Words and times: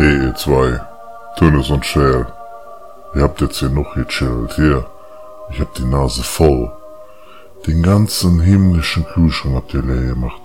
Hey 0.00 0.16
ihr 0.16 0.34
zwei, 0.34 0.80
Tönnes 1.36 1.68
und 1.68 1.84
Shell. 1.84 2.24
Ihr 3.14 3.20
habt 3.20 3.42
jetzt 3.42 3.58
hier 3.58 3.68
noch 3.68 3.94
gechillt. 3.94 4.54
Hier, 4.54 4.86
ich 5.50 5.60
hab 5.60 5.74
die 5.74 5.84
Nase 5.84 6.22
voll. 6.22 6.72
Den 7.66 7.82
ganzen 7.82 8.40
himmlischen 8.40 9.04
Kühlschrank 9.04 9.56
habt 9.56 9.74
ihr 9.74 9.82
leer 9.82 10.14
gemacht. 10.14 10.40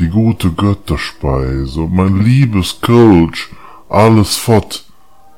Die 0.00 0.08
gute 0.08 0.50
Götterspeise 0.50 1.82
und 1.82 1.94
mein 1.94 2.24
liebes 2.24 2.80
Coach, 2.80 3.52
alles 3.88 4.36
fort. 4.36 4.82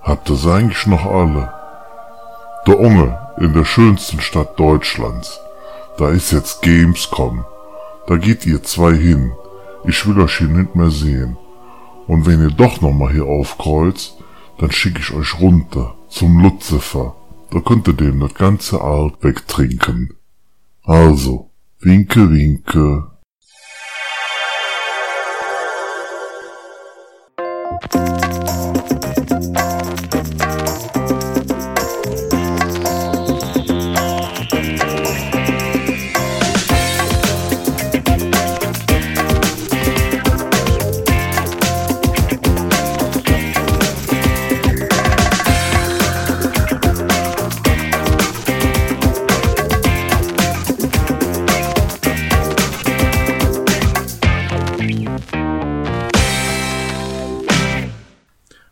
Habt 0.00 0.30
ihr's 0.30 0.46
eigentlich 0.46 0.86
noch 0.86 1.04
alle? 1.04 1.52
Der 2.66 2.80
Unge 2.80 3.18
in 3.36 3.52
der 3.52 3.66
schönsten 3.66 4.22
Stadt 4.22 4.58
Deutschlands. 4.58 5.38
Da 5.98 6.08
ist 6.08 6.32
jetzt 6.32 6.62
Gamescom. 6.62 7.44
Da 8.06 8.16
geht 8.16 8.46
ihr 8.46 8.62
zwei 8.62 8.94
hin. 8.94 9.32
Ich 9.84 10.08
will 10.08 10.18
euch 10.18 10.38
hier 10.38 10.48
nicht 10.48 10.74
mehr 10.74 10.90
sehen. 10.90 11.36
Und 12.06 12.26
wenn 12.26 12.42
ihr 12.42 12.50
doch 12.50 12.80
nochmal 12.80 13.12
hier 13.12 13.26
aufkreuzt, 13.26 14.16
dann 14.58 14.70
schicke 14.70 15.00
ich 15.00 15.12
euch 15.12 15.40
runter 15.40 15.94
zum 16.08 16.38
Luzifer. 16.40 17.16
Da 17.50 17.60
könnt 17.60 17.88
ihr 17.88 17.94
dem 17.94 18.20
das 18.20 18.34
ganze 18.34 18.80
Alt 18.80 19.14
wegtrinken. 19.22 20.14
Also, 20.82 21.50
winke, 21.80 22.30
winke. 22.30 23.10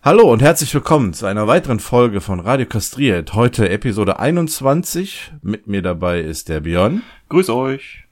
Hallo 0.05 0.33
und 0.33 0.43
herzlich 0.43 0.75
willkommen 0.75 1.13
zu 1.13 1.27
einer 1.27 1.47
weiteren 1.47 1.79
Folge 1.79 2.21
von 2.21 2.41
Radio 2.41 2.67
Kastriert. 2.67 3.35
Heute 3.35 3.69
Episode 3.69 4.19
21. 4.19 5.33
Mit 5.43 5.69
mir 5.69 5.81
dabei 5.81 6.21
ist 6.21 6.49
der 6.49 6.63
Björn. 6.63 7.03
Grüß 7.29 7.51
euch. 7.51 8.03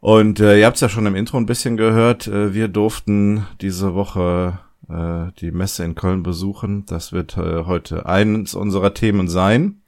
Und 0.00 0.38
äh, 0.38 0.60
ihr 0.60 0.66
habt 0.66 0.74
es 0.74 0.82
ja 0.82 0.90
schon 0.90 1.06
im 1.06 1.16
Intro 1.16 1.38
ein 1.38 1.46
bisschen 1.46 1.78
gehört. 1.78 2.26
Äh, 2.26 2.52
wir 2.52 2.68
durften 2.68 3.46
diese 3.62 3.94
Woche 3.94 4.58
äh, 4.90 5.32
die 5.40 5.50
Messe 5.50 5.82
in 5.82 5.94
Köln 5.94 6.22
besuchen. 6.22 6.84
Das 6.84 7.10
wird 7.10 7.38
äh, 7.38 7.64
heute 7.64 8.04
eines 8.04 8.52
unserer 8.52 8.92
Themen 8.92 9.28
sein. 9.28 9.80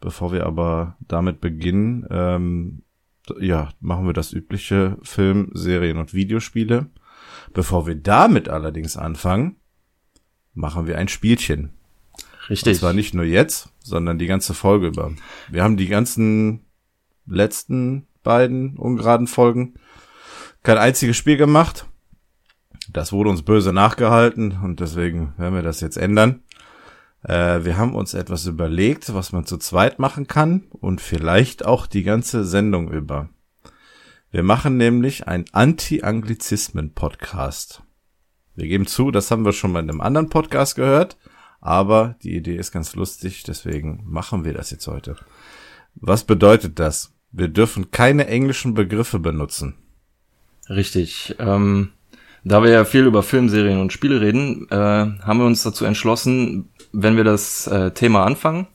Bevor 0.00 0.32
wir 0.32 0.46
aber 0.46 0.96
damit 1.00 1.40
beginnen, 1.40 2.06
ähm, 2.10 2.82
ja, 3.40 3.70
machen 3.80 4.06
wir 4.06 4.12
das 4.12 4.32
übliche 4.32 4.98
Film, 5.02 5.50
Serien 5.52 5.98
und 5.98 6.14
Videospiele. 6.14 6.86
Bevor 7.52 7.88
wir 7.88 7.96
damit 7.96 8.48
allerdings 8.48 8.96
anfangen, 8.96 9.56
machen 10.54 10.86
wir 10.86 10.98
ein 10.98 11.08
Spielchen. 11.08 11.70
Richtig. 12.48 12.74
Und 12.74 12.78
zwar 12.78 12.92
nicht 12.92 13.14
nur 13.14 13.24
jetzt, 13.24 13.70
sondern 13.80 14.18
die 14.18 14.26
ganze 14.26 14.54
Folge 14.54 14.88
über. 14.88 15.12
Wir 15.48 15.62
haben 15.62 15.76
die 15.76 15.88
ganzen 15.88 16.64
letzten 17.26 18.06
beiden 18.22 18.76
ungeraden 18.76 19.26
Folgen 19.26 19.74
kein 20.62 20.78
einziges 20.78 21.16
Spiel 21.16 21.36
gemacht. 21.36 21.86
Das 22.90 23.12
wurde 23.12 23.30
uns 23.30 23.42
böse 23.42 23.72
nachgehalten 23.72 24.58
und 24.62 24.80
deswegen 24.80 25.32
werden 25.36 25.54
wir 25.54 25.62
das 25.62 25.80
jetzt 25.80 25.96
ändern. 25.96 26.42
Äh, 27.22 27.64
wir 27.64 27.78
haben 27.78 27.94
uns 27.94 28.14
etwas 28.14 28.46
überlegt, 28.46 29.14
was 29.14 29.32
man 29.32 29.46
zu 29.46 29.58
zweit 29.58 29.98
machen 29.98 30.26
kann 30.26 30.64
und 30.70 31.00
vielleicht 31.00 31.64
auch 31.64 31.86
die 31.86 32.02
ganze 32.02 32.44
Sendung 32.44 32.90
über. 32.90 33.30
Wir 34.30 34.42
machen 34.42 34.76
nämlich 34.76 35.28
ein 35.28 35.46
Anti-Anglizismen-Podcast. 35.52 37.82
Wir 38.56 38.68
geben 38.68 38.86
zu, 38.86 39.10
das 39.10 39.30
haben 39.30 39.44
wir 39.44 39.52
schon 39.52 39.72
mal 39.72 39.82
in 39.82 39.90
einem 39.90 40.00
anderen 40.00 40.28
Podcast 40.28 40.76
gehört, 40.76 41.16
aber 41.60 42.14
die 42.22 42.36
Idee 42.36 42.56
ist 42.56 42.70
ganz 42.70 42.94
lustig, 42.94 43.42
deswegen 43.42 44.04
machen 44.06 44.44
wir 44.44 44.52
das 44.52 44.70
jetzt 44.70 44.86
heute. 44.86 45.16
Was 45.96 46.24
bedeutet 46.24 46.78
das? 46.78 47.12
Wir 47.32 47.48
dürfen 47.48 47.90
keine 47.90 48.28
englischen 48.28 48.74
Begriffe 48.74 49.18
benutzen. 49.18 49.74
Richtig. 50.68 51.34
Ähm, 51.40 51.90
da 52.44 52.62
wir 52.62 52.70
ja 52.70 52.84
viel 52.84 53.06
über 53.06 53.22
Filmserien 53.22 53.80
und 53.80 53.92
Spiele 53.92 54.20
reden, 54.20 54.68
äh, 54.70 54.76
haben 54.76 55.38
wir 55.38 55.46
uns 55.46 55.62
dazu 55.62 55.84
entschlossen, 55.84 56.68
wenn 56.92 57.16
wir 57.16 57.24
das 57.24 57.66
äh, 57.66 57.90
Thema 57.90 58.24
anfangen 58.24 58.68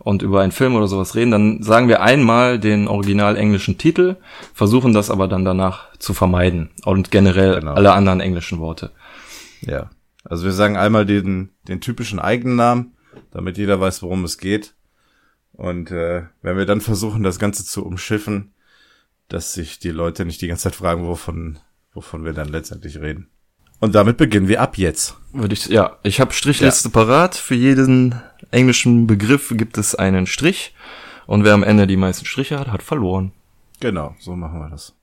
und 0.00 0.22
über 0.22 0.40
einen 0.40 0.52
Film 0.52 0.74
oder 0.74 0.88
sowas 0.88 1.14
reden, 1.14 1.30
dann 1.30 1.62
sagen 1.62 1.88
wir 1.88 2.02
einmal 2.02 2.58
den 2.58 2.88
original 2.88 3.36
englischen 3.36 3.78
Titel, 3.78 4.16
versuchen 4.54 4.92
das 4.92 5.10
aber 5.10 5.28
dann 5.28 5.44
danach 5.44 5.94
zu 5.98 6.14
vermeiden 6.14 6.70
und 6.84 7.10
generell 7.10 7.60
genau. 7.60 7.74
alle 7.74 7.92
anderen 7.92 8.20
englischen 8.20 8.58
Worte. 8.58 8.90
Ja. 9.60 9.90
Also 10.24 10.44
wir 10.44 10.52
sagen 10.52 10.76
einmal 10.76 11.06
den, 11.06 11.50
den 11.68 11.80
typischen 11.80 12.18
Eigennamen, 12.18 12.92
damit 13.30 13.58
jeder 13.58 13.80
weiß, 13.80 14.02
worum 14.02 14.24
es 14.24 14.38
geht. 14.38 14.74
Und 15.52 15.90
äh, 15.90 16.24
wenn 16.42 16.56
wir 16.56 16.66
dann 16.66 16.80
versuchen, 16.80 17.22
das 17.22 17.38
Ganze 17.38 17.64
zu 17.64 17.84
umschiffen, 17.84 18.52
dass 19.28 19.54
sich 19.54 19.78
die 19.78 19.90
Leute 19.90 20.24
nicht 20.24 20.40
die 20.40 20.48
ganze 20.48 20.64
Zeit 20.64 20.74
fragen, 20.74 21.06
wovon, 21.06 21.58
wovon 21.92 22.24
wir 22.24 22.32
dann 22.32 22.48
letztendlich 22.48 23.00
reden. 23.00 23.28
Und 23.78 23.94
damit 23.94 24.18
beginnen 24.18 24.48
wir 24.48 24.60
ab 24.60 24.76
jetzt. 24.76 25.16
Würde 25.32 25.54
ich, 25.54 25.66
ja, 25.66 25.96
ich 26.02 26.20
habe 26.20 26.34
Strichliste 26.34 26.88
ja. 26.88 26.92
parat. 26.92 27.34
Für 27.34 27.54
jeden 27.54 28.14
englischen 28.50 29.06
Begriff 29.06 29.54
gibt 29.56 29.78
es 29.78 29.94
einen 29.94 30.26
Strich. 30.26 30.74
Und 31.26 31.44
wer 31.44 31.54
am 31.54 31.62
Ende 31.62 31.86
die 31.86 31.96
meisten 31.96 32.26
Striche 32.26 32.58
hat, 32.58 32.68
hat 32.68 32.82
verloren. 32.82 33.32
Genau, 33.80 34.14
so 34.18 34.36
machen 34.36 34.60
wir 34.60 34.68
das. 34.68 34.94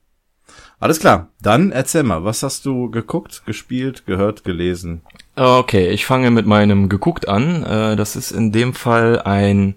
Alles 0.80 1.00
klar, 1.00 1.28
dann 1.42 1.72
erzähl 1.72 2.04
mal, 2.04 2.24
was 2.24 2.42
hast 2.42 2.64
du 2.64 2.90
geguckt, 2.90 3.42
gespielt, 3.46 4.06
gehört, 4.06 4.44
gelesen? 4.44 5.02
Okay, 5.34 5.88
ich 5.88 6.06
fange 6.06 6.30
mit 6.30 6.46
meinem 6.46 6.88
geguckt 6.88 7.28
an. 7.28 7.64
Äh, 7.64 7.96
das 7.96 8.16
ist 8.16 8.30
in 8.30 8.52
dem 8.52 8.74
Fall 8.74 9.20
ein 9.22 9.74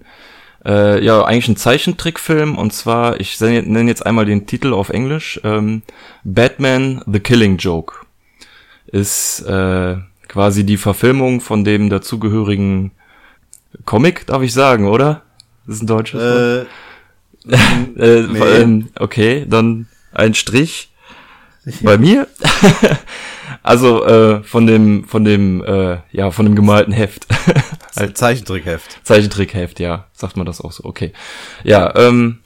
äh, 0.66 1.04
ja 1.04 1.24
eigentlich 1.24 1.48
ein 1.48 1.56
Zeichentrickfilm 1.56 2.58
und 2.58 2.72
zwar 2.72 3.20
ich 3.20 3.40
nenne 3.40 3.90
jetzt 3.90 4.06
einmal 4.06 4.26
den 4.26 4.46
Titel 4.46 4.74
auf 4.74 4.90
Englisch 4.90 5.40
ähm, 5.44 5.82
Batman: 6.24 7.04
The 7.12 7.20
Killing 7.20 7.58
Joke 7.58 7.96
ist 8.88 9.42
äh, 9.42 9.98
quasi 10.28 10.66
die 10.66 10.78
Verfilmung 10.78 11.42
von 11.42 11.64
dem 11.64 11.90
dazugehörigen 11.90 12.92
Comic, 13.86 14.28
darf 14.28 14.42
ich 14.42 14.54
sagen, 14.54 14.88
oder? 14.88 15.24
Das 15.66 15.78
ist 15.78 15.84
ein 15.84 15.88
deutsches 15.88 16.22
äh, 16.22 16.66
äh, 17.98 18.28
nee. 18.28 18.40
äh, 18.40 18.84
okay, 19.00 19.46
dann 19.50 19.88
ein 20.14 20.34
Strich 20.34 20.90
bei 21.82 21.98
mir? 21.98 22.28
also 23.64 24.06
äh, 24.06 24.44
von 24.44 24.68
dem, 24.68 25.06
von 25.06 25.24
dem, 25.24 25.64
äh, 25.64 25.98
ja, 26.12 26.32
von 26.32 26.46
dem 26.46 26.56
gemalten 26.56 26.94
Heft. 26.94 27.28
halt 27.96 28.18
Zeichentrickheft. 28.18 29.00
Zeichentrickheft, 29.04 29.80
ja, 29.80 30.08
sagt 30.14 30.38
man 30.38 30.46
das 30.46 30.62
auch 30.62 30.72
so. 30.72 30.84
Okay. 30.86 31.14
Ja, 31.64 31.96
ähm, 31.96 32.40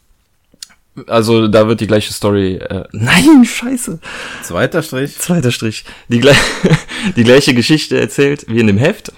also 1.07 1.47
da 1.47 1.67
wird 1.67 1.81
die 1.81 1.87
gleiche 1.87 2.13
Story. 2.13 2.55
Äh, 2.55 2.85
nein, 2.91 3.45
scheiße. 3.45 3.99
Zweiter 4.43 4.81
Strich. 4.81 5.17
Zweiter 5.17 5.51
Strich. 5.51 5.85
Die, 6.09 6.19
gle 6.19 6.35
die 7.15 7.23
gleiche 7.23 7.53
Geschichte 7.53 7.99
erzählt 7.99 8.45
wie 8.47 8.59
in 8.59 8.67
dem 8.67 8.77
Heft. 8.77 9.11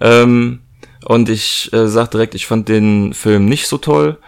Ähm, 0.00 0.60
und 1.04 1.28
ich 1.28 1.72
äh, 1.72 1.88
sag 1.88 2.10
direkt, 2.10 2.34
ich 2.34 2.46
fand 2.46 2.68
den 2.68 3.14
Film 3.14 3.46
nicht 3.46 3.66
so 3.68 3.78
toll. 3.78 4.18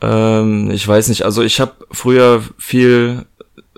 Ähm, 0.00 0.70
ich 0.70 0.86
weiß 0.86 1.08
nicht, 1.08 1.22
also 1.22 1.42
ich 1.42 1.60
habe 1.60 1.72
früher 1.90 2.42
viel 2.58 3.26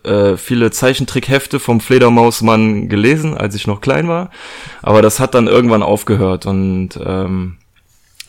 äh, 0.05 0.37
viele 0.37 0.71
Zeichentrickhefte 0.71 1.61
vom 1.61 1.81
Fledermausmann 1.81 2.89
gelesen, 2.89 3.37
als 3.37 3.55
ich 3.55 3.67
noch 3.67 3.81
klein 3.81 4.09
war. 4.09 4.31
Aber 4.83 5.03
das 5.03 5.21
hat 5.21 5.35
dann 5.35 5.49
irgendwann 5.49 5.83
aufgehört 5.83 6.47
und 6.47 6.91
ähm, 7.05 7.59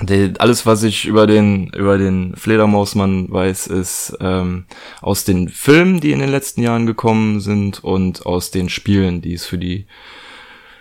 die, 0.02 0.34
alles, 0.40 0.66
was 0.66 0.84
ich 0.84 1.06
über 1.06 1.28
den 1.28 1.68
über 1.70 1.98
den 1.98 2.36
Fledermausmann 2.36 3.30
weiß, 3.30 3.68
ist 3.68 4.18
ähm, 4.22 4.66
aus 5.02 5.26
den 5.26 5.50
Filmen, 5.50 6.00
die 6.00 6.12
in 6.12 6.20
den 6.20 6.30
letzten 6.30 6.62
Jahren 6.62 6.86
gekommen 6.86 7.42
sind 7.42 7.84
und 7.84 8.26
aus 8.26 8.52
den 8.52 8.70
Spielen, 8.70 9.22
die 9.22 9.34
es 9.34 9.46
für 9.46 9.58
die 9.58 9.88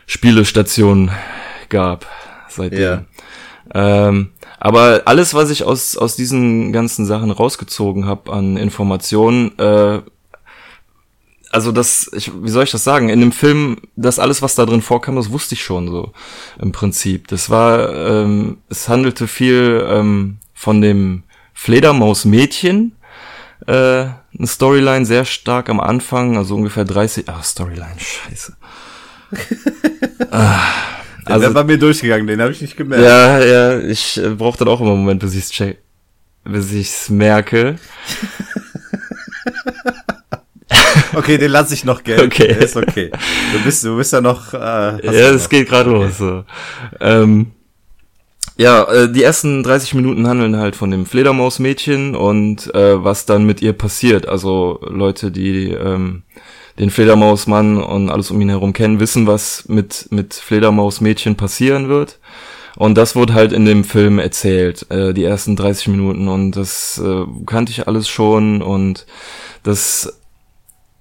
Spielestation 0.06 1.10
gab 1.68 2.06
seitdem. 2.48 2.80
Yeah. 2.80 3.04
Ähm, 3.74 4.30
aber 4.58 5.02
alles, 5.04 5.34
was 5.34 5.50
ich 5.50 5.64
aus 5.64 5.96
aus 5.96 6.16
diesen 6.16 6.72
ganzen 6.72 7.06
Sachen 7.06 7.30
rausgezogen 7.30 8.06
habe 8.06 8.32
an 8.32 8.56
Informationen, 8.56 9.56
äh, 9.58 10.00
also 11.50 11.72
das, 11.72 12.10
ich, 12.14 12.30
wie 12.42 12.50
soll 12.50 12.64
ich 12.64 12.70
das 12.70 12.84
sagen? 12.84 13.08
In 13.08 13.20
dem 13.20 13.32
Film, 13.32 13.78
das 13.96 14.18
alles, 14.18 14.42
was 14.42 14.54
da 14.54 14.66
drin 14.66 14.82
vorkam, 14.82 15.16
das 15.16 15.30
wusste 15.30 15.54
ich 15.54 15.62
schon 15.62 15.88
so 15.88 16.12
im 16.60 16.72
Prinzip. 16.72 17.28
Das 17.28 17.48
war, 17.50 17.94
ähm, 17.94 18.58
es 18.68 18.88
handelte 18.88 19.26
viel 19.26 19.84
ähm, 19.88 20.38
von 20.54 20.80
dem 20.80 21.22
Fledermaus-Mädchen, 21.54 22.96
äh, 23.66 23.72
eine 23.72 24.46
Storyline 24.46 25.06
sehr 25.06 25.24
stark 25.24 25.70
am 25.70 25.80
Anfang, 25.80 26.36
also 26.36 26.54
ungefähr 26.54 26.84
30, 26.84 27.28
ah, 27.28 27.42
Storyline, 27.42 27.98
scheiße. 27.98 28.56
ah, 30.30 30.60
Der 31.28 31.36
also, 31.36 31.54
war 31.54 31.64
mir 31.64 31.78
durchgegangen, 31.78 32.26
den 32.26 32.40
habe 32.40 32.52
ich 32.52 32.60
nicht 32.60 32.76
gemerkt. 32.76 33.04
Ja, 33.04 33.38
ja, 33.38 33.78
ich 33.80 34.16
äh, 34.18 34.30
brauche 34.30 34.58
dann 34.58 34.68
auch 34.68 34.80
immer 34.80 34.92
einen 34.92 35.00
Moment, 35.00 35.20
bis 35.20 35.34
ich's 35.34 35.50
check, 35.50 35.78
bis 36.44 36.72
ich's 36.72 37.10
merke. 37.10 37.76
okay, 41.14 41.38
den 41.38 41.50
lasse 41.50 41.74
ich 41.74 41.84
noch 41.84 42.02
gelten. 42.02 42.26
Okay. 42.26 42.48
Der 42.48 42.62
ist 42.62 42.76
okay. 42.76 43.10
Du 43.52 43.64
bist, 43.64 43.84
du 43.84 43.96
bist 43.96 44.12
ja 44.12 44.20
noch. 44.20 44.54
Äh, 44.54 44.56
ja, 44.58 45.30
es 45.30 45.48
geht 45.48 45.68
gerade 45.68 45.90
okay. 45.90 46.04
los. 46.04 46.18
So. 46.18 46.44
Ähm, 47.00 47.52
ja, 48.56 48.82
äh, 48.84 49.12
die 49.12 49.22
ersten 49.22 49.62
30 49.62 49.94
Minuten 49.94 50.26
handeln 50.26 50.56
halt 50.56 50.74
von 50.74 50.90
dem 50.90 51.06
Fledermausmädchen 51.06 52.16
und 52.16 52.74
äh, 52.74 53.02
was 53.02 53.24
dann 53.24 53.44
mit 53.44 53.62
ihr 53.62 53.72
passiert. 53.72 54.28
Also 54.28 54.80
Leute, 54.82 55.30
die 55.30 55.70
ähm, 55.70 56.24
den 56.78 56.90
Fledermausmann 56.90 57.82
und 57.82 58.10
alles 58.10 58.30
um 58.30 58.40
ihn 58.40 58.48
herum 58.48 58.72
kennen, 58.72 59.00
wissen, 59.00 59.26
was 59.26 59.64
mit, 59.68 60.08
mit 60.10 60.34
Fledermausmädchen 60.34 61.36
passieren 61.36 61.88
wird. 61.88 62.18
Und 62.76 62.96
das 62.96 63.16
wurde 63.16 63.34
halt 63.34 63.52
in 63.52 63.64
dem 63.64 63.82
Film 63.82 64.20
erzählt, 64.20 64.88
äh, 64.90 65.12
die 65.12 65.24
ersten 65.24 65.56
30 65.56 65.88
Minuten. 65.88 66.28
Und 66.28 66.52
das 66.52 67.02
äh, 67.04 67.24
kannte 67.44 67.72
ich 67.72 67.88
alles 67.88 68.08
schon. 68.08 68.62
Und 68.62 69.06
das 69.64 70.18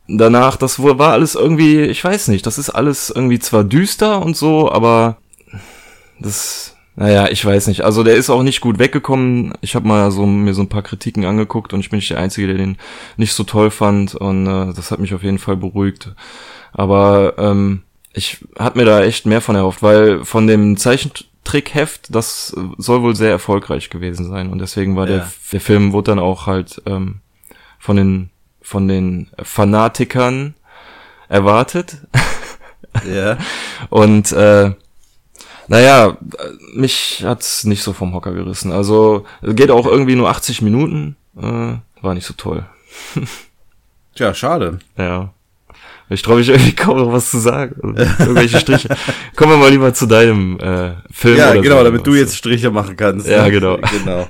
danach, 0.07 0.56
das 0.56 0.81
war 0.81 1.12
alles 1.12 1.35
irgendwie, 1.35 1.81
ich 1.81 2.03
weiß 2.03 2.30
nicht, 2.30 2.45
das 2.45 2.57
ist 2.57 2.69
alles 2.69 3.09
irgendwie 3.09 3.39
zwar 3.39 3.63
düster 3.63 4.21
und 4.21 4.35
so, 4.35 4.71
aber 4.71 5.18
das 6.19 6.76
naja, 6.99 7.27
ich 7.29 7.45
weiß 7.45 7.67
nicht. 7.67 7.81
Also 7.81 8.03
der 8.03 8.15
ist 8.15 8.31
auch 8.31 8.41
nicht 8.41 8.59
gut 8.59 8.79
weggekommen. 8.79 9.53
Ich 9.61 9.75
habe 9.75 9.88
mal 9.88 10.09
so 10.09 10.25
mir 10.25 10.55
so 10.55 10.63
ein 10.63 10.69
paar 10.69 10.81
Kritiken 10.81 11.25
angeguckt 11.25 11.71
und 11.71 11.79
ich 11.79 11.91
bin 11.91 11.97
nicht 11.97 12.09
der 12.09 12.17
Einzige, 12.17 12.47
der 12.47 12.57
den 12.57 12.77
nicht 13.17 13.33
so 13.33 13.44
toll 13.44 13.69
fand 13.69 14.15
und 14.15 14.47
äh, 14.47 14.73
das 14.73 14.89
hat 14.89 14.97
mich 14.97 15.13
auf 15.13 15.21
jeden 15.21 15.38
Fall 15.38 15.57
beruhigt. 15.57 16.11
Aber 16.73 17.35
ähm, 17.38 17.83
ich 18.13 18.44
hatte 18.57 18.79
mir 18.79 18.85
da 18.85 19.03
echt 19.03 19.27
mehr 19.27 19.41
von 19.41 19.55
erhofft, 19.55 19.83
weil 19.83 20.25
von 20.25 20.47
dem 20.47 20.75
Zeichentrickheft, 20.75 22.15
das 22.15 22.55
soll 22.79 23.03
wohl 23.03 23.15
sehr 23.15 23.29
erfolgreich 23.29 23.91
gewesen 23.91 24.27
sein 24.27 24.49
und 24.49 24.57
deswegen 24.57 24.95
war 24.95 25.07
ja. 25.07 25.17
der, 25.17 25.31
der 25.51 25.61
Film 25.61 25.94
wurde 25.94 26.11
dann 26.11 26.19
auch 26.19 26.47
halt 26.47 26.81
ähm, 26.88 27.19
von 27.77 27.95
den 27.95 28.31
von 28.59 28.88
den 28.88 29.29
Fanatikern 29.44 30.55
erwartet. 31.29 31.97
Ja. 33.07 33.38
und 33.91 34.31
äh, 34.31 34.73
naja, 35.67 36.17
mich 36.73 37.23
hat's 37.25 37.63
nicht 37.65 37.83
so 37.83 37.93
vom 37.93 38.13
Hocker 38.13 38.33
gerissen. 38.33 38.71
Also, 38.71 39.25
es 39.41 39.55
geht 39.55 39.71
auch 39.71 39.85
irgendwie 39.85 40.15
nur 40.15 40.29
80 40.29 40.61
Minuten. 40.61 41.15
Äh, 41.37 41.75
war 42.01 42.13
nicht 42.13 42.25
so 42.25 42.33
toll. 42.35 42.65
Tja, 44.15 44.33
schade. 44.33 44.79
Ja. 44.97 45.33
Ich 46.09 46.21
traue 46.21 46.37
mich 46.37 46.49
irgendwie 46.49 46.73
kaum 46.73 46.97
noch 46.97 47.11
was 47.11 47.29
zu 47.31 47.37
sagen. 47.39 47.95
Irgendwelche 47.97 48.59
Striche. 48.59 48.89
Kommen 49.35 49.51
wir 49.51 49.57
mal 49.57 49.69
lieber 49.69 49.93
zu 49.93 50.05
deinem 50.05 50.57
äh, 50.59 50.93
Film. 51.11 51.37
Ja, 51.37 51.53
genau, 51.53 51.79
so, 51.79 51.83
damit 51.83 52.07
du 52.07 52.15
jetzt 52.15 52.37
Striche 52.37 52.71
machen 52.71 52.95
kannst. 52.95 53.27
Ja, 53.27 53.49
genau. 53.49 53.77
genau. 53.91 54.27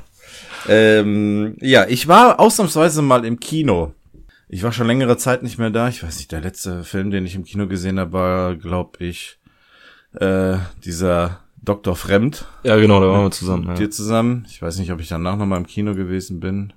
Ähm, 0.67 1.55
ja, 1.61 1.85
ich 1.87 2.07
war 2.07 2.39
ausnahmsweise 2.39 3.01
mal 3.01 3.25
im 3.25 3.39
Kino. 3.39 3.93
Ich 4.49 4.63
war 4.63 4.71
schon 4.71 4.87
längere 4.87 5.17
Zeit 5.17 5.43
nicht 5.43 5.59
mehr 5.59 5.69
da. 5.69 5.87
Ich 5.87 6.03
weiß 6.03 6.17
nicht, 6.17 6.31
der 6.31 6.41
letzte 6.41 6.83
Film, 6.83 7.11
den 7.11 7.25
ich 7.25 7.35
im 7.35 7.43
Kino 7.43 7.67
gesehen 7.67 7.99
habe, 7.99 8.13
war, 8.13 8.55
glaube 8.55 9.03
ich, 9.03 9.36
äh, 10.19 10.57
dieser 10.83 11.41
Dr. 11.61 11.95
Fremd. 11.95 12.45
Ja, 12.63 12.77
genau, 12.77 12.99
da 12.99 13.07
waren 13.07 13.25
wir 13.25 13.31
zusammen. 13.31 13.67
Mit 13.67 13.79
ja. 13.79 13.85
dir 13.85 13.89
zusammen. 13.89 14.45
Ich 14.49 14.61
weiß 14.61 14.79
nicht, 14.79 14.91
ob 14.91 14.99
ich 14.99 15.09
danach 15.09 15.37
noch 15.37 15.45
mal 15.45 15.57
im 15.57 15.67
Kino 15.67 15.93
gewesen 15.95 16.39
bin. 16.39 16.73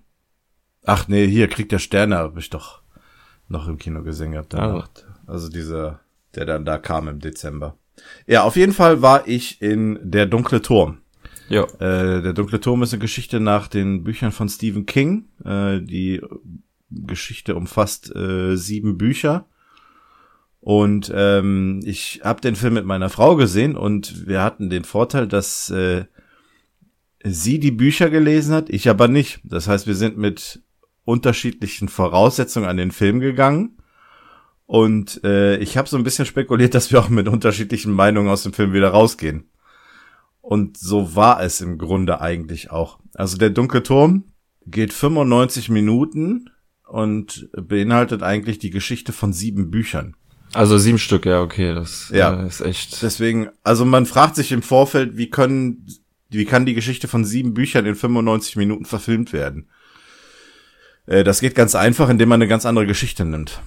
Ach 0.85 1.09
nee, 1.09 1.27
hier 1.27 1.49
kriegt 1.49 1.73
der 1.73 1.79
Sterne, 1.79 2.17
habe 2.17 2.41
ich 2.41 2.51
doch 2.51 2.83
noch 3.49 3.69
im 3.69 3.79
Kino 3.79 4.03
gesehen 4.03 4.33
gehabt. 4.33 4.55
Ah. 4.55 4.85
Also 5.27 5.49
dieser, 5.49 6.01
der 6.35 6.47
dann 6.47 6.65
da 6.65 6.79
kam 6.79 7.09
im 7.09 7.21
Dezember. 7.21 7.77
Ja, 8.27 8.43
auf 8.43 8.57
jeden 8.57 8.73
Fall 8.73 9.03
war 9.03 9.29
ich 9.29 9.61
in 9.61 9.99
Der 10.03 10.27
dunkle 10.27 10.63
Turm. 10.63 10.99
Ja. 11.49 11.65
Äh, 11.81 12.23
der 12.23 12.33
dunkle 12.33 12.61
Turm 12.61 12.83
ist 12.83 12.93
eine 12.93 13.01
Geschichte 13.01 13.41
nach 13.41 13.69
den 13.69 14.05
Büchern 14.05 14.33
von 14.33 14.49
Stephen 14.49 14.87
King. 14.87 15.29
Äh, 15.45 15.81
die 15.81 16.23
Geschichte 16.91 17.55
umfasst 17.55 18.15
äh, 18.15 18.57
sieben 18.57 18.97
Bücher 18.97 19.47
und 20.61 21.11
ähm, 21.15 21.81
ich 21.85 22.21
habe 22.23 22.43
den 22.43 22.55
Film 22.55 22.75
mit 22.75 22.85
meiner 22.85 23.09
Frau 23.09 23.35
gesehen 23.37 23.77
und 23.77 24.27
wir 24.27 24.43
hatten 24.43 24.69
den 24.69 24.85
Vorteil, 24.85 25.27
dass 25.27 25.71
äh, 25.71 26.05
sie 27.25 27.59
die 27.59 27.71
Bücher 27.71 28.11
gelesen 28.11 28.55
hat, 28.55 28.69
ich 28.69 28.89
aber 28.89 29.09
nicht. 29.09 29.41
Das 29.43 29.69
heißt, 29.69 29.87
wir 29.87 29.95
sind 29.95 30.19
mit 30.19 30.63
unterschiedlichen 31.05 31.89
Voraussetzungen 31.89 32.69
an 32.69 32.77
den 32.77 32.93
Film 32.93 33.21
gegangen. 33.21 33.79
Und 34.67 35.25
äh, 35.25 35.57
ich 35.57 35.77
habe 35.77 35.89
so 35.89 35.97
ein 35.97 36.05
bisschen 36.05 36.27
spekuliert, 36.27 36.75
dass 36.77 36.93
wir 36.93 37.01
auch 37.01 37.09
mit 37.09 37.27
unterschiedlichen 37.27 37.93
Meinungen 37.93 38.29
aus 38.29 38.43
dem 38.43 38.53
Film 38.53 38.75
wieder 38.75 38.91
rausgehen. 38.91 39.51
Und 40.43 40.77
so 40.77 41.17
war 41.17 41.43
es 41.43 41.61
im 41.61 41.79
Grunde 41.79 42.21
eigentlich 42.21 42.71
auch. 42.71 42.99
Also 43.15 43.39
der 43.39 43.51
dunkle 43.51 43.83
Turm 43.83 44.25
geht 44.67 44.93
95 44.93 45.71
Minuten 45.71 46.51
und 46.87 47.49
beinhaltet 47.53 48.23
eigentlich 48.23 48.59
die 48.59 48.71
Geschichte 48.71 49.13
von 49.13 49.33
sieben 49.33 49.71
Büchern. 49.71 50.17
Also 50.53 50.79
sieben 50.79 50.99
Stück, 50.99 51.27
ja, 51.27 51.43
okay, 51.43 51.75
das 51.75 52.11
ja. 52.13 52.43
Äh, 52.43 52.47
ist 52.47 52.61
echt. 52.61 53.03
Deswegen, 53.03 53.51
also 53.63 53.85
man 53.85 54.07
fragt 54.07 54.35
sich 54.35 54.53
im 54.53 54.63
Vorfeld, 54.63 55.17
wie 55.17 55.31
können, 55.31 55.87
wie 56.29 56.45
kann 56.45 56.67
die 56.67 56.75
Geschichte 56.75 57.09
von 57.09 57.25
sieben 57.25 57.55
Büchern 57.55 57.87
in 57.87 57.95
95 57.95 58.57
Minuten 58.57 58.85
verfilmt 58.85 59.33
werden? 59.33 59.69
Äh, 61.07 61.23
das 61.23 61.41
geht 61.41 61.55
ganz 61.55 61.75
einfach, 61.75 62.09
indem 62.09 62.29
man 62.31 62.41
eine 62.41 62.49
ganz 62.49 62.67
andere 62.67 62.87
Geschichte 62.87 63.25
nimmt. 63.25 63.61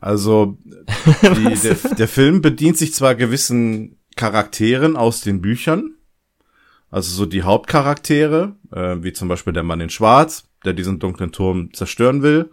Also 0.00 0.58
die, 1.22 1.54
der, 1.54 1.74
der 1.96 2.08
Film 2.08 2.42
bedient 2.42 2.76
sich 2.76 2.92
zwar 2.92 3.14
gewissen 3.14 3.98
Charakteren 4.14 4.96
aus 4.96 5.22
den 5.22 5.40
Büchern, 5.40 5.94
also 6.90 7.12
so 7.12 7.26
die 7.26 7.42
Hauptcharaktere, 7.42 8.56
äh, 8.72 8.96
wie 9.00 9.12
zum 9.12 9.28
Beispiel 9.28 9.52
der 9.54 9.62
Mann 9.62 9.80
in 9.80 9.90
Schwarz, 9.90 10.48
der 10.64 10.74
diesen 10.74 10.98
dunklen 10.98 11.32
Turm 11.32 11.72
zerstören 11.72 12.22
will 12.22 12.50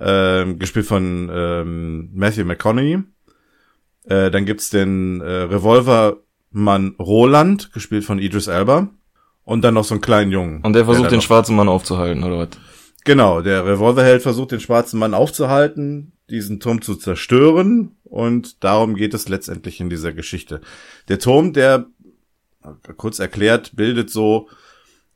ähm, 0.00 0.58
gespielt 0.58 0.86
von 0.86 1.30
ähm, 1.32 2.10
Matthew 2.14 2.44
McConaughey. 2.44 3.02
Äh, 4.04 4.30
dann 4.30 4.44
gibt's 4.46 4.70
den 4.70 5.20
äh, 5.20 5.24
Revolvermann 5.24 6.94
Roland, 6.98 7.72
gespielt 7.72 8.04
von 8.04 8.18
Idris 8.18 8.46
Elba. 8.46 8.88
Und 9.44 9.62
dann 9.62 9.74
noch 9.74 9.84
so 9.84 9.94
einen 9.94 10.00
kleinen 10.00 10.32
Jungen. 10.32 10.60
Und 10.62 10.72
der 10.72 10.84
versucht 10.84 11.04
der 11.04 11.18
den 11.18 11.20
schwarzen 11.20 11.54
Mann 11.54 11.68
aufzuhalten, 11.68 12.24
oder 12.24 12.38
was? 12.38 12.48
Genau, 13.04 13.42
der 13.42 13.64
Revolverheld 13.64 14.22
versucht 14.22 14.50
den 14.50 14.58
schwarzen 14.58 14.98
Mann 14.98 15.14
aufzuhalten, 15.14 16.12
diesen 16.28 16.58
Turm 16.58 16.82
zu 16.82 16.96
zerstören. 16.96 17.94
Und 18.02 18.64
darum 18.64 18.96
geht 18.96 19.14
es 19.14 19.28
letztendlich 19.28 19.80
in 19.80 19.88
dieser 19.88 20.12
Geschichte. 20.12 20.60
Der 21.08 21.20
Turm, 21.20 21.52
der, 21.52 21.86
kurz 22.96 23.20
erklärt, 23.20 23.76
bildet 23.76 24.10
so 24.10 24.48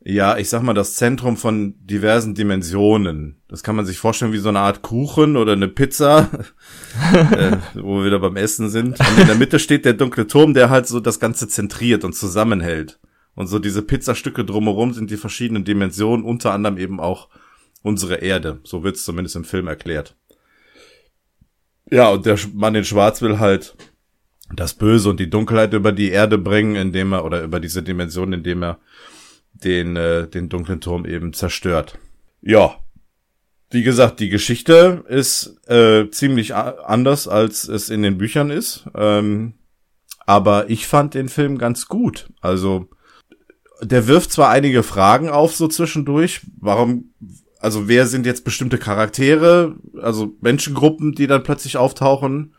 ja, 0.02 0.38
ich 0.38 0.48
sag 0.48 0.62
mal, 0.62 0.72
das 0.72 0.94
Zentrum 0.94 1.36
von 1.36 1.74
diversen 1.78 2.34
Dimensionen. 2.34 3.42
Das 3.48 3.62
kann 3.62 3.76
man 3.76 3.84
sich 3.84 3.98
vorstellen 3.98 4.32
wie 4.32 4.38
so 4.38 4.48
eine 4.48 4.60
Art 4.60 4.80
Kuchen 4.80 5.36
oder 5.36 5.52
eine 5.52 5.68
Pizza, 5.68 6.30
äh, 7.12 7.58
wo 7.74 7.98
wir 7.98 8.06
wieder 8.06 8.18
beim 8.18 8.36
Essen 8.36 8.70
sind. 8.70 8.98
Und 8.98 9.18
in 9.18 9.26
der 9.26 9.36
Mitte 9.36 9.58
steht 9.58 9.84
der 9.84 9.92
dunkle 9.92 10.26
Turm, 10.26 10.54
der 10.54 10.70
halt 10.70 10.86
so 10.86 11.00
das 11.00 11.20
Ganze 11.20 11.48
zentriert 11.48 12.04
und 12.04 12.14
zusammenhält. 12.14 12.98
Und 13.34 13.48
so 13.48 13.58
diese 13.58 13.82
Pizzastücke 13.82 14.44
drumherum 14.44 14.94
sind 14.94 15.10
die 15.10 15.18
verschiedenen 15.18 15.64
Dimensionen, 15.64 16.24
unter 16.24 16.52
anderem 16.52 16.78
eben 16.78 16.98
auch 16.98 17.28
unsere 17.82 18.16
Erde. 18.16 18.60
So 18.64 18.82
wird's 18.82 19.04
zumindest 19.04 19.36
im 19.36 19.44
Film 19.44 19.66
erklärt. 19.66 20.16
Ja, 21.90 22.08
und 22.08 22.24
der 22.24 22.38
Mann 22.54 22.74
in 22.74 22.84
Schwarz 22.84 23.20
will 23.20 23.38
halt 23.38 23.76
das 24.54 24.74
Böse 24.74 25.10
und 25.10 25.20
die 25.20 25.30
Dunkelheit 25.30 25.74
über 25.74 25.92
die 25.92 26.10
Erde 26.10 26.38
bringen, 26.38 26.76
indem 26.76 27.12
er, 27.12 27.24
oder 27.24 27.42
über 27.42 27.60
diese 27.60 27.82
Dimension, 27.82 28.32
indem 28.32 28.62
er 28.62 28.78
den, 29.64 29.96
äh, 29.96 30.28
den 30.28 30.48
dunklen 30.48 30.80
Turm 30.80 31.04
eben 31.04 31.32
zerstört. 31.32 31.98
Ja. 32.42 32.76
Wie 33.70 33.82
gesagt, 33.82 34.18
die 34.18 34.30
Geschichte 34.30 35.04
ist 35.08 35.60
äh, 35.68 36.10
ziemlich 36.10 36.54
anders, 36.54 37.28
als 37.28 37.68
es 37.68 37.88
in 37.88 38.02
den 38.02 38.18
Büchern 38.18 38.50
ist. 38.50 38.86
Ähm, 38.94 39.54
aber 40.26 40.70
ich 40.70 40.88
fand 40.88 41.14
den 41.14 41.28
Film 41.28 41.56
ganz 41.56 41.86
gut. 41.86 42.28
Also, 42.40 42.88
der 43.80 44.06
wirft 44.06 44.32
zwar 44.32 44.50
einige 44.50 44.82
Fragen 44.82 45.28
auf 45.28 45.54
so 45.54 45.68
zwischendurch. 45.68 46.40
Warum, 46.60 47.14
also 47.60 47.88
wer 47.88 48.06
sind 48.06 48.26
jetzt 48.26 48.44
bestimmte 48.44 48.78
Charaktere, 48.78 49.76
also 50.00 50.34
Menschengruppen, 50.40 51.12
die 51.12 51.26
dann 51.26 51.42
plötzlich 51.42 51.76
auftauchen? 51.76 52.54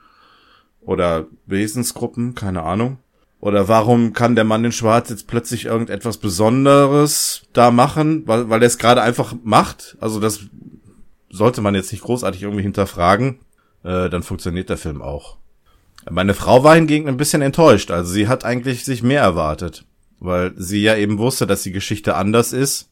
Oder 0.81 1.27
Wesensgruppen, 1.45 2.35
keine 2.35 2.63
Ahnung. 2.63 2.97
Oder 3.41 3.67
warum 3.67 4.13
kann 4.13 4.35
der 4.35 4.43
Mann 4.43 4.63
in 4.63 4.71
Schwarz 4.71 5.09
jetzt 5.09 5.25
plötzlich 5.25 5.65
irgendetwas 5.65 6.17
Besonderes 6.17 7.41
da 7.53 7.71
machen, 7.71 8.27
weil, 8.27 8.49
weil 8.49 8.61
er 8.61 8.67
es 8.67 8.77
gerade 8.77 9.01
einfach 9.01 9.33
macht? 9.43 9.97
Also 9.99 10.19
das 10.19 10.41
sollte 11.31 11.61
man 11.61 11.73
jetzt 11.73 11.91
nicht 11.91 12.03
großartig 12.03 12.43
irgendwie 12.43 12.61
hinterfragen. 12.61 13.39
Äh, 13.83 14.09
dann 14.09 14.21
funktioniert 14.21 14.69
der 14.69 14.77
Film 14.77 15.01
auch. 15.01 15.37
Meine 16.07 16.35
Frau 16.35 16.63
war 16.63 16.75
hingegen 16.75 17.07
ein 17.07 17.17
bisschen 17.17 17.41
enttäuscht. 17.41 17.89
Also 17.89 18.13
sie 18.13 18.27
hat 18.27 18.45
eigentlich 18.45 18.85
sich 18.85 19.01
mehr 19.01 19.21
erwartet, 19.21 19.85
weil 20.19 20.53
sie 20.55 20.83
ja 20.83 20.95
eben 20.95 21.17
wusste, 21.17 21.47
dass 21.47 21.63
die 21.63 21.71
Geschichte 21.71 22.15
anders 22.15 22.53
ist 22.53 22.91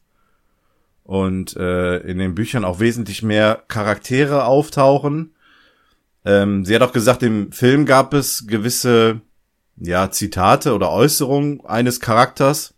und 1.04 1.56
äh, 1.56 1.98
in 1.98 2.18
den 2.18 2.34
Büchern 2.34 2.64
auch 2.64 2.80
wesentlich 2.80 3.22
mehr 3.22 3.62
Charaktere 3.68 4.46
auftauchen. 4.46 5.32
Ähm, 6.24 6.64
sie 6.64 6.74
hat 6.74 6.82
auch 6.82 6.92
gesagt, 6.92 7.22
im 7.22 7.52
Film 7.52 7.86
gab 7.86 8.14
es 8.14 8.48
gewisse 8.48 9.20
ja, 9.80 10.10
Zitate 10.10 10.74
oder 10.74 10.90
Äußerungen 10.92 11.64
eines 11.64 12.00
Charakters. 12.00 12.74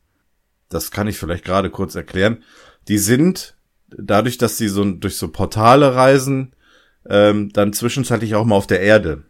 Das 0.69 0.91
kann 0.91 1.09
ich 1.09 1.19
vielleicht 1.19 1.45
gerade 1.45 1.69
kurz 1.69 1.95
erklären. 1.95 2.43
Die 2.89 2.99
sind 2.99 3.57
dadurch, 3.89 4.39
dass 4.39 4.57
sie 4.57 4.69
so 4.69 4.85
durch 4.85 5.17
so 5.17 5.29
Portale 5.29 5.95
reisen, 5.95 6.55
ähm, 7.09 7.53
dann 7.53 7.73
zwischenzeitlich 7.73 8.35
auch 8.35 8.45
mal 8.45 8.57
auf 8.57 8.67
der 8.67 8.81
Erde. 8.81 9.25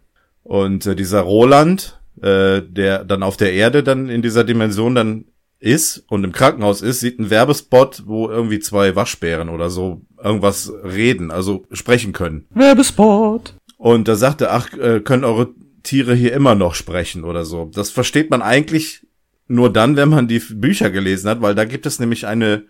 Und 0.45 0.87
äh, 0.87 0.95
dieser 0.95 1.21
Roland, 1.21 1.99
äh, 2.21 2.62
der 2.62 3.05
dann 3.05 3.23
auf 3.23 3.37
der 3.37 3.52
Erde 3.52 3.83
dann 3.83 4.09
in 4.09 4.23
dieser 4.23 4.45
Dimension 4.45 4.95
dann 4.95 5.25
ist 5.59 6.05
und 6.09 6.25
im 6.25 6.33
Krankenhaus 6.33 6.83
ist, 6.83 7.00
sieht 7.00 7.19
ein 7.19 7.31
Werbespot, 7.31 8.02
wo 8.07 8.29
irgendwie 8.29 8.59
zwei 8.59 8.97
Waschbären 8.97 9.49
oder 9.49 9.71
so 9.71 10.02
irgendwas 10.23 10.73
reden, 10.85 11.31
also 11.31 11.64
sprechen 11.71 12.12
können. 12.12 12.47
Werbespot. 12.50 13.55
Und 13.79 14.09
da 14.09 14.17
sagt 14.17 14.41
er, 14.41 14.52
ach, 14.52 14.73
äh, 14.75 15.00
können 15.00 15.25
eure 15.25 15.50
Tiere 15.83 16.15
hier 16.15 16.33
immer 16.33 16.55
noch 16.55 16.75
sprechen 16.75 17.25
oder 17.25 17.45
so. 17.45 17.71
Das 17.75 17.91
versteht 17.91 18.31
man 18.31 18.43
eigentlich 18.43 19.07
nur 19.49 19.73
dann, 19.73 19.97
wenn 19.97 20.09
man 20.09 20.29
die 20.29 20.39
Bücher 20.39 20.91
gelesen 20.91 21.29
hat, 21.29 21.43
weil 21.43 21.55
da 21.55 21.65
gibt 21.65 21.87
es 21.87 21.99
nämlich 21.99 22.27
eine, 22.27 22.65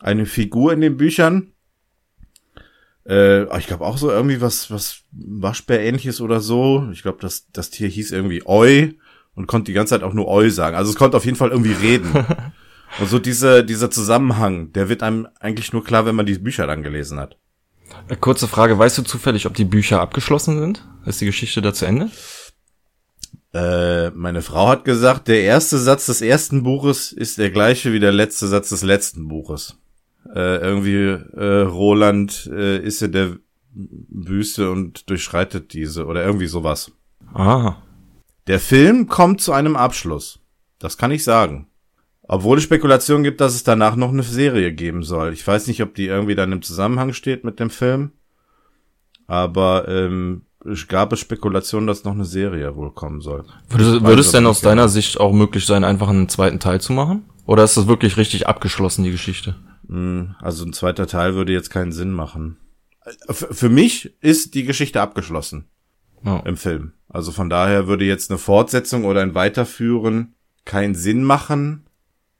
eine 0.00 0.26
Figur 0.26 0.72
in 0.72 0.80
den 0.80 0.96
Büchern. 0.96 1.52
Äh, 3.06 3.58
ich 3.58 3.66
glaube 3.66 3.84
auch 3.84 3.98
so 3.98 4.10
irgendwie 4.10 4.40
was, 4.40 4.70
was 4.70 5.02
Waschbär-ähnliches 5.12 6.20
oder 6.20 6.40
so. 6.40 6.88
Ich 6.92 7.02
glaube, 7.02 7.18
das, 7.20 7.46
das 7.52 7.70
Tier 7.70 7.88
hieß 7.88 8.12
irgendwie 8.12 8.46
Oi 8.46 8.94
und 9.34 9.46
konnte 9.46 9.66
die 9.66 9.72
ganze 9.72 9.94
Zeit 9.94 10.02
auch 10.02 10.12
nur 10.12 10.28
Oi 10.28 10.50
sagen. 10.50 10.76
Also 10.76 10.90
es 10.90 10.96
konnte 10.96 11.16
auf 11.16 11.24
jeden 11.24 11.36
Fall 11.36 11.50
irgendwie 11.50 11.72
reden. 11.72 12.12
und 13.00 13.08
so 13.08 13.18
diese, 13.18 13.64
dieser 13.64 13.90
Zusammenhang, 13.90 14.72
der 14.72 14.88
wird 14.88 15.02
einem 15.02 15.26
eigentlich 15.40 15.72
nur 15.72 15.84
klar, 15.84 16.06
wenn 16.06 16.14
man 16.14 16.26
die 16.26 16.38
Bücher 16.38 16.66
dann 16.66 16.82
gelesen 16.82 17.18
hat. 17.18 17.36
Äh, 18.08 18.16
kurze 18.16 18.48
Frage, 18.48 18.78
weißt 18.78 18.98
du 18.98 19.02
zufällig, 19.02 19.46
ob 19.46 19.54
die 19.54 19.64
Bücher 19.64 20.00
abgeschlossen 20.00 20.58
sind? 20.58 20.86
Ist 21.06 21.20
die 21.20 21.26
Geschichte 21.26 21.62
da 21.62 21.72
zu 21.72 21.86
Ende? 21.86 22.10
Äh, 23.54 24.10
meine 24.10 24.40
Frau 24.40 24.68
hat 24.68 24.84
gesagt, 24.84 25.28
der 25.28 25.42
erste 25.42 25.78
Satz 25.78 26.06
des 26.06 26.22
ersten 26.22 26.62
Buches 26.62 27.12
ist 27.12 27.38
der 27.38 27.50
gleiche 27.50 27.92
wie 27.92 28.00
der 28.00 28.12
letzte 28.12 28.46
Satz 28.46 28.70
des 28.70 28.82
letzten 28.82 29.28
Buches. 29.28 29.78
Äh, 30.34 30.56
irgendwie 30.56 31.04
äh, 31.36 31.62
Roland 31.62 32.50
äh, 32.52 32.78
ist 32.78 33.02
in 33.02 33.12
der 33.12 33.36
Wüste 33.74 34.70
und 34.70 35.08
durchschreitet 35.10 35.72
diese 35.74 36.06
oder 36.06 36.24
irgendwie 36.24 36.46
sowas. 36.46 36.92
Ah. 37.34 37.76
Der 38.46 38.60
Film 38.60 39.06
kommt 39.06 39.40
zu 39.40 39.52
einem 39.52 39.76
Abschluss. 39.76 40.40
Das 40.78 40.96
kann 40.96 41.10
ich 41.10 41.24
sagen. 41.24 41.68
Obwohl 42.22 42.58
es 42.58 42.64
Spekulationen 42.64 43.24
gibt, 43.24 43.40
dass 43.40 43.54
es 43.54 43.64
danach 43.64 43.96
noch 43.96 44.10
eine 44.10 44.22
Serie 44.22 44.72
geben 44.72 45.02
soll. 45.02 45.32
Ich 45.32 45.46
weiß 45.46 45.66
nicht, 45.66 45.82
ob 45.82 45.94
die 45.94 46.06
irgendwie 46.06 46.34
dann 46.34 46.52
im 46.52 46.62
Zusammenhang 46.62 47.12
steht 47.12 47.44
mit 47.44 47.60
dem 47.60 47.70
Film. 47.70 48.12
Aber 49.26 49.88
ähm, 49.88 50.42
gab 50.88 51.12
es 51.12 51.20
Spekulationen, 51.20 51.86
dass 51.86 52.04
noch 52.04 52.12
eine 52.12 52.24
Serie 52.24 52.76
wohl 52.76 52.90
kommen 52.92 53.20
soll. 53.20 53.44
Würde, 53.68 54.02
würde 54.02 54.20
es 54.20 54.30
denn 54.32 54.46
aus 54.46 54.60
deiner 54.60 54.88
Sicht 54.88 55.18
auch 55.20 55.32
möglich 55.32 55.66
sein, 55.66 55.84
einfach 55.84 56.08
einen 56.08 56.28
zweiten 56.28 56.60
Teil 56.60 56.80
zu 56.80 56.92
machen? 56.92 57.24
Oder 57.46 57.64
ist 57.64 57.76
das 57.76 57.86
wirklich 57.88 58.16
richtig 58.16 58.46
abgeschlossen, 58.46 59.02
die 59.04 59.10
Geschichte? 59.10 59.56
Hm, 59.88 60.34
also 60.40 60.64
ein 60.64 60.72
zweiter 60.72 61.06
Teil 61.06 61.34
würde 61.34 61.52
jetzt 61.52 61.70
keinen 61.70 61.92
Sinn 61.92 62.12
machen. 62.12 62.58
Für 63.28 63.68
mich 63.68 64.14
ist 64.20 64.54
die 64.54 64.64
Geschichte 64.64 65.00
abgeschlossen 65.00 65.66
Oh. 66.24 66.38
im 66.44 66.56
Film. 66.56 66.92
Also 67.08 67.32
von 67.32 67.50
daher 67.50 67.88
würde 67.88 68.04
jetzt 68.04 68.30
eine 68.30 68.38
Fortsetzung 68.38 69.04
oder 69.04 69.22
ein 69.22 69.34
Weiterführen 69.34 70.34
keinen 70.64 70.94
Sinn 70.94 71.24
machen. 71.24 71.86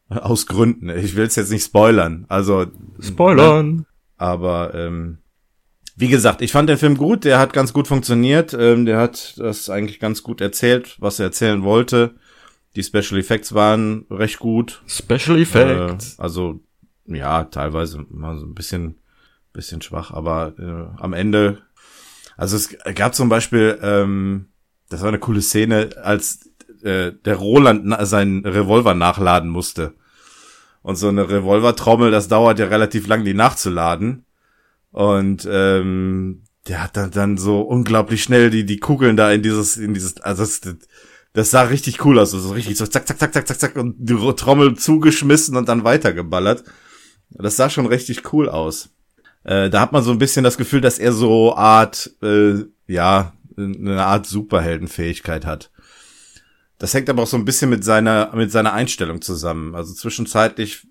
Aus 0.09 0.47
Gründen. 0.47 0.89
Ich 0.91 1.17
will 1.17 1.25
es 1.25 1.37
jetzt 1.37 1.51
nicht 1.51 1.65
spoilern. 1.65 2.27
Also 2.29 2.67
Spoilern. 3.01 3.87
Aber 4.19 4.73
ähm, 4.75 5.19
wie 6.03 6.09
gesagt, 6.09 6.43
ich 6.43 6.51
fand 6.51 6.69
den 6.69 6.79
Film 6.79 6.97
gut. 6.97 7.23
Der 7.25 7.39
hat 7.39 7.53
ganz 7.53 7.73
gut 7.73 7.87
funktioniert. 7.87 8.53
Ähm, 8.59 8.87
der 8.87 8.99
hat 8.99 9.39
das 9.39 9.71
eigentlich 9.71 10.01
ganz 10.01 10.25
gut 10.25 10.41
erzählt, 10.41 10.97
was 10.99 11.21
er 11.21 11.27
erzählen 11.27 11.63
wollte. 11.63 12.17
Die 12.75 12.83
Special 12.83 13.21
Effects 13.21 13.55
waren 13.55 14.07
recht 14.11 14.41
gut. 14.41 14.83
Special 14.89 15.39
Effects. 15.39 16.19
Äh, 16.19 16.23
also 16.23 16.59
ja, 17.07 17.45
teilweise 17.45 18.05
mal 18.11 18.37
so 18.37 18.47
ein 18.47 18.55
bisschen, 18.55 18.97
bisschen 19.53 19.81
schwach, 19.81 20.11
aber 20.11 20.55
äh, 20.59 21.01
am 21.01 21.13
Ende. 21.13 21.63
Also 22.37 22.57
es 22.57 22.77
gab 22.97 23.15
zum 23.15 23.29
Beispiel, 23.29 23.79
ähm, 23.81 24.49
das 24.89 25.03
war 25.03 25.09
eine 25.09 25.21
coole 25.21 25.41
Szene, 25.41 25.91
als 26.03 26.51
äh, 26.83 27.13
der 27.13 27.37
Roland 27.37 27.95
seinen 28.09 28.45
Revolver 28.45 28.95
nachladen 28.95 29.51
musste. 29.51 29.95
Und 30.83 30.97
so 30.97 31.07
eine 31.07 31.29
Revolvertrommel, 31.29 32.11
das 32.11 32.27
dauert 32.27 32.59
ja 32.59 32.67
relativ 32.67 33.07
lang, 33.07 33.25
die 33.25 33.35
nachzuladen. 33.35 34.25
Und 34.93 35.49
ähm, 35.51 36.45
der 36.69 36.83
hat 36.83 36.97
dann, 36.97 37.11
dann 37.11 37.39
so 37.39 37.61
unglaublich 37.61 38.23
schnell 38.23 38.51
die, 38.51 38.65
die 38.65 38.79
Kugeln 38.79 39.17
da 39.17 39.33
in 39.33 39.43
dieses, 39.43 39.77
in 39.77 39.95
dieses, 39.95 40.21
also 40.21 40.43
das, 40.43 40.61
das 41.33 41.51
sah 41.51 41.63
richtig 41.63 42.05
cool 42.05 42.19
aus, 42.19 42.31
so 42.31 42.37
also 42.37 42.53
richtig 42.53 42.77
so 42.77 42.87
zack, 42.87 43.09
zack, 43.09 43.19
zack, 43.19 43.33
zack, 43.33 43.49
zack, 43.49 43.59
zack 43.59 43.77
und 43.77 43.97
die 43.99 44.15
Trommel 44.37 44.77
zugeschmissen 44.77 45.57
und 45.57 45.69
dann 45.69 45.85
weitergeballert. 45.85 46.63
Das 47.31 47.57
sah 47.57 47.71
schon 47.71 47.87
richtig 47.87 48.33
cool 48.33 48.49
aus. 48.49 48.91
Äh, 49.45 49.71
da 49.71 49.81
hat 49.81 49.93
man 49.93 50.05
so 50.05 50.13
ein 50.13 50.19
bisschen 50.19 50.45
das 50.45 50.59
Gefühl, 50.59 50.83
dass 50.83 50.99
er 50.99 51.13
so 51.13 51.57
Art, 51.57 52.11
äh, 52.23 52.65
ja, 52.87 53.33
eine 53.57 54.05
Art 54.05 54.27
Superheldenfähigkeit 54.27 55.47
hat. 55.47 55.71
Das 56.79 56.95
hängt 56.95 57.09
aber 57.09 57.23
auch 57.23 57.29
so 57.29 57.37
ein 57.37 57.45
bisschen 57.45 57.71
mit 57.71 57.85
seiner, 57.85 58.35
mit 58.35 58.51
seiner 58.51 58.73
Einstellung 58.73 59.23
zusammen. 59.23 59.75
Also 59.75 59.95
zwischenzeitlich 59.95 60.87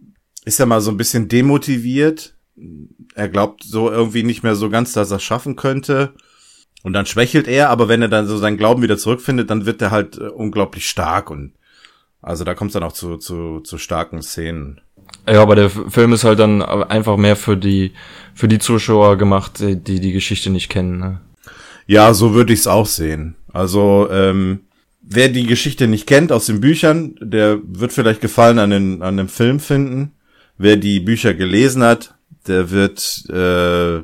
ist 0.46 0.60
er 0.60 0.66
mal 0.66 0.82
so 0.82 0.90
ein 0.90 0.98
bisschen 0.98 1.28
demotiviert. 1.28 2.36
Er 3.16 3.30
glaubt 3.30 3.64
so 3.64 3.90
irgendwie 3.92 4.24
nicht 4.24 4.44
mehr 4.44 4.56
so 4.56 4.70
ganz, 4.70 4.94
dass 4.94 5.12
er 5.12 5.18
es 5.18 5.24
schaffen 5.24 5.56
könnte. 5.56 6.14
Und 6.84 6.94
dann 6.94 7.06
schwächelt 7.06 7.48
er, 7.48 7.70
aber 7.70 7.88
wenn 7.88 8.02
er 8.02 8.08
dann 8.08 8.28
so 8.28 8.38
seinen 8.38 8.58
Glauben 8.58 8.82
wieder 8.82 8.98
zurückfindet, 8.98 9.50
dann 9.50 9.66
wird 9.66 9.82
er 9.82 9.92
halt 9.92 10.18
äh, 10.18 10.28
unglaublich 10.28 10.88
stark 10.88 11.30
und 11.30 11.54
also 12.22 12.44
da 12.44 12.54
kommt 12.54 12.70
es 12.70 12.74
dann 12.74 12.84
auch 12.84 12.92
zu, 12.92 13.18
zu, 13.18 13.62
zu 13.62 13.78
starken 13.78 14.22
Szenen. 14.22 14.80
Ja, 15.28 15.42
aber 15.42 15.56
der 15.56 15.70
Film 15.70 16.14
ist 16.14 16.24
halt 16.24 16.40
dann 16.40 16.62
einfach 16.62 17.18
mehr 17.18 17.36
für 17.36 17.58
die, 17.58 17.94
für 18.34 18.48
die 18.48 18.60
Zuschauer 18.60 19.18
gemacht, 19.18 19.60
die 19.60 20.00
die 20.00 20.12
Geschichte 20.12 20.50
nicht 20.50 20.70
kennen. 20.70 21.00
Ne? 21.00 21.22
Ja, 21.88 22.14
so 22.14 22.34
würde 22.34 22.54
ich 22.54 22.60
es 22.60 22.68
auch 22.68 22.86
sehen. 22.86 23.36
Also, 23.52 24.08
ähm, 24.12 24.62
wer 25.02 25.30
die 25.30 25.46
Geschichte 25.46 25.88
nicht 25.88 26.08
kennt 26.08 26.32
aus 26.32 26.46
den 26.46 26.62
Büchern, 26.62 27.16
der 27.20 27.60
wird 27.64 27.92
vielleicht 27.92 28.22
Gefallen 28.22 28.60
an, 28.60 28.70
den, 28.70 29.02
an 29.02 29.18
dem 29.18 29.28
Film 29.28 29.60
finden. 29.60 30.12
Wer 30.58 30.78
die 30.78 31.00
Bücher 31.00 31.34
gelesen 31.34 31.84
hat, 31.84 32.14
der 32.48 32.72
wird 32.72 33.26
äh, 33.30 34.04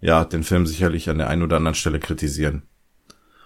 ja 0.00 0.24
den 0.24 0.42
Film 0.42 0.66
sicherlich 0.66 1.08
an 1.10 1.18
der 1.18 1.28
einen 1.28 1.42
oder 1.42 1.56
anderen 1.56 1.74
Stelle 1.74 1.98
kritisieren. 1.98 2.62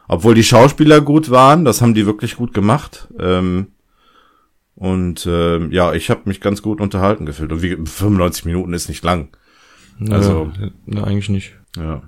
Obwohl 0.09 0.35
die 0.35 0.45
Schauspieler 0.45 1.01
gut 1.03 1.31
waren, 1.31 1.65
das 1.65 1.83
haben 1.83 1.95
die 1.95 2.07
wirklich 2.07 2.37
gut 2.37 2.55
gemacht. 2.55 3.09
Ähm, 3.19 3.69
und 4.75 5.27
äh, 5.27 5.67
ja, 5.69 5.93
ich 5.93 6.09
habe 6.09 6.23
mich 6.25 6.41
ganz 6.41 6.63
gut 6.63 6.81
unterhalten 6.81 7.27
gefühlt. 7.27 7.53
Und 7.53 7.63
wie 7.63 7.77
95 7.77 8.47
Minuten 8.47 8.73
ist 8.73 8.89
nicht 8.89 9.05
lang. 9.05 9.29
Also 10.09 10.53
ja, 10.87 11.05
eigentlich 11.05 11.29
nicht. 11.29 11.55
Ja. 11.77 12.03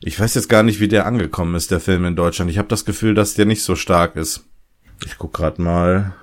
Ich 0.00 0.18
weiß 0.18 0.34
jetzt 0.34 0.48
gar 0.48 0.62
nicht, 0.62 0.80
wie 0.80 0.88
der 0.88 1.06
angekommen 1.06 1.54
ist, 1.54 1.70
der 1.70 1.80
Film 1.80 2.04
in 2.04 2.16
Deutschland. 2.16 2.50
Ich 2.50 2.58
habe 2.58 2.68
das 2.68 2.84
Gefühl, 2.84 3.14
dass 3.14 3.34
der 3.34 3.46
nicht 3.46 3.62
so 3.62 3.76
stark 3.76 4.16
ist. 4.16 4.44
Ich 5.04 5.16
guck 5.18 5.32
grad 5.34 5.58
mal. 5.58 6.14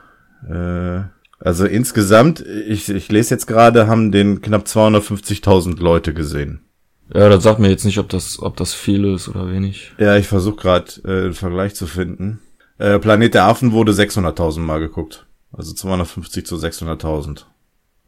Äh, 0.48 1.08
also 1.39 1.65
insgesamt, 1.65 2.41
ich, 2.41 2.89
ich 2.89 3.12
lese 3.12 3.34
jetzt 3.34 3.48
gerade, 3.48 3.88
haben 3.88 4.12
den 4.12 4.41
knapp 4.41 4.65
250.000 4.65 5.79
Leute 5.79 6.13
gesehen. 6.13 6.65
Ja, 7.13 7.29
das 7.29 7.43
sagt 7.43 7.60
mir 7.60 7.69
jetzt 7.69 7.86
nicht, 7.86 7.98
ob 7.98 8.10
das, 8.10 8.39
ob 8.41 8.58
das 8.58 8.74
viel 8.74 9.05
ist 9.05 9.29
oder 9.29 9.50
wenig. 9.50 9.93
Ja, 9.98 10.17
ich 10.17 10.27
versuche 10.27 10.58
gerade 10.58 10.91
äh, 11.05 11.25
einen 11.25 11.34
Vergleich 11.34 11.74
zu 11.74 11.88
finden. 11.88 12.39
Äh, 12.77 13.00
Planet 13.00 13.34
der 13.34 13.46
Affen 13.46 13.72
wurde 13.72 13.93
600.000 13.93 14.60
Mal 14.60 14.79
geguckt. 14.79 15.25
Also 15.51 15.74
250 15.74 16.46
zu 16.46 16.55
600.000 16.58 17.46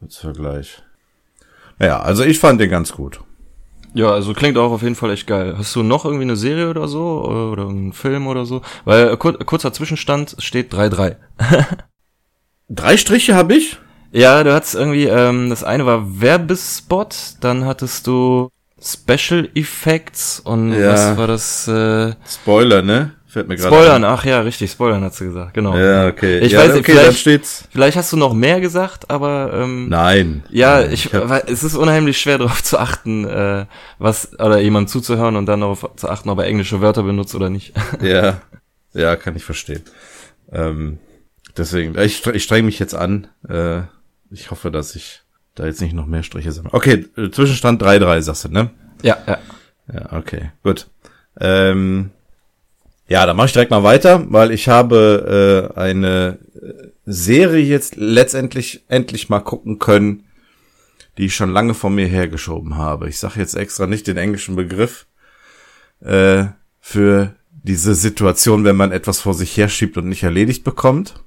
als 0.00 0.18
Vergleich. 0.18 0.82
Naja, 1.78 2.00
also 2.00 2.22
ich 2.22 2.38
fand 2.38 2.60
den 2.60 2.70
ganz 2.70 2.92
gut. 2.92 3.20
Ja, 3.94 4.10
also 4.10 4.32
klingt 4.32 4.56
auch 4.56 4.70
auf 4.70 4.82
jeden 4.82 4.94
Fall 4.94 5.10
echt 5.10 5.26
geil. 5.26 5.54
Hast 5.58 5.74
du 5.74 5.82
noch 5.82 6.04
irgendwie 6.04 6.22
eine 6.22 6.36
Serie 6.36 6.70
oder 6.70 6.86
so? 6.86 7.24
Oder 7.24 7.68
einen 7.68 7.92
Film 7.92 8.26
oder 8.26 8.46
so? 8.46 8.62
Weil 8.84 9.08
äh, 9.08 9.16
kur 9.16 9.36
kurzer 9.38 9.72
Zwischenstand 9.72 10.36
steht 10.38 10.72
3-3. 10.72 11.16
Drei 12.74 12.96
Striche 12.96 13.34
habe 13.34 13.54
ich? 13.54 13.78
Ja, 14.12 14.42
du 14.44 14.52
hattest 14.54 14.74
irgendwie, 14.74 15.04
ähm, 15.04 15.50
das 15.50 15.62
eine 15.64 15.86
war 15.86 16.20
Werbespot, 16.20 17.14
dann 17.40 17.64
hattest 17.64 18.06
du 18.06 18.48
Special 18.80 19.48
Effects 19.54 20.40
und 20.40 20.72
Ja. 20.72 20.92
was 20.92 21.16
war 21.16 21.26
das? 21.26 21.68
Äh, 21.68 22.14
Spoiler, 22.28 22.82
ne? 22.82 23.12
Fällt 23.26 23.48
mir 23.48 23.56
gerade 23.56 23.74
Spoilern, 23.74 24.04
ach 24.04 24.24
ja, 24.26 24.40
richtig, 24.40 24.70
Spoilern 24.70 25.02
hat 25.04 25.14
sie 25.14 25.24
gesagt, 25.24 25.54
genau. 25.54 25.74
Ja, 25.76 26.06
okay. 26.06 26.40
Ich 26.40 26.52
ja, 26.52 26.60
weiß, 26.60 26.72
okay, 26.72 26.82
vielleicht- 26.92 27.06
dann 27.08 27.14
steht's. 27.14 27.64
Vielleicht 27.70 27.96
hast 27.96 28.12
du 28.12 28.16
noch 28.18 28.34
mehr 28.34 28.60
gesagt, 28.60 29.10
aber 29.10 29.50
ähm, 29.54 29.88
Nein. 29.88 30.42
ja, 30.50 30.80
Nein, 30.80 30.92
ich, 30.92 31.12
hab- 31.14 31.28
weil 31.30 31.42
es 31.46 31.62
ist 31.62 31.74
unheimlich 31.74 32.18
schwer 32.20 32.36
darauf 32.38 32.62
zu 32.62 32.78
achten, 32.78 33.24
äh, 33.26 33.64
was 33.98 34.32
oder 34.38 34.60
jemand 34.60 34.90
zuzuhören 34.90 35.36
und 35.36 35.46
dann 35.46 35.60
darauf 35.60 35.88
zu 35.96 36.08
achten, 36.10 36.28
ob 36.28 36.38
er 36.40 36.44
englische 36.46 36.80
Wörter 36.82 37.02
benutzt 37.04 37.34
oder 37.34 37.48
nicht. 37.48 37.72
Ja, 38.02 38.40
ja, 38.92 39.16
kann 39.16 39.34
ich 39.36 39.44
verstehen. 39.44 39.82
Ähm, 40.52 40.98
deswegen, 41.56 41.98
ich, 41.98 42.26
ich 42.26 42.42
streng 42.44 42.64
mich 42.64 42.78
jetzt 42.78 42.94
an. 42.94 43.28
Äh, 43.48 43.82
ich 44.30 44.50
hoffe, 44.50 44.70
dass 44.70 44.94
ich 44.96 45.22
da 45.54 45.66
jetzt 45.66 45.80
nicht 45.80 45.92
noch 45.94 46.06
mehr 46.06 46.22
Striche 46.22 46.52
sammle. 46.52 46.72
Okay, 46.72 47.06
äh, 47.16 47.30
Zwischenstand 47.30 47.82
3-3, 47.82 48.20
sagst 48.22 48.44
du, 48.44 48.48
ne? 48.48 48.70
ja, 49.02 49.18
ja. 49.26 49.38
Ja, 49.92 50.12
okay, 50.12 50.52
gut. 50.62 50.88
Ähm, 51.40 52.10
Ja, 53.08 53.26
dann 53.26 53.36
mache 53.36 53.46
ich 53.46 53.52
direkt 53.52 53.70
mal 53.70 53.82
weiter, 53.82 54.24
weil 54.32 54.52
ich 54.52 54.68
habe 54.68 55.70
äh, 55.74 55.78
eine 55.78 56.38
Serie 57.04 57.64
jetzt 57.64 57.96
letztendlich 57.96 58.84
endlich 58.88 59.28
mal 59.28 59.40
gucken 59.40 59.78
können, 59.78 60.24
die 61.18 61.26
ich 61.26 61.34
schon 61.34 61.52
lange 61.52 61.74
von 61.74 61.94
mir 61.94 62.06
hergeschoben 62.06 62.76
habe. 62.76 63.08
Ich 63.08 63.18
sage 63.18 63.40
jetzt 63.40 63.54
extra 63.54 63.86
nicht 63.86 64.06
den 64.06 64.16
englischen 64.16 64.56
Begriff 64.56 65.06
äh, 66.00 66.44
für 66.80 67.34
diese 67.64 67.94
Situation, 67.94 68.64
wenn 68.64 68.76
man 68.76 68.92
etwas 68.92 69.20
vor 69.20 69.34
sich 69.34 69.56
herschiebt 69.56 69.98
und 69.98 70.08
nicht 70.08 70.22
erledigt 70.22 70.64
bekommt. 70.64 71.21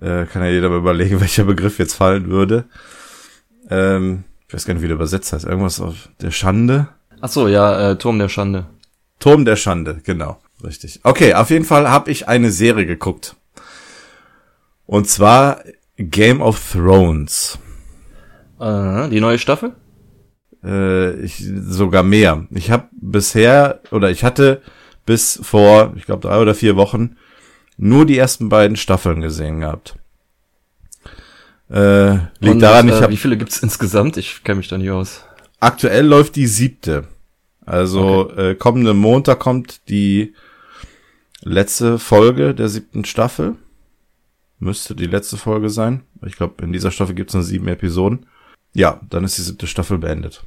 Äh, 0.00 0.26
kann 0.26 0.42
ja 0.42 0.50
jeder 0.50 0.68
mal 0.68 0.78
überlegen, 0.78 1.20
welcher 1.20 1.44
Begriff 1.44 1.78
jetzt 1.78 1.94
fallen 1.94 2.28
würde. 2.28 2.64
Ähm, 3.70 4.24
ich 4.46 4.54
weiß 4.54 4.64
gar 4.64 4.74
nicht, 4.74 4.82
wie 4.82 4.88
der 4.88 4.96
übersetzt 4.96 5.32
heißt. 5.32 5.44
Irgendwas 5.44 5.80
auf 5.80 6.08
der 6.20 6.30
Schande. 6.30 6.88
Ach 7.20 7.28
so, 7.28 7.48
ja, 7.48 7.90
äh, 7.90 7.98
Turm 7.98 8.18
der 8.18 8.28
Schande. 8.28 8.66
Turm 9.18 9.44
der 9.44 9.56
Schande, 9.56 10.00
genau. 10.04 10.38
Richtig. 10.64 11.00
Okay, 11.02 11.34
auf 11.34 11.50
jeden 11.50 11.64
Fall 11.64 11.88
habe 11.88 12.10
ich 12.10 12.28
eine 12.28 12.50
Serie 12.50 12.86
geguckt. 12.86 13.36
Und 14.86 15.08
zwar 15.08 15.62
Game 15.96 16.40
of 16.40 16.72
Thrones. 16.72 17.58
Äh, 18.60 19.08
die 19.08 19.20
neue 19.20 19.38
Staffel? 19.38 19.74
Äh, 20.64 21.20
ich, 21.20 21.44
sogar 21.60 22.02
mehr. 22.02 22.46
Ich 22.50 22.70
habe 22.70 22.88
bisher, 22.92 23.80
oder 23.90 24.10
ich 24.10 24.24
hatte 24.24 24.62
bis 25.06 25.40
vor, 25.42 25.92
ich 25.96 26.06
glaube, 26.06 26.26
drei 26.26 26.40
oder 26.40 26.54
vier 26.54 26.76
Wochen 26.76 27.16
nur 27.78 28.04
die 28.04 28.18
ersten 28.18 28.48
beiden 28.50 28.76
Staffeln 28.76 29.22
gesehen 29.22 29.60
gehabt. 29.60 29.96
Äh, 31.70 32.12
liegt 32.40 32.54
Und, 32.54 32.60
daran, 32.60 32.88
ich 32.88 32.94
äh, 32.94 33.00
habe. 33.00 33.12
Wie 33.12 33.16
viele 33.16 33.38
gibt's 33.38 33.62
insgesamt? 33.62 34.16
Ich 34.16 34.42
kenne 34.44 34.58
mich 34.58 34.68
da 34.68 34.76
nicht 34.76 34.90
aus. 34.90 35.24
Aktuell 35.60 36.06
läuft 36.06 36.36
die 36.36 36.46
siebte. 36.46 37.04
Also 37.64 38.30
okay. 38.30 38.50
äh, 38.50 38.54
kommenden 38.54 38.96
Montag 38.96 39.38
kommt 39.38 39.88
die 39.88 40.34
letzte 41.42 41.98
Folge 41.98 42.54
der 42.54 42.68
siebten 42.68 43.04
Staffel. 43.04 43.56
Müsste 44.58 44.94
die 44.94 45.06
letzte 45.06 45.36
Folge 45.36 45.70
sein. 45.70 46.02
Ich 46.26 46.36
glaube, 46.36 46.64
in 46.64 46.72
dieser 46.72 46.90
Staffel 46.90 47.14
gibt's 47.14 47.34
nur 47.34 47.42
sieben 47.42 47.68
Episoden. 47.68 48.26
Ja, 48.72 49.00
dann 49.08 49.24
ist 49.24 49.38
die 49.38 49.42
siebte 49.42 49.66
Staffel 49.66 49.98
beendet. 49.98 50.42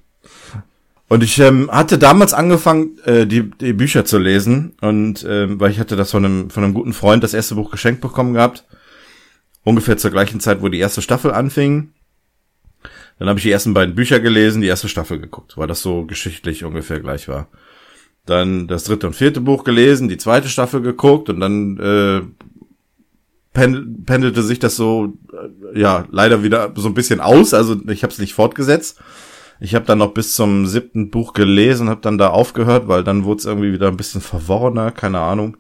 Und 1.12 1.26
ich 1.26 1.38
ähm, 1.40 1.70
hatte 1.70 1.98
damals 1.98 2.34
angefangen, 2.34 2.98
äh, 3.04 3.28
die, 3.28 3.52
die 3.52 3.74
Bücher 3.74 4.06
zu 4.06 4.18
lesen 4.18 4.76
und 4.80 5.26
ähm, 5.28 5.60
weil 5.60 5.70
ich 5.70 5.78
hatte 5.78 5.98
das 5.98 6.12
von 6.12 6.24
einem 6.24 6.50
von 6.50 6.64
einem 6.64 6.74
guten 6.74 6.94
Freund 6.94 7.22
das 7.22 7.34
erste 7.34 7.56
Buch 7.56 7.70
geschenkt 7.70 8.00
bekommen 8.00 8.34
gehabt, 8.34 8.64
ungefähr 9.66 9.98
zur 9.98 10.12
gleichen 10.12 10.40
Zeit, 10.40 10.62
wo 10.62 10.70
die 10.70 10.80
erste 10.80 11.02
Staffel 11.02 11.34
anfing. 11.34 11.92
Dann 13.20 13.28
habe 13.28 13.40
ich 13.40 13.44
die 13.44 13.52
ersten 13.52 13.74
beiden 13.74 13.94
Bücher 13.94 14.22
gelesen, 14.22 14.62
die 14.62 14.70
erste 14.70 14.88
Staffel 14.88 15.20
geguckt, 15.20 15.58
weil 15.58 15.68
das 15.68 15.82
so 15.82 16.06
geschichtlich 16.06 16.64
ungefähr 16.64 17.02
gleich 17.02 17.28
war. 17.28 17.50
Dann 18.26 18.70
das 18.70 18.86
dritte 18.86 19.08
und 19.08 19.14
vierte 19.14 19.42
Buch 19.42 19.66
gelesen, 19.66 20.08
die 20.08 20.18
zweite 20.18 20.48
Staffel 20.48 20.80
geguckt 20.82 21.28
und 21.28 21.42
dann 21.42 21.78
äh, 21.78 22.22
pendelte 23.54 24.44
sich 24.44 24.60
das 24.60 24.78
so 24.78 25.18
äh, 25.34 25.78
ja 25.78 26.06
leider 26.10 26.42
wieder 26.42 26.72
so 26.78 26.88
ein 26.88 26.94
bisschen 26.94 27.20
aus. 27.20 27.54
Also 27.54 27.76
ich 27.90 28.04
habe 28.04 28.14
es 28.14 28.20
nicht 28.20 28.34
fortgesetzt. 28.34 28.98
Ich 29.64 29.76
habe 29.76 29.86
dann 29.86 30.00
noch 30.00 30.16
bis 30.16 30.34
zum 30.34 30.66
siebten 30.66 31.12
Buch 31.12 31.34
gelesen, 31.34 31.88
habe 31.88 32.02
dann 32.02 32.18
da 32.18 32.32
aufgehört, 32.32 32.88
weil 32.88 33.04
dann 33.04 33.26
wurde 33.26 33.42
es 33.42 33.46
irgendwie 33.46 33.72
wieder 33.72 33.90
ein 33.90 33.96
bisschen 33.96 34.20
verworrener, 34.20 34.90
keine 34.90 35.20
Ahnung. 35.20 35.56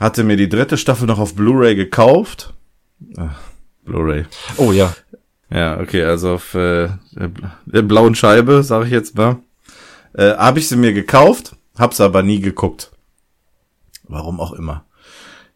Hatte 0.00 0.24
mir 0.24 0.36
die 0.36 0.48
dritte 0.48 0.76
Staffel 0.76 1.06
noch 1.06 1.20
auf 1.20 1.36
Blu-ray 1.36 1.76
gekauft. 1.76 2.52
Blu-ray. 3.84 4.24
Oh 4.56 4.72
ja. 4.72 4.92
Ja, 5.50 5.78
okay, 5.78 6.02
also 6.02 6.34
auf 6.34 6.54
äh, 6.54 6.88
der 7.64 7.82
blauen 7.82 8.16
Scheibe, 8.16 8.64
sage 8.64 8.86
ich 8.86 8.90
jetzt 8.90 9.16
mal. 9.16 9.36
Äh, 10.12 10.34
habe 10.34 10.58
ich 10.58 10.68
sie 10.68 10.76
mir 10.76 10.92
gekauft, 10.92 11.54
hab's 11.78 12.00
aber 12.00 12.24
nie 12.24 12.40
geguckt. 12.40 12.90
Warum 14.08 14.40
auch 14.40 14.52
immer. 14.52 14.84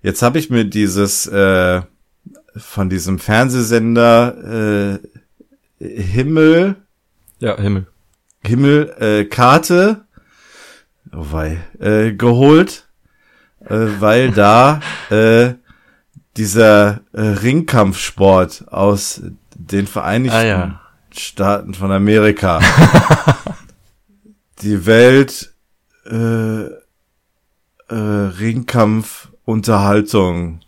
Jetzt 0.02 0.22
habe 0.22 0.38
ich 0.38 0.50
mir 0.50 0.66
dieses 0.66 1.26
äh, 1.26 1.82
von 2.56 2.88
diesem 2.88 3.18
Fernsehsender 3.18 5.00
äh, 5.80 5.84
Himmel 5.84 6.76
ja, 7.38 7.56
Himmel. 7.56 7.86
Himmel, 8.44 8.94
äh, 8.98 9.24
Karte, 9.24 10.04
oh 11.12 11.32
wei, 11.32 11.62
äh, 11.78 12.12
geholt, 12.12 12.88
äh, 13.60 13.86
weil 13.98 14.30
da 14.30 14.80
äh, 15.10 15.54
dieser 16.36 17.00
äh, 17.12 17.20
Ringkampfsport 17.20 18.66
aus 18.68 19.22
den 19.54 19.86
Vereinigten 19.86 20.36
ah, 20.36 20.44
ja. 20.44 20.80
Staaten 21.12 21.74
von 21.74 21.92
Amerika. 21.92 22.60
Die 24.62 24.86
Welt 24.86 25.52
äh, 26.06 26.64
äh, 26.64 26.72
Ringkampfunterhaltung 27.88 30.60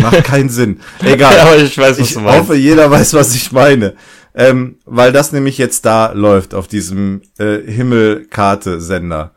macht 0.00 0.24
keinen 0.24 0.48
Sinn. 0.48 0.80
Egal. 1.02 1.38
Aber 1.40 1.56
ich 1.56 1.76
weiß, 1.76 1.98
was 1.98 2.08
ich 2.08 2.14
du 2.14 2.20
meinst. 2.20 2.40
hoffe, 2.40 2.54
jeder 2.54 2.90
weiß, 2.90 3.14
was 3.14 3.34
ich 3.34 3.52
meine 3.52 3.94
ähm, 4.36 4.76
weil 4.84 5.12
das 5.12 5.32
nämlich 5.32 5.56
jetzt 5.56 5.86
da 5.86 6.12
läuft 6.12 6.54
auf 6.54 6.68
diesem 6.68 7.22
äh, 7.38 7.58
Himmelkarte-Sender. 7.60 9.32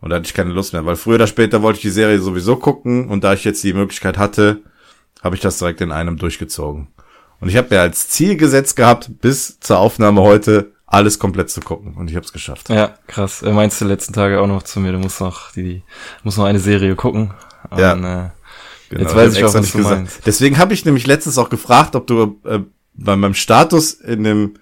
Und 0.00 0.10
da 0.10 0.16
hatte 0.16 0.26
ich 0.26 0.34
keine 0.34 0.52
Lust 0.52 0.72
mehr, 0.72 0.84
weil 0.84 0.96
früher 0.96 1.14
oder 1.16 1.26
später 1.26 1.62
wollte 1.62 1.78
ich 1.78 1.82
die 1.82 1.90
Serie 1.90 2.20
sowieso 2.20 2.56
gucken 2.56 3.08
und 3.08 3.24
da 3.24 3.32
ich 3.32 3.44
jetzt 3.44 3.62
die 3.64 3.72
Möglichkeit 3.72 4.18
hatte, 4.18 4.62
habe 5.22 5.36
ich 5.36 5.40
das 5.40 5.58
direkt 5.58 5.80
in 5.80 5.92
einem 5.92 6.16
durchgezogen. 6.16 6.88
Und 7.40 7.48
ich 7.48 7.56
habe 7.56 7.68
mir 7.70 7.80
als 7.80 8.08
Ziel 8.08 8.36
gesetzt 8.36 8.76
gehabt, 8.76 9.10
bis 9.20 9.58
zur 9.60 9.78
Aufnahme 9.78 10.20
heute 10.22 10.71
alles 10.92 11.18
komplett 11.18 11.50
zu 11.50 11.60
gucken 11.62 11.94
und 11.94 12.10
ich 12.10 12.16
habe 12.16 12.24
es 12.24 12.32
geschafft. 12.32 12.68
Ja, 12.68 12.94
krass. 13.06 13.42
Er 13.42 13.54
meinst 13.54 13.80
du 13.80 13.86
letzten 13.86 14.12
Tage 14.12 14.40
auch 14.40 14.46
noch 14.46 14.62
zu 14.62 14.78
mir, 14.78 14.92
du 14.92 14.98
musst 14.98 15.20
noch 15.20 15.50
die 15.52 15.82
musst 16.22 16.36
noch 16.36 16.44
eine 16.44 16.58
Serie 16.60 16.94
gucken. 16.94 17.32
Und, 17.70 17.78
ja. 17.78 17.92
Äh, 17.94 18.30
genau, 18.90 19.02
jetzt 19.02 19.16
weiß 19.16 19.36
ich 19.36 19.44
auch, 19.44 19.54
was 19.54 19.72
du 19.72 19.78
gesagt. 19.78 19.96
meinst. 19.96 20.26
Deswegen 20.26 20.58
habe 20.58 20.74
ich 20.74 20.84
nämlich 20.84 21.06
letztens 21.06 21.38
auch 21.38 21.48
gefragt, 21.48 21.96
ob 21.96 22.06
du 22.06 22.38
äh, 22.44 22.60
bei 22.92 23.16
meinem 23.16 23.34
Status 23.34 23.92
in 23.94 24.22
dem 24.22 24.54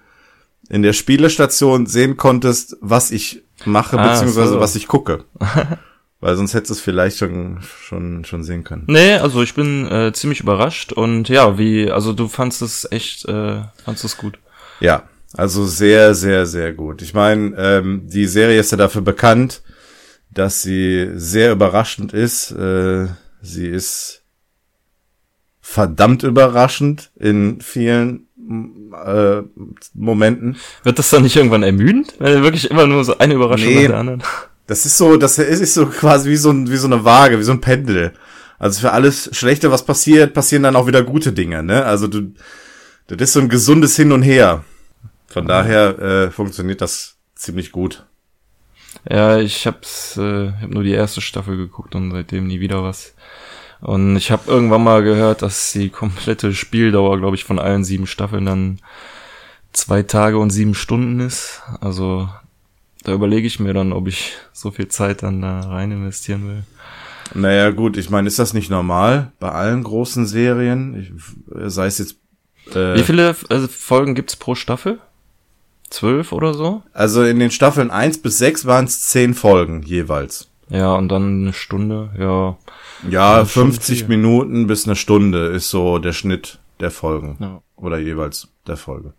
in 0.69 0.83
der 0.83 0.93
Spielestation 0.93 1.85
sehen 1.85 2.15
konntest, 2.15 2.77
was 2.79 3.11
ich 3.11 3.43
mache, 3.65 3.99
Ah, 3.99 4.07
beziehungsweise 4.13 4.53
so. 4.53 4.59
was 4.61 4.75
ich 4.77 4.87
gucke. 4.87 5.25
Weil 6.21 6.37
sonst 6.37 6.53
hättest 6.53 6.69
du 6.69 6.73
es 6.75 6.79
vielleicht 6.79 7.17
schon, 7.17 7.59
schon, 7.61 8.23
schon 8.23 8.43
sehen 8.43 8.63
können. 8.63 8.83
Nee, 8.87 9.15
also 9.15 9.41
ich 9.41 9.53
bin 9.53 9.85
äh, 9.91 10.13
ziemlich 10.13 10.39
überrascht 10.39 10.93
und 10.93 11.27
ja, 11.27 11.57
wie, 11.57 11.91
also 11.91 12.13
du 12.13 12.29
fandst 12.29 12.61
es 12.61 12.87
echt, 12.89 13.25
äh, 13.25 13.63
fandst 13.83 14.05
es 14.05 14.15
gut. 14.17 14.39
Ja, 14.79 15.03
also 15.33 15.65
sehr, 15.65 16.13
sehr, 16.15 16.45
sehr 16.45 16.73
gut. 16.73 17.01
Ich 17.01 17.13
meine, 17.13 17.55
ähm, 17.57 18.03
die 18.07 18.25
Serie 18.27 18.59
ist 18.59 18.71
ja 18.71 18.77
dafür 18.77 19.01
bekannt, 19.01 19.61
dass 20.29 20.61
sie 20.61 21.09
sehr 21.15 21.51
überraschend 21.51 22.13
ist. 22.13 22.51
Äh, 22.51 23.07
sie 23.41 23.67
ist 23.67 24.23
verdammt 25.61 26.23
überraschend 26.23 27.11
in 27.17 27.61
vielen 27.61 28.27
äh, 29.05 29.41
Momenten. 29.93 30.57
Wird 30.83 30.99
das 30.99 31.09
dann 31.09 31.23
nicht 31.23 31.35
irgendwann 31.35 31.63
ermüdend? 31.63 32.15
Wenn 32.19 32.43
wirklich 32.43 32.69
immer 32.69 32.87
nur 32.87 33.03
so 33.05 33.17
eine 33.17 33.33
Überraschung 33.35 33.67
Nee. 33.69 33.83
nach 33.83 33.89
der 33.89 33.97
anderen. 33.99 34.23
Das 34.67 34.85
ist 34.85 34.97
so, 34.97 35.17
das 35.17 35.37
ist 35.37 35.73
so 35.73 35.85
quasi 35.87 36.29
wie 36.29 36.37
so, 36.37 36.49
ein, 36.51 36.71
wie 36.71 36.77
so 36.77 36.87
eine 36.87 37.03
Waage, 37.03 37.37
wie 37.37 37.43
so 37.43 37.51
ein 37.51 37.59
Pendel. 37.59 38.13
Also 38.57 38.79
für 38.79 38.93
alles 38.93 39.29
Schlechte, 39.33 39.69
was 39.69 39.83
passiert, 39.85 40.33
passieren 40.33 40.63
dann 40.63 40.77
auch 40.77 40.87
wieder 40.87 41.03
gute 41.03 41.33
Dinge, 41.33 41.61
ne? 41.61 41.83
Also 41.83 42.07
du, 42.07 42.31
das 43.07 43.19
ist 43.19 43.33
so 43.33 43.41
ein 43.41 43.49
gesundes 43.49 43.97
Hin 43.97 44.13
und 44.13 44.21
Her. 44.21 44.63
Von 45.31 45.47
daher 45.47 45.99
äh, 45.99 46.31
funktioniert 46.31 46.81
das 46.81 47.17
ziemlich 47.35 47.71
gut. 47.71 48.05
Ja, 49.09 49.39
ich 49.39 49.65
hab's, 49.65 50.17
äh, 50.17 50.51
hab 50.61 50.69
nur 50.69 50.83
die 50.83 50.91
erste 50.91 51.21
Staffel 51.21 51.57
geguckt 51.57 51.95
und 51.95 52.11
seitdem 52.11 52.47
nie 52.47 52.59
wieder 52.59 52.83
was. 52.83 53.15
Und 53.79 54.15
ich 54.15 54.29
habe 54.29 54.51
irgendwann 54.51 54.83
mal 54.83 55.01
gehört, 55.01 55.41
dass 55.41 55.71
die 55.71 55.89
komplette 55.89 56.53
Spieldauer, 56.53 57.17
glaube 57.17 57.35
ich, 57.35 57.45
von 57.45 57.57
allen 57.57 57.83
sieben 57.83 58.05
Staffeln 58.05 58.45
dann 58.45 58.79
zwei 59.73 60.03
Tage 60.03 60.37
und 60.37 60.51
sieben 60.51 60.75
Stunden 60.75 61.19
ist. 61.19 61.61
Also 61.79 62.29
da 63.03 63.13
überlege 63.13 63.47
ich 63.47 63.59
mir 63.59 63.73
dann, 63.73 63.93
ob 63.93 64.07
ich 64.07 64.33
so 64.53 64.69
viel 64.69 64.87
Zeit 64.87 65.23
dann 65.23 65.41
da 65.41 65.61
rein 65.61 65.91
investieren 65.91 66.47
will. 66.47 66.63
Naja, 67.33 67.71
gut, 67.71 67.97
ich 67.97 68.09
meine, 68.09 68.27
ist 68.27 68.39
das 68.39 68.53
nicht 68.53 68.69
normal 68.69 69.31
bei 69.39 69.49
allen 69.49 69.83
großen 69.83 70.27
Serien? 70.27 70.99
Ich, 70.99 71.71
sei 71.73 71.87
es 71.87 71.97
jetzt. 71.97 72.17
Äh, 72.75 72.95
Wie 72.95 73.03
viele 73.03 73.29
äh, 73.49 73.67
Folgen 73.67 74.13
gibt's 74.13 74.35
pro 74.35 74.53
Staffel? 74.53 74.99
Zwölf 75.91 76.31
oder 76.31 76.53
so? 76.55 76.81
Also 76.93 77.23
in 77.23 77.39
den 77.39 77.51
Staffeln 77.51 77.91
1 77.91 78.21
bis 78.23 78.37
6 78.39 78.65
waren 78.65 78.85
es 78.85 79.01
10 79.09 79.33
Folgen 79.35 79.83
jeweils. 79.83 80.49
Ja, 80.69 80.93
und 80.95 81.09
dann 81.09 81.41
eine 81.41 81.53
Stunde, 81.53 82.09
ja. 82.17 82.57
Ja, 83.09 83.39
Das 83.39 83.49
ist 83.49 83.53
schon 83.53 83.71
50 83.73 83.99
viel. 83.99 84.07
Minuten 84.07 84.67
bis 84.67 84.85
eine 84.85 84.95
Stunde 84.95 85.47
ist 85.47 85.69
so 85.69 85.97
der 85.99 86.13
Schnitt 86.13 86.59
der 86.79 86.91
Folgen. 86.91 87.37
ja. 87.39 87.61
Oder 87.75 87.97
jeweils 87.97 88.47
der 88.67 88.77
Folge. 88.77 89.13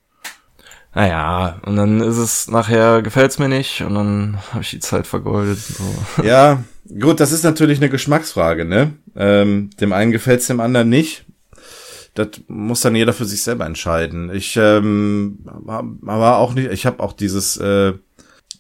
Naja, 0.95 1.59
und 1.65 1.77
dann 1.77 2.01
ist 2.01 2.19
es 2.19 2.49
nachher, 2.49 3.01
gefällt's 3.03 3.39
mir 3.39 3.49
nicht 3.49 3.81
und 3.83 3.95
dann 3.95 4.39
habe 4.53 4.63
ich 4.63 4.71
die 4.71 4.79
Zeit 4.79 5.07
vergeudet. 5.07 5.59
So. 5.59 6.23
Ja, 6.23 6.63
gut, 7.01 7.19
das 7.19 7.33
ist 7.33 7.45
natürlich 7.45 7.79
eine 7.79 7.89
Geschmacksfrage, 7.89 8.65
ne? 8.67 8.93
Ähm, 9.17 9.71
dem 9.81 9.93
einen 9.93 10.13
gefällt's, 10.13 10.47
dem 10.49 10.61
anderen 10.61 10.91
nicht. 10.91 11.25
Das 12.15 12.29
muss 12.47 12.83
dann 12.83 12.95
jeder 12.95 13.13
für 13.13 13.25
sich 13.25 13.43
selber 13.43 13.65
entscheiden. 13.65 14.31
Ich 14.35 14.57
ähm, 14.57 15.39
war 15.45 16.39
auch 16.39 16.55
nicht, 16.55 16.71
ich 16.71 16.85
habe 16.85 17.03
auch 17.03 17.15
dieses, 17.15 17.57
äh, 17.57 17.95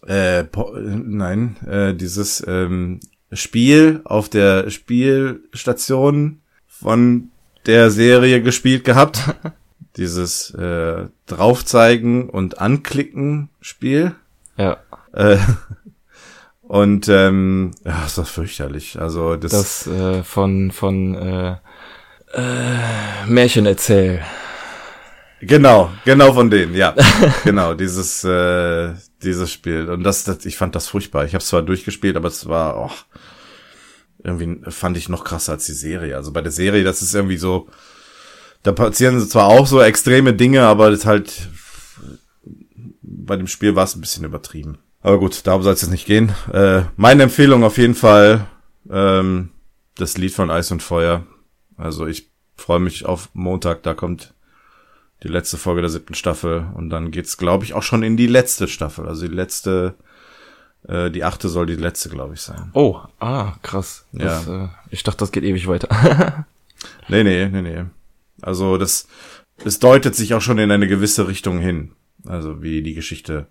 äh, 0.07 0.45
nein, 0.55 1.57
äh, 1.67 1.95
dieses 1.95 2.43
ähm, 2.47 3.01
Spiel 3.33 4.01
auf 4.05 4.29
der 4.29 4.71
Spielstation 4.71 6.41
von 6.67 7.29
der 7.67 7.91
Serie 7.91 8.43
gespielt 8.43 8.85
gehabt. 8.85 9.23
dieses 9.97 10.51
äh, 10.55 11.07
draufzeigen 11.27 12.29
und 12.29 12.59
anklicken 12.59 13.49
Spiel. 13.61 14.15
Ja, 14.57 14.79
Äh, 15.13 15.39
und 16.63 17.09
ähm, 17.09 17.73
ja, 17.85 18.05
ist 18.07 18.19
das 18.19 18.31
fürchterlich. 18.31 18.99
Also 19.01 19.37
das, 19.37 19.53
das 19.53 19.87
äh, 19.87 20.23
von 20.23 20.71
von 20.71 21.15
äh, 21.15 21.57
äh, 22.33 23.27
Märchen 23.27 23.67
erzähl. 23.67 24.23
genau, 25.41 25.91
genau 26.05 26.33
von 26.33 26.51
denen, 26.51 26.75
ja, 26.75 26.95
genau 27.45 27.75
dieses 27.75 28.25
äh, 28.25 28.93
dieses 29.23 29.53
Spiel 29.53 29.89
und 29.89 30.03
das, 30.03 30.25
das 30.25 30.45
ich 30.45 30.57
fand 30.57 30.75
das 30.75 30.89
furchtbar. 30.89 31.25
Ich 31.25 31.35
habe 31.35 31.43
es 31.43 31.49
zwar 31.49 31.63
durchgespielt, 31.63 32.17
aber 32.17 32.29
es 32.29 32.49
war 32.49 32.77
oh, 32.79 32.91
irgendwie 34.25 34.71
fand 34.71 34.97
ich 34.97 35.09
noch 35.09 35.25
krasser 35.25 35.53
als 35.53 35.67
die 35.67 35.73
Serie. 35.73 36.17
Also 36.17 36.33
bei 36.33 36.41
der 36.41 36.53
Serie, 36.53 36.85
das 36.85 37.03
ist 37.03 37.15
irgendwie 37.15 37.37
so, 37.37 37.69
da 38.63 38.73
passieren 38.73 39.21
zwar 39.29 39.47
auch 39.47 39.67
so 39.67 39.81
extreme 39.81 40.35
Dinge, 40.35 40.63
aber 40.63 40.91
das 40.91 41.07
halt 41.07 41.49
bei 43.03 43.37
dem 43.37 43.47
Spiel 43.47 43.75
war 43.77 43.85
es 43.85 43.95
ein 43.95 44.01
bisschen 44.01 44.25
übertrieben. 44.25 44.79
Aber 45.01 45.19
gut, 45.19 45.47
darum 45.47 45.63
soll 45.63 45.75
es 45.75 45.83
jetzt 45.83 45.91
nicht 45.91 46.07
gehen. 46.07 46.33
Äh, 46.53 46.83
meine 46.97 47.25
Empfehlung 47.25 47.65
auf 47.65 47.79
jeden 47.79 47.95
Fall 47.95 48.47
ähm, 48.91 49.51
das 49.97 50.17
Lied 50.17 50.33
von 50.33 50.51
Eis 50.51 50.71
und 50.71 50.83
Feuer. 50.83 51.27
Also 51.83 52.07
ich 52.07 52.31
freue 52.55 52.79
mich 52.79 53.07
auf 53.07 53.29
Montag, 53.33 53.83
da 53.83 53.93
kommt 53.93 54.35
die 55.25 55.29
letzte 55.29 55.57
Folge 55.57 55.81
der 55.81 55.91
siebten 55.91 56.15
Staffel 56.15 56.67
und 56.75 56.91
dann 56.91 57.11
geht's, 57.11 57.37
glaube 57.37 57.65
ich, 57.65 57.75
auch 57.75 57.83
schon 57.83 58.05
in 58.05 58.17
die 58.17 58.29
letzte 58.29 58.69
Staffel. 58.69 59.09
Also 59.09 59.27
die 59.27 59.35
letzte, 59.35 59.95
äh, 60.87 61.11
die 61.11 61.25
achte 61.25 61.49
soll 61.49 61.67
die 61.67 61.75
letzte, 61.75 62.09
glaube 62.09 62.35
ich, 62.35 62.41
sein. 62.41 62.71
Oh, 62.75 63.01
ah, 63.19 63.55
krass. 63.63 64.07
Das, 64.13 64.47
äh, 64.47 64.69
ich 64.91 65.03
dachte, 65.03 65.19
das 65.19 65.33
geht 65.33 65.45
ewig 65.45 65.67
weiter. 65.67 66.47
Nee, 67.07 67.23
nee, 67.23 67.47
nee, 67.47 67.63
nee. 67.63 67.85
Also 68.41 68.77
das, 68.77 69.07
es 69.65 69.79
deutet 69.79 70.17
sich 70.17 70.35
auch 70.35 70.41
schon 70.41 70.59
in 70.59 70.73
eine 70.73 70.89
gewisse 70.89 71.29
Richtung 71.29 71.61
hin. 71.61 71.93
Also 72.27 72.61
wie 72.61 72.83
die 72.83 72.95
Geschichte 72.95 73.47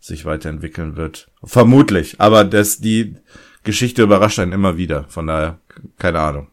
sich 0.00 0.24
weiterentwickeln 0.24 0.96
wird. 0.96 1.30
Vermutlich. 1.44 2.20
Aber 2.20 2.42
das, 2.42 2.80
die 2.80 3.14
Geschichte 3.62 4.02
überrascht 4.02 4.40
einen 4.40 4.50
immer 4.50 4.76
wieder. 4.76 5.04
Von 5.04 5.28
daher, 5.28 5.60
keine 5.98 6.18
Ahnung. 6.18 6.48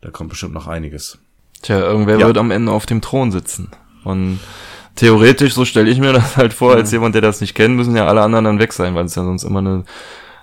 Da 0.00 0.10
kommt 0.10 0.30
bestimmt 0.30 0.54
noch 0.54 0.66
einiges. 0.66 1.18
Tja, 1.62 1.78
irgendwer 1.80 2.18
Ja. 2.18 2.26
wird 2.26 2.38
am 2.38 2.50
Ende 2.50 2.70
auf 2.72 2.86
dem 2.86 3.00
Thron 3.00 3.32
sitzen. 3.32 3.68
Und 4.04 4.38
theoretisch, 4.94 5.54
so 5.54 5.64
stelle 5.64 5.90
ich 5.90 5.98
mir 5.98 6.12
das 6.12 6.36
halt 6.36 6.52
vor, 6.52 6.74
als 6.74 6.92
jemand, 6.92 7.14
der 7.14 7.22
das 7.22 7.40
nicht 7.40 7.54
kennt, 7.54 7.76
müssen 7.76 7.96
ja 7.96 8.06
alle 8.06 8.22
anderen 8.22 8.44
dann 8.44 8.58
weg 8.60 8.72
sein, 8.72 8.94
weil 8.94 9.06
es 9.06 9.14
ja 9.16 9.24
sonst 9.24 9.42
immer 9.44 9.58
eine, 9.58 9.84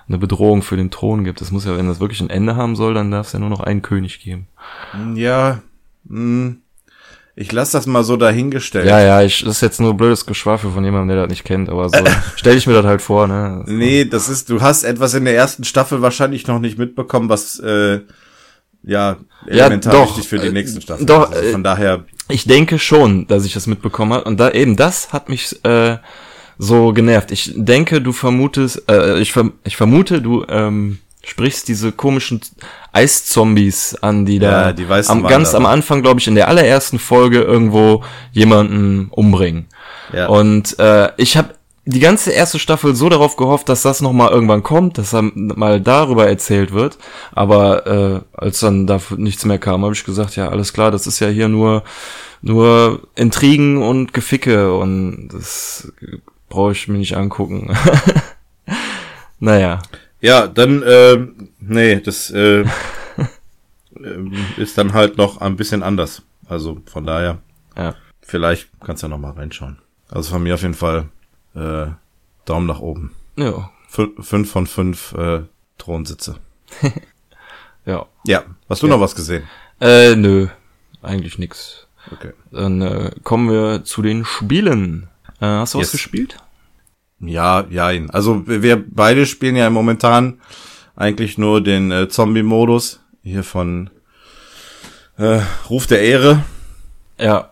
eine 0.08 0.18
Bedrohung 0.18 0.62
für 0.62 0.76
den 0.76 0.90
Thron 0.90 1.24
gibt. 1.24 1.40
Das 1.40 1.50
muss 1.50 1.64
ja, 1.64 1.76
wenn 1.76 1.88
das 1.88 2.00
wirklich 2.00 2.20
ein 2.20 2.30
Ende 2.30 2.56
haben 2.56 2.76
soll, 2.76 2.94
dann 2.94 3.10
darf 3.10 3.28
es 3.28 3.32
ja 3.32 3.38
nur 3.38 3.48
noch 3.48 3.60
einen 3.60 3.80
König 3.82 4.20
geben. 4.20 4.46
Ja, 5.14 5.62
mh, 6.04 6.56
ich 7.34 7.50
lasse 7.52 7.72
das 7.72 7.86
mal 7.86 8.04
so 8.04 8.16
dahingestellt. 8.16 8.86
Ja, 8.86 9.00
ja, 9.00 9.22
ich, 9.22 9.42
das 9.42 9.56
ist 9.56 9.60
jetzt 9.62 9.80
nur 9.80 9.94
blödes 9.94 10.26
Geschwafel 10.26 10.70
von 10.70 10.84
jemandem, 10.84 11.08
der 11.08 11.22
das 11.22 11.30
nicht 11.30 11.44
kennt, 11.44 11.68
aber 11.70 11.88
so 11.88 11.98
stelle 12.36 12.56
ich 12.56 12.66
mir 12.66 12.74
das 12.74 12.84
halt 12.86 13.02
vor, 13.02 13.26
ne? 13.26 13.62
Nee, 13.66 14.04
das 14.04 14.28
ist, 14.28 14.48
du 14.50 14.60
hast 14.60 14.84
etwas 14.84 15.14
in 15.14 15.24
der 15.24 15.34
ersten 15.34 15.64
Staffel 15.64 16.02
wahrscheinlich 16.02 16.46
noch 16.46 16.58
nicht 16.60 16.78
mitbekommen, 16.78 17.28
was 17.30 17.58
äh, 17.58 18.00
ja 18.86 19.16
elementar 19.46 19.92
doch, 19.92 20.08
wichtig 20.16 20.28
für 20.28 20.38
die 20.38 20.50
nächsten 20.50 20.80
Staffeln. 20.80 21.06
doch, 21.06 21.30
also 21.30 21.50
von 21.50 21.60
äh, 21.60 21.64
daher, 21.64 22.04
Ich 22.28 22.44
denke 22.46 22.78
schon, 22.78 23.26
dass 23.26 23.44
ich 23.44 23.52
das 23.52 23.66
mitbekommen 23.66 24.14
habe. 24.14 24.24
Und 24.24 24.40
da 24.40 24.50
eben 24.50 24.76
das 24.76 25.12
hat 25.12 25.28
mich 25.28 25.62
äh, 25.64 25.98
so 26.58 26.92
genervt. 26.92 27.30
Ich 27.32 27.52
denke, 27.54 28.00
du 28.00 28.12
vermutest, 28.12 28.88
äh, 28.88 29.18
ich, 29.18 29.32
verm 29.32 29.54
ich 29.64 29.76
vermute, 29.76 30.22
du 30.22 30.44
ähm, 30.48 30.98
sprichst 31.22 31.68
diese 31.68 31.92
komischen 31.92 32.40
Eiszombies 32.92 33.96
an, 34.00 34.24
die 34.24 34.38
da 34.38 34.68
Ja, 34.68 34.72
die 34.72 34.86
am, 35.08 35.24
ganz 35.24 35.54
am 35.54 35.66
Anfang, 35.66 36.02
glaube 36.02 36.20
ich, 36.20 36.28
in 36.28 36.36
der 36.36 36.48
allerersten 36.48 36.98
Folge 36.98 37.40
irgendwo 37.42 38.04
jemanden 38.32 39.08
umbringen. 39.10 39.66
ja. 40.12 40.28
Und 40.28 40.78
äh, 40.78 41.10
ich 41.16 41.36
habe 41.36 41.54
die 41.88 42.00
ganze 42.00 42.32
erste 42.32 42.58
Staffel 42.58 42.96
so 42.96 43.08
darauf 43.08 43.36
gehofft, 43.36 43.68
dass 43.68 43.82
das 43.82 44.00
noch 44.00 44.12
mal 44.12 44.30
irgendwann 44.30 44.64
kommt, 44.64 44.98
dass 44.98 45.10
dann 45.10 45.32
mal 45.54 45.80
darüber 45.80 46.26
erzählt 46.26 46.72
wird. 46.72 46.98
Aber 47.32 47.86
äh, 47.86 48.20
als 48.32 48.58
dann 48.60 48.88
dafür 48.88 49.18
nichts 49.18 49.44
mehr 49.44 49.58
kam, 49.58 49.84
habe 49.84 49.94
ich 49.94 50.04
gesagt, 50.04 50.34
ja 50.34 50.48
alles 50.48 50.72
klar, 50.72 50.90
das 50.90 51.06
ist 51.06 51.20
ja 51.20 51.28
hier 51.28 51.48
nur 51.48 51.84
nur 52.42 53.08
Intrigen 53.14 53.82
und 53.82 54.12
Geficke 54.12 54.76
und 54.76 55.28
das 55.28 55.92
brauche 56.48 56.72
ich 56.72 56.88
mir 56.88 56.98
nicht 56.98 57.16
angucken. 57.16 57.76
naja, 59.38 59.80
Ja, 60.20 60.48
dann, 60.48 60.82
ähm, 60.86 61.50
nee, 61.60 62.00
das 62.00 62.30
äh, 62.30 62.64
ähm, 63.96 64.32
ist 64.56 64.76
dann 64.76 64.92
halt 64.92 65.18
noch 65.18 65.40
ein 65.40 65.56
bisschen 65.56 65.82
anders. 65.82 66.22
Also 66.48 66.80
von 66.86 67.06
daher, 67.06 67.38
ja. 67.76 67.94
vielleicht 68.22 68.68
kannst 68.84 69.02
du 69.02 69.06
ja 69.06 69.10
noch 69.10 69.18
mal 69.18 69.32
reinschauen. 69.32 69.78
Also 70.08 70.32
von 70.32 70.42
mir 70.42 70.54
auf 70.54 70.62
jeden 70.62 70.74
Fall 70.74 71.08
äh, 71.56 71.86
Daumen 72.44 72.66
nach 72.66 72.80
oben. 72.80 73.12
Ja, 73.36 73.70
Fün 73.88 74.12
fünf 74.20 74.50
von 74.50 74.66
fünf 74.66 75.12
äh, 75.14 75.42
Thronsitze. 75.78 76.36
ja. 77.86 78.06
Ja, 78.26 78.44
hast 78.68 78.82
du 78.82 78.86
Ja. 78.86 78.94
noch 78.94 79.00
was 79.00 79.14
gesehen? 79.14 79.44
Äh, 79.80 80.16
nö, 80.16 80.48
eigentlich 81.02 81.38
nix. 81.38 81.86
Okay. 82.12 82.32
Dann 82.50 82.80
äh, 82.82 83.10
kommen 83.24 83.50
wir 83.50 83.84
zu 83.84 84.02
den 84.02 84.24
Spielen. 84.24 85.08
Äh, 85.40 85.46
hast 85.46 85.74
du 85.74 85.78
was 85.78 85.86
Yes. 85.86 85.92
gespielt? 85.92 86.36
Ja, 87.20 87.64
ja. 87.70 87.88
Also 88.10 88.46
wir- 88.46 88.62
wir 88.62 88.84
beide 88.88 89.26
spielen 89.26 89.56
ja 89.56 89.68
momentan 89.70 90.40
eigentlich 90.96 91.38
nur 91.38 91.62
den 91.62 91.90
äh, 91.90 92.08
Zombie-Modus 92.08 93.00
hier 93.22 93.42
von 93.44 93.90
äh, 95.18 95.40
Ruf 95.70 95.86
der 95.86 96.00
Ehre. 96.02 96.44
Ja. 97.18 97.50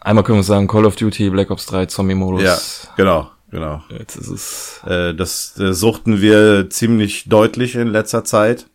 einmal 0.00 0.24
können 0.24 0.38
wir 0.38 0.42
sagen, 0.44 0.66
Call 0.66 0.84
of 0.84 0.96
Duty, 0.96 1.30
Black 1.30 1.50
Ops 1.50 1.66
3, 1.66 1.86
Zombie-Modus. 1.86 2.42
Ja, 2.42 2.94
genau, 2.96 3.30
genau. 3.54 3.82
Jetzt 3.88 4.16
ist 4.16 4.28
es. 4.28 4.80
Äh, 4.84 5.14
das 5.14 5.58
äh, 5.58 5.72
suchten 5.72 6.20
wir 6.20 6.68
ziemlich 6.70 7.28
deutlich 7.28 7.76
in 7.76 7.88
letzter 7.88 8.24
Zeit. 8.24 8.66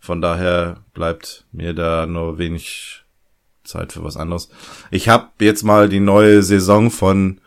Von 0.00 0.20
daher 0.20 0.82
bleibt 0.94 1.44
mir 1.52 1.74
da 1.74 2.06
nur 2.06 2.38
wenig 2.38 3.04
Zeit 3.64 3.92
für 3.92 4.02
was 4.02 4.16
anderes. 4.16 4.48
Ich 4.90 5.08
habe 5.08 5.28
jetzt 5.40 5.62
mal 5.62 5.88
die 5.88 6.00
neue 6.00 6.42
Saison 6.42 6.90
von, 6.90 7.40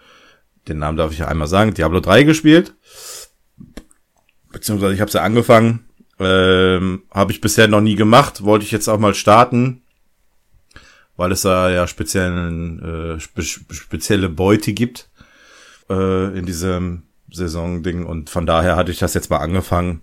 den 0.67 0.79
Namen 0.79 0.97
darf 0.97 1.11
ich 1.11 1.19
ja 1.19 1.27
einmal 1.27 1.47
sagen, 1.47 1.73
Diablo 1.73 1.99
3 1.99 2.23
gespielt. 2.23 2.75
Beziehungsweise 4.51 4.93
ich 4.93 5.01
habe 5.01 5.11
ja 5.11 5.21
angefangen. 5.21 5.85
Ähm, 6.19 7.03
habe 7.11 7.31
ich 7.31 7.41
bisher 7.41 7.67
noch 7.67 7.81
nie 7.81 7.95
gemacht. 7.95 8.43
Wollte 8.43 8.65
ich 8.65 8.71
jetzt 8.71 8.87
auch 8.87 8.99
mal 8.99 9.15
starten. 9.15 9.81
Weil 11.15 11.31
es 11.31 11.41
da 11.41 11.71
ja 11.71 11.87
speziellen, 11.87 13.17
äh, 13.17 13.19
spe 13.19 13.41
spezielle 13.41 14.29
Beute 14.29 14.73
gibt 14.73 15.06
äh, 15.89 16.37
in 16.37 16.45
diesem 16.45 17.03
Saison-Ding. 17.31 18.05
Und 18.05 18.29
von 18.29 18.45
daher 18.45 18.75
hatte 18.75 18.91
ich 18.91 18.99
das 18.99 19.13
jetzt 19.13 19.29
mal 19.29 19.37
angefangen. 19.37 20.01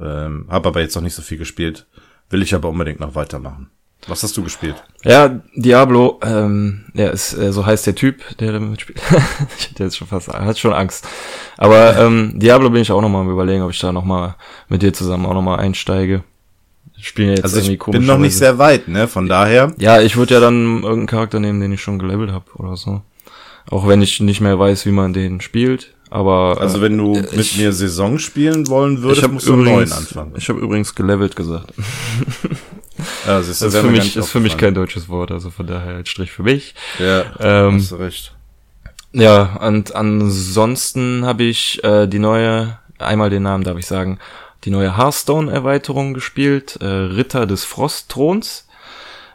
Ähm, 0.00 0.46
habe 0.48 0.68
aber 0.68 0.80
jetzt 0.80 0.94
noch 0.94 1.02
nicht 1.02 1.14
so 1.14 1.22
viel 1.22 1.38
gespielt. 1.38 1.86
Will 2.30 2.42
ich 2.42 2.54
aber 2.54 2.68
unbedingt 2.68 3.00
noch 3.00 3.14
weitermachen. 3.14 3.70
Was 4.06 4.22
hast 4.22 4.36
du 4.36 4.44
gespielt? 4.44 4.76
Ja, 5.02 5.40
Diablo, 5.56 6.20
ähm, 6.22 6.84
ja, 6.94 7.08
ist, 7.08 7.34
äh, 7.34 7.52
so 7.52 7.66
heißt 7.66 7.86
der 7.86 7.94
Typ, 7.94 8.22
der 8.38 8.52
damit 8.52 8.80
spielt. 8.80 9.00
ich 9.58 9.70
hätte 9.70 9.84
jetzt 9.84 9.96
schon 9.96 10.06
fast, 10.06 10.28
hat 10.28 10.58
schon 10.58 10.72
Angst. 10.72 11.06
Aber 11.56 11.98
ähm, 11.98 12.38
Diablo 12.38 12.70
bin 12.70 12.82
ich 12.82 12.92
auch 12.92 13.02
nochmal 13.02 13.22
am 13.22 13.30
überlegen, 13.30 13.62
ob 13.62 13.70
ich 13.70 13.80
da 13.80 13.92
nochmal 13.92 14.36
mit 14.68 14.82
dir 14.82 14.92
zusammen 14.92 15.26
auch 15.26 15.34
nochmal 15.34 15.58
einsteige. 15.58 16.22
Spielen 17.00 17.28
ja 17.28 17.34
jetzt 17.36 17.44
Also 17.44 17.58
irgendwie 17.58 17.74
ich 17.74 17.98
bin 17.98 18.06
noch 18.06 18.18
nicht 18.18 18.36
sehr 18.36 18.58
weit, 18.58 18.88
ne? 18.88 19.06
Von 19.06 19.28
daher. 19.28 19.72
Ja, 19.78 20.00
ich 20.00 20.16
würde 20.16 20.34
ja 20.34 20.40
dann 20.40 20.82
irgendeinen 20.82 21.06
Charakter 21.06 21.38
nehmen, 21.38 21.60
den 21.60 21.72
ich 21.72 21.80
schon 21.80 21.98
gelevelt 21.98 22.32
habe 22.32 22.46
oder 22.54 22.76
so. 22.76 23.02
Auch 23.70 23.86
wenn 23.86 24.00
ich 24.02 24.20
nicht 24.20 24.40
mehr 24.40 24.58
weiß, 24.58 24.86
wie 24.86 24.90
man 24.92 25.12
den 25.12 25.40
spielt. 25.40 25.94
Aber 26.10 26.56
Also 26.60 26.78
äh, 26.78 26.82
wenn 26.82 26.96
du 26.96 27.18
ich- 27.18 27.32
mit 27.36 27.56
mir 27.58 27.72
Saison 27.72 28.18
spielen 28.18 28.66
wollen 28.68 29.02
würdest, 29.02 29.18
ich 29.18 29.24
habe 29.24 29.34
musst 29.34 29.46
du 29.46 29.52
einen 29.52 29.64
neuen 29.64 29.74
übrigens, 29.86 29.92
anfangen. 29.98 30.32
ich 30.36 30.48
habe 30.48 30.58
übrigens 30.60 30.94
gelevelt 30.94 31.36
gesagt. 31.36 31.74
Siehst 31.76 33.26
du, 33.26 33.26
Das 33.26 33.48
ist 33.48 33.72
wäre 33.72 33.84
für 33.84 33.90
mich, 33.90 34.16
ist 34.16 34.30
für 34.30 34.40
mich 34.40 34.56
kein 34.56 34.74
deutsches 34.74 35.08
Wort, 35.08 35.30
also 35.30 35.50
von 35.50 35.66
daher 35.66 35.96
ein 35.96 36.06
Strich 36.06 36.30
für 36.32 36.42
mich. 36.42 36.74
Ja, 36.98 37.24
Ähm, 37.40 37.74
hast 37.74 37.90
du 37.92 37.96
recht. 37.96 38.34
Ja, 39.12 39.56
und 39.66 39.94
ansonsten 39.94 41.24
habe 41.24 41.44
ich 41.44 41.82
äh, 41.84 42.06
die 42.06 42.18
neue, 42.18 42.78
einmal 42.98 43.30
den 43.30 43.42
Namen 43.42 43.64
darf 43.64 43.78
ich 43.78 43.86
sagen, 43.86 44.18
die 44.64 44.70
neue 44.70 44.96
Hearthstone-Erweiterung 44.96 46.14
gespielt, 46.14 46.78
äh, 46.80 46.86
Ritter 46.86 47.46
des 47.46 47.64
Frostthrons. 47.64 48.66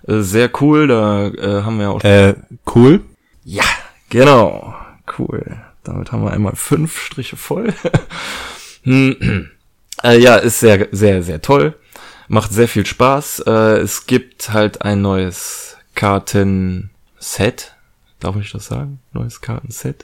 Äh, 0.07 0.19
sehr 0.19 0.49
cool, 0.61 0.87
da 0.87 1.27
äh, 1.27 1.61
haben 1.63 1.79
wir 1.79 1.91
auch. 1.91 2.03
Äh, 2.03 2.35
cool. 2.75 3.01
Ja, 3.45 3.63
genau. 4.13 4.73
Cool. 5.17 5.57
Damit 5.83 6.11
haben 6.13 6.23
wir 6.23 6.31
einmal 6.31 6.55
fünf 6.55 6.99
Striche 7.01 7.35
voll. 7.35 7.73
Hm. 8.85 9.49
äh, 10.03 10.17
ja, 10.19 10.35
ist 10.35 10.59
sehr, 10.59 10.89
sehr, 10.91 11.23
sehr 11.23 11.41
toll. 11.41 11.73
Macht 12.27 12.51
sehr 12.51 12.67
viel 12.67 12.85
Spaß. 12.85 13.43
Äh, 13.47 13.77
es 13.79 14.07
gibt 14.07 14.51
halt 14.51 14.81
ein 14.81 15.01
neues 15.01 15.77
Kartenset. 15.95 17.75
Darf 18.19 18.35
ich 18.35 18.51
das 18.51 18.65
sagen? 18.65 18.99
Neues 19.13 19.39
Kartenset. 19.39 20.03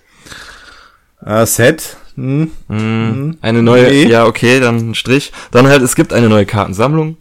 Äh, 1.25 1.45
Set. 1.45 1.97
Hm. 2.15 2.51
Mm, 2.69 3.37
Eine 3.41 3.61
neue, 3.63 3.89
Nee. 3.89 4.07
ja, 4.07 4.25
okay, 4.25 4.61
dann 4.61 4.91
ein 4.91 4.95
Strich. 4.95 5.33
Dann 5.51 5.67
halt, 5.67 5.81
es 5.81 5.95
gibt 5.97 6.13
eine 6.13 6.29
neue 6.29 6.45
Kartensammlung. 6.45 7.17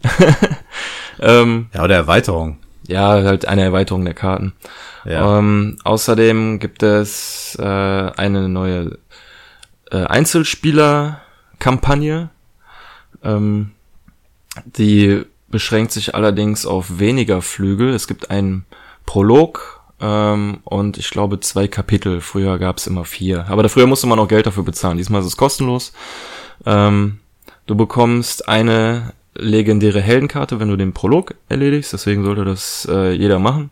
ähm, 1.19 1.67
Ja, 1.73 1.83
oder 1.83 1.95
Erweiterung. 1.95 2.57
Ja, 2.89 3.23
halt 3.23 3.47
eine 3.47 3.63
Erweiterung 3.63 4.03
der 4.03 4.15
Karten. 4.15 4.51
Ja. 5.05 5.37
Ähm, 5.37 5.77
außerdem 5.83 6.59
gibt 6.59 6.83
es 6.83 7.55
äh, 7.59 7.63
eine 7.63 8.49
neue 8.49 8.97
äh, 9.91 10.05
Einzelspieler-Kampagne. 10.05 12.29
Ähm, 13.23 13.71
die 14.65 15.23
beschränkt 15.47 15.91
sich 15.91 16.15
allerdings 16.15 16.65
auf 16.65 16.97
weniger 16.99 17.43
Flügel. 17.43 17.93
Es 17.93 18.07
gibt 18.07 18.31
einen 18.31 18.65
Prolog 19.05 19.81
ähm, 20.01 20.61
und 20.63 20.97
ich 20.97 21.11
glaube 21.11 21.41
zwei 21.41 21.67
Kapitel. 21.67 22.21
Früher 22.21 22.57
gab 22.57 22.77
es 22.77 22.87
immer 22.87 23.03
vier. 23.05 23.45
Aber 23.49 23.61
da 23.63 23.69
früher 23.69 23.87
musste 23.87 24.07
man 24.07 24.19
auch 24.19 24.27
Geld 24.27 24.47
dafür 24.47 24.63
bezahlen. 24.63 24.97
Diesmal 24.97 25.21
ist 25.21 25.27
es 25.27 25.37
kostenlos. 25.37 25.93
Ähm, 26.65 27.19
du 27.67 27.75
bekommst 27.75 28.47
eine 28.47 29.13
legendäre 29.39 30.01
Heldenkarte, 30.01 30.59
wenn 30.59 30.67
du 30.69 30.75
den 30.75 30.93
Prolog 30.93 31.35
erledigst. 31.49 31.93
Deswegen 31.93 32.23
sollte 32.23 32.45
das 32.45 32.87
äh, 32.91 33.11
jeder 33.11 33.39
machen. 33.39 33.69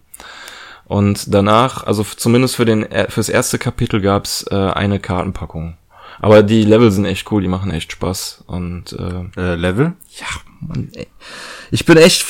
Und 0.86 1.34
danach, 1.34 1.84
also 1.86 2.04
zumindest 2.04 2.56
für 2.56 2.66
den 2.66 2.90
äh, 2.92 3.10
fürs 3.12 3.30
erste 3.30 3.58
Kapitel 3.60 4.00
gab's 4.02 4.46
äh, 4.50 4.56
eine 4.56 5.00
Kartenpackung. 5.00 5.78
Aber 6.20 6.42
die 6.44 6.64
Level 6.64 6.90
sind 6.92 7.06
echt 7.06 7.30
cool, 7.32 7.42
die 7.42 7.48
machen 7.48 7.72
echt 7.72 7.92
Spaß. 7.92 8.44
Und 8.48 8.94
äh, 8.94 9.40
Äh, 9.40 9.56
Level? 9.56 9.94
ja, 10.18 10.26
Mann, 10.62 10.90
ey. 10.94 11.08
Ich 11.72 11.86
bin 11.86 11.98
echt 11.98 12.26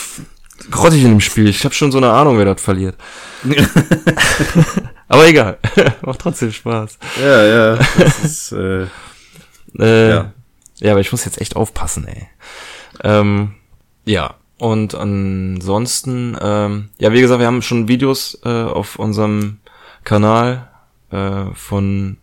grottig 0.71 1.04
in 1.04 1.10
dem 1.12 1.21
Spiel. 1.21 1.47
Ich 1.47 1.63
habe 1.63 1.73
schon 1.76 1.91
so 1.91 2.00
eine 2.00 2.10
Ahnung, 2.12 2.38
wer 2.38 2.45
das 2.45 2.62
verliert. 2.62 2.95
Aber 5.08 5.26
egal, 5.28 5.58
macht 6.02 6.19
trotzdem 6.19 6.52
Spaß. 6.52 6.97
Ja, 7.21 7.43
ja. 7.45 7.76
Das 7.97 8.19
ist, 8.23 8.52
äh, 8.52 8.88
Äh, 9.80 10.10
Ja. 10.10 10.32
ja. 10.80 10.91
aber 10.91 11.00
ich 11.02 11.12
muss 11.12 11.23
jetzt 11.26 11.39
echt 11.39 11.56
aufpassen, 11.56 12.08
ey. 12.08 12.28
Ähm, 13.04 13.56
ja, 14.06 14.36
und 14.60 14.96
ansonsten, 14.96 16.36
ähm, 16.42 16.90
ja, 16.98 17.12
wie 17.14 17.22
gesagt, 17.22 17.40
wir 17.40 17.48
haben 17.48 17.62
schon 17.62 17.88
Videos 17.88 18.40
äh, 18.44 18.50
auf 18.50 18.98
unserem 18.98 19.60
Kanal 20.04 20.68
äh, 21.12 21.46
von 21.54 22.18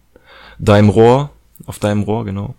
Deinem 0.59 0.89
Rohr, 0.89 1.31
auf 1.67 1.79
Deinem 1.79 2.03
Rohr, 2.03 2.25
genau. 2.25 2.55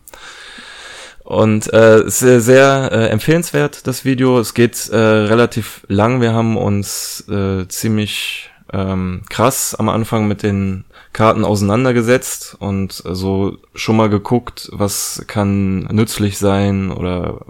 Und 1.24 1.74
äh, 1.74 2.04
sehr, 2.06 2.40
sehr 2.40 2.90
äh, 2.92 3.08
empfehlenswert, 3.08 3.88
das 3.88 4.06
Video. 4.06 4.40
Es 4.40 4.54
geht 4.54 4.90
äh, 4.90 4.96
relativ 4.96 5.84
lang. 5.88 6.22
Wir 6.22 6.34
haben 6.34 6.56
uns 6.56 7.28
äh, 7.28 7.68
ziemlich 7.68 8.52
ähm, 8.74 9.22
krass 9.30 9.76
am 9.76 9.90
Anfang 9.90 10.28
mit 10.28 10.44
den 10.44 10.86
Karten 11.14 11.46
auseinandergesetzt 11.46 12.56
und 12.60 13.04
äh, 13.06 13.16
so 13.16 13.58
schon 13.74 13.98
mal 13.98 14.10
geguckt, 14.10 14.70
was 14.74 15.24
kann 15.28 15.82
nützlich 15.86 16.38
sein 16.38 16.92
oder 16.92 17.42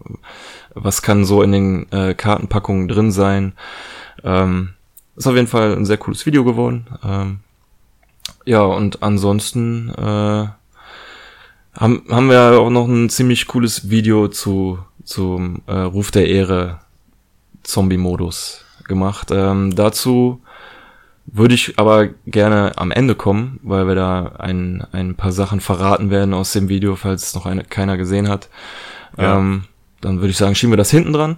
was 0.73 1.01
kann 1.01 1.25
so 1.25 1.41
in 1.41 1.51
den 1.51 1.91
äh, 1.91 2.13
Kartenpackungen 2.13 2.87
drin 2.87 3.11
sein. 3.11 3.53
Ähm, 4.23 4.73
ist 5.15 5.27
auf 5.27 5.35
jeden 5.35 5.47
Fall 5.47 5.73
ein 5.73 5.85
sehr 5.85 5.97
cooles 5.97 6.25
Video 6.25 6.43
geworden. 6.43 6.87
Ähm, 7.03 7.39
ja, 8.45 8.61
und 8.61 9.01
ansonsten 9.01 9.89
äh, 9.89 10.47
haben, 11.79 12.03
haben 12.09 12.29
wir 12.29 12.59
auch 12.59 12.69
noch 12.69 12.87
ein 12.87 13.09
ziemlich 13.09 13.47
cooles 13.47 13.89
Video 13.89 14.27
zu 14.27 14.79
zum 15.03 15.61
äh, 15.67 15.73
Ruf 15.73 16.11
der 16.11 16.27
Ehre 16.27 16.79
Zombie-Modus 17.63 18.65
gemacht. 18.87 19.29
Ähm, 19.31 19.75
dazu 19.75 20.41
würde 21.27 21.55
ich 21.55 21.79
aber 21.79 22.07
gerne 22.25 22.73
am 22.77 22.91
Ende 22.91 23.15
kommen, 23.15 23.59
weil 23.63 23.87
wir 23.87 23.95
da 23.95 24.33
ein, 24.37 24.85
ein 24.91 25.15
paar 25.15 25.31
Sachen 25.31 25.59
verraten 25.59 26.09
werden 26.11 26.33
aus 26.33 26.53
dem 26.53 26.69
Video, 26.69 26.95
falls 26.95 27.27
es 27.27 27.35
noch 27.35 27.45
eine, 27.45 27.63
keiner 27.63 27.97
gesehen 27.97 28.29
hat. 28.29 28.49
Ja. 29.17 29.37
Ähm, 29.37 29.63
dann 30.01 30.17
würde 30.17 30.29
ich 30.29 30.37
sagen, 30.37 30.55
schieben 30.55 30.71
wir 30.71 30.77
das 30.77 30.91
hinten 30.91 31.13
dran. 31.13 31.37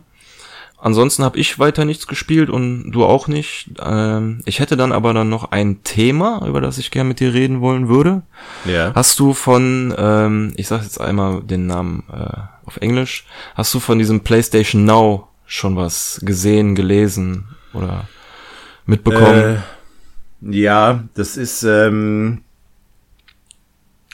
Ansonsten 0.80 1.24
habe 1.24 1.40
ich 1.40 1.58
weiter 1.58 1.86
nichts 1.86 2.06
gespielt 2.06 2.52
und 2.52 2.92
du 2.92 3.04
auch 3.04 3.28
nicht. 3.28 3.72
Ähm, 3.84 4.42
ich 4.46 4.60
hätte 4.60 4.78
dann 4.78 4.92
aber 4.92 5.14
dann 5.14 5.30
noch 5.30 5.52
ein 5.52 5.84
Thema, 5.84 6.46
über 6.46 6.62
das 6.62 6.78
ich 6.78 6.92
gerne 6.92 7.08
mit 7.08 7.20
dir 7.20 7.34
reden 7.34 7.62
wollen 7.62 7.90
würde. 7.90 8.22
ja. 8.66 8.92
Hast 8.94 9.20
du 9.20 9.34
von, 9.34 9.94
ähm, 9.98 10.54
ich 10.56 10.68
sag 10.68 10.84
jetzt 10.84 11.02
einmal 11.02 11.42
den 11.42 11.66
Namen 11.66 12.04
äh, 12.12 12.68
auf 12.68 12.78
Englisch, 12.78 13.26
hast 13.56 13.74
du 13.74 13.80
von 13.80 13.98
diesem 13.98 14.22
PlayStation 14.22 14.86
Now 14.86 15.30
schon 15.48 15.76
was 15.76 16.22
gesehen, 16.24 16.76
gelesen 16.76 17.48
oder 17.74 18.08
mitbekommen? 18.86 19.56
Äh, 19.56 19.58
ja, 20.42 21.04
das 21.16 21.38
ist, 21.38 21.64
ähm, 21.64 22.42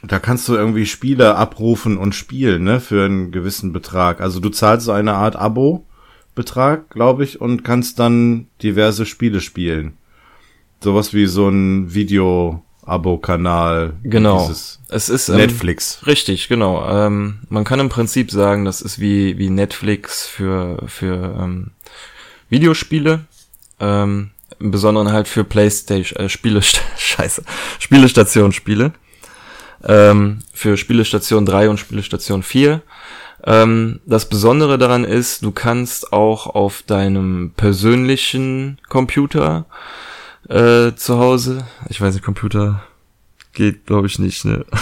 da 0.03 0.19
kannst 0.19 0.47
du 0.49 0.55
irgendwie 0.55 0.85
Spiele 0.85 1.35
abrufen 1.35 1.97
und 1.97 2.13
spielen, 2.13 2.63
ne, 2.63 2.79
für 2.79 3.05
einen 3.05 3.31
gewissen 3.31 3.73
Betrag. 3.73 4.21
Also 4.21 4.39
du 4.39 4.49
zahlst 4.49 4.85
so 4.85 4.91
eine 4.91 5.13
Art 5.13 5.35
Abo-Betrag, 5.35 6.89
glaube 6.89 7.23
ich, 7.23 7.41
und 7.41 7.63
kannst 7.63 7.99
dann 7.99 8.47
diverse 8.61 9.05
Spiele 9.05 9.41
spielen. 9.41 9.97
Sowas 10.81 11.13
wie 11.13 11.27
so 11.27 11.47
ein 11.47 11.93
Video-Abo-Kanal. 11.93 13.93
genau. 14.03 14.47
Dieses 14.47 14.81
Es 14.89 15.07
ist 15.07 15.29
ähm, 15.29 15.37
Netflix. 15.37 16.05
Richtig, 16.05 16.49
genau. 16.49 16.85
Ähm, 16.89 17.39
man 17.47 17.63
kann 17.63 17.79
im 17.79 17.87
Prinzip 17.87 18.31
sagen, 18.31 18.65
das 18.65 18.81
ist 18.81 18.99
wie, 18.99 19.37
wie 19.37 19.49
Netflix 19.49 20.25
für, 20.25 20.83
für 20.87 21.37
ähm, 21.39 21.71
Videospiele. 22.49 23.21
Ähm, 23.79 24.32
Im 24.59 24.71
Besonderen 24.71 25.11
halt 25.11 25.27
für 25.27 25.43
Playstation, 25.43 26.25
äh, 26.25 26.29
Spiele, 26.29 26.61
scheiße, 26.97 27.43
Spielestation-Spiele. 27.79 28.93
Ähm, 29.85 30.39
für 30.53 30.77
Spielestation 30.77 31.45
3 31.45 31.69
und 31.69 31.77
Spielestation 31.77 32.41
4. 32.41 32.81
Ähm, 33.45 33.99
das 34.05 34.29
Besondere 34.29 34.77
daran 34.77 35.03
ist, 35.03 35.43
du 35.43 35.51
kannst 35.51 36.13
auch 36.13 36.47
auf 36.47 36.83
deinem 36.83 37.51
persönlichen 37.57 38.79
Computer 38.87 39.65
äh, 40.47 40.93
zu 40.95 41.17
Hause. 41.19 41.65
Ich 41.89 41.99
weiß 41.99 42.13
nicht, 42.13 42.23
Computer 42.23 42.83
geht, 43.51 43.85
glaube 43.85 44.07
ich, 44.07 44.19
nicht, 44.19 44.45
ne? 44.45 44.65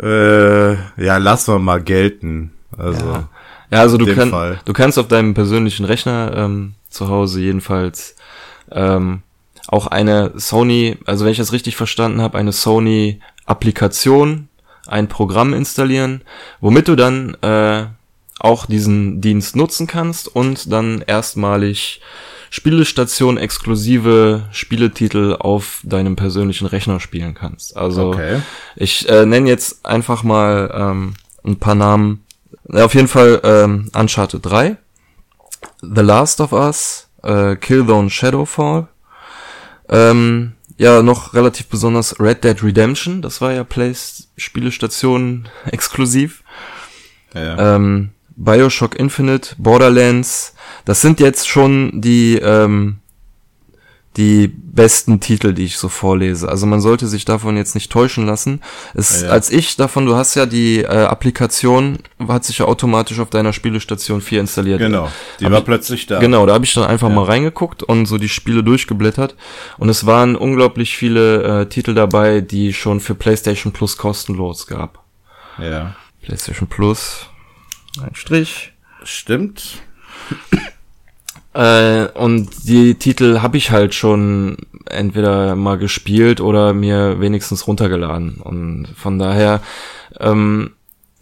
Äh, 0.00 0.74
ja, 1.04 1.16
lassen 1.18 1.52
wir 1.52 1.58
mal 1.58 1.82
gelten. 1.82 2.52
Also. 2.78 3.04
Ja, 3.04 3.28
ja 3.72 3.80
also 3.80 3.98
du, 3.98 4.06
dem 4.06 4.14
kann, 4.14 4.30
Fall. 4.30 4.60
du 4.64 4.72
kannst 4.72 4.98
auf 4.98 5.08
deinem 5.08 5.34
persönlichen 5.34 5.84
Rechner 5.84 6.32
ähm, 6.36 6.74
zu 6.88 7.08
Hause 7.08 7.40
jedenfalls 7.40 8.14
ähm, 8.72 9.22
auch 9.68 9.86
eine 9.86 10.32
Sony, 10.36 10.96
also 11.06 11.24
wenn 11.24 11.32
ich 11.32 11.38
das 11.38 11.52
richtig 11.52 11.76
verstanden 11.76 12.20
habe, 12.22 12.38
eine 12.38 12.52
Sony-Applikation, 12.52 14.48
ein 14.86 15.08
Programm 15.08 15.54
installieren, 15.54 16.22
womit 16.60 16.88
du 16.88 16.96
dann 16.96 17.34
äh, 17.42 17.84
auch 18.40 18.66
diesen 18.66 19.20
Dienst 19.20 19.54
nutzen 19.54 19.86
kannst 19.86 20.26
und 20.28 20.72
dann 20.72 21.04
erstmalig 21.06 22.00
Spielestation 22.48 23.36
exklusive 23.36 24.42
Spieletitel 24.50 25.36
auf 25.38 25.80
deinem 25.84 26.16
persönlichen 26.16 26.66
Rechner 26.66 26.98
spielen 26.98 27.34
kannst. 27.34 27.76
Also 27.76 28.08
Okay. 28.08 28.40
ich 28.74 29.08
äh, 29.08 29.24
nenne 29.24 29.48
jetzt 29.48 29.86
einfach 29.86 30.24
mal 30.24 30.72
ähm, 30.74 31.14
ein 31.44 31.56
paar 31.60 31.76
Namen. 31.76 32.24
Auf 32.72 32.94
jeden 32.94 33.08
Fall 33.08 33.40
ähm, 33.44 33.90
Uncharted 33.94 34.44
3, 34.44 34.76
The 35.82 36.00
Last 36.00 36.40
of 36.40 36.52
Us, 36.52 37.08
äh, 37.22 37.56
Killzone 37.56 38.10
Shadowfall, 38.10 38.88
ähm, 39.88 40.52
ja, 40.76 41.02
noch 41.02 41.34
relativ 41.34 41.66
besonders 41.66 42.18
Red 42.20 42.44
Dead 42.44 42.62
Redemption, 42.62 43.20
das 43.22 43.40
war 43.40 43.52
ja 43.52 43.64
Plays 43.64 44.28
Spielestation 44.36 45.48
exklusiv. 45.66 46.42
Ja. 47.34 47.76
Ähm, 47.76 48.10
Bioshock 48.36 48.94
Infinite, 48.94 49.54
Borderlands, 49.58 50.54
das 50.86 51.02
sind 51.02 51.20
jetzt 51.20 51.48
schon 51.48 52.00
die, 52.00 52.36
ähm, 52.36 53.00
die 54.20 54.48
besten 54.48 55.18
Titel, 55.20 55.54
die 55.54 55.64
ich 55.64 55.78
so 55.78 55.88
vorlese. 55.88 56.48
Also 56.48 56.66
man 56.66 56.80
sollte 56.82 57.06
sich 57.08 57.24
davon 57.24 57.56
jetzt 57.56 57.74
nicht 57.74 57.90
täuschen 57.90 58.26
lassen. 58.26 58.60
Es, 58.94 59.22
Ja, 59.22 59.28
ja. 59.28 59.32
Als 59.32 59.50
ich 59.50 59.76
davon, 59.76 60.04
du 60.04 60.14
hast 60.14 60.34
ja 60.34 60.44
die 60.46 60.80
äh, 60.82 60.86
Applikation, 60.86 61.98
hat 62.28 62.44
sich 62.44 62.58
ja 62.58 62.66
automatisch 62.66 63.18
auf 63.18 63.30
deiner 63.30 63.52
Spielestation 63.52 64.20
4 64.20 64.40
installiert. 64.40 64.78
genau. 64.78 65.10
Die 65.40 65.46
Hab 65.46 65.52
war 65.52 65.58
ich- 65.60 65.64
plötzlich 65.64 66.06
da. 66.06 66.18
Genau, 66.20 66.44
da 66.44 66.52
habe 66.54 66.64
ich 66.66 66.74
dann 66.74 66.84
einfach 66.84 67.08
Ja. 67.08 67.14
mal 67.14 67.24
reingeguckt 67.24 67.82
und 67.82 68.04
so 68.06 68.18
die 68.18 68.28
Spiele 68.28 68.62
durchgeblättert. 68.62 69.36
Und 69.78 69.88
es 69.88 70.04
waren 70.06 70.36
unglaublich 70.36 70.96
viele 70.96 71.62
äh, 71.62 71.66
Titel 71.66 71.94
dabei, 71.94 72.40
die 72.42 72.72
schon 72.74 73.00
für 73.00 73.14
PlayStation 73.14 73.72
Plus 73.72 73.96
kostenlos 73.96 74.66
gab. 74.66 75.02
Ja. 75.58 75.96
PlayStation 76.22 76.68
Plus, 76.68 77.26
ein 78.02 78.14
Strich. 78.14 78.72
Stimmt. 79.02 79.78
Äh, 81.52 82.06
und 82.14 82.48
die 82.68 82.94
Titel 82.94 83.40
habe 83.40 83.56
ich 83.56 83.70
halt 83.70 83.94
schon 83.94 84.56
entweder 84.86 85.56
mal 85.56 85.78
gespielt 85.78 86.40
oder 86.40 86.72
mir 86.72 87.20
wenigstens 87.20 87.66
runtergeladen. 87.66 88.36
Und 88.42 88.88
von 88.96 89.18
daher, 89.18 89.60
ähm, 90.18 90.70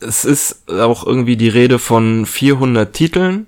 es 0.01 0.25
ist 0.25 0.71
auch 0.71 1.07
irgendwie 1.07 1.37
die 1.37 1.49
Rede 1.49 1.79
von 1.79 2.25
400 2.27 2.93
Titeln, 2.93 3.47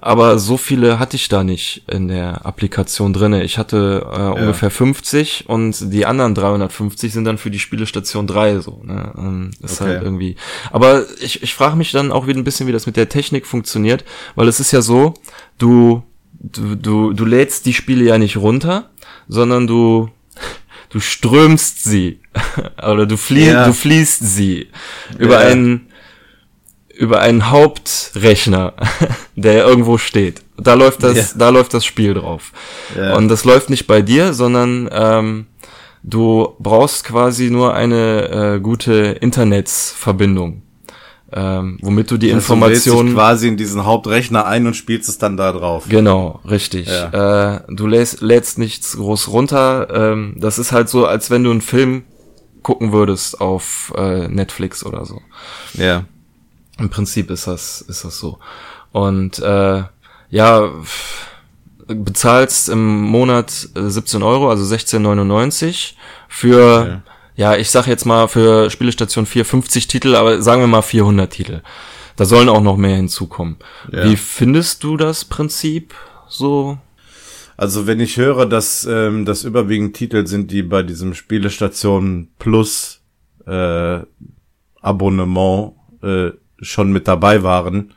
aber 0.00 0.38
so 0.38 0.56
viele 0.56 1.00
hatte 1.00 1.16
ich 1.16 1.28
da 1.28 1.42
nicht 1.42 1.82
in 1.88 2.06
der 2.06 2.46
Applikation 2.46 3.12
drinne. 3.12 3.42
Ich 3.42 3.58
hatte 3.58 4.06
äh, 4.08 4.40
ungefähr 4.40 4.70
50 4.70 5.48
und 5.48 5.92
die 5.92 6.06
anderen 6.06 6.36
350 6.36 7.12
sind 7.12 7.24
dann 7.24 7.36
für 7.36 7.50
die 7.50 7.58
Spielestation 7.58 8.28
3 8.28 8.60
so. 8.60 8.80
Ne? 8.84 9.12
Ähm, 9.18 9.50
ist 9.60 9.80
Okay. 9.80 9.90
halt 9.94 10.02
irgendwie. 10.04 10.36
Aber 10.70 11.04
ich, 11.20 11.42
ich 11.42 11.52
frage 11.54 11.74
mich 11.74 11.90
dann 11.90 12.12
auch 12.12 12.28
wieder 12.28 12.38
ein 12.38 12.44
bisschen, 12.44 12.68
wie 12.68 12.72
das 12.72 12.86
mit 12.86 12.96
der 12.96 13.08
Technik 13.08 13.44
funktioniert, 13.44 14.04
weil 14.36 14.46
es 14.46 14.60
ist 14.60 14.70
ja 14.70 14.82
so, 14.82 15.14
du 15.58 16.04
du, 16.40 16.74
du, 16.76 17.12
du 17.12 17.24
lädst 17.24 17.66
die 17.66 17.74
Spiele 17.74 18.04
ja 18.04 18.18
nicht 18.18 18.36
runter, 18.36 18.90
sondern 19.28 19.66
du, 19.66 20.10
du 20.90 21.00
strömst 21.00 21.84
sie. 21.84 22.20
Oder 22.78 23.06
du, 23.06 23.16
flie 23.16 23.52
Ja. 23.52 23.66
du 23.66 23.72
fließt 23.72 24.20
sie 24.20 24.68
über 25.18 25.42
Ja. 25.42 25.48
einen, 25.48 25.88
über 26.94 27.20
einen 27.20 27.50
Hauptrechner, 27.50 28.74
der 29.36 29.64
irgendwo 29.66 29.98
steht. 29.98 30.42
Da 30.56 30.74
läuft 30.74 31.02
das, 31.04 31.16
Ja. 31.16 31.24
da 31.38 31.48
läuft 31.50 31.72
das 31.74 31.84
Spiel 31.84 32.14
drauf. 32.14 32.52
Und 33.16 33.28
das 33.28 33.44
läuft 33.44 33.70
nicht 33.70 33.86
bei 33.86 34.02
dir, 34.02 34.34
sondern 34.34 34.88
ähm, 34.92 35.46
du 36.02 36.56
brauchst 36.58 37.04
quasi 37.04 37.50
nur 37.50 37.74
eine 37.74 38.54
äh, 38.56 38.60
gute 38.60 39.16
Internetsverbindung, 39.20 40.62
ähm, 41.30 41.78
womit 41.82 42.10
du 42.10 42.16
die 42.16 42.32
Also 42.32 42.38
Informationen 42.38 43.14
quasi 43.14 43.48
in 43.48 43.56
diesen 43.56 43.84
Hauptrechner 43.84 44.46
ein 44.46 44.66
und 44.66 44.74
spielst 44.74 45.08
es 45.08 45.18
dann 45.18 45.36
da 45.36 45.52
drauf. 45.52 45.84
Genau, 45.88 46.40
richtig. 46.48 46.88
Ja. 46.88 47.56
Äh, 47.56 47.60
du 47.68 47.86
lädst, 47.86 48.22
lädst 48.22 48.58
nichts 48.58 48.96
groß 48.96 49.28
runter. 49.28 49.88
Ähm, 49.92 50.36
das 50.38 50.58
ist 50.58 50.72
halt 50.72 50.88
so, 50.88 51.06
als 51.06 51.30
wenn 51.30 51.44
du 51.44 51.50
einen 51.50 51.60
Film 51.60 52.04
gucken 52.62 52.92
würdest 52.92 53.40
auf 53.40 53.92
äh, 53.96 54.28
Netflix 54.28 54.84
oder 54.84 55.04
so. 55.04 55.20
Ja. 55.74 56.04
Im 56.78 56.90
Prinzip 56.90 57.30
ist 57.30 57.46
das, 57.46 57.82
ist 57.82 58.04
das 58.04 58.18
so. 58.18 58.38
Und 58.92 59.38
äh, 59.40 59.82
ja, 60.30 60.70
bezahlst 61.86 62.68
im 62.68 63.02
Monat 63.02 63.68
äh, 63.74 63.88
17 63.88 64.22
Euro, 64.22 64.50
also 64.50 64.64
16,99 64.74 65.94
für, 66.28 66.86
Ja. 66.86 67.02
Ja, 67.38 67.56
ich 67.56 67.70
sag 67.70 67.86
jetzt 67.86 68.04
mal 68.04 68.26
für 68.26 68.68
Spielestation 68.68 69.24
4 69.24 69.44
50 69.44 69.86
Titel, 69.86 70.16
aber 70.16 70.42
sagen 70.42 70.60
wir 70.60 70.66
mal 70.66 70.82
400 70.82 71.32
Titel. 71.32 71.62
Da 72.16 72.24
sollen 72.24 72.48
auch 72.48 72.60
noch 72.60 72.76
mehr 72.76 72.96
hinzukommen. 72.96 73.58
Ja. 73.92 74.06
Wie 74.06 74.16
findest 74.16 74.82
du 74.82 74.96
das 74.96 75.24
Prinzip 75.24 75.94
so? 76.28 76.78
Also 77.56 77.86
wenn 77.86 78.00
ich 78.00 78.16
höre, 78.16 78.44
dass 78.44 78.88
ähm, 78.90 79.24
das 79.24 79.44
überwiegend 79.44 79.94
Titel 79.94 80.26
sind, 80.26 80.50
die 80.50 80.64
bei 80.64 80.82
diesem 80.82 81.14
Spielestation 81.14 82.26
Plus 82.40 83.02
äh, 83.46 84.00
Abonnement 84.80 85.74
äh, 86.02 86.30
schon 86.60 86.90
mit 86.90 87.06
dabei 87.06 87.44
waren, 87.44 87.94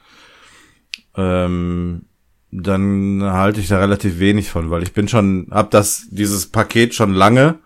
ähm, 1.16 2.04
dann 2.52 3.24
halte 3.24 3.60
ich 3.60 3.70
da 3.70 3.80
relativ 3.80 4.20
wenig 4.20 4.52
von, 4.52 4.70
weil 4.70 4.84
ich 4.84 4.94
bin 4.94 5.08
schon, 5.08 5.48
hab 5.50 5.72
das, 5.72 6.06
dieses 6.12 6.46
Paket 6.46 6.94
schon 6.94 7.16
lange 7.16 7.58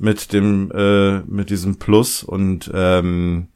mit 0.00 0.32
dem, 0.32 0.72
äh, 0.74 1.20
mit 1.20 1.50
diesem 1.50 1.76
Plus 1.76 2.24
und 2.24 2.70
ähm, 2.72 3.48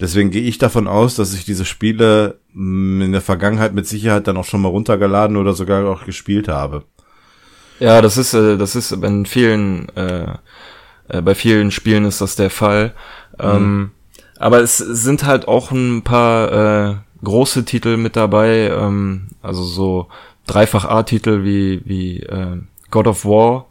deswegen 0.00 0.30
gehe 0.30 0.42
ich 0.42 0.58
davon 0.58 0.86
aus, 0.86 1.16
dass 1.16 1.34
ich 1.34 1.44
diese 1.44 1.64
Spiele 1.64 2.38
mh, 2.52 3.04
in 3.04 3.12
der 3.12 3.20
Vergangenheit 3.20 3.74
mit 3.74 3.88
Sicherheit 3.88 4.28
dann 4.28 4.36
auch 4.36 4.44
schon 4.44 4.62
mal 4.62 4.68
runtergeladen 4.68 5.36
oder 5.36 5.54
sogar 5.54 5.84
auch 5.88 6.04
gespielt 6.04 6.46
habe. 6.46 6.84
Ja, 7.80 8.00
das 8.00 8.16
ist, 8.16 8.32
äh, 8.32 8.56
das 8.56 8.76
ist 8.76 8.92
in 8.92 9.26
vielen, 9.26 9.88
äh, 9.96 10.36
äh, 11.08 11.20
bei 11.20 11.34
vielen 11.34 11.72
Spielen 11.72 12.04
ist 12.04 12.20
das 12.20 12.36
der 12.36 12.50
Fall. 12.50 12.94
Ähm, 13.40 13.90
aber 14.38 14.60
es 14.60 14.78
sind 14.78 15.24
halt 15.24 15.48
auch 15.48 15.72
ein 15.72 16.02
paar 16.02 16.52
äh, 16.90 16.94
große 17.24 17.64
Titel 17.64 17.96
mit 17.96 18.14
dabei, 18.14 18.68
ähm, 18.68 19.28
also 19.42 19.64
so 19.64 20.06
dreifach 20.46 20.84
A-Titel 20.84 21.42
wie 21.42 21.82
wie 21.84 22.20
äh, 22.20 22.58
God 22.90 23.08
of 23.08 23.24
War 23.24 23.66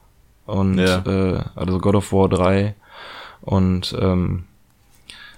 und 0.45 0.77
Ja. 0.77 1.03
äh, 1.05 1.39
also 1.55 1.79
God 1.79 1.95
of 1.95 2.11
War 2.13 2.29
3 2.29 2.75
und 3.41 3.95
ähm, 3.99 4.43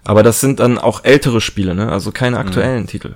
aber 0.05 0.21
das 0.23 0.41
sind 0.41 0.59
dann 0.59 0.77
auch 0.77 1.03
ältere 1.05 1.39
Spiele, 1.39 1.75
ne? 1.75 1.89
Also 1.91 2.11
keine 2.11 2.37
aktuellen 2.37 2.87
Titel. 2.87 3.15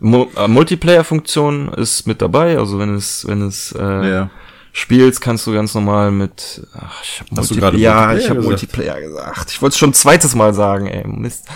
Mu 0.00 0.26
äh, 0.36 0.48
Multiplayer-Funktion 0.48 1.68
ist 1.74 2.06
mit 2.06 2.22
dabei, 2.22 2.58
also 2.58 2.78
wenn 2.78 2.94
es 2.94 3.26
wenn 3.28 3.42
es 3.42 3.72
äh, 3.72 4.10
Ja. 4.10 4.30
spielst, 4.72 5.20
kannst 5.20 5.46
du 5.46 5.52
ganz 5.52 5.74
normal 5.74 6.10
mit. 6.10 6.66
Ach, 6.74 7.02
ich 7.02 7.20
hab 7.20 7.26
Hast 7.38 7.50
du 7.50 7.54
Multipl- 7.54 7.60
gerade 7.60 7.76
Ja, 7.78 7.94
Multiplayer 8.06 8.18
ich 8.24 8.30
habe? 8.30 8.42
Multiplayer 8.42 9.00
gesagt. 9.00 9.50
Ich 9.50 9.60
wollte 9.62 9.74
es 9.74 9.78
schon 9.78 9.90
ein 9.90 9.94
zweites 9.94 10.34
Mal 10.34 10.54
sagen, 10.54 10.86
ey. 10.86 11.06
Mist. 11.06 11.46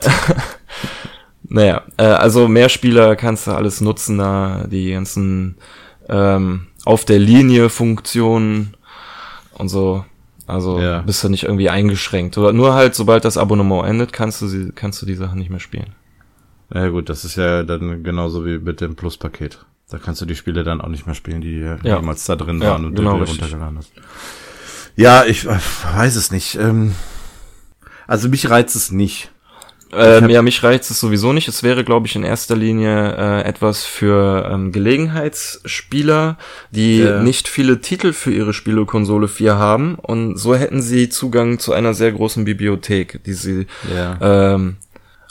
naja, 1.42 1.82
äh, 1.98 2.04
also 2.04 2.48
Mehrspieler 2.48 3.16
kannst 3.16 3.46
du 3.46 3.52
alles 3.52 3.80
nutzen, 3.80 4.18
da 4.18 4.64
die 4.66 4.92
ganzen 4.92 5.56
ähm, 6.08 6.68
auf 6.84 7.04
der 7.04 7.18
Linie 7.18 7.68
Funktionen 7.68 8.74
und 9.58 9.68
so. 9.68 10.04
Also 10.46 10.78
Ja. 10.80 11.00
bist 11.00 11.24
du 11.24 11.28
nicht 11.28 11.44
irgendwie 11.44 11.70
eingeschränkt. 11.70 12.36
Oder 12.36 12.52
nur 12.52 12.74
halt, 12.74 12.94
sobald 12.94 13.24
das 13.24 13.36
Abonnement 13.38 13.86
endet, 13.88 14.12
kannst 14.12 14.42
du 14.42 14.46
sie, 14.46 14.72
kannst 14.74 15.00
du 15.00 15.06
die 15.06 15.14
Sachen 15.14 15.38
nicht 15.38 15.50
mehr 15.50 15.60
spielen. 15.60 15.94
Ja 16.72 16.88
gut, 16.88 17.08
das 17.08 17.24
ist 17.24 17.36
ja 17.36 17.62
dann 17.62 18.02
genauso 18.02 18.44
wie 18.44 18.58
mit 18.58 18.80
dem 18.80 18.94
Plus-Paket. 18.96 19.64
Da 19.90 19.98
kannst 19.98 20.20
du 20.20 20.26
die 20.26 20.34
Spiele 20.34 20.64
dann 20.64 20.80
auch 20.80 20.88
nicht 20.88 21.06
mehr 21.06 21.14
spielen, 21.14 21.40
die 21.40 21.58
Ja. 21.60 21.78
jemals 21.96 22.24
da 22.24 22.36
drin 22.36 22.60
Ja, 22.60 22.70
waren 22.72 22.84
und 22.86 22.94
genau, 22.94 23.18
du 23.18 23.24
runtergeladen 23.24 23.78
hast. 23.78 23.92
Ja, 24.96 25.24
ich 25.24 25.46
äh, 25.46 25.58
weiß 25.96 26.16
es 26.16 26.30
nicht. 26.30 26.56
Ähm, 26.56 26.94
also 28.06 28.28
mich 28.28 28.48
reizt 28.50 28.76
es 28.76 28.90
nicht. 28.92 29.30
Ähm, 29.96 30.28
ja, 30.30 30.42
mich 30.42 30.62
reizt 30.62 30.90
es 30.90 31.00
sowieso 31.00 31.32
nicht. 31.32 31.48
Es 31.48 31.62
wäre, 31.62 31.84
glaube 31.84 32.06
ich, 32.06 32.16
in 32.16 32.24
erster 32.24 32.56
Linie 32.56 33.16
äh, 33.16 33.42
etwas 33.42 33.84
für 33.84 34.48
ähm, 34.52 34.72
Gelegenheitsspieler, 34.72 36.36
die 36.70 36.98
Ja. 36.98 37.22
nicht 37.22 37.48
viele 37.48 37.80
Titel 37.80 38.12
für 38.12 38.32
ihre 38.32 38.52
Spielekonsole 38.52 39.28
4 39.28 39.56
haben. 39.56 39.94
Und 39.96 40.36
so 40.36 40.54
hätten 40.54 40.82
sie 40.82 41.08
Zugang 41.08 41.58
zu 41.58 41.72
einer 41.72 41.94
sehr 41.94 42.12
großen 42.12 42.44
Bibliothek, 42.44 43.22
die 43.24 43.32
sie 43.34 43.66
Ja. 43.94 44.54
ähm, 44.54 44.76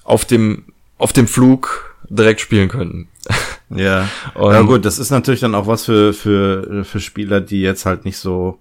auf 0.04 0.26
dem 0.26 0.66
auf 0.98 1.12
dem 1.14 1.28
Flug 1.28 1.96
direkt 2.10 2.40
spielen 2.42 2.70
könnten. 2.70 3.08
Ja. 3.76 4.08
Und- 4.36 4.54
ja 4.54 4.62
gut, 4.62 4.86
das 4.86 5.00
ist 5.00 5.10
natürlich 5.10 5.40
dann 5.40 5.56
auch 5.56 5.66
was 5.66 5.86
für, 5.86 6.14
für, 6.14 6.84
für 6.86 7.00
Spieler, 7.00 7.42
die 7.42 7.62
jetzt 7.62 7.88
halt 7.88 8.06
nicht 8.06 8.18
so 8.18 8.60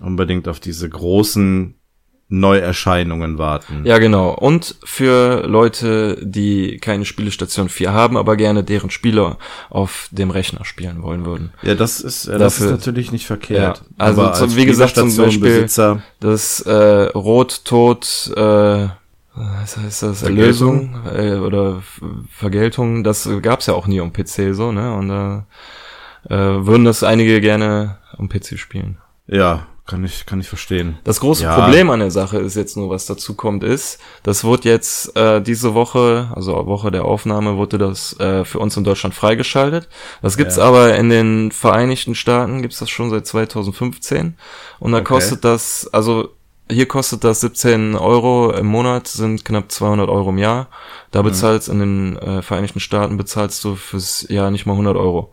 unbedingt 0.00 0.48
auf 0.48 0.60
diese 0.60 0.88
großen 0.88 1.74
Neuerscheinungen 2.28 3.38
warten. 3.38 3.82
Ja, 3.84 3.98
genau. 3.98 4.30
Und 4.34 4.76
für 4.84 5.46
Leute, 5.46 6.18
die 6.22 6.78
keine 6.78 7.04
Spielestation 7.04 7.68
4 7.68 7.92
haben, 7.92 8.16
aber 8.16 8.36
gerne 8.36 8.64
deren 8.64 8.90
Spiele 8.90 9.36
auf 9.70 10.08
dem 10.10 10.30
Rechner 10.30 10.64
spielen 10.64 11.02
wollen 11.02 11.24
würden. 11.24 11.52
Ja, 11.62 11.74
das 11.76 12.00
ist, 12.00 12.26
äh, 12.26 12.38
das 12.38 12.54
ist 12.54 12.60
Dafür- 12.62 12.76
natürlich 12.76 13.12
nicht 13.12 13.26
verkehrt. 13.26 13.78
Ja, 13.78 13.84
also 13.98 14.22
Aber 14.22 14.32
zum- 14.32 14.44
als 14.48 14.56
wie 14.56 14.66
gesagt, 14.66 14.96
zum 14.96 15.10
Spielestationenbesitzer- 15.10 16.00
Das 16.20 16.60
äh, 16.62 16.72
Rot, 17.14 17.64
Tod, 17.64 18.32
äh, 18.36 18.88
was 19.34 19.76
heißt 19.76 20.02
das? 20.02 20.22
Erlösung 20.22 20.96
äh, 21.14 21.34
oder 21.34 21.82
Vergeltung, 22.30 23.04
das 23.04 23.28
gab's 23.42 23.66
ja 23.66 23.74
auch 23.74 23.86
nie 23.86 24.00
am 24.00 24.12
PC 24.12 24.52
so, 24.54 24.72
ne? 24.72 24.94
Und 24.94 25.08
da 25.08 25.46
äh, 26.28 26.66
würden 26.66 26.84
das 26.84 27.02
einige 27.04 27.40
gerne 27.40 27.98
am 28.16 28.28
PC 28.28 28.58
spielen. 28.58 28.98
Ja, 29.28 29.66
kann 29.86 30.04
ich, 30.04 30.26
kann 30.26 30.40
ich 30.40 30.48
verstehen. 30.48 30.98
Das 31.04 31.20
große 31.20 31.44
Ja. 31.44 31.54
Problem 31.60 31.90
an 31.90 32.00
der 32.00 32.10
Sache 32.10 32.38
ist 32.38 32.56
jetzt 32.56 32.76
nur, 32.76 32.90
was 32.90 33.06
dazu 33.06 33.34
kommt, 33.34 33.62
ist, 33.64 33.98
das 34.24 34.44
wird 34.44 34.64
jetzt 34.64 35.16
äh, 35.16 35.40
diese 35.40 35.74
Woche, 35.74 36.30
also 36.34 36.66
Woche 36.66 36.90
der 36.90 37.04
Aufnahme, 37.04 37.56
wurde 37.56 37.78
das 37.78 38.18
äh, 38.18 38.44
für 38.44 38.58
uns 38.58 38.76
in 38.76 38.84
Deutschland 38.84 39.14
freigeschaltet. 39.14 39.88
Das 40.22 40.36
gibt's 40.36 40.56
Ja. 40.56 40.64
aber 40.64 40.96
in 40.96 41.08
den 41.08 41.52
Vereinigten 41.52 42.14
Staaten, 42.14 42.62
gibt's 42.62 42.78
das 42.80 42.90
schon 42.90 43.10
seit 43.10 43.26
2015. 43.26 44.36
Und 44.80 44.92
da 44.92 44.98
Okay. 44.98 45.06
kostet 45.06 45.44
das, 45.44 45.88
also 45.92 46.30
hier 46.68 46.86
kostet 46.88 47.22
das 47.22 47.40
17 47.42 47.94
Euro 47.94 48.50
im 48.52 48.66
Monat, 48.66 49.06
sind 49.06 49.44
knapp 49.44 49.70
200 49.70 50.08
Euro 50.08 50.30
im 50.30 50.38
Jahr. 50.38 50.66
Da 51.12 51.22
bezahlst 51.22 51.68
in 51.68 51.78
den 51.78 52.16
äh, 52.16 52.42
Vereinigten 52.42 52.80
Staaten 52.80 53.16
bezahlst 53.16 53.62
du 53.64 53.76
fürs 53.76 54.26
Jahr 54.28 54.50
nicht 54.50 54.66
mal 54.66 54.72
100 54.72 54.96
Euro. 54.96 55.32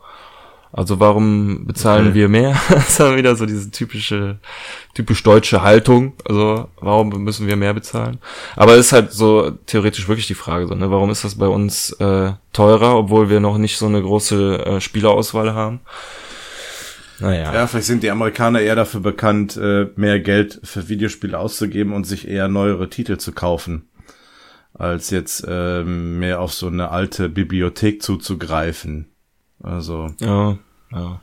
Also 0.76 0.99
warum 0.99 1.67
bezahlen 1.67 2.07
Okay. 2.07 2.15
wir 2.15 2.30
mehr? 2.30 2.59
das 2.69 2.89
ist 2.89 2.99
dann 2.99 3.15
wieder 3.15 3.36
so 3.36 3.45
diese 3.45 3.69
typische, 3.69 4.39
typisch 4.95 5.21
deutsche 5.21 5.61
Haltung. 5.61 6.13
Also 6.26 6.67
warum 6.82 7.09
müssen 7.24 7.45
wir 7.45 7.55
mehr 7.55 7.76
bezahlen? 7.76 8.17
Aber 8.55 8.74
es 8.74 8.88
ist 8.88 8.91
halt 8.91 9.11
so 9.13 9.51
theoretisch 9.51 10.07
wirklich 10.07 10.26
die 10.26 10.34
Frage 10.34 10.65
so, 10.67 10.74
ne? 10.74 10.89
Warum 10.89 11.11
ist 11.11 11.24
das 11.24 11.36
bei 11.36 11.47
uns 11.47 11.91
äh, 11.99 12.32
teurer, 12.53 12.97
obwohl 12.97 13.30
wir 13.30 13.39
noch 13.39 13.59
nicht 13.59 13.78
so 13.78 13.86
eine 13.86 14.01
große 14.01 14.65
äh, 14.65 14.82
Spielerauswahl 14.82 15.53
haben? 15.53 15.82
Naja. 17.19 17.53
Ja, 17.53 17.67
vielleicht 17.67 17.86
sind 17.86 18.01
die 18.01 18.09
Amerikaner 18.09 18.59
eher 18.59 18.76
dafür 18.76 18.99
bekannt, 18.99 19.55
äh, 19.55 19.89
mehr 19.95 20.19
Geld 20.19 20.59
für 20.63 20.89
Videospiele 20.89 21.38
auszugeben 21.38 21.93
und 21.93 22.05
sich 22.05 22.28
eher 22.28 22.47
neuere 22.47 22.89
Titel 22.89 23.17
zu 23.17 23.32
kaufen, 23.32 23.88
als 24.74 25.11
jetzt 25.11 25.45
ähm, 25.47 26.17
mehr 26.17 26.41
auf 26.41 26.51
so 26.51 26.65
eine 26.65 26.89
alte 26.89 27.30
Bibliothek 27.30 28.01
zuzugreifen. 28.01 29.12
Also, 29.64 30.14
Ja, 30.20 30.57
ja. 30.91 31.22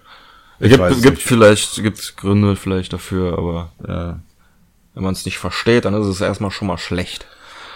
Gibt 0.59 0.81
es 0.81 1.03
gibt 1.03 1.17
nicht. 1.17 1.27
vielleicht 1.27 1.83
gibt 1.83 2.17
Gründe 2.17 2.57
vielleicht 2.57 2.93
dafür, 2.93 3.39
aber 3.39 3.73
ja. 3.87 4.19
wenn 4.95 5.03
man 5.03 5.13
es 5.13 5.25
nicht 5.25 5.39
versteht, 5.39 5.87
dann 5.87 5.95
ist 5.95 6.07
es 6.07 6.21
erstmal 6.21 6.51
schon 6.51 6.69
mal 6.69 6.77
schlecht. 6.77 7.27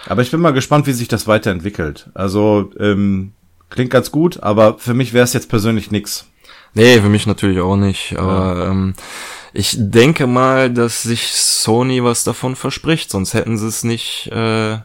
Aber 0.06 0.20
ich 0.20 0.30
bin 0.30 0.40
mal 0.40 0.52
gespannt, 0.52 0.86
wie 0.86 0.92
sich 0.92 1.08
das 1.08 1.26
weiterentwickelt. 1.26 2.10
Also, 2.12 2.70
ähm, 2.78 3.32
klingt 3.70 3.90
ganz 3.90 4.10
gut, 4.10 4.42
aber 4.42 4.78
für 4.78 4.92
mich 4.92 5.14
wäre 5.14 5.24
es 5.24 5.32
jetzt 5.32 5.48
persönlich 5.48 5.90
nix. 5.90 6.26
Nee, 6.74 7.00
für 7.00 7.08
mich 7.08 7.26
natürlich 7.26 7.60
auch 7.60 7.76
nicht. 7.76 8.16
Aber 8.18 8.66
ähm, 8.68 8.94
ich 9.52 9.76
denke 9.78 10.26
mal, 10.26 10.70
dass 10.70 11.02
sich 11.02 11.28
Sony 11.32 12.02
was 12.02 12.24
davon 12.24 12.56
verspricht, 12.56 13.10
sonst 13.10 13.32
hätten 13.32 13.56
sie 13.56 13.68
es 13.68 13.84
nicht, 13.84 14.26
äh, 14.32 14.78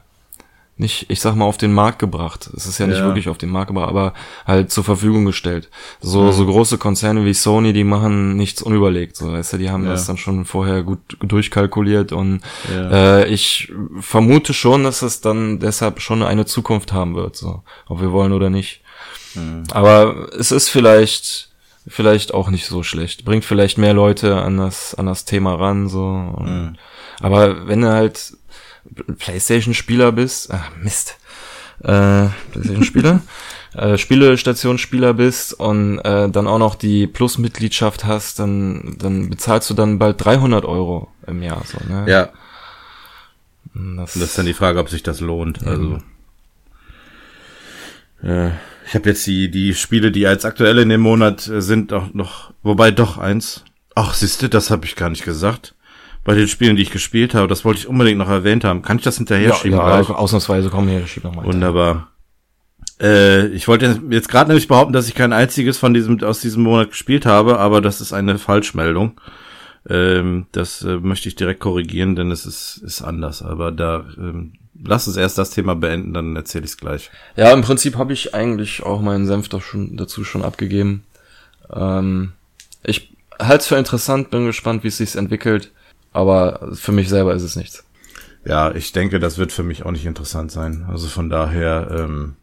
nicht, 0.79 1.09
ich 1.09 1.19
sag 1.21 1.35
mal, 1.35 1.45
auf 1.45 1.57
den 1.57 1.73
Markt 1.73 1.99
gebracht. 1.99 2.49
Es 2.55 2.65
ist 2.65 2.77
ja 2.79 2.87
nicht 2.87 2.99
Ja. 2.99 3.05
wirklich 3.05 3.27
auf 3.29 3.37
den 3.37 3.49
Markt 3.49 3.67
gebracht, 3.67 3.89
aber 3.89 4.13
halt 4.47 4.71
zur 4.71 4.83
Verfügung 4.83 5.25
gestellt. 5.25 5.69
So, 5.99 6.31
so 6.31 6.45
große 6.45 6.77
Konzerne 6.77 7.25
wie 7.25 7.33
Sony, 7.33 7.73
die 7.73 7.83
machen 7.83 8.37
nichts 8.37 8.61
unüberlegt. 8.61 9.15
So, 9.17 9.31
weißt 9.33 9.53
du, 9.53 9.57
die 9.57 9.69
haben 9.69 9.83
Ja. 9.85 9.91
das 9.91 10.07
dann 10.07 10.17
schon 10.17 10.45
vorher 10.45 10.83
gut 10.83 10.99
durchkalkuliert 11.21 12.11
und 12.13 12.41
äh, 12.71 13.27
ich 13.27 13.71
vermute 13.99 14.53
schon, 14.53 14.83
dass 14.83 15.01
es 15.01 15.21
dann 15.21 15.59
deshalb 15.59 15.99
schon 16.01 16.23
eine 16.23 16.45
Zukunft 16.45 16.93
haben 16.93 17.13
wird, 17.15 17.35
so, 17.35 17.61
ob 17.87 18.01
wir 18.01 18.11
wollen 18.11 18.31
oder 18.33 18.49
nicht. 18.49 18.81
Aber 19.71 20.29
es 20.37 20.51
ist 20.51 20.69
vielleicht, 20.69 21.49
vielleicht 21.87 22.33
auch 22.33 22.49
nicht 22.49 22.65
so 22.65 22.83
schlecht. 22.83 23.25
Bringt 23.25 23.45
vielleicht 23.45 23.77
mehr 23.77 23.93
Leute 23.93 24.41
an 24.41 24.57
das, 24.57 24.95
an 24.95 25.05
das 25.05 25.25
Thema 25.25 25.55
ran, 25.55 25.87
so. 25.87 26.03
Und, 26.05 26.77
Aber 27.21 27.67
wenn 27.67 27.81
du 27.81 27.91
halt 27.91 28.33
Playstation-Spieler 29.17 30.11
bist, 30.11 30.51
ach 30.51 30.71
Mist, 30.81 31.17
äh, 31.83 32.27
Playstation-Spieler, 32.51 33.21
äh, 33.73 33.97
Spielestationsspieler 33.97 35.13
bist 35.13 35.53
und 35.53 35.99
äh, 35.99 36.29
dann 36.29 36.47
auch 36.47 36.59
noch 36.59 36.75
die 36.75 37.07
Plus-Mitgliedschaft 37.07 38.05
hast, 38.05 38.39
dann, 38.39 38.95
dann 38.99 39.29
bezahlst 39.29 39.69
du 39.69 39.73
dann 39.73 39.99
bald 39.99 40.23
300 40.23 40.65
Euro 40.65 41.09
im 41.27 41.41
Jahr, 41.43 41.63
so, 41.65 41.77
ne? 41.87 42.05
Ja, 42.09 42.29
Das, 43.73 44.13
das 44.13 44.23
ist 44.23 44.37
dann 44.37 44.45
die 44.45 44.53
Frage, 44.53 44.79
ob 44.79 44.89
sich 44.89 45.03
das 45.03 45.19
lohnt. 45.21 45.65
Also, 45.65 46.01
äh, 48.23 48.49
ich 48.87 48.95
habe 48.95 49.09
jetzt 49.09 49.25
die 49.27 49.51
die 49.51 49.75
Spiele, 49.75 50.11
die 50.11 50.25
als 50.25 50.45
aktuell 50.45 50.79
in 50.79 50.89
dem 50.89 51.01
Monat 51.01 51.47
äh, 51.47 51.61
sind, 51.61 51.93
auch 51.93 52.13
noch, 52.13 52.51
wobei 52.63 52.91
doch 52.91 53.17
eins. 53.17 53.63
Ach, 53.95 54.13
siehste, 54.13 54.49
das 54.49 54.71
habe 54.71 54.85
ich 54.85 54.95
gar 54.95 55.09
nicht 55.09 55.23
gesagt. 55.23 55.75
Bei 56.29 56.35
den 56.35 56.47
Spielen, 56.47 56.75
die 56.75 56.83
ich 56.83 56.91
gespielt 56.91 57.33
habe, 57.33 57.47
das 57.47 57.65
wollte 57.65 57.79
ich 57.79 57.87
unbedingt 57.87 58.19
noch 58.19 58.29
erwähnt 58.29 58.63
haben. 58.63 58.83
Kann 58.83 58.97
ich 58.97 59.03
das 59.03 59.17
hinterher 59.17 59.49
ja, 59.49 59.55
schieben? 59.55 59.79
ja, 59.79 59.99
gleich? 59.99 60.15
ausnahmsweise 60.15 60.69
komm 60.69 60.87
hier, 60.87 61.07
schieb 61.07 61.23
nochmal. 61.23 61.43
Wunderbar. 61.43 62.09
Äh, 63.01 63.47
ich 63.47 63.67
wollte 63.67 63.99
jetzt 64.11 64.29
gerade 64.29 64.49
nämlich 64.49 64.67
behaupten, 64.67 64.93
dass 64.93 65.07
ich 65.07 65.15
kein 65.15 65.33
einziges 65.33 65.79
von 65.79 65.95
diesem 65.95 66.21
aus 66.21 66.39
diesem 66.39 66.61
Monat 66.61 66.91
gespielt 66.91 67.25
habe, 67.25 67.57
aber 67.57 67.81
das 67.81 67.99
ist 67.99 68.13
eine 68.13 68.37
Falschmeldung. 68.37 69.19
Ähm, 69.89 70.45
das 70.51 70.83
äh, 70.83 70.97
möchte 70.97 71.29
ich 71.29 71.35
direkt 71.35 71.61
korrigieren, 71.61 72.15
denn 72.15 72.29
es 72.29 72.45
ist, 72.45 72.77
ist 72.77 73.01
anders. 73.01 73.41
Aber 73.41 73.71
da 73.71 74.05
ähm, 74.15 74.53
lass 74.85 75.07
uns 75.07 75.17
erst 75.17 75.39
das 75.39 75.49
Thema 75.49 75.73
beenden, 75.73 76.13
dann 76.13 76.35
erzähle 76.35 76.65
ich 76.65 76.73
es 76.73 76.77
gleich. 76.77 77.09
Ja, 77.37 77.51
im 77.53 77.63
Prinzip 77.63 77.97
habe 77.97 78.13
ich 78.13 78.35
eigentlich 78.35 78.83
auch 78.83 79.01
meinen 79.01 79.25
Senf 79.25 79.49
doch 79.49 79.63
schon, 79.63 79.97
dazu 79.97 80.23
schon 80.23 80.43
abgegeben. 80.43 81.05
Ähm, 81.73 82.33
ich 82.83 83.15
halte 83.39 83.61
es 83.61 83.67
für 83.67 83.77
interessant, 83.77 84.29
bin 84.29 84.45
gespannt, 84.45 84.83
wie 84.83 84.89
es 84.89 84.97
sich 84.97 85.15
entwickelt, 85.15 85.71
aber 86.11 86.69
für 86.73 86.91
mich 86.91 87.09
selber 87.09 87.33
ist 87.33 87.43
es 87.43 87.55
nichts. 87.55 87.83
Ja, 88.45 88.71
ich 88.73 88.91
denke, 88.93 89.19
das 89.19 89.37
wird 89.37 89.51
für 89.51 89.63
mich 89.63 89.85
auch 89.85 89.91
nicht 89.91 90.05
interessant 90.05 90.51
sein. 90.51 90.85
Also 90.89 91.07
von 91.07 91.29
daher, 91.29 91.89
ähm, 91.91 92.35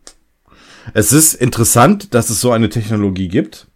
es 0.94 1.12
ist 1.12 1.34
interessant, 1.34 2.14
dass 2.14 2.30
es 2.30 2.40
so 2.40 2.52
eine 2.52 2.68
Technologie 2.68 3.28
gibt, 3.28 3.66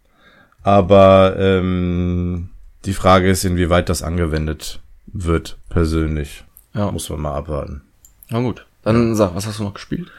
aber 0.63 1.35
ähm, 1.37 2.49
die 2.85 2.93
Frage 2.93 3.29
ist, 3.29 3.43
inwieweit 3.43 3.89
das 3.89 4.03
angewendet 4.03 4.79
wird, 5.07 5.57
persönlich. 5.69 6.43
Ja, 6.73 6.91
Muss 6.91 7.09
man 7.09 7.21
mal 7.21 7.35
abwarten. 7.35 7.81
na 8.29 8.39
gut. 8.39 8.65
Dann 8.83 9.15
sag, 9.15 9.35
was 9.35 9.45
hast 9.45 9.59
du 9.59 9.63
noch 9.63 9.73
gespielt? 9.75 10.09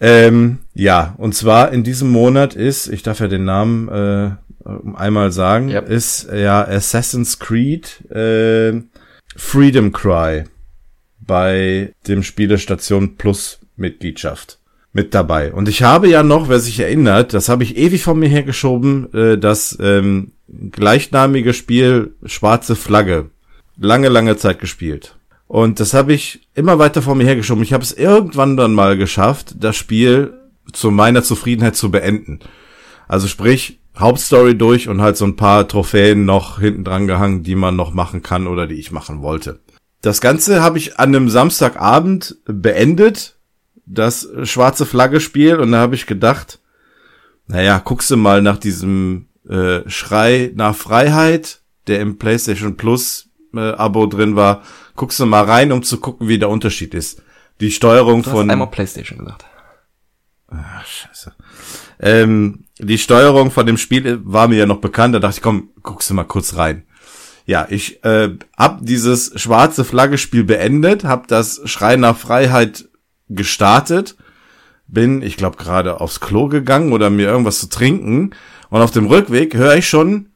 Ähm, 0.00 0.58
ja, 0.74 1.14
und 1.18 1.34
zwar 1.34 1.72
in 1.72 1.82
diesem 1.82 2.10
Monat 2.10 2.54
ist, 2.54 2.86
ich 2.86 3.02
darf 3.02 3.20
ja 3.20 3.28
den 3.28 3.44
Namen 3.44 3.88
äh, 3.88 4.30
einmal 4.94 5.32
sagen, 5.32 5.68
Ja. 5.68 5.80
ist 5.80 6.28
ja 6.32 6.62
Assassin's 6.66 7.38
Creed 7.38 8.08
äh, 8.10 8.80
Freedom 9.36 9.92
Cry 9.92 10.44
bei 11.20 11.92
dem 12.06 12.22
Spielestation 12.22 13.16
Plus 13.16 13.58
Mitgliedschaft 13.76 14.58
mit 14.92 15.14
dabei. 15.14 15.52
Und 15.52 15.68
ich 15.68 15.82
habe 15.82 16.08
ja 16.08 16.22
noch, 16.22 16.48
wer 16.48 16.58
sich 16.60 16.80
erinnert, 16.80 17.34
das 17.34 17.48
habe 17.48 17.64
ich 17.64 17.76
ewig 17.76 18.02
von 18.02 18.18
mir 18.18 18.28
hergeschoben, 18.28 19.12
äh, 19.12 19.38
das 19.38 19.76
ähm, 19.80 20.32
gleichnamige 20.72 21.52
Spiel 21.52 22.14
Schwarze 22.24 22.76
Flagge. 22.76 23.30
Lange, 23.78 24.08
lange 24.08 24.36
Zeit 24.38 24.58
gespielt. 24.58 25.16
Und 25.48 25.80
das 25.80 25.92
habe 25.92 26.14
ich 26.14 26.48
immer 26.54 26.78
weiter 26.78 27.02
vor 27.02 27.14
mir 27.14 27.24
hergeschoben. 27.26 27.62
Ich 27.62 27.72
habe 27.74 27.84
es 27.84 27.92
irgendwann 27.92 28.56
dann 28.56 28.72
mal 28.72 28.96
geschafft, 28.96 29.54
das 29.60 29.76
Spiel 29.76 30.32
zu 30.72 30.90
meiner 30.90 31.22
Zufriedenheit 31.22 31.76
zu 31.76 31.90
beenden. 31.90 32.40
Also 33.06 33.28
sprich, 33.28 33.78
Hauptstory 33.98 34.56
durch 34.56 34.88
und 34.88 35.00
halt 35.00 35.16
so 35.16 35.24
ein 35.24 35.36
paar 35.36 35.66
Trophäen 35.66 36.24
noch 36.24 36.58
hinten 36.58 36.84
dran 36.84 37.06
gehangen, 37.06 37.42
die 37.42 37.54
man 37.54 37.76
noch 37.76 37.94
machen 37.94 38.22
kann 38.22 38.46
oder 38.46 38.66
die 38.66 38.74
ich 38.74 38.92
machen 38.92 39.22
wollte. 39.22 39.60
Das 40.02 40.20
Ganze 40.20 40.62
habe 40.62 40.78
ich 40.78 40.98
an 40.98 41.14
einem 41.14 41.30
Samstagabend 41.30 42.36
beendet, 42.44 43.36
das 43.86 44.28
schwarze 44.42 44.84
Flagge 44.86 45.20
Spiel 45.20 45.56
und 45.56 45.72
da 45.72 45.78
habe 45.78 45.94
ich 45.94 46.06
gedacht, 46.06 46.60
naja, 47.46 47.78
guckst 47.78 48.10
du 48.10 48.16
mal 48.16 48.42
nach 48.42 48.58
diesem 48.58 49.28
äh, 49.48 49.88
Schrei 49.88 50.52
nach 50.54 50.74
Freiheit, 50.74 51.60
der 51.86 52.00
im 52.00 52.18
PlayStation 52.18 52.76
Plus 52.76 53.30
äh, 53.54 53.72
Abo 53.72 54.06
drin 54.06 54.36
war, 54.36 54.62
guckst 54.96 55.20
du 55.20 55.26
mal 55.26 55.44
rein, 55.44 55.72
um 55.72 55.82
zu 55.82 55.98
gucken, 55.98 56.28
wie 56.28 56.38
der 56.38 56.50
Unterschied 56.50 56.94
ist. 56.94 57.22
Die 57.60 57.70
Steuerung 57.70 58.22
Du 58.22 58.30
von 58.30 58.46
hast 58.46 58.52
einmal 58.52 58.70
Playstation 58.70 59.20
gesagt. 59.20 59.44
Ach, 60.48 60.84
scheiße. 60.84 61.32
Ähm, 62.00 62.65
die 62.78 62.98
Steuerung 62.98 63.50
von 63.50 63.66
dem 63.66 63.78
Spiel 63.78 64.20
war 64.24 64.48
mir 64.48 64.56
ja 64.56 64.66
noch 64.66 64.80
bekannt, 64.80 65.14
da 65.14 65.18
dachte 65.18 65.36
ich, 65.38 65.42
komm, 65.42 65.70
guckst 65.82 66.10
du 66.10 66.14
mal 66.14 66.24
kurz 66.24 66.56
rein. 66.56 66.84
Ja, 67.46 67.66
ich 67.70 68.04
äh, 68.04 68.30
hab 68.56 68.84
dieses 68.84 69.40
schwarze 69.40 69.84
Flagge-Spiel 69.84 70.44
beendet, 70.44 71.04
hab 71.04 71.28
das 71.28 71.60
Schrei 71.64 71.96
nach 71.96 72.16
Freiheit 72.16 72.88
gestartet, 73.28 74.16
bin, 74.88 75.22
ich 75.22 75.36
glaube, 75.36 75.56
gerade 75.56 76.00
aufs 76.00 76.20
Klo 76.20 76.48
gegangen 76.48 76.92
oder 76.92 77.08
mir 77.10 77.28
irgendwas 77.28 77.60
zu 77.60 77.68
trinken. 77.68 78.30
Und 78.68 78.82
auf 78.82 78.90
dem 78.90 79.06
Rückweg 79.06 79.54
höre 79.54 79.76
ich 79.76 79.88
schon 79.88 80.30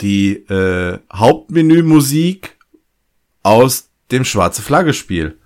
die 0.00 0.36
äh, 0.48 0.98
Hauptmenümusik 1.12 2.56
aus 3.42 3.90
dem 4.10 4.24
Schwarze 4.24 4.62
Flagge-Spiel. 4.62 5.38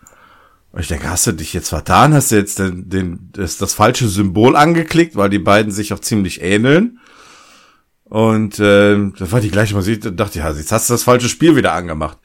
Und 0.71 0.81
ich 0.81 0.89
denke, 0.89 1.11
hast 1.11 1.27
du 1.27 1.33
dich 1.33 1.53
jetzt 1.55 1.71
vertan? 1.71 2.13
Hast 2.13 2.31
du 2.31 2.37
jetzt 2.37 2.59
den, 2.59 2.89
den, 2.89 3.31
das, 3.33 3.57
das 3.57 3.75
falsche 3.75 4.09
Symbol 4.09 4.55
angeklickt, 4.55 5.17
weil 5.17 5.31
die 5.31 5.39
beiden 5.39 5.73
sich 5.73 5.93
auch 5.93 6.01
ziemlich 6.01 6.43
ähneln? 6.43 7.01
Und 8.05 8.59
äh, 8.59 9.11
das 9.19 9.33
war 9.33 9.41
die 9.41 9.51
gleiche 9.51 9.75
Musik. 9.75 10.03
Da 10.03 10.11
dachte 10.11 10.39
ich, 10.39 10.45
ja, 10.45 10.51
jetzt 10.51 10.73
hast 10.73 10.89
du 10.89 10.95
das 10.95 11.03
falsche 11.03 11.29
Spiel 11.29 11.57
wieder 11.57 11.73
angemacht. 11.73 12.19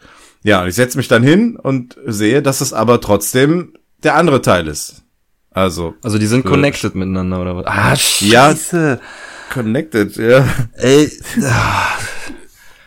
Ja, 0.43 0.61
und 0.61 0.67
ich 0.67 0.75
setze 0.75 0.97
mich 0.97 1.07
dann 1.07 1.23
hin 1.23 1.55
und 1.55 1.97
sehe, 2.05 2.41
dass 2.41 2.61
es 2.61 2.73
aber 2.73 2.99
trotzdem 2.99 3.73
der 4.03 4.15
andere 4.15 4.41
Teil 4.41 4.67
ist. 4.67 5.03
Also. 5.51 5.95
Also 6.03 6.17
die 6.17 6.25
sind 6.25 6.45
connected 6.45 6.95
miteinander, 6.95 7.41
oder 7.41 7.55
was? 7.55 7.65
Ah, 7.65 7.95
scheiße. 7.95 8.99
Ja, 8.99 9.53
connected, 9.53 10.15
ja. 10.17 10.45
Ey. 10.73 11.11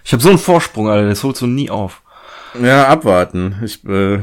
Ich 0.04 0.12
habe 0.12 0.22
so 0.22 0.28
einen 0.28 0.38
Vorsprung, 0.38 0.88
Alter, 0.88 1.09
das 1.09 1.22
holst 1.22 1.42
du 1.42 1.46
nie 1.46 1.70
auf. 1.70 2.02
Ja, 2.61 2.88
abwarten. 2.88 3.57
Ich, 3.64 3.84
äh, 3.84 4.20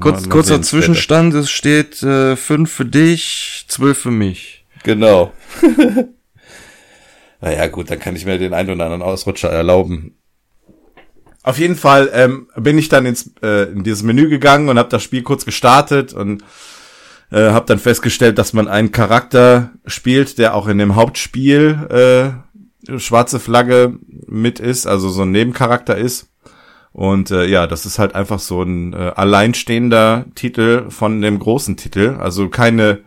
Kurz, 0.00 0.28
kurzer 0.28 0.62
Zwischenstand, 0.62 1.34
es 1.34 1.50
steht 1.50 2.02
äh, 2.02 2.36
5 2.36 2.70
für 2.70 2.84
dich, 2.84 3.64
12 3.68 3.98
für 3.98 4.10
mich. 4.10 4.66
Genau. 4.82 5.32
naja, 7.40 7.66
gut, 7.68 7.90
dann 7.90 7.98
kann 7.98 8.16
ich 8.16 8.24
mir 8.24 8.38
den 8.38 8.54
einen 8.54 8.70
oder 8.70 8.84
anderen 8.84 9.02
Ausrutscher 9.02 9.50
erlauben. 9.50 10.16
Auf 11.42 11.58
jeden 11.58 11.76
Fall 11.76 12.10
ähm, 12.14 12.48
bin 12.56 12.78
ich 12.78 12.88
dann 12.88 13.04
ins, 13.04 13.32
äh, 13.42 13.70
in 13.70 13.84
dieses 13.84 14.02
Menü 14.02 14.30
gegangen 14.30 14.70
und 14.70 14.78
habe 14.78 14.88
das 14.88 15.02
Spiel 15.02 15.22
kurz 15.22 15.44
gestartet 15.44 16.14
und 16.14 16.42
äh, 17.30 17.50
habe 17.50 17.66
dann 17.66 17.78
festgestellt, 17.78 18.38
dass 18.38 18.54
man 18.54 18.68
einen 18.68 18.92
Charakter 18.92 19.72
spielt, 19.84 20.38
der 20.38 20.54
auch 20.54 20.68
in 20.68 20.78
dem 20.78 20.96
Hauptspiel 20.96 22.34
äh, 22.88 22.98
schwarze 22.98 23.40
Flagge 23.40 23.98
mit 24.26 24.60
ist, 24.60 24.86
also 24.86 25.10
so 25.10 25.22
ein 25.22 25.32
Nebencharakter 25.32 25.96
ist. 25.96 26.30
Und 26.94 27.32
äh, 27.32 27.46
ja, 27.46 27.66
das 27.66 27.86
ist 27.86 27.98
halt 27.98 28.14
einfach 28.14 28.38
so 28.38 28.62
ein 28.62 28.92
äh, 28.92 29.10
alleinstehender 29.16 30.26
Titel 30.36 30.88
von 30.90 31.20
dem 31.20 31.40
großen 31.40 31.76
Titel. 31.76 32.16
Also 32.20 32.48
keine, 32.48 33.00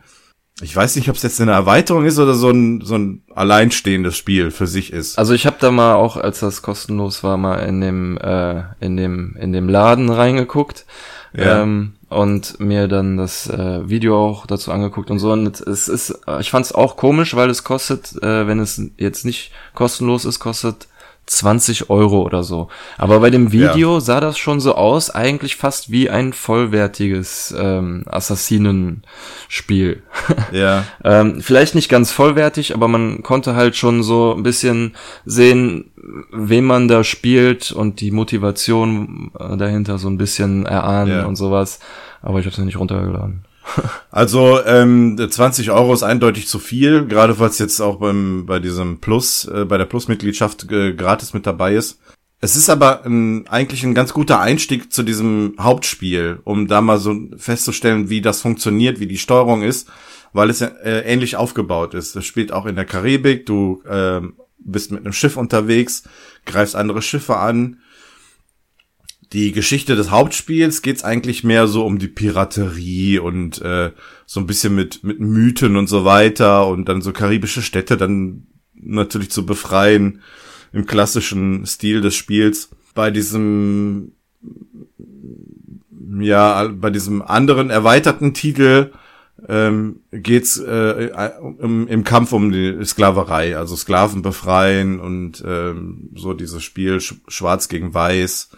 ich 0.61 0.75
weiß 0.75 0.97
nicht, 0.97 1.09
ob 1.09 1.15
es 1.15 1.23
jetzt 1.23 1.39
eine 1.39 1.53
Erweiterung 1.53 2.03
ist 2.03 2.19
oder 2.19 2.33
so 2.33 2.49
ein, 2.49 2.81
so 2.81 2.95
ein 2.95 3.23
alleinstehendes 3.33 4.17
Spiel 4.17 4.51
für 4.51 4.67
sich 4.67 4.91
ist. 4.91 5.17
Also 5.17 5.33
ich 5.33 5.45
habe 5.45 5.55
da 5.61 5.71
mal 5.71 5.95
auch, 5.95 6.17
als 6.17 6.41
das 6.41 6.61
kostenlos 6.61 7.23
war, 7.23 7.37
mal 7.37 7.59
in 7.59 7.79
dem, 7.79 8.17
äh, 8.17 8.63
in 8.81 8.97
dem, 8.97 9.37
in 9.39 9.53
dem 9.53 9.69
Laden 9.69 10.09
reingeguckt. 10.09 10.85
Ja. 11.33 11.61
Ähm, 11.61 11.93
und 12.09 12.59
mir 12.59 12.89
dann 12.89 13.15
das 13.15 13.49
äh, 13.49 13.87
Video 13.87 14.17
auch 14.17 14.47
dazu 14.47 14.73
angeguckt 14.73 15.09
und 15.11 15.19
so. 15.19 15.31
Und 15.31 15.61
es 15.61 15.87
ist, 15.87 16.13
ich 16.41 16.51
fand 16.51 16.65
es 16.65 16.73
auch 16.73 16.97
komisch, 16.97 17.37
weil 17.37 17.49
es 17.49 17.63
kostet, 17.63 18.21
äh, 18.21 18.47
wenn 18.47 18.59
es 18.59 18.81
jetzt 18.97 19.23
nicht 19.23 19.51
kostenlos 19.73 20.25
ist, 20.25 20.39
kostet 20.39 20.87
20 21.27 21.89
Euro 21.89 22.21
oder 22.21 22.43
so. 22.43 22.69
Aber 22.97 23.19
bei 23.19 23.29
dem 23.29 23.51
Video 23.51 23.95
ja. 23.95 23.99
sah 23.99 24.19
das 24.21 24.37
schon 24.37 24.59
so 24.59 24.75
aus, 24.75 25.09
eigentlich 25.09 25.57
fast 25.57 25.91
wie 25.91 26.09
ein 26.09 26.33
vollwertiges 26.33 27.53
ähm, 27.57 28.03
Assassinenspiel. 28.07 30.03
Ja. 30.51 30.85
ähm, 31.03 31.41
vielleicht 31.41 31.75
nicht 31.75 31.89
ganz 31.89 32.11
vollwertig, 32.11 32.73
aber 32.73 32.87
man 32.87 33.21
konnte 33.21 33.55
halt 33.55 33.75
schon 33.75 34.01
so 34.01 34.33
ein 34.33 34.43
bisschen 34.43 34.95
sehen, 35.25 35.91
wem 36.31 36.65
man 36.65 36.87
da 36.87 37.03
spielt 37.03 37.71
und 37.71 37.99
die 37.99 38.11
Motivation 38.11 39.31
äh, 39.37 39.57
dahinter 39.57 39.97
so 39.97 40.09
ein 40.09 40.17
bisschen 40.17 40.65
erahnen 40.65 41.19
ja. 41.19 41.25
und 41.25 41.35
sowas. 41.35 41.79
Aber 42.21 42.39
ich 42.39 42.45
habe 42.45 42.51
es 42.51 42.57
ja 42.57 42.65
nicht 42.65 42.79
runtergeladen. 42.79 43.46
Also 44.11 44.63
ähm, 44.65 45.17
20 45.29 45.69
Euro 45.71 45.93
ist 45.93 46.03
eindeutig 46.03 46.47
zu 46.47 46.57
viel, 46.59 47.05
gerade 47.05 47.37
weil 47.39 47.49
es 47.49 47.59
jetzt 47.59 47.79
auch 47.81 47.97
beim 47.97 48.45
bei 48.45 48.59
diesem 48.59 48.99
Plus, 48.99 49.45
äh, 49.45 49.65
bei 49.65 49.77
der 49.77 49.85
Plus-Mitgliedschaft 49.85 50.71
äh, 50.71 50.93
gratis 50.93 51.33
mit 51.33 51.45
dabei 51.45 51.75
ist. 51.75 51.99
Es 52.39 52.55
ist 52.55 52.69
aber 52.69 53.05
ein, 53.05 53.47
eigentlich 53.47 53.83
ein 53.83 53.95
ganz 53.95 54.13
guter 54.13 54.39
Einstieg 54.39 54.93
zu 54.93 55.03
diesem 55.03 55.55
Hauptspiel, 55.59 56.39
um 56.43 56.67
da 56.67 56.81
mal 56.81 56.99
so 56.99 57.15
festzustellen, 57.37 58.09
wie 58.09 58.21
das 58.21 58.41
funktioniert, 58.41 58.99
wie 58.99 59.07
die 59.07 59.17
Steuerung 59.17 59.63
ist, 59.63 59.89
weil 60.33 60.49
es 60.49 60.61
äh, 60.61 61.01
ähnlich 61.05 61.35
aufgebaut 61.35 61.95
ist. 61.95 62.15
Es 62.15 62.25
spielt 62.25 62.51
auch 62.51 62.67
in 62.67 62.75
der 62.75 62.85
Karibik, 62.85 63.47
du 63.47 63.81
äh, 63.87 64.21
bist 64.59 64.91
mit 64.91 65.01
einem 65.01 65.13
Schiff 65.13 65.35
unterwegs, 65.35 66.03
greifst 66.45 66.75
andere 66.75 67.01
Schiffe 67.01 67.37
an, 67.37 67.79
die 69.33 69.51
Geschichte 69.51 69.95
des 69.95 70.09
Hauptspiels 70.09 70.81
geht's 70.81 71.03
eigentlich 71.03 71.43
mehr 71.43 71.67
so 71.67 71.85
um 71.85 71.99
die 71.99 72.07
Piraterie 72.07 73.19
und 73.19 73.61
äh, 73.61 73.91
so 74.25 74.39
ein 74.39 74.47
bisschen 74.47 74.73
mit 74.75 75.03
mit 75.03 75.19
Mythen 75.19 75.75
und 75.75 75.87
so 75.87 76.05
weiter 76.05 76.67
und 76.67 76.87
dann 76.87 77.01
so 77.01 77.11
karibische 77.11 77.61
Städte 77.61 77.97
dann 77.97 78.47
natürlich 78.73 79.31
zu 79.31 79.45
befreien 79.45 80.21
im 80.71 80.85
klassischen 80.85 81.65
Stil 81.65 82.01
des 82.01 82.15
Spiels. 82.15 82.69
Bei 82.93 83.11
diesem 83.11 84.13
ja 86.19 86.69
bei 86.69 86.89
diesem 86.89 87.21
anderen 87.21 87.69
erweiterten 87.69 88.33
Titel 88.33 88.91
ähm, 89.47 90.01
geht's 90.11 90.57
äh, 90.57 91.11
im, 91.59 91.87
im 91.87 92.03
Kampf 92.03 92.31
um 92.31 92.51
die 92.51 92.83
Sklaverei, 92.85 93.57
also 93.57 93.75
Sklaven 93.75 94.21
befreien 94.21 94.99
und 94.99 95.43
ähm, 95.45 96.09
so 96.15 96.33
dieses 96.33 96.63
Spiel 96.63 96.99
Schwarz 97.01 97.67
gegen 97.67 97.93
Weiß 97.93 98.49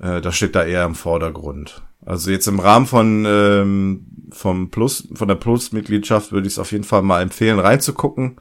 äh, 0.00 0.20
das 0.20 0.36
steht 0.36 0.54
da 0.54 0.64
eher 0.64 0.84
im 0.84 0.94
Vordergrund. 0.94 1.82
Also 2.04 2.30
jetzt 2.30 2.46
im 2.46 2.60
Rahmen 2.60 2.86
von 2.86 3.24
ähm, 3.26 4.06
vom 4.30 4.70
Plus 4.70 5.08
von 5.14 5.28
der 5.28 5.34
Plus-Mitgliedschaft 5.34 6.32
würde 6.32 6.46
ich 6.46 6.54
es 6.54 6.58
auf 6.58 6.72
jeden 6.72 6.84
Fall 6.84 7.02
mal 7.02 7.22
empfehlen, 7.22 7.58
reinzugucken. 7.58 8.36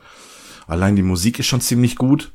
Allein 0.68 0.96
die 0.96 1.04
Musik 1.04 1.40
ist 1.40 1.48
schon 1.48 1.62
ziemlich 1.62 1.96
gut. 1.96 2.32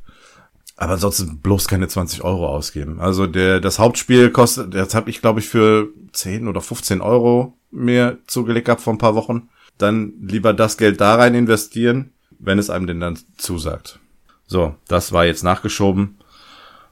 Aber 0.77 0.95
ansonsten 0.95 1.41
bloß 1.41 1.69
keine 1.69 1.89
20 1.89 2.25
Euro 2.25 2.49
ausgeben. 2.49 3.01
Also 3.01 3.27
der, 3.27 3.61
das 3.61 3.79
Hauptspiel 3.79 4.31
kostet, 4.31 4.73
das 4.73 4.95
habe 4.95 5.11
ich 5.11 5.21
glaube 5.21 5.41
ich 5.41 5.47
für 5.47 5.89
10 6.13 6.49
oder 6.49 6.63
15 6.63 7.03
Euro 7.03 7.55
mir 7.71 8.19
zugelegt 8.27 8.65
gehabt 8.65 8.81
vor 8.81 8.95
ein 8.95 8.99
paar 8.99 9.15
Wochen. 9.15 9.51
Dann 9.77 10.15
lieber 10.23 10.55
das 10.55 10.79
Geld 10.79 11.01
da 11.01 11.17
rein 11.17 11.35
investieren, 11.35 12.13
wenn 12.39 12.59
es 12.59 12.71
einem 12.71 12.87
denn 12.87 13.01
dann 13.01 13.19
zusagt. 13.37 13.99
So, 14.47 14.75
das 14.89 15.13
war 15.13 15.27
jetzt 15.27 15.45
nachgeschoben. 15.45 16.17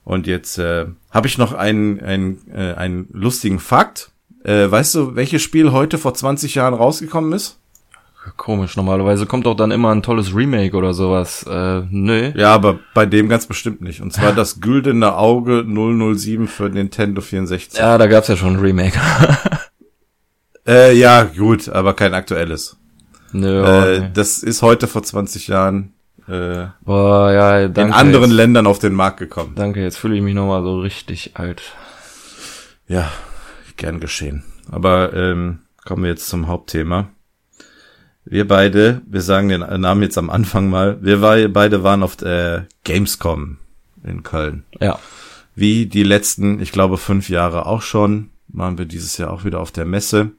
Und 0.08 0.26
jetzt 0.26 0.56
äh, 0.56 0.86
habe 1.10 1.26
ich 1.26 1.36
noch 1.36 1.52
einen, 1.52 2.00
einen, 2.00 2.38
äh, 2.50 2.72
einen 2.72 3.08
lustigen 3.12 3.58
Fakt. 3.58 4.10
Äh, 4.42 4.70
weißt 4.70 4.94
du, 4.94 5.16
welches 5.16 5.42
Spiel 5.42 5.70
heute 5.70 5.98
vor 5.98 6.14
20 6.14 6.54
Jahren 6.54 6.72
rausgekommen 6.72 7.34
ist? 7.34 7.58
Komisch, 8.38 8.74
normalerweise 8.74 9.26
kommt 9.26 9.44
doch 9.44 9.54
dann 9.54 9.70
immer 9.70 9.94
ein 9.94 10.02
tolles 10.02 10.34
Remake 10.34 10.74
oder 10.74 10.94
sowas. 10.94 11.42
Äh, 11.46 11.82
nö. 11.90 12.32
Ja, 12.34 12.54
aber 12.54 12.78
bei 12.94 13.04
dem 13.04 13.28
ganz 13.28 13.46
bestimmt 13.46 13.82
nicht. 13.82 14.00
Und 14.00 14.14
zwar 14.14 14.32
das 14.34 14.62
Güldene 14.62 15.14
Auge 15.14 15.66
007 15.66 16.48
für 16.48 16.70
Nintendo 16.70 17.20
64. 17.20 17.78
Ja, 17.78 17.98
da 17.98 18.06
gab's 18.06 18.28
ja 18.28 18.36
schon 18.38 18.54
ein 18.54 18.60
Remake. 18.60 18.98
äh, 20.66 20.96
ja, 20.96 21.24
gut, 21.24 21.68
aber 21.68 21.92
kein 21.92 22.14
aktuelles. 22.14 22.78
Nö. 23.32 23.62
Äh, 23.62 24.10
das 24.14 24.42
ist 24.42 24.62
heute 24.62 24.86
vor 24.86 25.02
20 25.02 25.48
Jahren 25.48 25.92
äh, 26.28 26.68
Boah, 26.82 27.32
ja, 27.32 27.68
danke, 27.68 27.80
in 27.80 27.92
anderen 27.92 28.30
jetzt, 28.30 28.36
Ländern 28.36 28.66
auf 28.66 28.78
den 28.78 28.94
Markt 28.94 29.18
gekommen. 29.18 29.54
Danke, 29.54 29.82
jetzt 29.82 29.96
fühle 29.96 30.16
ich 30.16 30.22
mich 30.22 30.34
nochmal 30.34 30.62
so 30.62 30.78
richtig 30.78 31.32
alt. 31.34 31.62
Ja, 32.86 33.10
gern 33.76 34.00
geschehen. 34.00 34.44
Aber 34.70 35.14
ähm, 35.14 35.60
kommen 35.84 36.02
wir 36.02 36.10
jetzt 36.10 36.28
zum 36.28 36.48
Hauptthema. 36.48 37.08
Wir 38.24 38.46
beide, 38.46 39.00
wir 39.06 39.22
sagen 39.22 39.48
den 39.48 39.60
Namen 39.80 40.02
jetzt 40.02 40.18
am 40.18 40.28
Anfang 40.28 40.68
mal, 40.68 40.98
wir 41.00 41.20
beide 41.50 41.82
waren 41.82 42.02
auf 42.02 42.16
der 42.16 42.66
Gamescom 42.84 43.56
in 44.04 44.22
Köln. 44.22 44.64
Ja. 44.80 44.98
Wie 45.54 45.86
die 45.86 46.02
letzten, 46.02 46.60
ich 46.60 46.72
glaube, 46.72 46.98
fünf 46.98 47.30
Jahre 47.30 47.64
auch 47.64 47.80
schon, 47.80 48.30
waren 48.48 48.76
wir 48.76 48.84
dieses 48.84 49.16
Jahr 49.16 49.32
auch 49.32 49.44
wieder 49.44 49.60
auf 49.60 49.72
der 49.72 49.86
Messe. 49.86 50.32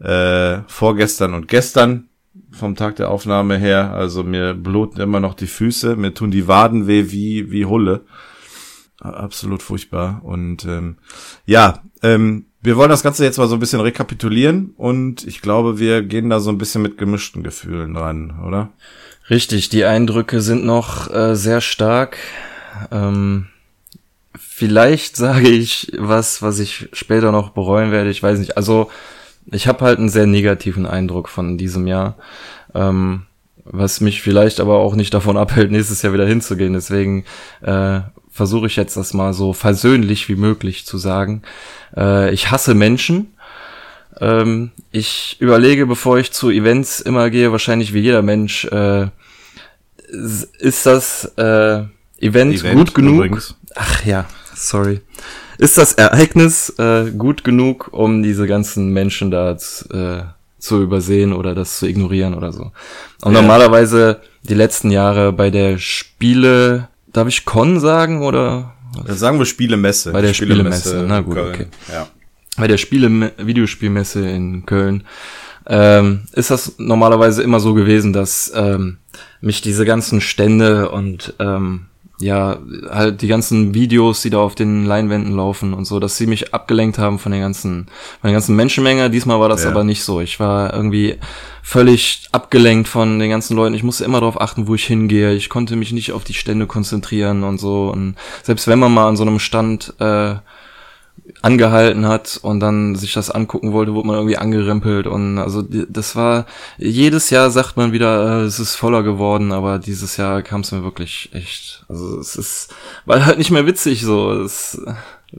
Äh, 0.00 0.62
vorgestern 0.66 1.34
und 1.34 1.46
gestern 1.46 2.09
vom 2.52 2.76
Tag 2.76 2.96
der 2.96 3.10
Aufnahme 3.10 3.56
her. 3.58 3.92
Also 3.92 4.22
mir 4.22 4.54
bluten 4.54 5.00
immer 5.00 5.20
noch 5.20 5.34
die 5.34 5.46
Füße, 5.46 5.96
mir 5.96 6.14
tun 6.14 6.30
die 6.30 6.48
Waden 6.48 6.86
weh 6.86 7.10
wie, 7.10 7.50
wie 7.50 7.64
Hulle. 7.64 8.04
Absolut 9.00 9.62
furchtbar. 9.62 10.20
Und 10.24 10.64
ähm, 10.66 10.96
ja, 11.46 11.82
ähm, 12.02 12.46
wir 12.62 12.76
wollen 12.76 12.90
das 12.90 13.02
Ganze 13.02 13.24
jetzt 13.24 13.38
mal 13.38 13.48
so 13.48 13.56
ein 13.56 13.60
bisschen 13.60 13.80
rekapitulieren 13.80 14.74
und 14.76 15.26
ich 15.26 15.40
glaube, 15.40 15.78
wir 15.78 16.02
gehen 16.02 16.28
da 16.28 16.40
so 16.40 16.50
ein 16.50 16.58
bisschen 16.58 16.82
mit 16.82 16.98
gemischten 16.98 17.42
Gefühlen 17.42 17.94
dran, 17.94 18.38
oder? 18.46 18.70
Richtig, 19.30 19.70
die 19.70 19.84
Eindrücke 19.84 20.42
sind 20.42 20.66
noch 20.66 21.10
äh, 21.10 21.34
sehr 21.34 21.62
stark. 21.62 22.18
Ähm, 22.90 23.46
vielleicht 24.38 25.16
sage 25.16 25.48
ich 25.48 25.92
was, 25.96 26.42
was 26.42 26.58
ich 26.58 26.88
später 26.92 27.32
noch 27.32 27.50
bereuen 27.50 27.92
werde. 27.92 28.10
Ich 28.10 28.22
weiß 28.22 28.38
nicht. 28.38 28.56
Also 28.58 28.90
ich 29.52 29.66
habe 29.66 29.84
halt 29.84 29.98
einen 29.98 30.08
sehr 30.08 30.26
negativen 30.26 30.86
Eindruck 30.86 31.28
von 31.28 31.58
diesem 31.58 31.86
Jahr, 31.86 32.16
ähm, 32.74 33.22
was 33.64 34.00
mich 34.00 34.22
vielleicht 34.22 34.60
aber 34.60 34.78
auch 34.78 34.94
nicht 34.94 35.14
davon 35.14 35.36
abhält, 35.36 35.70
nächstes 35.70 36.02
Jahr 36.02 36.12
wieder 36.12 36.26
hinzugehen. 36.26 36.72
Deswegen 36.72 37.24
äh, 37.62 38.00
versuche 38.30 38.66
ich 38.66 38.76
jetzt 38.76 38.96
das 38.96 39.14
mal 39.14 39.32
so 39.32 39.52
versöhnlich 39.52 40.28
wie 40.28 40.36
möglich 40.36 40.86
zu 40.86 40.98
sagen. 40.98 41.42
Äh, 41.96 42.32
ich 42.32 42.50
hasse 42.50 42.74
Menschen. 42.74 43.34
Ähm, 44.20 44.70
ich 44.90 45.36
überlege, 45.40 45.86
bevor 45.86 46.18
ich 46.18 46.32
zu 46.32 46.50
Events 46.50 47.00
immer 47.00 47.30
gehe, 47.30 47.52
wahrscheinlich 47.52 47.94
wie 47.94 48.00
jeder 48.00 48.22
Mensch, 48.22 48.64
äh, 48.66 49.08
ist 50.58 50.86
das 50.86 51.24
äh, 51.36 51.84
Event, 52.18 52.54
Event 52.54 52.74
gut 52.74 52.94
genug? 52.94 53.16
Übrigens. 53.16 53.56
Ach 53.74 54.04
ja, 54.04 54.26
sorry. 54.54 55.00
Ist 55.60 55.76
das 55.76 55.92
Ereignis 55.92 56.70
äh, 56.78 57.10
gut 57.10 57.44
genug, 57.44 57.90
um 57.92 58.22
diese 58.22 58.46
ganzen 58.46 58.94
Menschen 58.94 59.30
da 59.30 59.50
äh, 59.52 60.22
zu 60.58 60.82
übersehen 60.82 61.34
oder 61.34 61.54
das 61.54 61.78
zu 61.78 61.86
ignorieren 61.86 62.32
oder 62.32 62.50
so? 62.50 62.72
Und 63.20 63.34
ja. 63.34 63.42
normalerweise 63.42 64.22
die 64.42 64.54
letzten 64.54 64.90
Jahre 64.90 65.34
bei 65.34 65.50
der 65.50 65.76
Spiele, 65.76 66.88
darf 67.12 67.28
ich 67.28 67.44
Con 67.44 67.78
sagen 67.78 68.22
oder? 68.22 68.72
Sagen 69.06 69.38
wir 69.38 69.44
Spielemesse. 69.44 70.12
Bei 70.12 70.22
der 70.22 70.32
Spielemesse, 70.32 70.80
Spielemesse 70.80 71.06
na 71.06 71.20
gut, 71.20 71.34
Köln. 71.34 71.54
okay. 71.54 71.66
Ja. 71.92 72.08
Bei 72.56 72.66
der 72.66 72.78
Spiele 72.78 73.32
Videospielmesse 73.36 74.26
in 74.30 74.64
Köln 74.64 75.04
ähm, 75.66 76.22
ist 76.32 76.50
das 76.50 76.76
normalerweise 76.78 77.42
immer 77.42 77.60
so 77.60 77.74
gewesen, 77.74 78.14
dass 78.14 78.50
ähm, 78.54 78.96
mich 79.42 79.60
diese 79.60 79.84
ganzen 79.84 80.22
Stände 80.22 80.88
und 80.88 81.34
ähm, 81.38 81.89
ja, 82.20 82.58
halt 82.90 83.22
die 83.22 83.28
ganzen 83.28 83.74
Videos, 83.74 84.20
die 84.22 84.30
da 84.30 84.38
auf 84.38 84.54
den 84.54 84.84
Leinwänden 84.84 85.34
laufen 85.34 85.72
und 85.72 85.86
so, 85.86 85.98
dass 85.98 86.16
sie 86.16 86.26
mich 86.26 86.52
abgelenkt 86.52 86.98
haben 86.98 87.18
von 87.18 87.32
der 87.32 87.40
ganzen, 87.40 87.86
von 88.20 88.28
der 88.28 88.32
ganzen 88.32 88.56
Menschenmenge. 88.56 89.10
Diesmal 89.10 89.40
war 89.40 89.48
das 89.48 89.64
ja. 89.64 89.70
aber 89.70 89.84
nicht 89.84 90.04
so. 90.04 90.20
Ich 90.20 90.38
war 90.38 90.74
irgendwie 90.74 91.16
völlig 91.62 92.28
abgelenkt 92.32 92.88
von 92.88 93.18
den 93.18 93.30
ganzen 93.30 93.56
Leuten. 93.56 93.74
Ich 93.74 93.82
musste 93.82 94.04
immer 94.04 94.20
darauf 94.20 94.40
achten, 94.40 94.66
wo 94.66 94.74
ich 94.74 94.84
hingehe. 94.84 95.32
Ich 95.34 95.48
konnte 95.48 95.76
mich 95.76 95.92
nicht 95.92 96.12
auf 96.12 96.24
die 96.24 96.34
Stände 96.34 96.66
konzentrieren 96.66 97.42
und 97.42 97.58
so. 97.58 97.88
Und 97.88 98.16
selbst 98.42 98.68
wenn 98.68 98.78
man 98.78 98.92
mal 98.92 99.08
an 99.08 99.16
so 99.16 99.24
einem 99.24 99.38
Stand 99.38 99.94
äh, 99.98 100.34
angehalten 101.42 102.06
hat 102.06 102.38
und 102.42 102.60
dann 102.60 102.94
sich 102.94 103.12
das 103.12 103.30
angucken 103.30 103.72
wollte, 103.72 103.94
wurde 103.94 104.06
man 104.06 104.16
irgendwie 104.16 104.36
angerempelt 104.36 105.06
und 105.06 105.38
also 105.38 105.62
das 105.62 106.16
war 106.16 106.46
jedes 106.78 107.30
Jahr 107.30 107.50
sagt 107.50 107.76
man 107.76 107.92
wieder, 107.92 108.42
äh, 108.42 108.44
es 108.44 108.58
ist 108.58 108.76
voller 108.76 109.02
geworden, 109.02 109.52
aber 109.52 109.78
dieses 109.78 110.16
Jahr 110.16 110.42
kam 110.42 110.62
es 110.62 110.72
mir 110.72 110.82
wirklich 110.82 111.30
echt, 111.32 111.84
also 111.88 112.18
es 112.18 112.36
ist 112.36 112.74
weil 113.06 113.24
halt 113.26 113.38
nicht 113.38 113.50
mehr 113.50 113.66
witzig 113.66 114.02
so, 114.02 114.32
es 114.32 114.80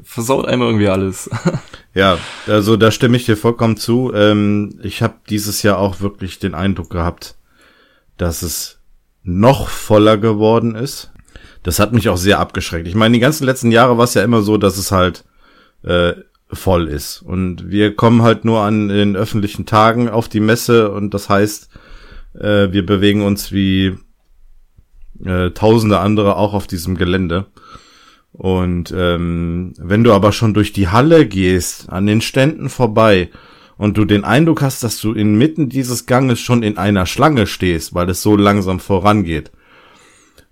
versaut 0.03 0.47
einem 0.47 0.61
irgendwie 0.61 0.89
alles. 0.89 1.29
Ja, 1.93 2.17
also 2.47 2.77
da 2.77 2.89
stimme 2.89 3.17
ich 3.17 3.25
dir 3.25 3.35
vollkommen 3.35 3.75
zu. 3.75 4.13
Ähm, 4.15 4.79
ich 4.81 5.01
habe 5.01 5.15
dieses 5.29 5.61
Jahr 5.61 5.77
auch 5.77 5.99
wirklich 5.99 6.39
den 6.39 6.55
Eindruck 6.55 6.89
gehabt, 6.89 7.35
dass 8.15 8.43
es 8.43 8.79
noch 9.23 9.67
voller 9.67 10.17
geworden 10.17 10.73
ist. 10.73 11.11
Das 11.63 11.79
hat 11.79 11.91
mich 11.91 12.07
auch 12.07 12.15
sehr 12.15 12.39
abgeschreckt. 12.39 12.87
Ich 12.87 12.95
meine, 12.95 13.13
die 13.13 13.19
ganzen 13.19 13.43
letzten 13.45 13.71
Jahre 13.71 13.97
war 13.97 14.05
es 14.05 14.13
ja 14.13 14.23
immer 14.23 14.41
so, 14.41 14.57
dass 14.57 14.77
es 14.77 14.93
halt 14.93 15.25
äh, 15.83 16.13
voll 16.51 16.87
ist. 16.87 17.21
Und 17.21 17.69
wir 17.69 17.95
kommen 17.95 18.21
halt 18.21 18.45
nur 18.45 18.61
an 18.61 18.89
den 18.89 19.15
öffentlichen 19.15 19.65
Tagen 19.65 20.09
auf 20.09 20.27
die 20.27 20.39
Messe 20.39 20.91
und 20.91 21.13
das 21.13 21.29
heißt, 21.29 21.69
äh, 22.39 22.71
wir 22.71 22.85
bewegen 22.85 23.23
uns 23.23 23.51
wie 23.51 23.97
äh, 25.23 25.51
tausende 25.51 25.99
andere 25.99 26.35
auch 26.35 26.53
auf 26.53 26.67
diesem 26.67 26.95
Gelände. 26.95 27.47
Und 28.33 28.93
ähm, 28.95 29.73
wenn 29.77 30.03
du 30.03 30.13
aber 30.13 30.31
schon 30.31 30.53
durch 30.53 30.71
die 30.73 30.87
Halle 30.87 31.27
gehst, 31.27 31.89
an 31.89 32.05
den 32.05 32.21
Ständen 32.21 32.69
vorbei 32.69 33.29
und 33.77 33.97
du 33.97 34.05
den 34.05 34.23
Eindruck 34.23 34.61
hast, 34.61 34.83
dass 34.83 34.99
du 35.01 35.13
inmitten 35.13 35.69
dieses 35.69 36.05
Ganges 36.05 36.39
schon 36.39 36.63
in 36.63 36.77
einer 36.77 37.05
Schlange 37.05 37.45
stehst, 37.45 37.93
weil 37.93 38.09
es 38.09 38.21
so 38.21 38.37
langsam 38.37 38.79
vorangeht, 38.79 39.51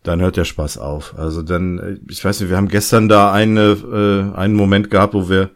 dann 0.04 0.22
hört 0.22 0.38
der 0.38 0.46
Spaß 0.46 0.78
auf. 0.78 1.18
Also 1.18 1.42
dann, 1.42 1.80
äh, 1.80 1.98
ich 2.10 2.24
weiß 2.24 2.40
nicht, 2.40 2.50
wir 2.50 2.58
haben 2.58 2.68
gestern 2.68 3.10
da 3.10 3.32
eine, 3.32 4.32
äh, 4.34 4.38
einen 4.38 4.56
Moment 4.56 4.90
gehabt, 4.90 5.14
wo 5.14 5.30
wir 5.30 5.52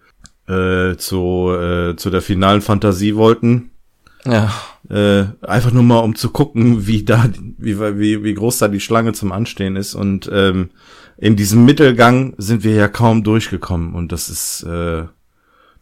äh, 0.48 0.98
zu, 0.98 1.52
äh, 1.52 1.96
zu 1.96 2.10
der 2.10 2.22
finalen 2.22 2.62
Fantasie 2.62 3.16
wollten. 3.16 3.72
Ja. 4.26 4.54
Äh, 4.89 5.26
einfach 5.41 5.72
nur 5.72 5.84
mal, 5.84 6.00
um 6.00 6.16
zu 6.16 6.30
gucken, 6.30 6.88
wie 6.88 7.04
da, 7.04 7.30
wie, 7.58 7.80
wie, 7.80 8.24
wie 8.24 8.34
groß 8.34 8.58
da 8.58 8.68
die 8.68 8.80
Schlange 8.80 9.14
zum 9.14 9.32
Anstehen 9.32 9.76
ist. 9.76 9.96
Und 9.96 10.30
ähm, 10.32 10.70
in 11.18 11.36
diesem 11.36 11.66
Mittelgang 11.66 12.34
sind 12.38 12.64
wir 12.64 12.74
ja 12.74 12.88
kaum 12.88 13.24
durchgekommen. 13.24 13.94
Und 13.94 14.12
das 14.12 14.30
ist, 14.30 14.64
äh, 14.64 15.04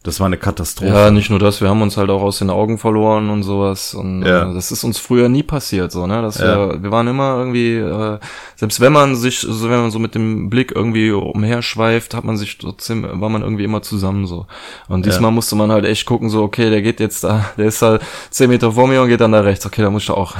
das 0.02 0.18
war 0.18 0.26
eine 0.26 0.36
Katastrophe. 0.36 0.92
Ja, 0.92 1.10
nicht 1.12 1.30
nur 1.30 1.38
das, 1.38 1.60
wir 1.60 1.68
haben 1.68 1.80
uns 1.80 1.96
halt 1.96 2.10
auch 2.10 2.22
aus 2.22 2.38
den 2.38 2.50
Augen 2.50 2.78
verloren 2.78 3.30
und 3.30 3.44
sowas. 3.44 3.94
Und 3.94 4.24
ja. 4.24 4.50
äh, 4.50 4.54
das 4.54 4.72
ist 4.72 4.82
uns 4.82 4.98
früher 4.98 5.28
nie 5.28 5.44
passiert, 5.44 5.92
so, 5.92 6.08
ne? 6.08 6.22
Dass 6.22 6.38
ja. 6.38 6.70
wir, 6.70 6.82
wir 6.82 6.90
waren 6.90 7.06
immer 7.06 7.36
irgendwie, 7.38 7.76
äh, 7.76 8.18
selbst 8.56 8.80
wenn 8.80 8.92
man 8.92 9.14
sich, 9.14 9.40
so 9.40 9.70
wenn 9.70 9.80
man 9.80 9.90
so 9.92 10.00
mit 10.00 10.16
dem 10.16 10.50
Blick 10.50 10.72
irgendwie 10.72 11.12
umherschweift, 11.12 12.14
hat 12.14 12.24
man 12.24 12.36
sich 12.36 12.58
trotzdem, 12.58 13.20
war 13.20 13.28
man 13.28 13.42
irgendwie 13.42 13.62
immer 13.62 13.82
zusammen 13.82 14.26
so. 14.26 14.46
Und 14.88 15.06
diesmal 15.06 15.30
ja. 15.30 15.34
musste 15.34 15.54
man 15.54 15.70
halt 15.70 15.84
echt 15.84 16.04
gucken, 16.04 16.30
so, 16.30 16.42
okay, 16.42 16.68
der 16.68 16.82
geht 16.82 16.98
jetzt 16.98 17.22
da, 17.22 17.44
der 17.56 17.66
ist 17.66 17.80
halt 17.80 18.02
zehn 18.30 18.50
Meter 18.50 18.72
vor 18.72 18.88
mir 18.88 19.02
und 19.02 19.08
geht 19.08 19.20
dann 19.20 19.32
da 19.32 19.40
rechts, 19.40 19.64
okay, 19.66 19.82
da 19.82 19.90
muss 19.90 20.02
ich 20.02 20.08
da 20.08 20.14
auch. 20.14 20.34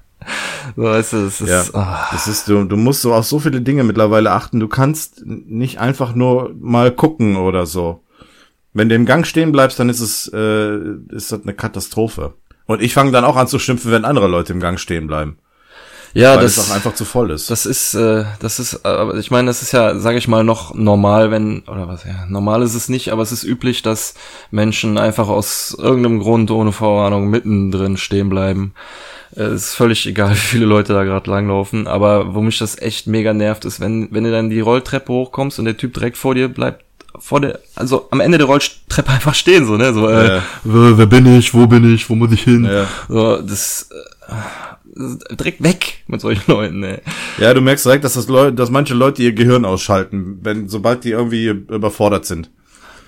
so, 0.76 0.82
weißt 0.82 1.12
du, 1.12 1.24
das 1.24 1.40
ist, 1.40 1.48
ja. 1.48 1.62
ah. 1.74 2.08
das 2.10 2.26
ist 2.26 2.48
du, 2.48 2.64
du 2.64 2.76
musst 2.76 3.02
so 3.02 3.14
auf 3.14 3.26
so 3.26 3.38
viele 3.38 3.60
Dinge 3.60 3.84
mittlerweile 3.84 4.32
achten. 4.32 4.58
Du 4.58 4.66
kannst 4.66 5.24
nicht 5.24 5.78
einfach 5.78 6.16
nur 6.16 6.52
mal 6.58 6.90
gucken 6.90 7.36
oder 7.36 7.64
so. 7.64 8.00
Wenn 8.78 8.88
du 8.88 8.94
im 8.94 9.06
Gang 9.06 9.26
stehen 9.26 9.50
bleibst, 9.50 9.80
dann 9.80 9.88
ist 9.88 10.00
es 10.00 10.30
äh, 10.32 10.78
ist 11.10 11.32
das 11.32 11.42
eine 11.42 11.52
Katastrophe. 11.52 12.34
Und 12.66 12.80
ich 12.80 12.94
fange 12.94 13.10
dann 13.10 13.24
auch 13.24 13.36
an 13.36 13.48
zu 13.48 13.58
schimpfen, 13.58 13.90
wenn 13.90 14.04
andere 14.04 14.28
Leute 14.28 14.52
im 14.52 14.60
Gang 14.60 14.78
stehen 14.78 15.06
bleiben. 15.06 15.38
Ja, 16.14 16.36
weil 16.36 16.42
das 16.42 16.56
es 16.56 16.70
auch 16.70 16.74
einfach 16.74 16.94
zu 16.94 17.04
voll 17.04 17.30
ist. 17.30 17.50
Das 17.50 17.66
ist, 17.66 17.94
äh, 17.94 18.24
das 18.40 18.58
ist, 18.60 18.86
aber 18.86 19.14
ich 19.16 19.30
meine, 19.30 19.48
das 19.48 19.62
ist 19.62 19.72
ja, 19.72 19.98
sage 19.98 20.18
ich 20.18 20.28
mal, 20.28 20.44
noch 20.44 20.74
normal, 20.74 21.30
wenn 21.30 21.62
oder 21.62 21.88
was? 21.88 22.04
Ja, 22.04 22.26
normal 22.28 22.62
ist 22.62 22.74
es 22.74 22.88
nicht, 22.88 23.12
aber 23.12 23.22
es 23.22 23.32
ist 23.32 23.44
üblich, 23.44 23.82
dass 23.82 24.14
Menschen 24.50 24.96
einfach 24.96 25.28
aus 25.28 25.76
irgendeinem 25.78 26.20
Grund 26.20 26.50
ohne 26.50 26.72
Vorwarnung 26.72 27.28
mittendrin 27.28 27.96
stehen 27.96 28.30
bleiben. 28.30 28.74
Es 29.32 29.52
ist 29.52 29.74
völlig 29.74 30.06
egal, 30.06 30.30
wie 30.34 30.36
viele 30.36 30.66
Leute 30.66 30.92
da 30.92 31.04
gerade 31.04 31.30
langlaufen. 31.30 31.86
Aber 31.86 32.34
wo 32.34 32.42
mich 32.42 32.58
das 32.58 32.78
echt 32.78 33.06
mega 33.06 33.34
nervt, 33.34 33.64
ist, 33.64 33.80
wenn 33.80 34.08
wenn 34.12 34.24
du 34.24 34.30
dann 34.30 34.50
die 34.50 34.60
Rolltreppe 34.60 35.12
hochkommst 35.12 35.58
und 35.58 35.64
der 35.64 35.76
Typ 35.76 35.94
direkt 35.94 36.16
vor 36.16 36.34
dir 36.34 36.48
bleibt 36.48 36.84
vor 37.20 37.40
der, 37.40 37.60
also 37.74 38.08
am 38.10 38.20
Ende 38.20 38.38
der 38.38 38.46
Rolltreppe 38.46 39.10
einfach 39.12 39.34
stehen, 39.34 39.66
so, 39.66 39.76
ne? 39.76 39.92
So, 39.92 40.08
äh, 40.08 40.36
ja. 40.36 40.42
wer, 40.64 40.98
wer, 40.98 41.06
bin 41.06 41.26
ich, 41.38 41.54
wo 41.54 41.66
bin 41.66 41.94
ich, 41.94 42.08
wo 42.08 42.14
muss 42.14 42.32
ich 42.32 42.42
hin? 42.42 42.64
Ja. 42.64 42.86
So, 43.08 43.42
das, 43.42 43.88
äh, 44.28 45.34
direkt 45.34 45.62
weg 45.62 46.04
mit 46.06 46.20
solchen 46.20 46.50
Leuten, 46.50 46.80
ne? 46.80 47.00
Ja, 47.38 47.54
du 47.54 47.60
merkst 47.60 47.84
direkt, 47.84 48.04
dass 48.04 48.14
das 48.14 48.28
Leute, 48.28 48.54
dass 48.54 48.70
manche 48.70 48.94
Leute 48.94 49.22
ihr 49.22 49.32
Gehirn 49.32 49.64
ausschalten, 49.64 50.38
wenn, 50.42 50.68
sobald 50.68 51.04
die 51.04 51.10
irgendwie 51.10 51.46
überfordert 51.46 52.26
sind. 52.26 52.50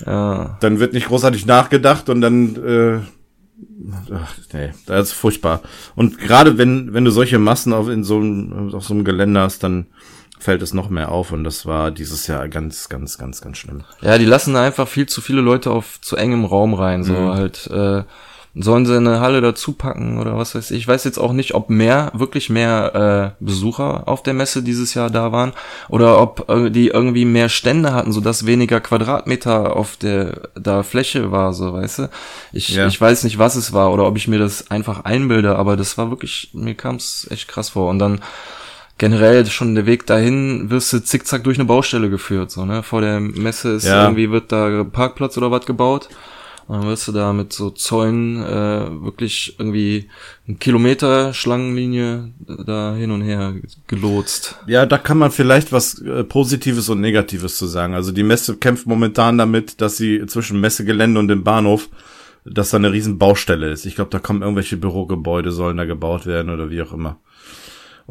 Ja. 0.07 0.57
Dann 0.61 0.81
wird 0.81 0.93
nicht 0.93 1.09
großartig 1.09 1.47
nachgedacht 1.47 2.09
und 2.09 2.21
dann, 2.21 2.57
äh, 2.57 3.01
Ach, 4.13 4.35
nee, 4.53 4.71
das 4.87 5.09
ist 5.09 5.13
furchtbar. 5.13 5.63
Und 5.95 6.19
gerade 6.19 6.59
wenn, 6.59 6.93
wenn 6.93 7.05
du 7.05 7.11
solche 7.11 7.39
Massen 7.39 7.73
auf, 7.73 7.89
in 7.89 8.05
so 8.05 8.17
einem, 8.17 8.75
auf 8.75 8.85
so 8.85 8.95
einem 8.95 9.05
Gelände 9.05 9.41
hast, 9.41 9.63
dann, 9.63 9.87
fällt 10.41 10.63
es 10.63 10.75
noch 10.75 10.91
mehr 10.91 11.11
auf 11.11 11.33
und 11.33 11.45
das 11.45 11.67
war 11.67 11.91
dieses 11.91 12.27
Jahr 12.27 12.49
ganz, 12.49 12.89
ganz, 12.89 13.19
ganz, 13.19 13.41
ganz 13.41 13.59
schlimm. 13.59 13.85
Ja, 14.01 14.19
die 14.19 14.25
lassen 14.25 14.57
einfach 14.57 14.89
viel 14.89 15.07
zu 15.07 15.21
viele 15.21 15.41
Leute 15.41 15.71
auf 15.71 16.01
zu 16.01 16.17
engem 16.17 16.45
Raum 16.45 16.75
rein, 16.75 17.05
so 17.05 17.13
mhm. 17.13 17.35
halt, 17.35 17.67
äh, 17.69 18.03
sollen 18.55 18.85
sie 18.85 18.97
eine 18.97 19.21
Halle 19.21 19.41
dazu 19.41 19.73
packen 19.73 20.19
oder 20.19 20.37
was 20.37 20.55
weiß 20.55 20.73
ich. 20.73 20.79
Ich 20.79 20.89
weiß 20.89 21.05
jetzt 21.05 21.19
auch 21.19 21.33
nicht, 21.33 21.55
ob 21.55 21.71
mehr, 21.71 22.11
wirklich 22.15 22.51
mehr 22.51 23.37
äh, 23.39 23.45
Besucher 23.45 24.09
auf 24.09 24.25
der 24.25 24.35
Messe 24.35 24.63
dieses 24.63 24.95
Jahr 24.95 25.09
da 25.09 25.31
waren 25.31 25.53
oder 25.89 26.21
ob 26.21 26.49
äh, 26.51 26.71
die 26.71 26.89
irgendwie 26.89 27.25
mehr 27.25 27.49
Stände 27.49 27.93
hatten, 27.93 28.13
so 28.13 28.21
dass 28.21 28.47
weniger 28.47 28.81
Quadratmeter 28.81 29.77
auf 29.77 29.97
der 29.97 30.49
da 30.55 30.83
Fläche 30.83 31.31
war, 31.31 31.53
so 31.53 31.73
weißt 31.73 31.99
du. 32.01 32.11
Ich, 32.53 32.71
ja. 32.71 32.89
ich 32.89 33.01
weiß 33.01 33.23
nicht, 33.23 33.39
was 33.39 33.55
es 33.55 33.73
war 33.73 33.93
oder 33.93 34.07
ob 34.07 34.17
ich 34.17 34.27
mir 34.27 34.41
das 34.41 34.71
einfach 34.71 35.05
einbilde, 35.05 35.55
aber 35.57 35.77
das 35.77 35.97
war 35.97 36.11
wirklich, 36.11 36.51
mir 36.53 36.75
kam 36.75 36.97
es 36.97 37.29
echt 37.31 37.47
krass 37.47 37.71
vor. 37.71 37.89
Und 37.89 38.01
dann 38.01 38.21
generell 39.01 39.47
schon 39.47 39.75
der 39.75 39.87
Weg 39.87 40.07
dahin 40.07 40.69
wirst 40.69 40.93
du 40.93 41.03
zickzack 41.03 41.43
durch 41.43 41.57
eine 41.59 41.65
Baustelle 41.65 42.11
geführt, 42.11 42.51
so, 42.51 42.67
ne? 42.67 42.83
Vor 42.83 43.01
der 43.01 43.19
Messe 43.19 43.71
ist 43.71 43.87
ja. 43.87 44.05
irgendwie 44.05 44.31
wird 44.31 44.53
da 44.53 44.85
Parkplatz 44.85 45.39
oder 45.39 45.51
was 45.51 45.65
gebaut. 45.65 46.11
Und 46.67 46.83
dann 46.83 46.87
wirst 46.87 47.09
du 47.09 47.13
da 47.13 47.33
mit 47.33 47.53
so 47.53 47.71
Zäunen 47.71 48.43
äh, 48.43 49.03
wirklich 49.03 49.57
irgendwie 49.59 50.11
ein 50.47 50.59
Kilometer 50.59 51.33
Schlangenlinie 51.33 52.31
da 52.47 52.95
hin 52.95 53.11
und 53.11 53.23
her 53.23 53.55
gelotst. 53.87 54.57
Ja, 54.67 54.85
da 54.85 54.99
kann 54.99 55.19
man 55.19 55.31
vielleicht 55.31 55.73
was 55.73 56.01
äh, 56.03 56.23
Positives 56.23 56.91
und 56.91 57.01
Negatives 57.01 57.57
zu 57.57 57.67
sagen. 57.67 57.95
Also 57.95 58.13
die 58.13 58.23
Messe 58.23 58.59
kämpft 58.59 58.87
momentan 58.87 59.39
damit, 59.39 59.81
dass 59.81 59.97
sie 59.97 60.25
zwischen 60.27 60.61
Messegelände 60.61 61.19
und 61.19 61.29
dem 61.29 61.43
Bahnhof, 61.43 61.89
dass 62.45 62.71
da 62.71 62.77
eine 62.77 62.93
riesen 62.93 63.19
Baustelle 63.19 63.71
ist. 63.71 63.87
Ich 63.87 63.95
glaube, 63.95 64.11
da 64.11 64.19
kommen 64.19 64.43
irgendwelche 64.43 64.77
Bürogebäude, 64.77 65.53
sollen 65.53 65.79
da 65.79 65.87
gebaut 65.87 66.27
werden 66.27 66.51
oder 66.51 66.71
wie 66.71 66.83
auch 66.83 66.93
immer. 66.93 67.19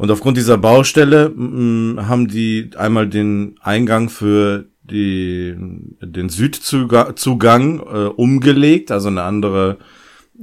Und 0.00 0.10
aufgrund 0.10 0.38
dieser 0.38 0.56
Baustelle 0.56 1.28
mh, 1.28 2.08
haben 2.08 2.26
die 2.26 2.70
einmal 2.74 3.06
den 3.06 3.56
Eingang 3.60 4.08
für 4.08 4.64
die, 4.82 5.54
den 6.00 6.30
Südzugang 6.30 7.80
äh, 7.80 8.06
umgelegt, 8.06 8.92
also 8.92 9.08
eine 9.08 9.24
andere 9.24 9.76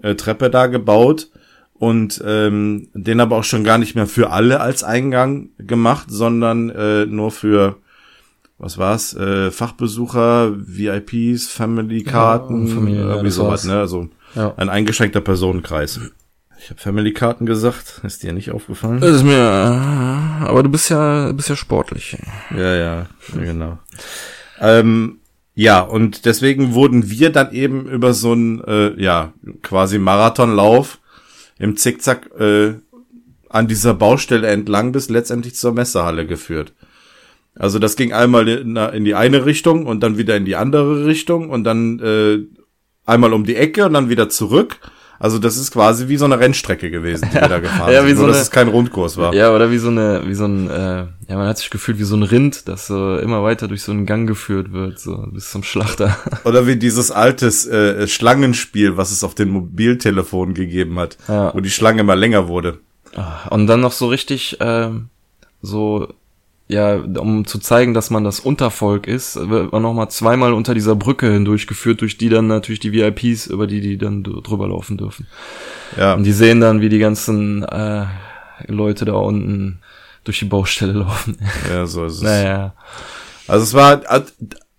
äh, 0.03 0.14
Treppe 0.14 0.51
da 0.51 0.68
gebaut 0.68 1.32
und 1.74 2.22
ähm, 2.24 2.89
den 2.93 3.20
aber 3.20 3.38
auch 3.38 3.43
schon 3.43 3.64
gar 3.64 3.80
nicht 3.80 3.95
mehr 3.95 4.05
für 4.05 4.30
alle 4.30 4.60
als 4.60 4.84
Eingang 4.84 5.49
gemacht, 5.58 6.05
sondern 6.12 6.70
äh, 6.70 7.08
nur 7.08 7.32
für 7.32 7.78
was 8.60 8.78
war's, 8.78 9.16
äh, 9.16 9.49
Fachbesucher, 9.49 10.53
VIPs, 10.55 11.47
Family-Karten, 11.47 12.68
ja, 12.89 13.10
irgendwie 13.10 13.32
sowas, 13.32 13.66
ne? 13.66 13.80
Also 13.80 14.08
Ja. 14.36 14.53
Ein 14.55 14.70
eingeschränkter 14.70 15.22
Personenkreis. 15.22 15.99
Ich 16.60 16.70
habe 16.70 16.80
Family-Karten 16.80 17.45
gesagt. 17.45 18.01
Ist 18.03 18.24
dir 18.24 18.34
nicht 18.34 18.51
aufgefallen? 18.51 18.99
Das 18.99 19.16
ist 19.16 19.24
mir. 19.24 19.41
Aber 19.41 20.64
du 20.64 20.70
bist 20.70 20.89
ja, 20.89 21.32
bist 21.32 21.49
ja 21.49 21.55
sportlich. 21.55 22.18
Ja, 22.55 22.76
ja, 22.76 23.05
genau. 23.34 23.80
ähm, 24.60 25.20
ja, 25.53 25.80
und 25.80 26.26
deswegen 26.26 26.74
wurden 26.74 27.10
wir 27.10 27.32
dann 27.32 27.51
eben 27.51 27.88
über 27.88 28.14
so 28.14 28.32
einen, 28.32 28.64
äh, 28.64 29.01
ja, 29.01 29.34
quasi 29.64 29.97
Marathonlauf 29.97 30.99
im 31.58 31.78
Zickzack 31.78 32.30
äh, 32.39 32.76
an 33.49 33.68
dieser 33.68 33.93
Baustelle 33.93 34.47
entlang 34.47 34.91
bis 34.91 35.10
letztendlich 35.10 35.55
zur 35.55 35.74
Messehalle 35.74 36.28
geführt. 36.28 36.74
Also 37.55 37.80
das 37.80 37.95
ging 37.95 38.14
einmal 38.14 38.47
in, 38.47 38.76
in 38.76 39.03
die 39.03 39.16
eine 39.16 39.45
Richtung 39.45 39.86
und 39.88 40.01
dann 40.01 40.18
wieder 40.18 40.36
in 40.36 40.45
die 40.45 40.55
andere 40.55 41.05
Richtung 41.05 41.49
und 41.49 41.64
dann 41.64 41.99
äh, 41.99 42.39
einmal 43.05 43.34
um 43.34 43.45
die 43.45 43.55
Ecke 43.55 43.86
und 43.86 43.93
dann 43.93 44.10
wieder 44.10 44.30
zurück. 44.30 44.78
Also 45.20 45.39
das 45.39 45.57
ist 45.57 45.72
quasi 45.72 46.07
wie 46.07 46.18
so 46.18 46.26
eine 46.26 46.39
Rennstrecke 46.39 46.91
gewesen, 46.91 47.30
die 47.32 47.36
wir 47.36 47.41
da 47.49 47.59
gefahren 47.59 47.91
ja, 47.91 48.01
sind. 48.01 48.09
Wie 48.09 48.13
so 48.13 48.22
Nur, 48.22 48.30
eine, 48.30 48.34
dass 48.34 48.43
es 48.43 48.51
kein 48.51 48.68
Rundkurs 48.68 49.18
war. 49.18 49.34
Ja, 49.34 49.53
oder 49.53 49.72
wie 49.72 49.78
so 49.78 49.89
eine, 49.89 50.24
wie 50.26 50.34
so 50.34 50.45
ein, 50.45 50.70
äh, 50.70 51.05
ja, 51.28 51.38
man 51.38 51.47
hat 51.47 51.57
sich 51.57 51.70
gefühlt 51.70 51.99
wie 51.99 52.03
so 52.03 52.15
ein 52.15 52.24
Rind, 52.24 52.68
das 52.68 52.88
so 52.88 53.18
immer 53.18 53.43
weiter 53.43 53.68
durch 53.68 53.82
so 53.82 53.91
einen 53.91 54.05
Gang 54.05 54.28
geführt 54.28 54.72
wird, 54.72 54.99
so 54.99 55.28
bis 55.32 55.51
zum 55.51 55.63
Schlachter. 55.63 56.18
Oder 56.43 56.68
wie 56.68 56.76
dieses 56.76 57.11
altes 57.11 57.65
äh, 57.65 58.07
Schlangenspiel, 58.07 58.97
was 58.97 59.11
es 59.11 59.24
auf 59.24 59.36
den 59.36 59.49
Mobiltelefonen 59.49 60.53
gegeben 60.53 60.99
hat, 60.99 61.18
ja. 61.28 61.53
wo 61.53 61.59
die 61.59 61.70
Schlange 61.70 62.01
immer 62.01 62.15
länger 62.15 62.47
wurde. 62.47 62.80
Ah, 63.15 63.47
und 63.49 63.68
dann 63.68 63.82
noch 63.82 63.91
so 63.91 64.07
richtig, 64.07 64.61
äh, 64.61 64.89
so 65.61 66.07
ja, 66.70 66.95
um 66.95 67.45
zu 67.45 67.59
zeigen, 67.59 67.93
dass 67.93 68.09
man 68.09 68.26
das 68.26 68.41
Untervolk 68.41 69.07
ist, 69.07 69.38
wird 69.49 69.72
man 69.72 69.82
nochmal 69.82 70.09
zweimal 70.09 70.53
unter 70.53 70.74
dieser 70.74 70.95
Brücke 70.95 71.32
hindurchgeführt, 71.32 72.01
durch 72.01 72.18
die 72.18 72.30
dann 72.30 72.47
natürlich 72.47 72.82
die 72.82 72.91
VIPs, 72.91 73.47
über 73.47 73.68
die 73.68 73.80
die 73.80 73.97
dann 73.97 74.24
drüber 74.24 74.68
laufen 74.68 74.97
dürfen. 74.97 75.28
Ja. 75.97 76.13
Und 76.13 76.24
die 76.24 76.34
sehen 76.34 76.59
dann, 76.59 76.82
wie 76.82 76.89
die 76.89 76.99
ganzen 76.99 77.63
äh, 77.63 78.05
Leute 78.68 79.05
da 79.05 79.13
unten 79.13 79.80
durch 80.26 80.39
die 80.39 80.45
Baustelle 80.45 80.93
laufen. 80.93 81.38
Ja, 81.70 81.86
so 81.86 82.05
ist 82.05 82.15
es. 82.15 82.22
Naja. 82.22 82.74
Also 83.47 83.63
es 83.63 83.74
war, 83.74 84.01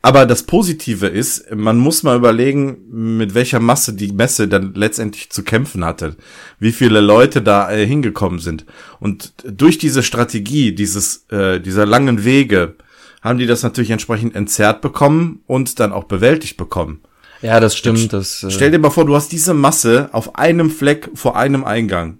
aber 0.00 0.26
das 0.26 0.44
Positive 0.44 1.06
ist, 1.06 1.50
man 1.54 1.78
muss 1.78 2.04
mal 2.04 2.16
überlegen, 2.16 3.16
mit 3.16 3.34
welcher 3.34 3.58
Masse 3.58 3.94
die 3.94 4.12
Messe 4.12 4.46
dann 4.46 4.74
letztendlich 4.74 5.30
zu 5.30 5.42
kämpfen 5.42 5.84
hatte. 5.84 6.16
Wie 6.60 6.72
viele 6.72 7.00
Leute 7.00 7.42
da 7.42 7.70
äh, 7.70 7.84
hingekommen 7.84 8.38
sind. 8.38 8.64
Und 9.00 9.32
durch 9.44 9.76
diese 9.78 10.04
Strategie, 10.04 10.72
dieses, 10.72 11.26
äh, 11.30 11.60
dieser 11.60 11.84
langen 11.84 12.24
Wege, 12.24 12.76
haben 13.22 13.38
die 13.38 13.46
das 13.46 13.64
natürlich 13.64 13.90
entsprechend 13.90 14.36
entzerrt 14.36 14.80
bekommen 14.80 15.40
und 15.46 15.80
dann 15.80 15.92
auch 15.92 16.04
bewältigt 16.04 16.56
bekommen. 16.56 17.00
Ja, 17.42 17.58
das 17.58 17.76
stimmt. 17.76 18.12
Das, 18.12 18.44
äh 18.44 18.50
stell 18.50 18.70
dir 18.70 18.78
mal 18.78 18.90
vor, 18.90 19.04
du 19.04 19.16
hast 19.16 19.32
diese 19.32 19.54
Masse 19.54 20.10
auf 20.12 20.36
einem 20.36 20.70
Fleck 20.70 21.10
vor 21.14 21.36
einem 21.36 21.64
Eingang. 21.64 22.18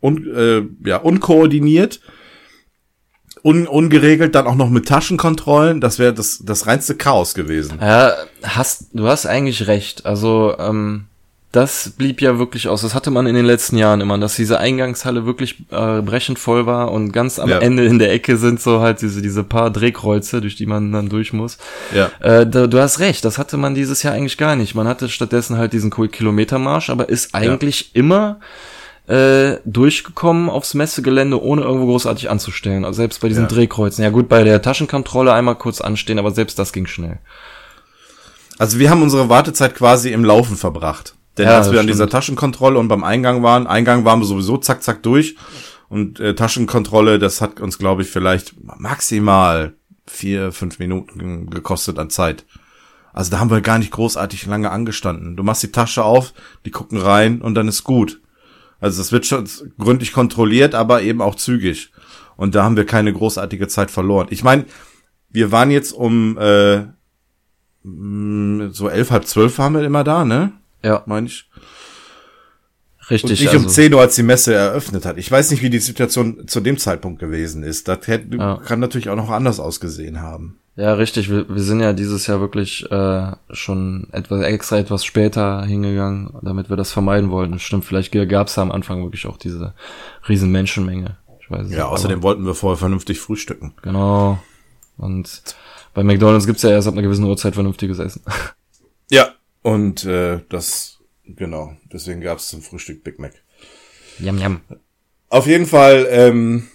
Und, 0.00 0.26
äh, 0.26 0.64
ja, 0.84 0.96
unkoordiniert 0.96 2.00
un 3.42 3.66
ungeregelt, 3.66 4.34
dann 4.34 4.46
auch 4.46 4.54
noch 4.54 4.70
mit 4.70 4.86
Taschenkontrollen, 4.86 5.80
das 5.80 5.98
wäre 5.98 6.14
das, 6.14 6.40
das 6.44 6.66
reinste 6.66 6.94
Chaos 6.94 7.34
gewesen. 7.34 7.78
Ja, 7.80 8.12
hast, 8.42 8.86
du 8.92 9.08
hast 9.08 9.26
eigentlich 9.26 9.66
recht. 9.66 10.06
Also, 10.06 10.54
ähm, 10.58 11.06
das 11.52 11.90
blieb 11.98 12.22
ja 12.22 12.38
wirklich 12.38 12.66
aus. 12.68 12.80
Das 12.80 12.94
hatte 12.94 13.10
man 13.10 13.26
in 13.26 13.34
den 13.34 13.44
letzten 13.44 13.76
Jahren 13.76 14.00
immer, 14.00 14.16
dass 14.16 14.36
diese 14.36 14.58
Eingangshalle 14.58 15.26
wirklich 15.26 15.66
äh, 15.70 16.00
brechend 16.00 16.38
voll 16.38 16.64
war 16.64 16.90
und 16.90 17.12
ganz 17.12 17.38
am 17.38 17.50
ja. 17.50 17.58
Ende 17.58 17.84
in 17.84 17.98
der 17.98 18.10
Ecke 18.10 18.38
sind 18.38 18.58
so 18.58 18.80
halt 18.80 19.02
diese, 19.02 19.20
diese 19.20 19.44
paar 19.44 19.70
Drehkreuze, 19.70 20.40
durch 20.40 20.56
die 20.56 20.64
man 20.64 20.90
dann 20.92 21.10
durch 21.10 21.34
muss. 21.34 21.58
Ja. 21.94 22.10
Äh, 22.20 22.46
da, 22.46 22.66
du 22.66 22.80
hast 22.80 23.00
recht, 23.00 23.22
das 23.26 23.36
hatte 23.36 23.58
man 23.58 23.74
dieses 23.74 24.02
Jahr 24.02 24.14
eigentlich 24.14 24.38
gar 24.38 24.56
nicht. 24.56 24.74
Man 24.74 24.88
hatte 24.88 25.10
stattdessen 25.10 25.58
halt 25.58 25.74
diesen 25.74 25.90
Kilometermarsch, 25.90 26.88
aber 26.88 27.10
ist 27.10 27.34
eigentlich 27.34 27.90
ja. 27.92 28.00
immer 28.00 28.40
äh, 29.06 29.58
durchgekommen 29.64 30.48
aufs 30.48 30.74
Messegelände, 30.74 31.42
ohne 31.42 31.62
irgendwo 31.62 31.86
großartig 31.86 32.30
anzustellen. 32.30 32.84
Also 32.84 32.98
selbst 32.98 33.20
bei 33.20 33.28
diesen 33.28 33.44
ja. 33.44 33.48
Drehkreuzen. 33.48 34.04
Ja 34.04 34.10
gut, 34.10 34.28
bei 34.28 34.44
der 34.44 34.62
Taschenkontrolle 34.62 35.32
einmal 35.32 35.56
kurz 35.56 35.80
anstehen, 35.80 36.18
aber 36.18 36.30
selbst 36.30 36.58
das 36.58 36.72
ging 36.72 36.86
schnell. 36.86 37.18
Also 38.58 38.78
wir 38.78 38.90
haben 38.90 39.02
unsere 39.02 39.28
Wartezeit 39.28 39.74
quasi 39.74 40.12
im 40.12 40.24
Laufen 40.24 40.56
verbracht. 40.56 41.14
Denn 41.38 41.48
ja, 41.48 41.58
als 41.58 41.72
wir 41.72 41.80
an 41.80 41.86
dieser 41.86 42.08
Taschenkontrolle 42.08 42.78
und 42.78 42.88
beim 42.88 43.04
Eingang 43.04 43.42
waren, 43.42 43.66
Eingang 43.66 44.04
waren 44.04 44.20
wir 44.20 44.26
sowieso 44.26 44.58
zack, 44.58 44.82
zack 44.82 45.02
durch. 45.02 45.36
Und 45.88 46.20
äh, 46.20 46.34
Taschenkontrolle, 46.34 47.18
das 47.18 47.40
hat 47.40 47.60
uns, 47.60 47.78
glaube 47.78 48.02
ich, 48.02 48.08
vielleicht 48.08 48.54
maximal 48.78 49.74
vier, 50.06 50.52
fünf 50.52 50.78
Minuten 50.78 51.50
gekostet 51.50 51.98
an 51.98 52.10
Zeit. 52.10 52.44
Also 53.12 53.30
da 53.30 53.40
haben 53.40 53.50
wir 53.50 53.60
gar 53.60 53.78
nicht 53.78 53.90
großartig 53.90 54.46
lange 54.46 54.70
angestanden. 54.70 55.36
Du 55.36 55.42
machst 55.42 55.62
die 55.62 55.72
Tasche 55.72 56.04
auf, 56.04 56.32
die 56.64 56.70
gucken 56.70 56.98
rein 56.98 57.42
und 57.42 57.54
dann 57.54 57.68
ist 57.68 57.84
gut. 57.84 58.21
Also 58.82 59.00
das 59.00 59.12
wird 59.12 59.26
schon 59.26 59.48
gründlich 59.78 60.12
kontrolliert, 60.12 60.74
aber 60.74 61.02
eben 61.02 61.22
auch 61.22 61.36
zügig. 61.36 61.92
Und 62.36 62.56
da 62.56 62.64
haben 62.64 62.76
wir 62.76 62.84
keine 62.84 63.12
großartige 63.12 63.68
Zeit 63.68 63.92
verloren. 63.92 64.26
Ich 64.30 64.42
meine, 64.42 64.64
wir 65.30 65.52
waren 65.52 65.70
jetzt 65.70 65.92
um 65.92 66.36
äh, 66.36 66.86
mm, 67.84 68.70
so 68.72 68.88
elf, 68.88 69.12
halb 69.12 69.26
zwölf 69.26 69.56
waren 69.58 69.74
wir 69.74 69.84
immer 69.84 70.02
da, 70.02 70.24
ne? 70.24 70.52
Ja. 70.82 71.04
Meine 71.06 71.28
ich. 71.28 71.48
Richtig. 73.08 73.30
Und 73.30 73.40
nicht 73.40 73.48
also, 73.52 73.66
um 73.66 73.68
10 73.68 73.94
Uhr, 73.94 74.00
als 74.00 74.16
die 74.16 74.24
Messe 74.24 74.52
eröffnet 74.54 75.04
hat. 75.06 75.16
Ich 75.16 75.30
weiß 75.30 75.52
nicht, 75.52 75.62
wie 75.62 75.70
die 75.70 75.78
Situation 75.78 76.48
zu 76.48 76.60
dem 76.60 76.76
Zeitpunkt 76.76 77.20
gewesen 77.20 77.62
ist. 77.62 77.86
Das 77.86 78.06
hätte, 78.08 78.36
ja. 78.36 78.56
kann 78.56 78.80
natürlich 78.80 79.10
auch 79.10 79.16
noch 79.16 79.30
anders 79.30 79.60
ausgesehen 79.60 80.20
haben. 80.20 80.58
Ja, 80.74 80.94
richtig. 80.94 81.28
Wir, 81.30 81.48
wir 81.48 81.62
sind 81.62 81.80
ja 81.80 81.92
dieses 81.92 82.26
Jahr 82.26 82.40
wirklich 82.40 82.90
äh, 82.90 83.32
schon 83.50 84.08
etwas 84.12 84.42
extra 84.42 84.78
etwas 84.78 85.04
später 85.04 85.64
hingegangen, 85.64 86.34
damit 86.40 86.70
wir 86.70 86.76
das 86.76 86.92
vermeiden 86.92 87.30
wollten. 87.30 87.58
Stimmt, 87.58 87.84
vielleicht 87.84 88.12
gab 88.28 88.46
es 88.46 88.56
am 88.56 88.72
Anfang 88.72 89.02
wirklich 89.02 89.26
auch 89.26 89.36
diese 89.36 89.74
riesen 90.28 90.50
Menschenmenge. 90.50 91.18
Ich 91.40 91.50
weiß 91.50 91.70
ja, 91.70 91.88
außerdem 91.88 92.18
aber, 92.18 92.22
wollten 92.22 92.46
wir 92.46 92.54
vorher 92.54 92.78
vernünftig 92.78 93.20
frühstücken. 93.20 93.74
Genau. 93.82 94.38
Und 94.96 95.42
bei 95.92 96.02
McDonald's 96.02 96.46
gibt's 96.46 96.62
ja 96.62 96.70
erst 96.70 96.88
ab 96.88 96.94
einer 96.94 97.02
gewissen 97.02 97.24
Uhrzeit 97.24 97.54
vernünftiges 97.54 97.98
Essen. 97.98 98.22
Ja, 99.10 99.34
und 99.60 100.06
äh, 100.06 100.40
das, 100.48 101.00
genau, 101.26 101.76
deswegen 101.92 102.22
gab's 102.22 102.48
zum 102.48 102.62
Frühstück 102.62 103.04
Big 103.04 103.18
Mac. 103.18 103.34
Yum, 104.18 104.38
yum. 104.38 104.60
Auf 105.28 105.46
jeden 105.46 105.66
Fall, 105.66 106.06
ähm, 106.08 106.68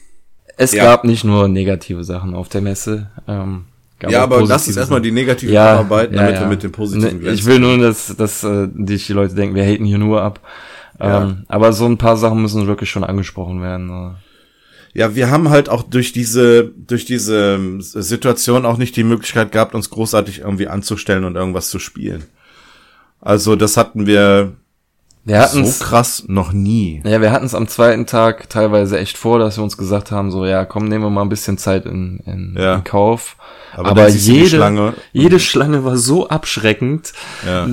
es 0.55 0.73
ja. 0.73 0.83
gab 0.83 1.03
nicht 1.03 1.23
nur 1.23 1.47
negative 1.47 2.03
Sachen 2.03 2.35
auf 2.35 2.47
der 2.47 2.61
Messe. 2.61 3.09
Ähm, 3.27 3.65
ja, 4.07 4.23
aber 4.23 4.45
lass 4.45 4.67
uns 4.67 4.77
erstmal 4.77 5.01
die 5.01 5.11
negativen 5.11 5.53
ja, 5.53 5.73
abarbeiten, 5.73 6.15
damit 6.15 6.31
ja, 6.31 6.35
ja. 6.35 6.41
wir 6.41 6.49
mit 6.49 6.63
dem 6.63 6.71
positiven 6.71 7.19
glänzen. 7.19 7.39
Ich 7.39 7.45
will 7.45 7.59
nur, 7.59 7.77
dass, 7.77 8.15
dass 8.15 8.43
äh, 8.43 8.67
die 8.71 9.13
Leute 9.13 9.35
denken, 9.35 9.55
wir 9.55 9.63
haten 9.63 9.85
hier 9.85 9.97
nur 9.97 10.21
ab. 10.21 10.39
Ähm, 10.99 11.45
aber 11.47 11.73
so 11.73 11.85
ein 11.85 11.97
paar 11.97 12.17
Sachen 12.17 12.41
müssen 12.41 12.67
wirklich 12.67 12.89
schon 12.89 13.03
angesprochen 13.03 13.61
werden. 13.61 13.87
Ne? 13.87 14.15
Ja, 14.93 15.15
wir 15.15 15.29
haben 15.29 15.49
halt 15.49 15.69
auch 15.69 15.83
durch 15.83 16.11
diese, 16.11 16.71
durch 16.75 17.05
diese 17.05 17.55
ähm, 17.55 17.81
Situation 17.81 18.65
auch 18.65 18.77
nicht 18.77 18.95
die 18.95 19.03
Möglichkeit 19.03 19.51
gehabt, 19.51 19.75
uns 19.75 19.89
großartig 19.89 20.39
irgendwie 20.39 20.67
anzustellen 20.67 21.23
und 21.23 21.35
irgendwas 21.35 21.69
zu 21.69 21.77
spielen. 21.77 22.23
Also 23.21 23.55
das 23.55 23.77
hatten 23.77 24.07
wir 24.07 24.53
wir 25.27 25.39
hatten 25.39 25.65
so 25.65 25.83
krass 25.83 26.23
noch 26.27 26.53
nie. 26.53 27.01
Ja, 27.05 27.21
wir 27.21 27.31
hatten 27.31 27.45
es 27.45 27.53
am 27.53 27.67
zweiten 27.67 28.05
Tag 28.05 28.49
teilweise 28.49 28.97
echt 28.97 29.17
vor, 29.17 29.39
dass 29.39 29.57
wir 29.57 29.63
uns 29.63 29.77
gesagt 29.77 30.11
haben, 30.11 30.31
so 30.31 30.45
ja, 30.45 30.63
komm, 30.65 30.87
nehmen 30.87 31.03
wir 31.03 31.09
mal 31.09 31.23
ein 31.23 31.29
bisschen 31.29 31.57
Zeit 31.57 31.85
in, 31.85 32.19
in, 32.25 32.55
ja. 32.57 32.75
in 32.75 32.83
Kauf. 32.83 33.35
Aber, 33.75 33.89
Aber 33.89 34.07
jede 34.07 34.47
Schlange. 34.47 34.93
jede 35.11 35.39
Schlange 35.39 35.83
war 35.83 35.97
so 35.97 36.29
abschreckend. 36.29 37.11
Ja. 37.45 37.67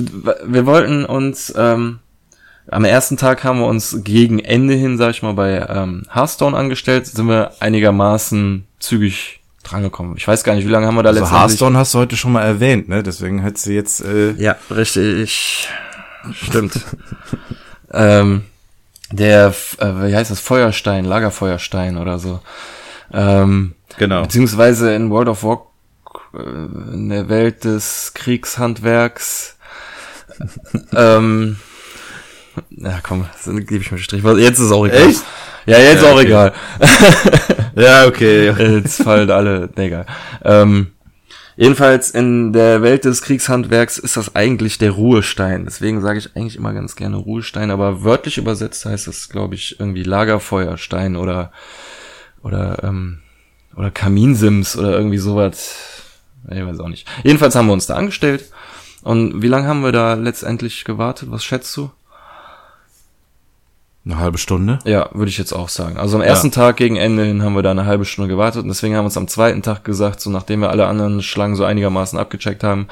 Wir 0.45 0.65
wollten 0.65 1.05
uns 1.05 1.53
ähm, 1.57 1.99
am 2.69 2.83
ersten 2.83 3.15
Tag 3.15 3.43
haben 3.43 3.59
wir 3.59 3.67
uns 3.67 3.99
gegen 4.03 4.39
Ende 4.39 4.73
hin, 4.73 4.97
sag 4.97 5.11
ich 5.11 5.21
mal, 5.21 5.33
bei 5.33 5.65
ähm, 5.69 6.03
Hearthstone 6.11 6.57
angestellt, 6.57 7.07
sind 7.07 7.27
wir 7.27 7.51
einigermaßen 7.59 8.65
zügig 8.79 9.39
drangekommen. 9.63 10.17
Ich 10.17 10.27
weiß 10.27 10.43
gar 10.43 10.55
nicht, 10.55 10.65
wie 10.65 10.71
lange 10.71 10.87
haben 10.87 10.95
wir 10.95 11.03
da 11.03 11.09
also 11.09 11.21
letztendlich... 11.21 11.41
Hearthstone 11.41 11.77
hast 11.77 11.93
du 11.93 11.99
heute 11.99 12.17
schon 12.17 12.31
mal 12.31 12.43
erwähnt, 12.43 12.89
ne? 12.89 13.01
Deswegen 13.01 13.39
hättest 13.39 13.67
du 13.67 13.71
jetzt... 13.71 14.03
Äh 14.03 14.33
ja, 14.33 14.55
richtig. 14.69 15.69
Stimmt. 16.33 16.79
ähm, 17.91 18.43
der, 19.11 19.53
äh, 19.77 19.85
wie 19.85 20.15
heißt 20.15 20.31
das, 20.31 20.39
Feuerstein, 20.39 21.05
Lagerfeuerstein 21.05 21.97
oder 21.97 22.19
so. 22.19 22.41
Ähm, 23.13 23.75
genau. 23.97 24.23
Beziehungsweise 24.23 24.93
in 24.93 25.09
World 25.11 25.29
of 25.29 25.43
Warcraft, 25.43 25.69
äh, 26.33 26.93
in 26.93 27.09
der 27.09 27.29
Welt 27.29 27.63
des 27.63 28.13
Kriegshandwerks. 28.13 29.57
ähm, 30.93 31.57
ja, 32.71 32.99
komm, 33.03 33.25
gebe 33.45 33.77
ich 33.77 33.91
mir 33.91 33.97
einen 33.97 34.03
Strich. 34.03 34.23
Jetzt 34.23 34.59
ist 34.59 34.71
auch 34.71 34.85
egal. 34.85 35.09
Echt? 35.09 35.23
Ja, 35.65 35.79
jetzt 35.79 36.03
ja, 36.03 36.09
auch 36.09 36.15
okay. 36.15 36.25
egal. 36.25 36.53
ja, 37.75 38.05
okay. 38.05 38.51
Jetzt 38.51 39.01
fallen 39.01 39.31
alle, 39.31 39.69
nee, 39.75 39.87
egal. 39.87 40.05
Ähm, 40.43 40.91
Jedenfalls 41.57 42.11
in 42.11 42.51
der 42.51 42.81
Welt 42.81 43.05
des 43.05 43.21
Kriegshandwerks 43.21 43.97
ist 43.97 44.17
das 44.17 44.35
eigentlich 44.35 44.77
der 44.77 44.91
Ruhestein. 44.91 45.63
Deswegen 45.63 46.01
sage 46.01 46.19
ich 46.19 46.35
eigentlich 46.35 46.57
immer 46.57 46.73
ganz 46.73 46.95
gerne 46.95 47.15
Ruhestein, 47.15 47.71
aber 47.71 48.03
wörtlich 48.03 48.37
übersetzt 48.37 48.85
heißt 48.85 49.07
es, 49.07 49.29
glaube 49.29 49.55
ich, 49.55 49.79
irgendwie 49.79 50.03
Lagerfeuerstein 50.03 51.15
oder 51.15 51.51
oder 52.43 52.83
ähm, 52.83 53.19
oder 53.75 53.89
Kaminsims 53.89 54.77
oder 54.77 54.97
irgendwie 54.97 55.17
sowas. 55.17 56.01
Ich 56.49 56.65
weiß 56.65 56.79
auch 56.79 56.89
nicht. 56.89 57.07
Jedenfalls 57.23 57.55
haben 57.55 57.67
wir 57.67 57.73
uns 57.73 57.87
da 57.87 57.95
angestellt. 57.95 58.51
Und 59.01 59.41
wie 59.41 59.47
lange 59.47 59.67
haben 59.67 59.81
wir 59.81 59.91
da 59.91 60.15
letztendlich 60.15 60.83
gewartet? 60.83 61.29
Was 61.31 61.43
schätzt 61.43 61.75
du? 61.77 61.91
Eine 64.05 64.19
halbe 64.19 64.37
Stunde? 64.37 64.77
Ja, 64.85 65.09
würde 65.13 65.29
ich 65.29 65.37
jetzt 65.39 65.51
auch 65.51 65.69
sagen. 65.69 65.97
Also 65.97 66.17
am 66.17 66.21
ersten 66.21 66.47
ja. 66.47 66.53
Tag 66.53 66.77
gegen 66.77 66.95
Ende 66.95 67.23
hin 67.23 67.41
haben 67.41 67.55
wir 67.55 67.63
da 67.63 67.71
eine 67.71 67.85
halbe 67.85 68.05
Stunde 68.05 68.29
gewartet 68.29 68.61
und 68.61 68.67
deswegen 68.67 68.95
haben 68.95 69.03
wir 69.03 69.07
uns 69.07 69.17
am 69.17 69.27
zweiten 69.27 69.63
Tag 69.63 69.83
gesagt, 69.83 70.21
so 70.21 70.29
nachdem 70.29 70.59
wir 70.59 70.69
alle 70.69 70.85
anderen 70.85 71.23
Schlangen 71.23 71.55
so 71.55 71.63
einigermaßen 71.63 72.19
abgecheckt 72.19 72.63
haben, 72.63 72.87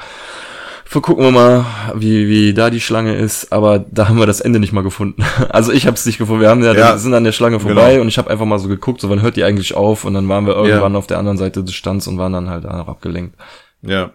gucken 0.90 1.24
wir 1.24 1.30
mal, 1.30 1.66
wie, 1.94 2.28
wie 2.28 2.54
da 2.54 2.70
die 2.70 2.80
Schlange 2.80 3.14
ist, 3.14 3.52
aber 3.52 3.78
da 3.78 4.08
haben 4.08 4.18
wir 4.18 4.26
das 4.26 4.40
Ende 4.40 4.60
nicht 4.60 4.72
mal 4.72 4.82
gefunden. 4.82 5.24
Also 5.48 5.72
ich 5.72 5.86
habe 5.86 5.94
es 5.94 6.06
nicht 6.06 6.18
gefunden. 6.18 6.40
Wir 6.40 6.50
haben 6.50 6.64
ja, 6.64 6.72
ja 6.72 6.98
sind 6.98 7.14
an 7.14 7.24
der 7.24 7.32
Schlange 7.32 7.60
vorbei 7.60 7.92
genau. 7.92 8.02
und 8.02 8.08
ich 8.08 8.18
habe 8.18 8.30
einfach 8.30 8.44
mal 8.44 8.58
so 8.58 8.68
geguckt, 8.68 9.00
so 9.00 9.08
wann 9.08 9.22
hört 9.22 9.36
die 9.36 9.44
eigentlich 9.44 9.74
auf 9.74 10.04
und 10.04 10.14
dann 10.14 10.28
waren 10.28 10.46
wir 10.46 10.54
irgendwann 10.54 10.92
ja. 10.92 10.98
auf 10.98 11.06
der 11.06 11.18
anderen 11.18 11.38
Seite 11.38 11.62
des 11.62 11.74
Stands 11.74 12.08
und 12.08 12.18
waren 12.18 12.32
dann 12.32 12.50
halt 12.50 12.66
auch 12.66 12.88
abgelenkt. 12.88 13.36
Ja. 13.82 14.10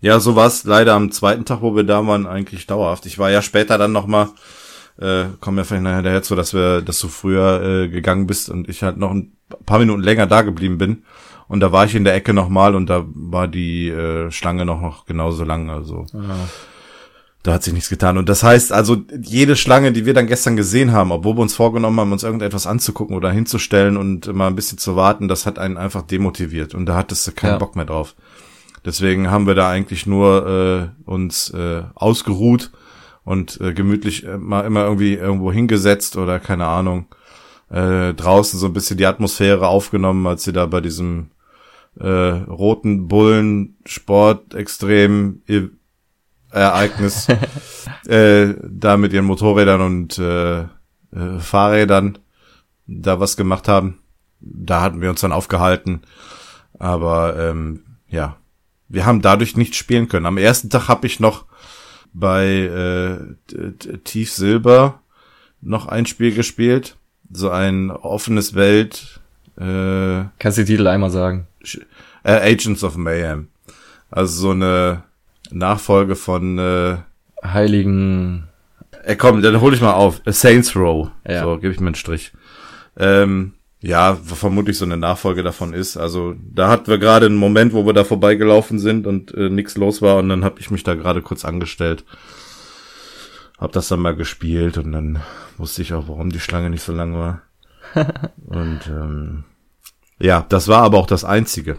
Ja, 0.00 0.20
so 0.20 0.36
war 0.36 0.46
es 0.46 0.64
leider 0.64 0.92
am 0.92 1.10
zweiten 1.10 1.46
Tag, 1.46 1.62
wo 1.62 1.74
wir 1.74 1.84
da 1.84 2.06
waren, 2.06 2.26
eigentlich 2.26 2.66
dauerhaft. 2.66 3.06
Ich 3.06 3.18
war 3.18 3.30
ja 3.30 3.40
später 3.40 3.78
dann 3.78 3.92
noch 3.92 4.06
mal 4.06 4.28
äh, 4.98 5.24
kommen 5.40 5.58
ja 5.58 5.64
vielleicht 5.64 5.84
nachher 5.84 6.02
dazu, 6.02 6.34
dass 6.34 6.54
wir, 6.54 6.82
dass 6.82 6.98
du 7.00 7.08
früher 7.08 7.62
äh, 7.62 7.88
gegangen 7.88 8.26
bist 8.26 8.48
und 8.48 8.68
ich 8.68 8.82
halt 8.82 8.96
noch 8.96 9.10
ein 9.10 9.32
paar 9.66 9.78
Minuten 9.78 10.02
länger 10.02 10.26
da 10.26 10.42
geblieben 10.42 10.78
bin. 10.78 11.02
Und 11.48 11.60
da 11.60 11.70
war 11.70 11.84
ich 11.84 11.94
in 11.94 12.04
der 12.04 12.14
Ecke 12.14 12.32
nochmal 12.32 12.74
und 12.74 12.90
da 12.90 13.04
war 13.06 13.46
die 13.46 13.88
äh, 13.88 14.30
Schlange 14.32 14.64
noch, 14.64 14.80
noch 14.80 15.06
genauso 15.06 15.44
lang. 15.44 15.70
Also 15.70 16.06
ja. 16.12 16.20
da 17.44 17.52
hat 17.52 17.62
sich 17.62 17.72
nichts 17.72 17.88
getan. 17.88 18.18
Und 18.18 18.28
das 18.28 18.42
heißt 18.42 18.72
also, 18.72 18.96
jede 19.20 19.54
Schlange, 19.54 19.92
die 19.92 20.06
wir 20.06 20.14
dann 20.14 20.26
gestern 20.26 20.56
gesehen 20.56 20.90
haben, 20.92 21.12
obwohl 21.12 21.36
wir 21.36 21.42
uns 21.42 21.54
vorgenommen 21.54 22.00
haben, 22.00 22.10
uns 22.10 22.24
irgendetwas 22.24 22.66
anzugucken 22.66 23.14
oder 23.14 23.30
hinzustellen 23.30 23.96
und 23.96 24.32
mal 24.34 24.48
ein 24.48 24.56
bisschen 24.56 24.78
zu 24.78 24.96
warten, 24.96 25.28
das 25.28 25.46
hat 25.46 25.58
einen 25.60 25.76
einfach 25.76 26.02
demotiviert. 26.02 26.74
Und 26.74 26.86
da 26.86 26.96
hattest 26.96 27.26
du 27.28 27.32
keinen 27.32 27.52
ja. 27.52 27.58
Bock 27.58 27.76
mehr 27.76 27.84
drauf. 27.84 28.16
Deswegen 28.84 29.30
haben 29.30 29.46
wir 29.46 29.54
da 29.54 29.68
eigentlich 29.68 30.06
nur 30.06 30.92
äh, 31.06 31.08
uns 31.08 31.50
äh, 31.50 31.82
ausgeruht 31.94 32.70
und 33.26 33.60
äh, 33.60 33.74
gemütlich 33.74 34.24
äh, 34.24 34.38
mal 34.38 34.62
immer 34.62 34.84
irgendwie 34.84 35.14
irgendwo 35.14 35.52
hingesetzt 35.52 36.16
oder 36.16 36.40
keine 36.40 36.66
Ahnung 36.66 37.06
äh, 37.68 38.14
draußen 38.14 38.58
so 38.58 38.66
ein 38.66 38.72
bisschen 38.72 38.96
die 38.96 39.04
Atmosphäre 39.04 39.66
aufgenommen, 39.66 40.26
als 40.26 40.44
sie 40.44 40.52
da 40.52 40.64
bei 40.66 40.80
diesem 40.80 41.30
äh, 41.98 42.06
roten 42.06 43.08
Bullen 43.08 43.76
Sport 43.84 44.54
extrem 44.54 45.42
Ereignis 46.50 47.26
äh, 48.06 48.54
da 48.62 48.96
mit 48.96 49.12
ihren 49.12 49.24
Motorrädern 49.24 49.80
und 49.80 50.18
äh, 50.18 50.60
äh, 50.60 51.38
Fahrrädern 51.40 52.18
da 52.86 53.18
was 53.18 53.36
gemacht 53.36 53.66
haben. 53.66 53.98
Da 54.38 54.82
hatten 54.82 55.00
wir 55.00 55.10
uns 55.10 55.22
dann 55.22 55.32
aufgehalten. 55.32 56.02
Aber 56.78 57.36
ähm, 57.36 57.82
ja, 58.08 58.36
wir 58.88 59.04
haben 59.04 59.22
dadurch 59.22 59.56
nicht 59.56 59.74
spielen 59.74 60.08
können. 60.08 60.26
Am 60.26 60.38
ersten 60.38 60.70
Tag 60.70 60.86
habe 60.86 61.08
ich 61.08 61.18
noch 61.18 61.46
bei 62.18 63.26
äh, 63.52 63.98
Tief 64.04 64.32
Silber 64.32 65.00
noch 65.60 65.86
ein 65.86 66.06
Spiel 66.06 66.34
gespielt. 66.34 66.96
So 67.30 67.50
ein 67.50 67.90
offenes 67.90 68.54
Welt. 68.54 69.20
Äh, 69.58 70.24
Kannst 70.38 70.58
du 70.58 70.64
die 70.64 70.72
Titel 70.72 70.86
einmal 70.86 71.10
sagen? 71.10 71.46
Äh, 72.24 72.52
Agents 72.52 72.84
of 72.84 72.96
Mayhem. 72.96 73.48
Also 74.10 74.40
so 74.40 74.50
eine 74.52 75.02
Nachfolge 75.50 76.16
von 76.16 76.58
äh, 76.58 76.96
Heiligen. 77.44 78.48
Äh, 79.04 79.16
komm, 79.16 79.42
dann 79.42 79.60
hol 79.60 79.74
ich 79.74 79.80
mal 79.80 79.94
auf. 79.94 80.22
Saints 80.26 80.74
Row. 80.74 81.10
Ja. 81.28 81.42
So, 81.42 81.56
gebe 81.58 81.72
ich 81.72 81.80
mir 81.80 81.88
einen 81.88 81.94
Strich. 81.96 82.32
Ähm, 82.96 83.52
ja, 83.80 84.14
vermutlich 84.14 84.78
so 84.78 84.84
eine 84.84 84.96
Nachfolge 84.96 85.42
davon 85.42 85.74
ist. 85.74 85.96
Also 85.96 86.34
da 86.38 86.68
hatten 86.68 86.86
wir 86.86 86.98
gerade 86.98 87.26
einen 87.26 87.36
Moment, 87.36 87.72
wo 87.72 87.84
wir 87.86 87.92
da 87.92 88.04
vorbeigelaufen 88.04 88.78
sind 88.78 89.06
und 89.06 89.34
äh, 89.34 89.50
nichts 89.50 89.76
los 89.76 90.00
war 90.02 90.16
und 90.16 90.28
dann 90.28 90.44
habe 90.44 90.60
ich 90.60 90.70
mich 90.70 90.82
da 90.82 90.94
gerade 90.94 91.22
kurz 91.22 91.44
angestellt. 91.44 92.04
Hab 93.58 93.72
das 93.72 93.88
dann 93.88 94.00
mal 94.00 94.16
gespielt 94.16 94.78
und 94.78 94.92
dann 94.92 95.22
wusste 95.56 95.82
ich 95.82 95.92
auch, 95.94 96.08
warum 96.08 96.30
die 96.30 96.40
Schlange 96.40 96.70
nicht 96.70 96.82
so 96.82 96.92
lang 96.92 97.14
war. 97.14 97.42
und 98.46 98.80
ähm, 98.88 99.44
ja, 100.18 100.44
das 100.48 100.68
war 100.68 100.82
aber 100.82 100.98
auch 100.98 101.06
das 101.06 101.24
Einzige. 101.24 101.76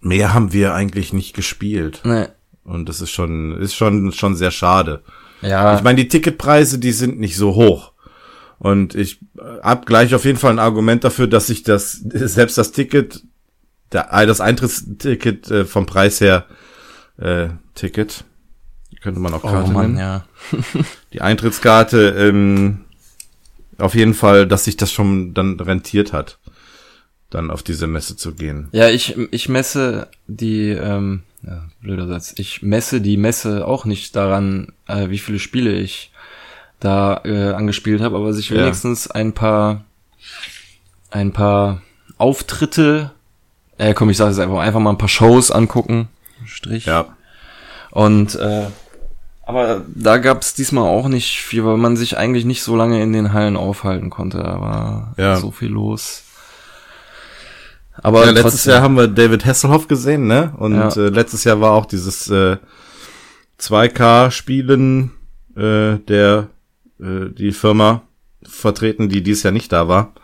Mehr 0.00 0.34
haben 0.34 0.52
wir 0.52 0.74
eigentlich 0.74 1.12
nicht 1.12 1.34
gespielt. 1.34 2.00
Nee. 2.04 2.26
Und 2.64 2.88
das 2.88 3.00
ist 3.00 3.10
schon, 3.10 3.56
ist 3.58 3.74
schon, 3.74 4.12
schon 4.12 4.34
sehr 4.34 4.50
schade. 4.50 5.02
Ja. 5.40 5.76
Ich 5.76 5.82
meine, 5.82 5.96
die 5.96 6.08
Ticketpreise, 6.08 6.78
die 6.78 6.92
sind 6.92 7.18
nicht 7.18 7.36
so 7.36 7.54
hoch. 7.54 7.92
Und 8.58 8.94
ich 8.94 9.18
hab 9.62 9.86
gleich 9.86 10.14
auf 10.14 10.24
jeden 10.24 10.38
Fall 10.38 10.52
ein 10.52 10.58
Argument 10.58 11.04
dafür, 11.04 11.26
dass 11.26 11.50
ich 11.50 11.62
das, 11.62 11.92
selbst 12.02 12.58
das 12.58 12.72
Ticket, 12.72 13.22
der, 13.92 14.12
äh, 14.12 14.26
das 14.26 14.40
Eintrittsticket 14.40 15.50
äh, 15.50 15.64
vom 15.64 15.86
Preis 15.86 16.20
her, 16.20 16.46
äh, 17.18 17.48
Ticket, 17.74 18.24
könnte 19.06 19.20
man 19.20 19.34
auch 19.34 19.44
oh 19.44 19.48
Karte 19.48 19.70
oh 19.70 19.72
Mann, 19.72 19.92
nennen. 19.92 19.98
Ja. 19.98 20.26
Die 21.12 21.20
Eintrittskarte, 21.20 22.08
ähm, 22.18 22.80
auf 23.78 23.94
jeden 23.94 24.14
Fall, 24.14 24.48
dass 24.48 24.64
sich 24.64 24.76
das 24.76 24.90
schon 24.90 25.32
dann 25.32 25.60
rentiert 25.60 26.12
hat, 26.12 26.40
dann 27.30 27.52
auf 27.52 27.62
diese 27.62 27.86
Messe 27.86 28.16
zu 28.16 28.34
gehen. 28.34 28.68
Ja, 28.72 28.88
ich, 28.88 29.16
ich 29.30 29.48
messe 29.48 30.08
die, 30.26 30.70
ähm, 30.70 31.22
ja, 31.42 31.68
blöder 31.80 32.08
Satz, 32.08 32.34
ich 32.36 32.62
messe 32.62 33.00
die 33.00 33.16
Messe 33.16 33.64
auch 33.64 33.84
nicht 33.84 34.16
daran, 34.16 34.72
äh, 34.88 35.08
wie 35.10 35.18
viele 35.18 35.38
Spiele 35.38 35.74
ich 35.74 36.10
da 36.80 37.20
äh, 37.24 37.52
angespielt 37.52 38.02
habe, 38.02 38.16
aber 38.16 38.32
sich 38.32 38.50
wenigstens 38.50 39.06
ja. 39.06 39.14
ein 39.14 39.32
paar 39.32 39.84
ein 41.10 41.32
paar 41.32 41.82
Auftritte, 42.18 43.12
äh, 43.78 43.94
komm, 43.94 44.10
ich 44.10 44.16
sage 44.16 44.30
es 44.30 44.38
einfach, 44.38 44.58
einfach 44.58 44.80
mal 44.80 44.90
ein 44.90 44.98
paar 44.98 45.08
Shows 45.08 45.50
angucken. 45.50 46.08
Strich. 46.44 46.86
Ja. 46.86 47.16
Und 47.90 48.34
äh, 48.36 48.66
aber 49.42 49.84
da 49.94 50.18
gab 50.18 50.42
es 50.42 50.54
diesmal 50.54 50.88
auch 50.88 51.08
nicht 51.08 51.40
viel, 51.40 51.64
weil 51.64 51.76
man 51.76 51.96
sich 51.96 52.18
eigentlich 52.18 52.44
nicht 52.44 52.62
so 52.62 52.74
lange 52.74 53.00
in 53.00 53.12
den 53.12 53.32
Hallen 53.32 53.56
aufhalten 53.56 54.10
konnte. 54.10 54.38
Da 54.38 54.60
war 54.60 55.14
ja. 55.16 55.36
so 55.36 55.52
viel 55.52 55.68
los. 55.68 56.24
Aber 58.02 58.24
ja, 58.26 58.32
letztes 58.32 58.64
Jahr 58.64 58.82
haben 58.82 58.96
wir 58.96 59.06
David 59.08 59.46
Hasselhoff 59.46 59.88
gesehen, 59.88 60.26
ne? 60.26 60.52
Und 60.58 60.74
ja. 60.74 60.88
äh, 60.88 61.08
letztes 61.08 61.44
Jahr 61.44 61.60
war 61.60 61.72
auch 61.72 61.86
dieses 61.86 62.28
äh, 62.28 62.56
2K-Spielen 63.60 65.12
äh, 65.56 65.98
der 65.98 66.48
äh, 67.00 67.30
die 67.30 67.52
Firma 67.52 68.02
vertreten, 68.42 69.08
die 69.08 69.22
dieses 69.22 69.42
Jahr 69.42 69.52
nicht 69.52 69.72
da 69.72 69.88
war. 69.88 70.14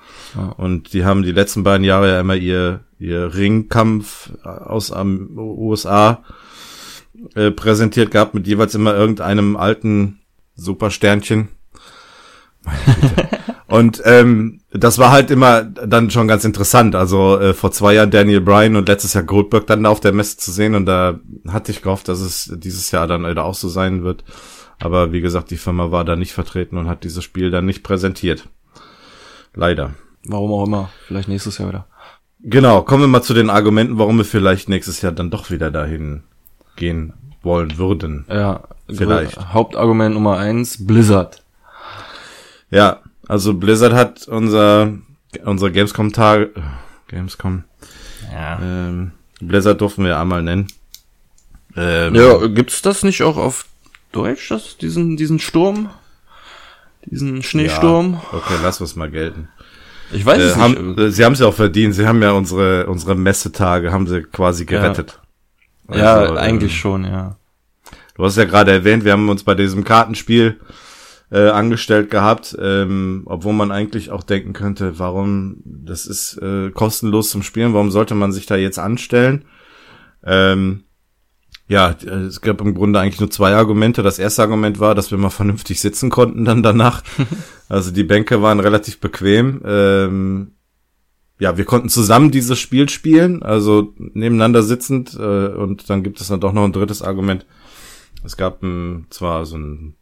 Und 0.56 0.94
die 0.94 1.04
haben 1.04 1.22
die 1.22 1.32
letzten 1.32 1.62
beiden 1.62 1.84
Jahre 1.84 2.10
ja 2.10 2.20
immer 2.20 2.36
ihr, 2.36 2.80
ihr 2.98 3.34
Ringkampf 3.34 4.30
aus 4.44 4.90
am 4.90 5.36
USA 5.36 6.24
äh, 7.34 7.50
präsentiert 7.50 8.10
gehabt 8.10 8.34
mit 8.34 8.46
jeweils 8.46 8.74
immer 8.74 8.94
irgendeinem 8.94 9.56
alten 9.56 10.20
Supersternchen. 10.54 11.48
und 13.66 14.00
ähm, 14.04 14.60
das 14.70 14.98
war 14.98 15.10
halt 15.10 15.30
immer 15.30 15.62
dann 15.62 16.10
schon 16.10 16.28
ganz 16.28 16.44
interessant. 16.44 16.94
Also 16.94 17.38
äh, 17.38 17.52
vor 17.52 17.72
zwei 17.72 17.94
Jahren 17.94 18.10
Daniel 18.10 18.40
Bryan 18.40 18.76
und 18.76 18.88
letztes 18.88 19.14
Jahr 19.14 19.24
Goldberg 19.24 19.66
dann 19.66 19.82
da 19.82 19.90
auf 19.90 20.00
der 20.00 20.12
Messe 20.12 20.38
zu 20.38 20.50
sehen. 20.50 20.74
Und 20.74 20.86
da 20.86 21.18
hatte 21.48 21.72
ich 21.72 21.82
gehofft, 21.82 22.08
dass 22.08 22.20
es 22.20 22.50
dieses 22.56 22.90
Jahr 22.90 23.06
dann 23.06 23.28
wieder 23.28 23.44
auch 23.44 23.54
so 23.54 23.68
sein 23.68 24.02
wird. 24.04 24.24
Aber 24.82 25.12
wie 25.12 25.20
gesagt, 25.20 25.52
die 25.52 25.56
Firma 25.56 25.92
war 25.92 26.04
da 26.04 26.16
nicht 26.16 26.32
vertreten 26.32 26.76
und 26.76 26.88
hat 26.88 27.04
dieses 27.04 27.22
Spiel 27.22 27.52
dann 27.52 27.66
nicht 27.66 27.84
präsentiert. 27.84 28.48
Leider. 29.54 29.94
Warum 30.24 30.52
auch 30.52 30.66
immer. 30.66 30.90
Vielleicht 31.06 31.28
nächstes 31.28 31.58
Jahr 31.58 31.68
wieder. 31.68 31.86
Genau, 32.40 32.82
kommen 32.82 33.04
wir 33.04 33.08
mal 33.08 33.22
zu 33.22 33.32
den 33.32 33.48
Argumenten, 33.48 33.98
warum 34.00 34.18
wir 34.18 34.24
vielleicht 34.24 34.68
nächstes 34.68 35.00
Jahr 35.00 35.12
dann 35.12 35.30
doch 35.30 35.52
wieder 35.52 35.70
dahin 35.70 36.24
gehen 36.74 37.12
wollen 37.42 37.78
würden. 37.78 38.24
Ja, 38.28 38.64
vielleicht. 38.88 39.52
Hauptargument 39.52 40.14
Nummer 40.14 40.38
eins, 40.38 40.84
Blizzard. 40.84 41.44
Ja, 42.70 43.02
also 43.28 43.54
Blizzard 43.54 43.92
hat 43.92 44.26
unser, 44.26 44.94
unser 45.44 45.70
Gamescom-Tag, 45.70 46.50
Gamescom, 47.06 47.62
ja. 48.32 48.58
ähm, 48.60 49.12
Blizzard 49.40 49.80
durften 49.80 50.04
wir 50.04 50.18
einmal 50.18 50.42
nennen. 50.42 50.66
Ähm, 51.76 52.16
ja, 52.16 52.46
gibt's 52.48 52.82
das 52.82 53.04
nicht 53.04 53.22
auch 53.22 53.36
auf 53.36 53.66
Deutsch, 54.12 54.50
das, 54.50 54.76
diesen, 54.76 55.16
diesen 55.16 55.38
Sturm? 55.38 55.90
Diesen 57.04 57.42
Schneesturm? 57.42 58.14
Ja, 58.14 58.38
okay, 58.38 58.54
lass 58.62 58.80
uns 58.80 58.94
mal 58.94 59.10
gelten. 59.10 59.48
Ich 60.12 60.24
weiß 60.24 60.38
äh, 60.38 60.44
es 60.44 60.56
haben, 60.56 60.94
nicht. 60.94 61.14
Sie 61.14 61.24
haben 61.24 61.32
es 61.32 61.40
ja 61.40 61.46
auch 61.46 61.54
verdient. 61.54 61.94
Sie 61.94 62.06
haben 62.06 62.22
ja 62.22 62.32
unsere, 62.32 62.86
unsere 62.86 63.14
Messetage, 63.14 63.92
haben 63.92 64.06
sie 64.06 64.22
quasi 64.22 64.64
gerettet. 64.64 65.20
Ja, 65.88 66.14
also, 66.14 66.34
ja 66.34 66.40
eigentlich 66.40 66.72
ähm, 66.72 66.78
schon, 66.78 67.04
ja. 67.04 67.36
Du 68.14 68.24
hast 68.24 68.36
ja 68.36 68.44
gerade 68.44 68.70
erwähnt, 68.70 69.04
wir 69.04 69.12
haben 69.12 69.28
uns 69.28 69.42
bei 69.42 69.54
diesem 69.54 69.84
Kartenspiel 69.84 70.60
äh, 71.30 71.48
angestellt 71.48 72.10
gehabt, 72.10 72.54
ähm, 72.60 73.22
obwohl 73.24 73.54
man 73.54 73.72
eigentlich 73.72 74.10
auch 74.10 74.22
denken 74.22 74.52
könnte, 74.52 74.98
warum, 74.98 75.62
das 75.64 76.06
ist 76.06 76.36
äh, 76.42 76.70
kostenlos 76.70 77.30
zum 77.30 77.42
Spielen, 77.42 77.72
warum 77.72 77.90
sollte 77.90 78.14
man 78.14 78.32
sich 78.32 78.44
da 78.44 78.56
jetzt 78.56 78.78
anstellen? 78.78 79.46
Ähm, 80.24 80.84
ja, 81.72 81.88
es 81.90 82.42
gab 82.42 82.60
im 82.60 82.74
Grunde 82.74 83.00
eigentlich 83.00 83.18
nur 83.18 83.30
zwei 83.30 83.54
Argumente. 83.54 84.02
Das 84.02 84.18
erste 84.18 84.42
Argument 84.42 84.78
war, 84.78 84.94
dass 84.94 85.10
wir 85.10 85.16
mal 85.16 85.30
vernünftig 85.30 85.80
sitzen 85.80 86.10
konnten 86.10 86.44
dann 86.44 86.62
danach. 86.62 87.02
also 87.70 87.90
die 87.90 88.04
Bänke 88.04 88.42
waren 88.42 88.60
relativ 88.60 89.00
bequem. 89.00 89.62
Ähm, 89.64 90.52
ja, 91.38 91.56
wir 91.56 91.64
konnten 91.64 91.88
zusammen 91.88 92.30
dieses 92.30 92.58
Spiel 92.58 92.90
spielen, 92.90 93.42
also 93.42 93.94
nebeneinander 93.96 94.62
sitzend. 94.62 95.14
Äh, 95.14 95.48
und 95.48 95.88
dann 95.88 96.02
gibt 96.02 96.20
es 96.20 96.28
dann 96.28 96.42
doch 96.42 96.52
noch 96.52 96.64
ein 96.64 96.74
drittes 96.74 97.00
Argument. 97.00 97.46
Es 98.22 98.36
gab 98.36 98.62
ein, 98.62 99.06
zwar 99.08 99.46
so 99.46 99.56
ein 99.56 99.96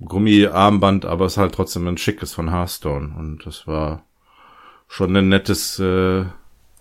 Gummiarmband, 0.00 1.04
aber 1.04 1.26
es 1.26 1.32
ist 1.32 1.38
halt 1.38 1.54
trotzdem 1.54 1.86
ein 1.86 1.98
schickes 1.98 2.32
von 2.32 2.50
Hearthstone. 2.50 3.14
Und 3.18 3.44
das 3.44 3.66
war 3.66 4.06
schon 4.88 5.14
ein 5.14 5.28
nettes, 5.28 5.78
äh, 5.80 6.24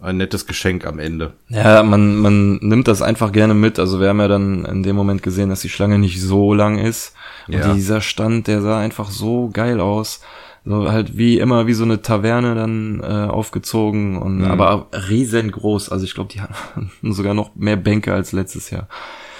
ein 0.02 0.18
nettes 0.18 0.46
Geschenk 0.48 0.86
am 0.88 0.98
Ende. 1.00 1.34
Ja, 1.50 1.84
man, 1.84 2.16
man 2.18 2.56
nimmt 2.58 2.88
das 2.88 3.02
einfach 3.02 3.32
gerne 3.32 3.54
mit. 3.54 3.80
Also 3.80 4.00
wir 4.00 4.10
haben 4.10 4.20
ja 4.20 4.28
dann 4.28 4.66
in 4.66 4.84
dem 4.84 4.96
Moment 4.96 5.24
gesehen, 5.24 5.50
dass 5.50 5.62
die 5.62 5.70
Schlange 5.70 6.00
nicht 6.00 6.22
so 6.22 6.54
lang 6.54 6.78
ist. 6.78 7.14
Und 7.48 7.56
Ja. 7.56 7.74
dieser 7.74 8.00
Stand, 8.02 8.48
der 8.48 8.62
sah 8.62 8.80
einfach 8.80 9.10
so 9.12 9.50
geil 9.52 9.80
aus. 9.82 10.22
So 10.66 10.92
halt 10.92 11.18
wie 11.18 11.40
immer 11.40 11.68
wie 11.68 11.74
so 11.74 11.84
eine 11.84 12.02
Taverne 12.02 12.54
dann 12.54 13.00
äh, 13.02 13.30
aufgezogen 13.30 14.18
und 14.18 14.40
Mhm. 14.40 14.52
aber 14.52 14.88
riesengroß. 14.94 15.90
Also 15.90 16.06
ich 16.06 16.14
glaube, 16.16 16.32
die 16.34 16.42
hatten 16.42 16.92
sogar 17.02 17.34
noch 17.34 17.56
mehr 17.56 17.76
Bänke 17.78 18.14
als 18.14 18.32
letztes 18.32 18.70
Jahr. 18.70 18.88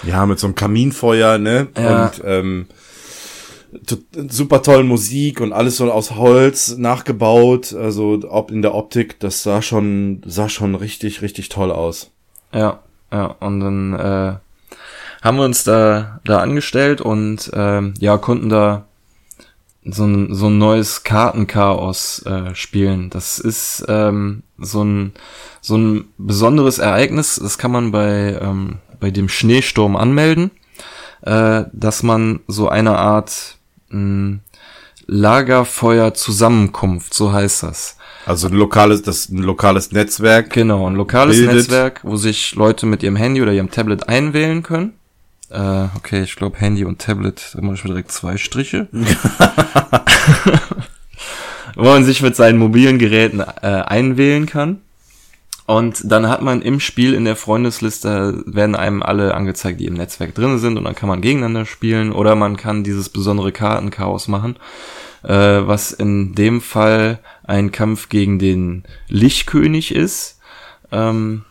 Ja, 0.02 0.24
mit 0.26 0.38
so 0.38 0.46
einem 0.46 0.54
Kaminfeuer, 0.56 1.38
ne? 1.38 1.68
Ja. 1.76 2.04
Und 2.06 2.22
ähm, 2.24 2.66
super 4.28 4.62
tolle 4.62 4.84
Musik 4.84 5.40
und 5.40 5.52
alles 5.52 5.76
so 5.76 5.90
aus 5.90 6.12
Holz 6.12 6.76
nachgebaut. 6.76 7.72
Also 7.72 8.20
ob 8.28 8.50
in 8.50 8.62
der 8.62 8.74
Optik, 8.74 9.20
das 9.20 9.42
sah 9.42 9.62
schon, 9.62 10.22
sah 10.26 10.48
schon 10.48 10.74
richtig, 10.74 11.22
richtig 11.22 11.48
toll 11.48 11.70
aus. 11.70 12.10
Ja, 12.52 12.80
ja. 13.12 13.26
Und 13.40 13.60
dann 13.60 13.92
äh, 13.94 14.34
haben 15.22 15.36
wir 15.36 15.44
uns 15.44 15.64
da 15.64 16.20
da 16.24 16.38
angestellt 16.38 17.00
und 17.00 17.50
ähm, 17.54 17.94
ja 17.98 18.16
konnten 18.18 18.48
da 18.48 18.86
so 19.84 20.04
ein, 20.04 20.34
so 20.34 20.48
ein 20.48 20.58
neues 20.58 21.04
Kartenchaos 21.04 22.24
äh, 22.26 22.54
spielen. 22.54 23.10
Das 23.10 23.38
ist 23.38 23.84
ähm, 23.88 24.42
so 24.58 24.82
ein 24.82 25.12
so 25.60 25.76
ein 25.76 26.08
besonderes 26.18 26.78
Ereignis. 26.78 27.40
Das 27.42 27.56
kann 27.56 27.70
man 27.70 27.92
bei 27.92 28.38
ähm, 28.40 28.78
bei 28.98 29.10
dem 29.10 29.28
Schneesturm 29.28 29.96
anmelden, 29.96 30.50
äh, 31.22 31.64
dass 31.72 32.02
man 32.02 32.40
so 32.46 32.68
eine 32.68 32.98
Art 32.98 33.58
mh, 33.90 34.38
Lagerfeuer-Zusammenkunft, 35.06 37.14
so 37.14 37.32
heißt 37.32 37.64
das. 37.64 37.96
Also 38.26 38.48
ein 38.48 38.54
lokales, 38.54 39.02
das 39.02 39.28
ein 39.28 39.38
lokales 39.38 39.92
Netzwerk. 39.92 40.50
Genau, 40.50 40.88
ein 40.88 40.94
lokales 40.94 41.36
Bildet. 41.36 41.56
Netzwerk, 41.56 42.00
wo 42.02 42.16
sich 42.16 42.54
Leute 42.54 42.86
mit 42.86 43.02
ihrem 43.02 43.16
Handy 43.16 43.42
oder 43.42 43.52
ihrem 43.52 43.70
Tablet 43.70 44.08
einwählen 44.08 44.62
können. 44.62 44.94
Äh, 45.50 45.88
okay, 45.96 46.22
ich 46.22 46.36
glaube 46.36 46.58
Handy 46.58 46.84
und 46.84 47.00
Tablet, 47.00 47.54
da 47.54 47.60
mache 47.60 47.74
ich 47.74 47.84
mir 47.84 47.90
direkt 47.90 48.12
zwei 48.12 48.36
Striche. 48.36 48.88
wo 51.74 51.84
man 51.84 52.04
sich 52.04 52.22
mit 52.22 52.36
seinen 52.36 52.58
mobilen 52.58 52.98
Geräten 52.98 53.40
äh, 53.40 53.66
einwählen 53.66 54.46
kann. 54.46 54.80
Und 55.70 56.10
dann 56.10 56.28
hat 56.28 56.42
man 56.42 56.62
im 56.62 56.80
Spiel 56.80 57.14
in 57.14 57.24
der 57.24 57.36
Freundesliste 57.36 58.42
werden 58.44 58.74
einem 58.74 59.04
alle 59.04 59.34
angezeigt, 59.34 59.78
die 59.78 59.86
im 59.86 59.94
Netzwerk 59.94 60.34
drin 60.34 60.58
sind 60.58 60.76
und 60.76 60.82
dann 60.82 60.96
kann 60.96 61.08
man 61.08 61.20
gegeneinander 61.20 61.64
spielen 61.64 62.10
oder 62.10 62.34
man 62.34 62.56
kann 62.56 62.82
dieses 62.82 63.08
besondere 63.08 63.52
Kartenchaos 63.52 64.26
machen, 64.26 64.56
äh, 65.22 65.28
was 65.30 65.92
in 65.92 66.34
dem 66.34 66.60
Fall 66.60 67.20
ein 67.44 67.70
Kampf 67.70 68.08
gegen 68.08 68.40
den 68.40 68.82
Lichtkönig 69.06 69.94
ist. 69.94 70.40
Ähm, 70.90 71.44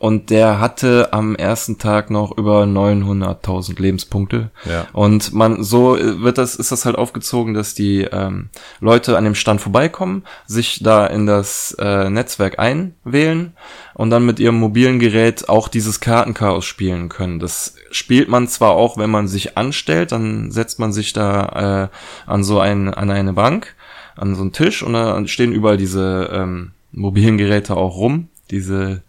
und 0.00 0.30
der 0.30 0.60
hatte 0.60 1.12
am 1.12 1.36
ersten 1.36 1.76
Tag 1.76 2.08
noch 2.08 2.36
über 2.38 2.62
900.000 2.62 3.80
Lebenspunkte. 3.80 4.50
Ja. 4.64 4.86
Und 4.94 5.34
man, 5.34 5.62
so 5.62 5.98
wird 5.98 6.38
das, 6.38 6.56
ist 6.56 6.72
das 6.72 6.86
halt 6.86 6.96
aufgezogen, 6.96 7.52
dass 7.52 7.74
die 7.74 8.08
ähm, 8.10 8.48
Leute 8.80 9.18
an 9.18 9.24
dem 9.24 9.34
Stand 9.34 9.60
vorbeikommen, 9.60 10.24
sich 10.46 10.82
da 10.82 11.06
in 11.06 11.26
das 11.26 11.76
äh, 11.78 12.08
Netzwerk 12.08 12.58
einwählen 12.58 13.52
und 13.92 14.08
dann 14.08 14.24
mit 14.24 14.40
ihrem 14.40 14.58
mobilen 14.58 15.00
Gerät 15.00 15.50
auch 15.50 15.68
dieses 15.68 16.00
Kartenchaos 16.00 16.64
spielen 16.64 17.10
können. 17.10 17.38
Das 17.38 17.74
spielt 17.90 18.30
man 18.30 18.48
zwar 18.48 18.70
auch, 18.70 18.96
wenn 18.96 19.10
man 19.10 19.28
sich 19.28 19.58
anstellt, 19.58 20.12
dann 20.12 20.50
setzt 20.50 20.78
man 20.78 20.94
sich 20.94 21.12
da 21.12 21.90
äh, 21.90 22.30
an 22.30 22.42
so 22.42 22.58
ein, 22.58 22.94
an 22.94 23.10
eine 23.10 23.34
Bank, 23.34 23.74
an 24.16 24.34
so 24.34 24.40
einen 24.40 24.52
Tisch 24.52 24.82
und 24.82 24.94
da 24.94 25.26
stehen 25.26 25.52
überall 25.52 25.76
diese 25.76 26.30
ähm, 26.32 26.70
mobilen 26.90 27.36
Geräte 27.36 27.76
auch 27.76 27.98
rum, 27.98 28.28
diese 28.50 29.02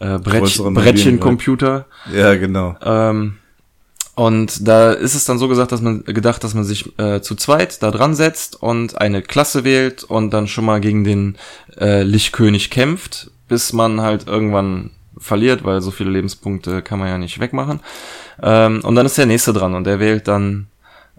äh, 0.00 0.18
Brett, 0.18 0.58
Brettchencomputer. 0.58 1.86
Ja, 2.12 2.34
genau. 2.34 2.76
Ähm, 2.82 3.38
und 4.14 4.68
da 4.68 4.92
ist 4.92 5.14
es 5.14 5.24
dann 5.24 5.38
so 5.38 5.48
gesagt, 5.48 5.72
dass 5.72 5.80
man 5.80 6.04
gedacht, 6.04 6.44
dass 6.44 6.54
man 6.54 6.64
sich 6.64 6.96
äh, 6.98 7.20
zu 7.20 7.34
zweit 7.34 7.82
da 7.82 7.90
dran 7.90 8.14
setzt 8.14 8.62
und 8.62 9.00
eine 9.00 9.22
Klasse 9.22 9.64
wählt 9.64 10.04
und 10.04 10.30
dann 10.30 10.46
schon 10.46 10.64
mal 10.64 10.80
gegen 10.80 11.02
den 11.02 11.36
äh, 11.78 12.02
Lichtkönig 12.02 12.70
kämpft, 12.70 13.30
bis 13.48 13.72
man 13.72 14.00
halt 14.00 14.28
irgendwann 14.28 14.90
verliert, 15.18 15.64
weil 15.64 15.80
so 15.80 15.90
viele 15.90 16.10
Lebenspunkte 16.10 16.82
kann 16.82 17.00
man 17.00 17.08
ja 17.08 17.18
nicht 17.18 17.40
wegmachen. 17.40 17.80
Ähm, 18.42 18.80
und 18.84 18.94
dann 18.94 19.06
ist 19.06 19.18
der 19.18 19.26
nächste 19.26 19.52
dran 19.52 19.74
und 19.74 19.84
der 19.84 19.98
wählt 19.98 20.28
dann 20.28 20.68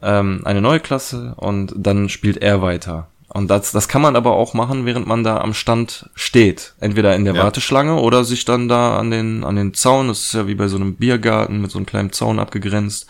ähm, 0.01 0.41
eine 0.45 0.61
neue 0.61 0.79
Klasse 0.79 1.33
und 1.37 1.73
dann 1.75 2.07
spielt 2.07 2.37
er 2.37 2.61
weiter. 2.61 3.07
Und 3.35 3.49
das, 3.49 3.73
das 3.73 3.89
kann 3.89 4.01
man 4.01 4.15
aber 4.15 4.31
auch 4.31 4.53
machen, 4.53 4.85
während 4.85 5.07
man 5.07 5.25
da 5.25 5.39
am 5.41 5.53
Stand 5.53 6.09
steht. 6.15 6.73
Entweder 6.79 7.13
in 7.17 7.25
der 7.25 7.35
Ja. 7.35 7.43
Warteschlange 7.43 7.95
oder 7.95 8.23
sich 8.23 8.45
dann 8.45 8.69
da 8.69 8.97
an 8.97 9.11
den, 9.11 9.43
an 9.43 9.57
den 9.57 9.73
Zaun, 9.73 10.07
das 10.07 10.19
ist 10.27 10.33
ja 10.33 10.47
wie 10.47 10.55
bei 10.55 10.69
so 10.69 10.77
einem 10.77 10.95
Biergarten 10.95 11.59
mit 11.61 11.69
so 11.69 11.77
einem 11.77 11.85
kleinen 11.85 12.13
Zaun 12.13 12.39
abgegrenzt, 12.39 13.07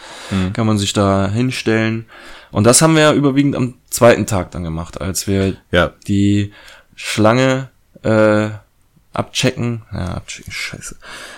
kann 0.54 0.66
man 0.66 0.80
sich 0.80 0.94
da 0.94 1.30
hinstellen. 1.30 2.08
Und 2.52 2.64
das 2.64 2.82
haben 2.82 2.96
wir 2.96 3.04
ja 3.04 3.14
überwiegend 3.14 3.56
am 3.56 3.76
zweiten 3.92 4.26
Tag 4.26 4.50
dann 4.50 4.64
gemacht, 4.64 5.00
als 5.00 5.28
wir 5.28 5.58
Ja. 5.72 5.92
die 6.08 6.52
Schlange 6.96 7.70
äh, 8.02 8.50
abchecken. 9.14 9.84
Ja, 9.94 10.16
abchecken, 10.16 10.52
scheiße. 10.52 10.96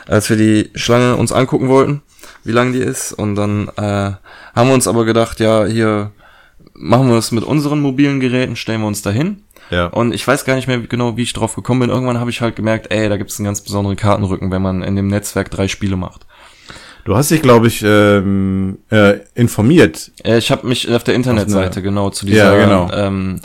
Als 0.07 0.29
wir 0.29 0.38
die 0.38 0.71
Schlange 0.75 1.17
uns 1.17 1.33
angucken 1.33 1.67
wollten, 1.67 2.03
wie 2.45 2.51
lang 2.53 2.71
die 2.71 2.79
ist. 2.79 3.11
Und 3.11 3.35
dann 3.35 3.67
äh, 3.75 3.81
haben 4.55 4.67
wir 4.69 4.73
uns 4.73 4.88
aber 4.88 5.03
gedacht, 5.03 5.41
ja, 5.41 5.65
hier 5.65 6.11
machen 6.78 7.07
wir 7.09 7.15
das 7.15 7.32
mit 7.32 7.43
unseren 7.43 7.82
mobilen 7.82 8.19
Geräten, 8.19 8.55
stellen 8.55 8.82
wir 8.82 8.88
uns 8.88 9.01
dahin. 9.01 9.43
Ja. 9.69 9.88
Und 9.88 10.13
ich 10.13 10.25
weiß 10.25 10.45
gar 10.45 10.55
nicht 10.55 10.67
mehr 10.67 10.80
genau, 10.80 11.17
wie 11.17 11.23
ich 11.23 11.34
drauf 11.34 11.55
gekommen 11.55 11.82
bin. 11.82 11.89
Irgendwann 11.89 12.19
habe 12.19 12.30
ich 12.30 12.39
halt 12.39 12.55
gemerkt, 12.55 12.91
ey, 12.91 13.09
da 13.09 13.17
gibt 13.17 13.32
es 13.32 13.39
einen 13.39 13.45
ganz 13.45 13.61
besonderen 13.61 13.97
Kartenrücken, 13.97 14.49
wenn 14.51 14.61
man 14.61 14.82
in 14.84 14.95
dem 14.95 15.07
Netzwerk 15.07 15.51
drei 15.51 15.67
Spiele 15.67 15.97
macht. 15.97 16.25
Du 17.03 17.15
hast 17.15 17.32
dich, 17.32 17.41
glaube 17.41 17.67
ich, 17.67 17.84
ähm, 17.86 18.80
äh, 18.91 19.19
informiert. 19.34 20.11
Äh, 20.23 20.38
Ich 20.38 20.51
habe 20.51 20.67
mich 20.67 20.89
auf 20.93 21.03
der 21.03 21.15
Internetseite 21.15 21.82
genau 21.82 22.09
zu 22.09 22.25
dieser 22.25 22.57
Ja, 22.57 22.63
genau. 22.65 22.89
ähm, 22.93 23.39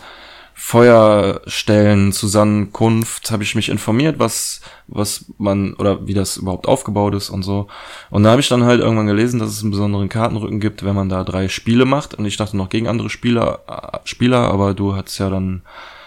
Feuerstellen 0.64 2.12
Zusammenkunft 2.12 3.30
habe 3.30 3.42
ich 3.42 3.54
mich 3.54 3.68
informiert, 3.68 4.18
was 4.18 4.60
was 4.86 5.24
man 5.36 5.74
oder 5.74 6.06
wie 6.06 6.14
das 6.14 6.36
überhaupt 6.36 6.68
aufgebaut 6.68 7.14
ist 7.14 7.30
und 7.30 7.42
so. 7.42 7.66
Und 8.10 8.22
da 8.22 8.30
habe 8.30 8.40
ich 8.40 8.48
dann 8.48 8.62
halt 8.64 8.80
irgendwann 8.80 9.06
gelesen, 9.08 9.40
dass 9.40 9.50
es 9.50 9.62
einen 9.62 9.72
besonderen 9.72 10.08
Kartenrücken 10.08 10.60
gibt, 10.60 10.84
wenn 10.84 10.94
man 10.94 11.08
da 11.08 11.24
drei 11.24 11.48
Spiele 11.48 11.84
macht. 11.84 12.14
Und 12.14 12.26
ich 12.26 12.36
dachte 12.36 12.56
noch 12.56 12.68
gegen 12.68 12.86
andere 12.86 13.10
Spieler, 13.10 13.60
äh, 13.68 13.98
Spieler, 14.04 14.52
aber 14.52 14.72
du 14.72 14.94
hast 14.94 15.18
ja 15.18 15.30
dann 15.30 15.62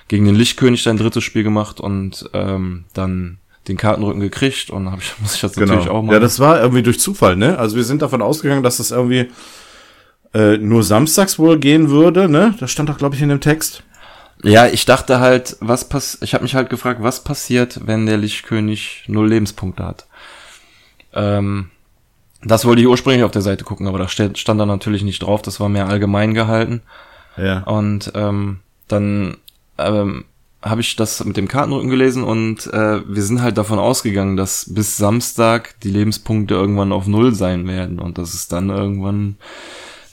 gegen 0.08 0.26
den 0.26 0.36
Lichtkönig 0.36 0.84
dein 0.84 0.98
drittes 0.98 1.24
Spiel 1.24 1.44
gemacht 1.44 1.80
und 1.82 2.30
ähm, 2.34 2.86
dann 2.94 3.40
den 3.68 3.76
Kartenrücken 3.78 4.22
gekriegt 4.22 4.70
und 4.70 4.90
habe 4.90 5.02
ich 5.02 5.14
muss 5.22 5.36
ich 5.36 5.42
das 5.42 5.58
natürlich 5.58 5.90
auch 5.90 6.00
Genau. 6.00 6.02
machen. 6.04 6.14
Ja, 6.14 6.20
das 6.20 6.40
war 6.40 6.62
irgendwie 6.62 6.84
durch 6.84 7.00
Zufall, 7.00 7.36
ne? 7.36 7.58
Also 7.60 7.76
wir 7.76 7.84
sind 7.84 8.02
davon 8.02 8.22
ausgegangen, 8.22 8.64
dass 8.64 8.78
das 8.78 8.92
irgendwie 8.92 9.28
äh, 10.34 10.58
nur 10.58 10.82
samstags 10.84 11.38
wohl 11.40 11.60
gehen 11.60 11.90
würde, 11.90 12.30
ne? 12.30 12.56
Das 12.60 12.72
stand 12.72 12.88
doch, 12.88 12.98
glaube 12.98 13.16
ich, 13.16 13.22
in 13.22 13.30
dem 13.30 13.42
Text. 13.42 13.84
Ja, 14.46 14.68
ich 14.68 14.86
dachte 14.86 15.20
halt, 15.20 15.58
was 15.60 15.90
pass 15.90 16.20
ich 16.22 16.34
habe 16.36 16.44
mich 16.44 16.54
halt 16.54 16.70
gefragt, 16.70 17.02
was 17.02 17.24
passiert, 17.24 17.88
wenn 17.88 18.06
der 18.06 18.18
Lichtkönig 18.18 19.06
null 19.08 19.30
Lebenspunkte 19.30 19.84
hat. 19.84 20.06
Ähm, 21.14 21.72
das 22.44 22.64
wollte 22.66 22.82
ich 22.82 22.88
ursprünglich 22.88 23.24
auf 23.24 23.32
der 23.32 23.42
Seite 23.42 23.64
gucken, 23.64 23.88
aber 23.88 23.98
da 23.98 24.08
stand, 24.08 24.38
stand 24.38 24.60
da 24.60 24.68
natürlich 24.68 25.02
nicht 25.02 25.24
drauf, 25.24 25.42
das 25.42 25.60
war 25.60 25.68
mehr 25.68 25.88
allgemein 25.88 26.36
gehalten. 26.36 26.84
Ja. 27.38 27.64
Und 27.64 28.12
ähm, 28.14 28.60
dann 28.88 29.38
ähm, 29.80 30.26
habe 30.62 30.82
ich 30.82 30.96
das 30.96 31.26
mit 31.26 31.38
dem 31.38 31.48
Kartenrücken 31.48 31.90
gelesen 31.90 32.24
und 32.24 32.68
äh, 32.68 33.02
wir 33.08 33.24
sind 33.24 33.42
halt 33.42 33.58
davon 33.58 33.80
ausgegangen, 33.80 34.38
dass 34.38 34.74
bis 34.74 34.96
Samstag 34.96 35.80
die 35.82 35.90
Lebenspunkte 35.90 36.54
irgendwann 36.54 36.92
auf 36.92 37.08
Null 37.08 37.34
sein 37.34 37.68
werden 37.68 38.00
und 38.00 38.20
dass 38.20 38.36
es 38.36 38.48
dann 38.48 38.70
irgendwann 38.70 39.38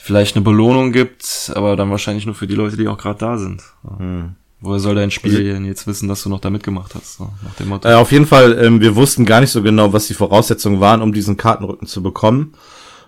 vielleicht 0.03 0.35
eine 0.35 0.45
Belohnung 0.45 0.91
gibt, 0.91 1.53
aber 1.55 1.77
dann 1.77 1.91
wahrscheinlich 1.91 2.27
nur 2.27 2.35
für 2.35 2.49
die 2.49 2.57
Leute, 2.57 2.77
die 2.77 2.89
auch 2.89 2.99
gerade 2.99 3.21
da 3.21 3.39
sind. 3.39 3.63
Hm. 3.99 4.35
Woher 4.61 4.81
soll 4.81 4.97
dein 4.97 5.13
Spiel 5.13 5.45
denn 5.45 5.65
jetzt 5.65 5.87
wissen, 5.87 6.09
dass 6.09 6.23
du 6.25 6.29
noch 6.29 6.41
da 6.41 6.51
mitgemacht 6.51 6.95
hast? 6.95 7.19
So, 7.19 7.31
nach 7.45 7.55
dem 7.55 7.69
Motto. 7.69 7.89
Äh, 7.89 7.95
auf 7.95 8.11
jeden 8.11 8.27
Fall, 8.27 8.59
ähm, 8.61 8.81
wir 8.81 8.97
wussten 8.97 9.25
gar 9.25 9.41
nicht 9.41 9.51
so 9.51 9.63
genau, 9.63 9.93
was 9.93 10.09
die 10.09 10.15
Voraussetzungen 10.15 10.81
waren, 10.81 11.03
um 11.03 11.13
diesen 11.13 11.37
Kartenrücken 11.37 11.87
zu 11.87 12.03
bekommen. 12.03 12.55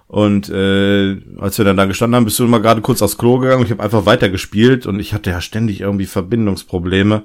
Und 0.06 0.48
äh, 0.50 1.16
als 1.38 1.58
wir 1.58 1.64
dann 1.64 1.76
da 1.76 1.86
gestanden 1.86 2.14
haben, 2.16 2.24
bist 2.24 2.38
du 2.38 2.44
immer 2.44 2.60
gerade 2.60 2.80
kurz 2.80 3.02
aufs 3.02 3.18
Klo 3.18 3.38
gegangen 3.38 3.60
und 3.60 3.66
ich 3.66 3.72
habe 3.72 3.82
einfach 3.82 4.06
weitergespielt 4.06 4.86
und 4.86 5.00
ich 5.00 5.14
hatte 5.14 5.30
ja 5.30 5.40
ständig 5.40 5.80
irgendwie 5.80 6.06
Verbindungsprobleme, 6.06 7.24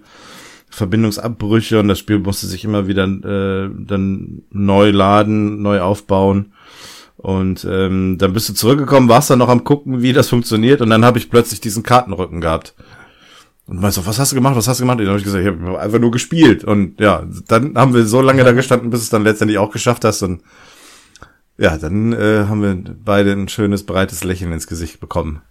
Verbindungsabbrüche 0.70 1.80
und 1.80 1.90
das 1.90 2.00
Spiel 2.00 2.20
musste 2.20 2.48
sich 2.48 2.64
immer 2.66 2.88
wieder 2.88 3.04
äh, 3.04 3.70
dann 3.78 4.42
neu 4.50 4.90
laden, 4.90 5.62
neu 5.62 5.82
aufbauen. 5.82 6.54
Und 7.20 7.68
ähm, 7.70 8.18
dann 8.18 8.32
bist 8.32 8.48
du 8.48 8.54
zurückgekommen, 8.54 9.10
warst 9.10 9.30
dann 9.30 9.40
noch 9.40 9.50
am 9.50 9.66
gucken, 9.66 10.02
wie 10.02 10.14
das 10.14 10.30
funktioniert 10.30 10.80
und 10.80 10.90
dann 10.90 11.04
habe 11.04 11.18
ich 11.18 11.30
plötzlich 11.30 11.60
diesen 11.60 11.84
Kartenrücken 11.84 12.40
gehabt. 12.40 12.76
Und 13.66 13.82
meinst 13.82 13.98
du, 13.98 14.06
was 14.06 14.20
hast 14.20 14.32
du 14.32 14.36
gemacht, 14.36 14.56
was 14.56 14.70
hast 14.70 14.80
du 14.80 14.84
gemacht? 14.84 15.00
Und 15.00 15.04
dann 15.04 15.10
habe 15.10 15.20
ich 15.20 15.26
gesagt, 15.26 15.44
ich 15.44 15.52
habe 15.52 15.80
einfach 15.80 16.00
nur 16.00 16.12
gespielt. 16.12 16.64
Und 16.64 16.98
ja, 17.00 17.28
dann 17.50 17.78
haben 17.78 17.94
wir 17.94 18.06
so 18.06 18.22
lange 18.22 18.46
da 18.46 18.54
gestanden, 18.54 18.90
bis 18.90 19.02
es 19.02 19.10
dann 19.10 19.26
letztendlich 19.26 19.60
auch 19.60 19.70
geschafft 19.70 20.06
hast. 20.06 20.24
Und 20.24 20.44
ja, 21.58 21.78
dann 21.78 22.14
äh, 22.14 22.46
haben 22.48 22.64
wir 22.64 22.96
beide 23.04 23.34
ein 23.34 23.50
schönes, 23.50 23.86
breites 23.86 24.24
Lächeln 24.24 24.54
ins 24.54 24.66
Gesicht 24.66 25.02
bekommen. 25.02 25.42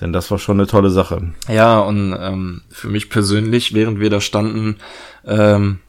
Denn 0.00 0.12
das 0.12 0.30
war 0.30 0.38
schon 0.38 0.60
eine 0.60 0.68
tolle 0.68 0.90
Sache. 0.90 1.34
Ja, 1.48 1.80
und 1.80 2.16
ähm, 2.18 2.62
für 2.70 2.88
mich 2.88 3.10
persönlich, 3.10 3.74
während 3.74 3.98
wir 3.98 4.08
da 4.08 4.20
standen, 4.20 4.76
ähm, 5.26 5.80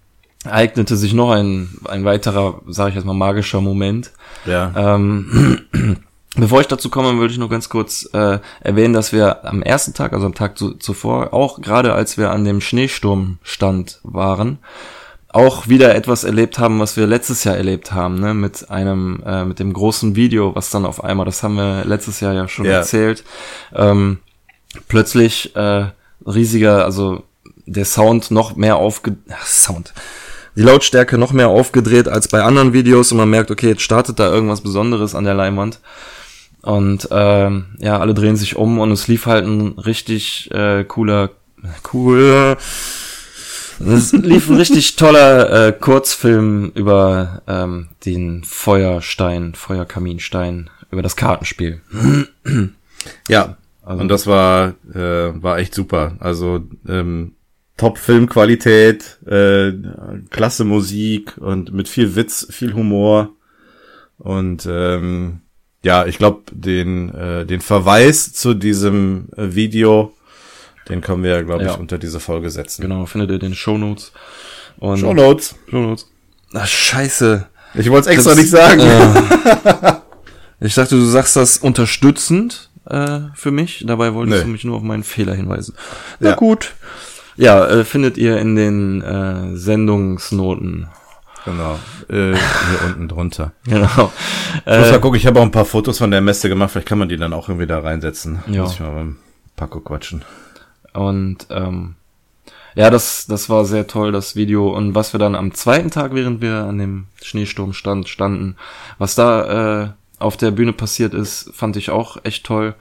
eignete 0.49 0.95
sich 0.97 1.13
noch 1.13 1.31
ein, 1.31 1.77
ein 1.85 2.05
weiterer, 2.05 2.61
sage 2.67 2.89
ich 2.89 2.95
jetzt 2.95 3.05
mal, 3.05 3.13
magischer 3.13 3.61
Moment. 3.61 4.11
Ja. 4.45 4.71
Ähm, 4.75 5.61
bevor 6.35 6.61
ich 6.61 6.67
dazu 6.67 6.89
komme, 6.89 7.17
würde 7.19 7.33
ich 7.33 7.39
nur 7.39 7.49
ganz 7.49 7.69
kurz 7.69 8.09
äh, 8.13 8.39
erwähnen, 8.61 8.93
dass 8.93 9.11
wir 9.13 9.45
am 9.45 9.61
ersten 9.61 9.93
Tag, 9.93 10.13
also 10.13 10.25
am 10.25 10.35
Tag 10.35 10.57
zu, 10.57 10.73
zuvor, 10.73 11.33
auch 11.33 11.61
gerade 11.61 11.93
als 11.93 12.17
wir 12.17 12.31
an 12.31 12.45
dem 12.45 12.61
Schneesturmstand 12.61 13.99
waren, 14.03 14.59
auch 15.31 15.67
wieder 15.67 15.93
etwas 15.93 16.23
erlebt 16.23 16.57
haben, 16.57 16.79
was 16.79 16.97
wir 16.97 17.05
letztes 17.05 17.43
Jahr 17.43 17.55
erlebt 17.55 17.91
haben, 17.91 18.19
ne, 18.19 18.33
mit 18.33 18.69
einem, 18.71 19.21
äh, 19.25 19.45
mit 19.45 19.59
dem 19.59 19.73
großen 19.73 20.15
Video, 20.15 20.55
was 20.55 20.71
dann 20.71 20.85
auf 20.85 21.03
einmal, 21.03 21.25
das 21.25 21.43
haben 21.43 21.55
wir 21.55 21.85
letztes 21.85 22.19
Jahr 22.19 22.33
ja 22.33 22.47
schon 22.47 22.65
Ja. 22.65 22.77
erzählt, 22.77 23.23
ähm, 23.75 24.19
plötzlich 24.87 25.55
äh, 25.55 25.85
riesiger, 26.25 26.83
also 26.83 27.23
der 27.67 27.85
Sound 27.85 28.31
noch 28.31 28.55
mehr 28.55 28.77
aufge, 28.77 29.17
Ach, 29.31 29.45
Sound, 29.45 29.93
die 30.55 30.61
Lautstärke 30.61 31.17
noch 31.17 31.31
mehr 31.33 31.49
aufgedreht 31.49 32.07
als 32.07 32.27
bei 32.27 32.43
anderen 32.43 32.73
Videos 32.73 33.11
und 33.11 33.17
man 33.17 33.29
merkt, 33.29 33.51
okay, 33.51 33.69
jetzt 33.69 33.81
startet 33.81 34.19
da 34.19 34.31
irgendwas 34.31 34.61
Besonderes 34.61 35.15
an 35.15 35.23
der 35.25 35.33
Leinwand. 35.35 35.79
Und 36.61 37.07
ähm, 37.11 37.67
ja, 37.79 37.99
alle 37.99 38.13
drehen 38.13 38.35
sich 38.35 38.55
um 38.57 38.79
und 38.79 38.91
es 38.91 39.07
lief 39.07 39.25
halt 39.25 39.45
ein 39.45 39.79
richtig 39.79 40.51
äh, 40.51 40.83
cooler, 40.83 41.29
cooler, 41.83 42.57
es 43.79 44.11
lief 44.11 44.49
ein 44.49 44.57
richtig 44.57 44.95
toller 44.97 45.67
äh, 45.67 45.71
Kurzfilm 45.71 46.71
über 46.75 47.41
ähm, 47.47 47.87
den 48.05 48.43
Feuerstein, 48.43 49.55
Feuerkaminstein, 49.55 50.69
über 50.91 51.01
das 51.01 51.15
Kartenspiel. 51.15 51.81
Ja, 53.29 53.55
Also- 53.81 54.01
und 54.01 54.09
das 54.09 54.27
war 54.27 54.73
äh, 54.93 55.41
war 55.41 55.59
echt 55.59 55.73
super. 55.73 56.17
Also 56.19 56.61
ähm, 56.87 57.35
Top 57.79 57.97
Filmqualität, 57.97 59.17
äh, 59.25 59.71
klasse 60.29 60.65
Musik 60.65 61.37
und 61.37 61.71
mit 61.73 61.87
viel 61.87 62.15
Witz, 62.15 62.45
viel 62.51 62.73
Humor 62.73 63.29
und 64.17 64.67
ähm, 64.69 65.41
ja, 65.81 66.05
ich 66.05 66.17
glaube 66.17 66.41
den 66.51 67.09
äh, 67.15 67.45
den 67.45 67.61
Verweis 67.61 68.33
zu 68.33 68.53
diesem 68.53 69.29
äh, 69.37 69.55
Video, 69.55 70.13
den 70.89 70.99
können 70.99 71.23
wir 71.23 71.41
glaube 71.43 71.63
ich 71.63 71.77
unter 71.79 71.97
diese 71.97 72.19
Folge 72.19 72.49
setzen. 72.49 72.81
Genau, 72.81 73.05
findet 73.05 73.29
ihr 73.29 73.35
in 73.35 73.39
den 73.39 73.55
Shownotes. 73.55 74.11
Und 74.77 74.99
Show 74.99 75.13
Notes. 75.13 75.55
Shownotes. 75.69 76.07
Ach, 76.53 76.67
scheiße. 76.67 77.47
Ich 77.75 77.89
wollte 77.89 78.09
es 78.09 78.15
extra 78.15 78.31
Das- 78.31 78.39
nicht 78.39 78.49
sagen. 78.49 78.81
Äh, 78.81 79.93
ich 80.65 80.73
dachte, 80.75 80.95
du 80.95 81.05
sagst 81.05 81.35
das 81.37 81.57
unterstützend 81.59 82.69
äh, 82.89 83.19
für 83.35 83.51
mich. 83.51 83.85
Dabei 83.87 84.13
wolltest 84.13 84.39
Nee. 84.39 84.43
du 84.45 84.49
mich 84.51 84.63
nur 84.65 84.75
auf 84.77 84.83
meinen 84.83 85.03
Fehler 85.03 85.33
hinweisen. 85.35 85.75
Na 86.19 86.31
Ja. 86.31 86.35
gut. 86.35 86.73
Ja, 87.39 87.65
äh, 87.67 87.85
findet 87.85 88.17
ihr 88.17 88.37
in 88.37 88.55
den 88.57 89.01
äh, 89.01 89.55
Sendungsnoten. 89.55 90.89
Genau. 91.45 91.79
Äh, 92.09 92.35
hier 92.35 92.85
unten 92.85 93.07
drunter. 93.07 93.53
Genau. 93.65 94.11
Ich 94.65 94.77
muss 94.77 94.87
Äh, 94.87 94.91
mal 94.91 94.99
gucken, 94.99 95.17
ich 95.17 95.25
habe 95.25 95.39
auch 95.39 95.43
ein 95.43 95.51
paar 95.51 95.63
Fotos 95.63 95.99
von 95.99 96.11
der 96.11 96.19
Messe 96.19 96.49
gemacht, 96.49 96.71
vielleicht 96.71 96.87
kann 96.89 96.99
man 96.99 97.07
die 97.07 97.15
dann 97.15 97.31
auch 97.31 97.47
irgendwie 97.47 97.65
da 97.65 97.79
reinsetzen. 97.79 98.39
Ja. 98.47 98.63
Muss 98.63 98.73
ich 98.73 98.81
mal 98.81 98.91
beim 98.91 99.17
Paco 99.55 99.79
quatschen. 99.79 100.23
und 100.93 101.47
ähm, 101.49 101.95
ja, 102.75 102.89
das, 102.89 103.25
das 103.25 103.49
war 103.49 103.63
sehr 103.65 103.87
toll, 103.87 104.11
das 104.11 104.35
Video. 104.35 104.69
Und 104.75 104.93
was 104.93 105.13
wir 105.13 105.19
dann 105.19 105.35
am 105.35 105.53
zweiten 105.53 105.91
Tag, 105.91 106.13
während 106.13 106.41
wir 106.41 106.55
an 106.65 106.77
dem 106.77 107.05
Schneesturmstand 107.21 108.07
standen, 108.09 108.57
was 108.97 109.15
da 109.15 109.83
äh, 109.83 109.89
auf 110.19 110.35
der 110.37 110.51
Bühne 110.51 110.73
passiert 110.73 111.13
ist, 111.13 111.51
fand 111.53 111.77
ich 111.77 111.89
auch 111.89 112.17
echt 112.25 112.45
toll. 112.45 112.75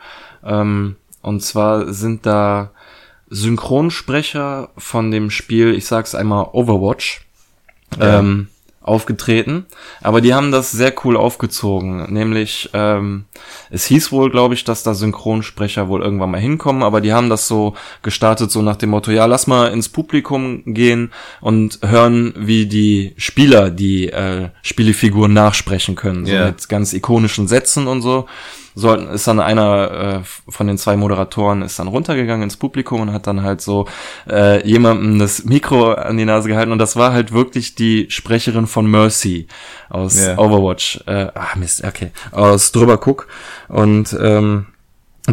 Ähm, 0.45 0.97
und 1.23 1.43
zwar 1.43 1.93
sind 1.93 2.27
da 2.27 2.71
Synchronsprecher 3.31 4.71
von 4.77 5.11
dem 5.11 5.31
Spiel, 5.31 5.75
ich 5.75 5.87
sag's 5.87 6.15
einmal, 6.15 6.49
Overwatch, 6.53 7.23
Ja. 7.99 8.19
ähm, 8.19 8.49
aufgetreten. 8.83 9.67
Aber 10.01 10.23
die 10.23 10.33
haben 10.33 10.51
das 10.51 10.71
sehr 10.73 10.95
cool 11.05 11.19
aufgezogen. 11.19 12.11
Nämlich, 12.11 12.71
ähm, 12.73 13.25
es 13.69 13.85
hieß 13.85 14.13
wohl, 14.13 14.31
glaube 14.31 14.55
ich, 14.55 14.65
dass 14.65 14.83
da 14.83 14.95
Synchronsprecher 14.95 15.89
wohl 15.89 16.01
irgendwann 16.01 16.31
mal 16.31 16.41
hinkommen, 16.41 16.83
aber 16.83 17.03
die 17.03 17.13
haben 17.13 17.29
das 17.29 17.47
so 17.47 17.75
gestartet, 18.03 18.51
so 18.51 18.63
nach 18.63 18.77
dem 18.77 18.89
Motto, 18.91 19.11
ja, 19.11 19.27
lass 19.27 19.47
mal 19.47 19.67
ins 19.73 19.91
Publikum 19.91 20.63
gehen 20.65 21.13
und 21.43 21.81
hören, 21.85 22.33
wie 22.39 22.65
die 22.65 23.13
Spieler 23.19 23.69
die 23.69 24.09
äh, 24.09 24.49
Spielefiguren 24.63 25.35
nachsprechen 25.35 25.95
können. 25.95 26.25
So 26.25 26.33
Ja. 26.33 26.47
mit 26.47 26.67
ganz 26.71 26.95
ikonischen 26.95 27.47
Sätzen 27.47 27.89
und 27.89 28.01
so. 28.01 28.27
Sollten, 28.79 29.09
ist 29.09 29.27
dann 29.27 29.41
einer 29.41 30.21
äh, 30.21 30.21
von 30.49 30.69
den 30.69 30.79
zwei 30.79 30.97
Moderatoren 30.97 31.63
ist 31.63 31.81
dann 31.81 31.89
runtergegangen 31.89 32.45
ins 32.45 32.57
Publikum 32.57 33.01
und 33.01 33.13
hat 33.13 33.27
dann 33.27 33.43
halt 33.43 33.61
so 33.61 33.87
äh, 34.31 34.65
jemandem 34.65 35.19
das 35.19 35.45
Mikro 35.45 35.93
an 35.95 36.17
die 36.17 36.25
Nase 36.25 36.49
gehalten 36.49 36.71
und 36.71 36.79
das 36.79 36.95
war 36.95 37.13
halt 37.13 37.33
wirklich 37.33 37.75
die 37.75 38.07
Sprecherin 38.09 38.69
von 38.69 38.87
Mercy 38.87 39.49
aus 39.91 40.25
Ja. 40.25 40.39
Overwatch. 40.39 41.01
Äh, 41.07 41.29
ah 41.35 41.57
Mist, 41.57 41.83
okay. 41.83 42.13
Aus 42.31 42.71
drüber 42.71 42.99
guck 42.99 43.27
und 43.69 44.17
ähm, 44.21 44.67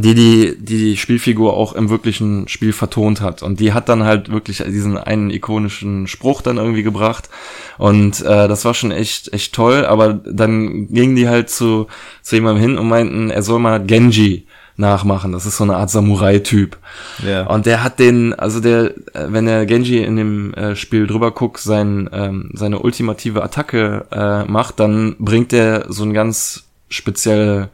die, 0.04 0.14
die 0.16 0.56
die 0.60 0.78
die 0.78 0.98
Spielfigur 0.98 1.54
auch 1.54 1.74
im 1.74 1.90
wirklichen 1.90 2.48
Spiel 2.48 2.74
vertont 2.74 3.22
hat. 3.22 3.44
Und 3.44 3.60
die 3.60 3.74
hat 3.74 3.90
dann 3.90 4.04
halt 4.04 4.30
wirklich 4.32 4.64
diesen 4.66 4.98
einen 4.98 5.30
ikonischen 5.30 6.08
Spruch 6.08 6.42
dann 6.42 6.58
irgendwie 6.58 6.84
gebracht. 6.84 7.30
Und 7.78 8.22
äh, 8.22 8.48
das 8.48 8.66
war 8.66 8.74
schon 8.74 8.92
echt 8.92 9.32
echt 9.34 9.54
toll. 9.54 9.86
Aber 9.86 10.14
dann 10.14 10.88
gingen 10.88 11.16
die 11.16 11.28
halt 11.30 11.50
zu 11.50 11.88
zu 12.22 12.36
jemandem 12.36 12.62
hin 12.62 12.78
und 12.78 12.88
meinten 12.90 13.30
er 13.30 13.42
soll 13.44 13.60
mal 13.60 13.80
Genji 13.84 14.46
nachmachen. 14.78 15.32
Das 15.32 15.46
ist 15.46 15.56
so 15.56 15.64
eine 15.64 15.78
Art 15.78 15.90
Samurai 15.90 16.40
Typ 16.40 16.78
Ja. 17.26 17.48
und 17.48 17.66
der 17.66 17.82
hat 17.82 17.98
den, 17.98 18.34
also 18.34 18.60
der, 18.60 18.88
äh, 19.14 19.28
wenn 19.30 19.46
der 19.46 19.66
Genji 19.66 20.04
in 20.04 20.18
dem 20.18 20.54
äh, 20.54 20.76
Spiel 20.76 21.08
drüber 21.08 21.32
guckt, 21.32 21.60
sein, 21.62 22.10
ähm, 22.12 22.52
seine 22.54 22.80
ultimative 22.80 23.42
Attacke 23.42 24.06
äh, 24.12 24.44
macht, 24.52 24.82
dann 24.82 25.16
bringt 25.18 25.54
er 25.54 25.86
so 25.88 26.04
einen 26.04 26.14
ganz 26.14 26.66
spezielle, 26.90 27.70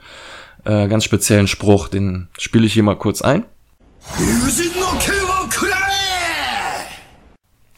äh, 0.65 0.87
ganz 0.87 1.03
speziellen 1.03 1.47
Spruch. 1.47 1.87
Den 1.87 2.27
spiele 2.37 2.65
ich 2.65 2.73
hier 2.73 2.83
mal 2.83 2.97
kurz 2.97 3.21
ein. 3.21 3.45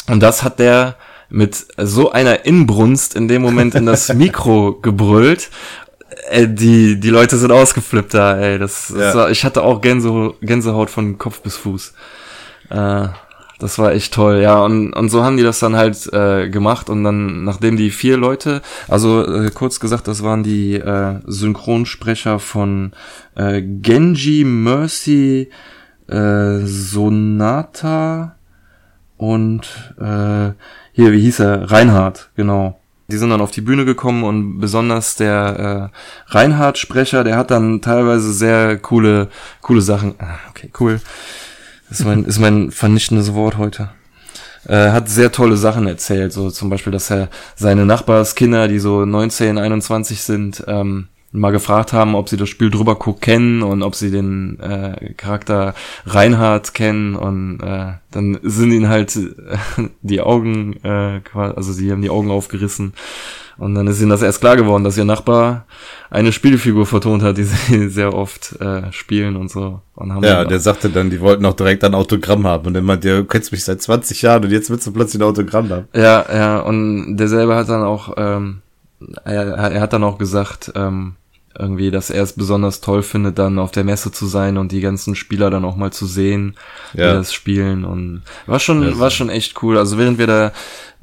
Und 0.10 0.20
das 0.22 0.44
hat 0.44 0.60
der 0.60 0.96
mit 1.30 1.66
so 1.78 2.12
einer 2.12 2.46
Inbrunst 2.46 3.16
in 3.16 3.28
dem 3.28 3.42
Moment 3.42 3.74
in 3.76 3.86
das 3.86 4.10
Mikro 4.14 4.74
gebrüllt. 4.82 5.50
Äh, 6.30 6.48
die, 6.48 7.00
die 7.00 7.10
Leute 7.10 7.38
sind 7.38 7.52
ausgeflippt 7.52 8.14
da, 8.14 8.38
ey. 8.38 8.60
Das, 8.60 8.88
das 8.90 8.98
Ja. 8.98 9.16
war, 9.16 9.32
ich 9.32 9.44
hatte 9.44 9.64
auch 9.64 9.82
Gänse, 9.82 10.34
Gänsehaut 10.42 10.90
von 10.90 11.18
Kopf 11.18 11.42
bis 11.42 11.56
Fuß. 11.58 11.94
Äh, 12.70 13.08
das 13.64 13.80
war 13.80 13.94
echt 13.94 14.14
toll, 14.14 14.42
ja. 14.42 14.62
Und, 14.62 14.92
und 14.92 15.08
so 15.08 15.24
haben 15.24 15.38
die 15.38 15.44
das 15.44 15.60
dann 15.60 15.78
halt 15.78 16.12
äh, 16.12 16.50
gemacht. 16.50 16.90
Und 16.90 17.06
dann, 17.06 17.46
nachdem 17.46 17.78
die 17.78 17.92
vier 17.92 18.18
Leute, 18.18 18.62
also 18.90 19.26
äh, 19.26 19.52
kurz 19.52 19.80
gesagt, 19.80 20.10
das 20.10 20.22
waren 20.22 20.44
die 20.44 20.76
äh, 20.76 21.22
Synchronsprecher 21.26 22.40
von 22.40 22.92
äh, 23.36 23.62
Genji, 23.62 24.44
Mercy, 24.44 25.50
äh, 26.10 26.60
Sonata 26.66 28.36
und 29.16 29.62
äh, 29.98 30.52
hier, 30.92 31.12
wie 31.14 31.22
hieß 31.22 31.40
er? 31.40 31.72
Reinhard, 31.72 32.32
genau. 32.36 32.82
Die 33.10 33.18
sind 33.18 33.30
dann 33.30 33.42
auf 33.42 33.52
die 33.52 33.62
Bühne 33.62 33.86
gekommen 33.86 34.26
und 34.26 34.60
besonders 34.60 35.16
der 35.16 35.92
äh, 35.94 36.34
Reinhard-Sprecher, 36.34 37.24
der 37.24 37.38
hat 37.38 37.52
dann 37.52 37.82
teilweise 37.82 38.34
sehr 38.34 38.78
coole, 38.78 39.30
coole 39.62 39.82
Sachen. 39.82 40.16
Ah, 40.20 40.36
okay, 40.50 40.70
cool. 40.80 41.00
Ist 41.94 42.06
mein, 42.06 42.26
ist 42.26 42.40
mein 42.40 42.72
vernichtendes 42.72 43.34
Wort 43.34 43.58
heute. 43.58 43.90
Äh, 44.68 44.90
hat 44.92 45.10
sehr 45.10 45.32
tolle 45.32 45.58
Sachen 45.58 45.88
erzählt, 45.88 46.34
so 46.34 46.50
zum 46.50 46.70
Beispiel, 46.70 46.92
dass 46.92 47.10
er 47.12 47.30
seine 47.56 47.86
Nachbarskinder, 47.86 48.68
die 48.68 48.80
so 48.80 49.06
19, 49.06 49.58
21 49.58 50.22
sind, 50.22 50.64
ähm, 50.68 51.08
mal 51.32 51.52
gefragt 51.52 51.94
haben, 51.94 52.16
ob 52.16 52.30
sie 52.30 52.38
das 52.38 52.48
Spiel 52.50 52.70
drüber 52.72 52.96
guck 52.96 53.20
kennen 53.22 53.62
und 53.64 53.82
ob 53.84 53.96
sie 53.96 54.10
den 54.12 54.60
äh, 54.60 55.14
Charakter 55.18 55.74
Reinhard 56.06 56.74
kennen 56.74 57.16
und 57.16 57.60
äh, 57.62 57.94
dann 58.12 58.40
sind 58.44 58.72
ihnen 58.72 58.88
halt 58.88 59.18
die 60.02 60.22
Augen, 60.22 60.74
äh, 60.84 61.20
quasi- 61.22 61.56
also 61.56 61.74
sie 61.74 61.92
haben 61.92 62.02
die 62.04 62.10
Augen 62.12 62.32
aufgerissen 62.32 62.94
und 63.58 63.76
dann 63.76 63.88
ist 63.88 64.00
ihnen 64.02 64.10
das 64.10 64.22
erst 64.22 64.40
klar 64.42 64.56
geworden, 64.56 64.84
dass 64.84 64.98
ihr 64.98 65.06
Nachbar 65.06 65.66
eine 66.10 66.32
Spielfigur 66.32 66.86
vertont 66.86 67.22
hat, 67.24 67.38
die 67.38 67.44
sie 67.46 67.90
sehr 67.90 68.14
oft 68.14 68.60
äh, 68.62 68.92
spielen 68.92 69.36
und 69.36 69.50
so. 69.52 69.82
Und 69.96 70.10
Ja, 70.24 70.40
dann- 70.42 70.50
der 70.50 70.60
sagte 70.60 70.90
dann, 70.90 71.10
die 71.10 71.20
wollten 71.22 71.46
auch 71.46 71.54
direkt 71.56 71.84
ein 71.84 71.94
Autogramm 71.96 72.46
haben. 72.48 72.68
Und 72.68 72.74
dann 72.74 72.84
meinte 72.86 73.10
er, 73.10 73.18
du 73.18 73.26
kennst 73.26 73.52
mich 73.52 73.64
seit 73.64 73.82
20 73.82 74.22
Jahren 74.24 74.44
und 74.44 74.52
jetzt 74.52 74.70
willst 74.70 74.88
du 74.88 74.92
plötzlich 74.92 75.22
ein 75.22 75.28
Autogramm 75.28 75.70
haben. 75.70 75.88
Ja, 75.94 76.26
ja, 76.34 76.60
und 76.60 77.18
derselbe 77.18 77.56
hat 77.56 77.70
dann 77.70 77.84
auch, 77.84 78.14
ähm, 78.18 78.62
er, 79.26 79.44
er 79.56 79.82
hat 79.82 79.94
dann 79.94 80.04
auch 80.04 80.18
gesagt, 80.18 80.72
ähm, 80.76 81.16
irgendwie, 81.58 81.92
dass 81.92 82.10
er 82.10 82.24
es 82.24 82.34
besonders 82.34 82.82
toll 82.82 83.04
findet, 83.04 83.38
dann 83.38 83.60
auf 83.60 83.70
der 83.70 83.84
Messe 83.84 84.12
zu 84.12 84.26
sein 84.26 84.58
und 84.58 84.72
die 84.72 84.82
ganzen 84.82 85.14
Spieler 85.16 85.52
dann 85.52 85.66
auch 85.66 85.76
mal 85.76 85.92
zu 85.94 86.08
sehen, 86.08 86.56
die 86.94 86.98
Ja. 87.02 87.14
das 87.14 87.32
spielen 87.32 87.86
und 87.86 88.24
war 88.48 88.60
schon, 88.60 88.82
Ja, 88.82 88.98
war 88.98 89.12
schon 89.12 89.30
echt 89.30 89.62
cool. 89.62 89.78
Also 89.78 90.00
während 90.00 90.18
wir 90.18 90.26
da, 90.26 90.48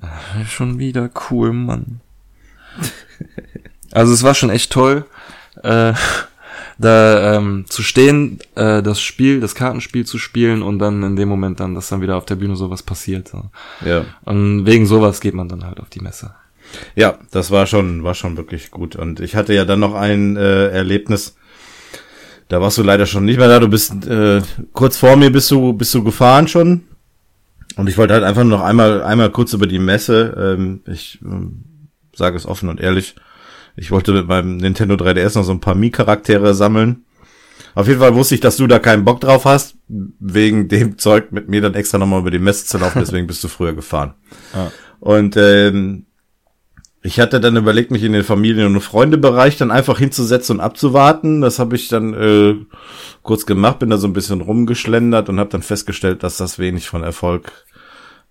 äh, 0.03 0.45
schon 0.49 0.79
wieder 0.81 1.09
cool, 1.31 1.53
Mann. 1.53 2.01
Also 3.93 4.13
es 4.13 4.23
war 4.23 4.35
schon 4.35 4.51
echt 4.51 4.71
toll. 4.71 5.05
Äh, 5.63 5.95
da 6.79 7.37
ähm, 7.37 7.67
zu 7.69 7.83
stehen, 7.83 8.39
äh, 8.55 8.83
das 8.83 9.01
Spiel, 9.01 9.41
das 9.41 9.55
Kartenspiel 9.55 10.07
zu 10.07 10.19
spielen 10.19 10.63
und 10.63 10.79
dann 10.79 11.03
in 11.03 11.17
dem 11.17 11.29
Moment 11.29 11.61
dann, 11.61 11.75
dass 11.75 11.91
dann 11.91 12.01
wieder 12.01 12.17
auf 12.17 12.25
der 12.25 12.37
Bühne 12.37 12.57
sowas 12.57 12.83
passiert. 12.83 13.29
So. 13.29 13.45
Ja. 13.85 14.07
Und 14.25 14.65
wegen 14.65 14.87
sowas 14.87 15.21
geht 15.21 15.35
man 15.35 15.49
dann 15.49 15.65
halt 15.65 15.81
auf 15.81 15.91
die 15.91 16.01
Messe. 16.01 16.35
Ja, 16.95 17.19
das 17.33 17.51
war 17.51 17.67
schon, 17.67 18.03
war 18.05 18.15
schon 18.15 18.37
wirklich 18.37 18.71
gut. 18.71 18.97
Und 18.97 19.21
ich 19.21 19.37
hatte 19.37 19.53
ja 19.53 19.65
dann 19.65 19.81
noch 19.81 19.95
ein 19.95 20.37
äh, 20.37 20.69
Erlebnis. 20.69 21.37
Da 22.49 22.61
warst 22.61 22.79
du 22.79 22.83
leider 22.83 23.07
schon 23.07 23.27
nicht 23.27 23.39
mehr 23.39 23.49
da. 23.49 23.61
Du 23.61 23.69
bist 23.69 24.07
äh, 24.07 24.41
kurz 24.73 24.97
vor 24.97 25.17
mir 25.17 25.31
bist 25.31 25.51
du, 25.51 25.75
bist 25.75 25.93
du 25.95 26.03
gefahren 26.03 26.49
schon. 26.49 26.83
Und 27.77 27.89
ich 27.89 27.99
wollte 27.99 28.15
halt 28.15 28.25
einfach 28.25 28.43
nur 28.43 28.59
noch 28.59 28.65
einmal, 28.65 29.03
einmal 29.03 29.31
kurz 29.31 29.53
über 29.53 29.67
die 29.67 29.79
Messe. 29.79 30.57
Ähm, 30.57 30.81
ich 30.87 31.19
ähm, 31.23 31.65
sage 32.21 32.37
es 32.37 32.47
offen 32.47 32.69
und 32.69 32.81
ehrlich. 32.81 33.17
Ich 33.77 33.91
wollte 33.91 34.13
mit 34.13 34.29
meinem 34.29 34.59
Nintendo 34.59 34.95
3DS 34.95 35.37
noch 35.37 35.45
so 35.45 35.53
ein 35.53 35.61
paar 35.61 35.75
Mii-Charaktere 35.75 36.55
sammeln. 36.55 37.07
Auf 37.75 37.89
jeden 37.89 38.01
Fall 38.01 38.15
wusste 38.15 38.35
ich, 38.35 38.41
dass 38.41 38.57
du 38.57 38.67
da 38.67 38.79
keinen 38.79 39.05
Bock 39.05 39.21
drauf 39.21 39.47
hast, 39.47 39.77
wegen 39.89 40.69
dem 40.69 40.99
Zeug 41.05 41.33
mit 41.33 41.49
mir 41.49 41.61
dann 41.63 41.75
extra 41.75 41.99
nochmal 41.99 42.21
über 42.21 42.31
die 42.31 42.39
Messe 42.39 42.67
zu 42.67 42.79
laufen, 42.79 43.01
deswegen 43.01 43.27
bist 43.27 43.43
du 43.43 43.49
früher 43.49 43.75
gefahren. 43.75 44.15
Ah. 44.53 44.71
Und 44.99 45.37
ähm, 45.37 46.07
ich 47.03 47.21
hatte 47.21 47.41
dann 47.41 47.57
überlegt, 47.57 47.93
mich 47.93 48.03
in 48.03 48.13
den 48.13 48.25
Familien- 48.25 48.75
und 48.75 48.81
Freundebereich 48.81 49.57
dann 49.57 49.71
einfach 49.71 49.99
hinzusetzen 49.99 50.57
und 50.57 50.61
abzuwarten. 50.61 51.41
Das 51.41 51.61
habe 51.61 51.77
ich 51.77 51.89
dann 51.89 52.13
äh, 52.15 52.57
kurz 53.23 53.47
gemacht, 53.47 53.79
bin 53.79 53.91
da 53.91 53.97
so 53.97 54.09
ein 54.09 54.13
bisschen 54.13 54.41
rumgeschlendert 54.41 55.29
und 55.29 55.39
habe 55.39 55.51
dann 55.51 55.63
festgestellt, 55.63 56.25
dass 56.25 56.37
das 56.37 56.59
wenig 56.59 56.89
von 56.89 57.05
Erfolg 57.05 57.53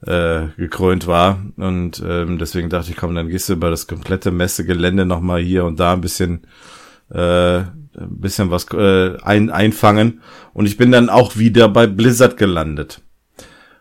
äh, 0.05 0.47
gekrönt 0.57 1.07
war. 1.07 1.43
Und 1.57 2.03
ähm, 2.05 2.37
deswegen 2.37 2.69
dachte 2.69 2.91
ich, 2.91 2.97
komm, 2.97 3.15
dann 3.15 3.29
gehst 3.29 3.49
du 3.49 3.53
über 3.53 3.69
das 3.69 3.87
komplette 3.87 4.31
Messegelände 4.31 5.05
nochmal 5.05 5.41
hier 5.41 5.65
und 5.65 5.79
da 5.79 5.93
ein 5.93 6.01
bisschen 6.01 6.41
äh, 7.11 7.63
ein 7.97 8.19
bisschen 8.21 8.51
was 8.51 8.65
äh, 8.73 9.17
ein, 9.21 9.49
einfangen. 9.49 10.21
Und 10.53 10.65
ich 10.65 10.77
bin 10.77 10.91
dann 10.91 11.09
auch 11.09 11.37
wieder 11.37 11.69
bei 11.69 11.87
Blizzard 11.87 12.37
gelandet. 12.37 13.01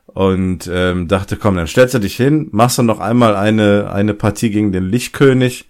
Und 0.06 0.68
ähm, 0.72 1.06
dachte, 1.06 1.36
komm, 1.36 1.56
dann 1.56 1.66
stellst 1.66 1.94
du 1.94 2.00
dich 2.00 2.16
hin, 2.16 2.48
machst 2.50 2.78
du 2.78 2.82
noch 2.82 2.98
einmal 2.98 3.36
eine, 3.36 3.92
eine 3.92 4.14
Partie 4.14 4.50
gegen 4.50 4.72
den 4.72 4.88
Lichtkönig. 4.88 5.68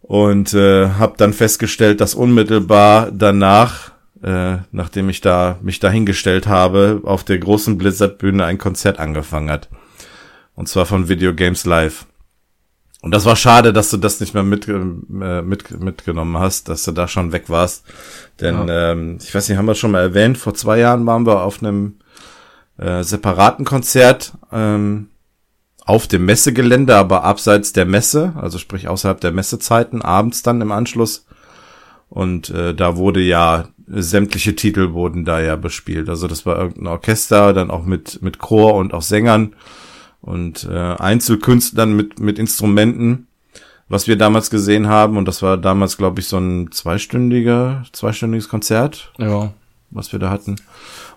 Und 0.00 0.54
äh, 0.54 0.90
habe 0.90 1.14
dann 1.16 1.32
festgestellt, 1.32 2.00
dass 2.00 2.14
unmittelbar 2.14 3.10
danach, 3.10 3.92
äh, 4.22 4.58
nachdem 4.72 5.08
ich 5.08 5.20
da 5.20 5.58
mich 5.62 5.78
dahingestellt 5.78 6.46
habe, 6.46 7.00
auf 7.04 7.24
der 7.24 7.38
großen 7.38 7.78
Blizzard-Bühne 7.78 8.44
ein 8.44 8.58
Konzert 8.58 8.98
angefangen 8.98 9.50
hat. 9.50 9.68
Und 10.54 10.68
zwar 10.68 10.86
von 10.86 11.08
Video 11.08 11.34
Games 11.34 11.66
Live. 11.66 12.06
Und 13.02 13.12
das 13.12 13.24
war 13.24 13.36
schade, 13.36 13.72
dass 13.72 13.90
du 13.90 13.98
das 13.98 14.20
nicht 14.20 14.34
mehr 14.34 14.42
mit, 14.42 14.66
äh, 14.68 15.42
mit, 15.42 15.70
mitgenommen 15.80 16.38
hast, 16.38 16.68
dass 16.68 16.84
du 16.84 16.92
da 16.92 17.06
schon 17.06 17.30
weg 17.32 17.48
warst. 17.48 17.84
Denn 18.40 18.66
ja. 18.66 18.92
ähm, 18.92 19.18
ich 19.22 19.34
weiß 19.34 19.48
nicht, 19.48 19.58
haben 19.58 19.66
wir 19.66 19.74
schon 19.74 19.90
mal 19.92 20.00
erwähnt, 20.00 20.38
vor 20.38 20.54
zwei 20.54 20.78
Jahren 20.78 21.06
waren 21.06 21.26
wir 21.26 21.42
auf 21.42 21.62
einem 21.62 21.98
äh, 22.78 23.02
separaten 23.02 23.64
Konzert 23.64 24.32
ähm, 24.50 25.10
auf 25.84 26.08
dem 26.08 26.24
Messegelände, 26.24 26.96
aber 26.96 27.22
abseits 27.22 27.72
der 27.72 27.84
Messe, 27.84 28.32
also 28.36 28.58
sprich 28.58 28.88
außerhalb 28.88 29.20
der 29.20 29.30
Messezeiten, 29.30 30.02
abends 30.02 30.42
dann 30.42 30.60
im 30.60 30.72
Anschluss. 30.72 31.26
Und 32.08 32.50
äh, 32.50 32.74
da 32.74 32.96
wurde 32.96 33.20
ja 33.20 33.68
sämtliche 33.88 34.56
Titel 34.56 34.92
wurden 34.92 35.24
da 35.24 35.40
ja 35.40 35.56
bespielt. 35.56 36.08
Also 36.08 36.26
das 36.28 36.44
war 36.46 36.56
irgendein 36.58 36.88
Orchester, 36.88 37.52
dann 37.52 37.70
auch 37.70 37.84
mit 37.84 38.20
mit 38.22 38.38
Chor 38.38 38.74
und 38.74 38.92
auch 38.94 39.02
Sängern 39.02 39.54
und 40.20 40.64
äh, 40.70 40.74
Einzelkünstlern 40.76 41.94
mit 41.94 42.18
mit 42.18 42.38
Instrumenten, 42.38 43.26
was 43.88 44.08
wir 44.08 44.16
damals 44.16 44.50
gesehen 44.50 44.88
haben. 44.88 45.16
Und 45.16 45.26
das 45.28 45.42
war 45.42 45.56
damals, 45.56 45.96
glaube 45.96 46.20
ich, 46.20 46.26
so 46.28 46.38
ein 46.38 46.72
zweistündiger 46.72 47.84
zweistündiges 47.92 48.48
Konzert, 48.48 49.12
Ja. 49.18 49.52
was 49.90 50.12
wir 50.12 50.18
da 50.18 50.30
hatten. 50.30 50.56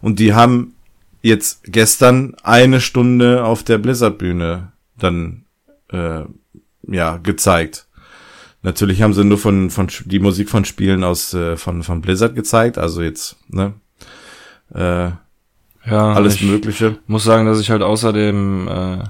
Und 0.02 0.20
die 0.20 0.34
haben 0.34 0.76
jetzt 1.22 1.64
gestern 1.66 2.36
eine 2.44 2.80
Stunde 2.82 3.44
auf 3.44 3.64
der 3.64 3.78
Blizzard-Bühne 3.78 4.72
dann 4.98 5.44
äh, 5.92 6.22
ja 6.88 7.18
gezeigt. 7.18 7.88
Natürlich 8.62 9.02
haben 9.02 9.14
sie 9.14 9.24
nur 9.24 9.38
von 9.38 9.70
von 9.70 9.88
die 10.06 10.20
Musik 10.20 10.50
von 10.50 10.66
Spielen 10.66 11.04
aus 11.04 11.34
äh, 11.34 11.56
von 11.58 11.84
von 11.84 12.02
Blizzard 12.02 12.36
gezeigt, 12.36 12.78
also 12.78 13.02
jetzt 13.02 13.38
ne 13.48 13.74
äh, 14.74 15.12
Ja, 15.90 16.14
alles 16.14 16.36
ich 16.36 16.44
Mögliche. 16.44 16.98
muss 17.08 17.24
sagen, 17.24 17.46
dass 17.46 17.60
ich 17.60 17.72
halt 17.72 17.82
außer 17.82 18.12
dem, 18.14 18.68
äh, 18.68 19.04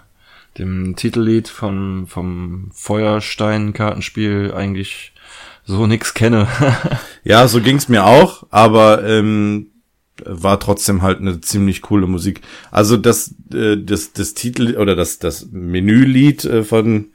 dem 0.58 0.96
Titellied 0.96 1.48
vom, 1.48 2.06
vom 2.08 2.70
Feuerstein-Kartenspiel 2.74 4.54
eigentlich 4.56 5.14
so 5.66 5.88
nix 5.88 6.14
kenne. 6.14 6.48
Ja, 7.24 7.48
so 7.48 7.62
ging's 7.62 7.90
mir 7.90 8.06
auch, 8.06 8.48
aber 8.50 9.04
ähm, 9.06 9.68
war 10.26 10.60
trotzdem 10.60 11.02
halt 11.02 11.20
eine 11.20 11.42
ziemlich 11.42 11.82
coole 11.82 12.08
Musik. 12.08 12.42
Also 12.72 12.98
das 12.98 13.36
äh, 13.54 13.78
das 13.78 14.14
das 14.14 14.34
Titel 14.34 14.78
oder 14.78 14.96
das 14.96 15.20
das 15.20 15.48
Menülied 15.52 16.46
äh, 16.46 16.64
von 16.64 17.08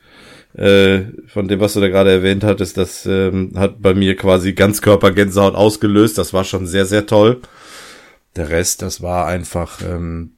äh, 0.54 1.02
von 1.26 1.48
dem, 1.48 1.60
was 1.60 1.74
du 1.74 1.80
da 1.80 1.88
gerade 1.88 2.12
erwähnt 2.12 2.44
hattest, 2.44 2.76
das 2.76 3.06
ähm, 3.06 3.52
hat 3.56 3.82
bei 3.82 3.94
mir 3.94 4.16
quasi 4.16 4.52
Ganzkörpergänsehaut 4.52 5.54
ausgelöst. 5.54 6.16
Das 6.16 6.32
war 6.32 6.44
schon 6.44 6.66
sehr, 6.66 6.86
sehr 6.86 7.06
toll. 7.06 7.40
Der 8.36 8.50
Rest, 8.50 8.82
das 8.82 9.02
war 9.02 9.26
einfach 9.26 9.80
ähm, 9.82 10.32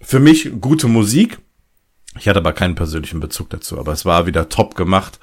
für 0.00 0.20
mich 0.20 0.52
gute 0.60 0.88
Musik. 0.88 1.38
Ich 2.18 2.28
hatte 2.28 2.38
aber 2.38 2.52
keinen 2.52 2.74
persönlichen 2.74 3.20
Bezug 3.20 3.50
dazu, 3.50 3.78
aber 3.78 3.92
es 3.92 4.06
war 4.06 4.26
wieder 4.26 4.48
top 4.48 4.74
gemacht. 4.74 5.18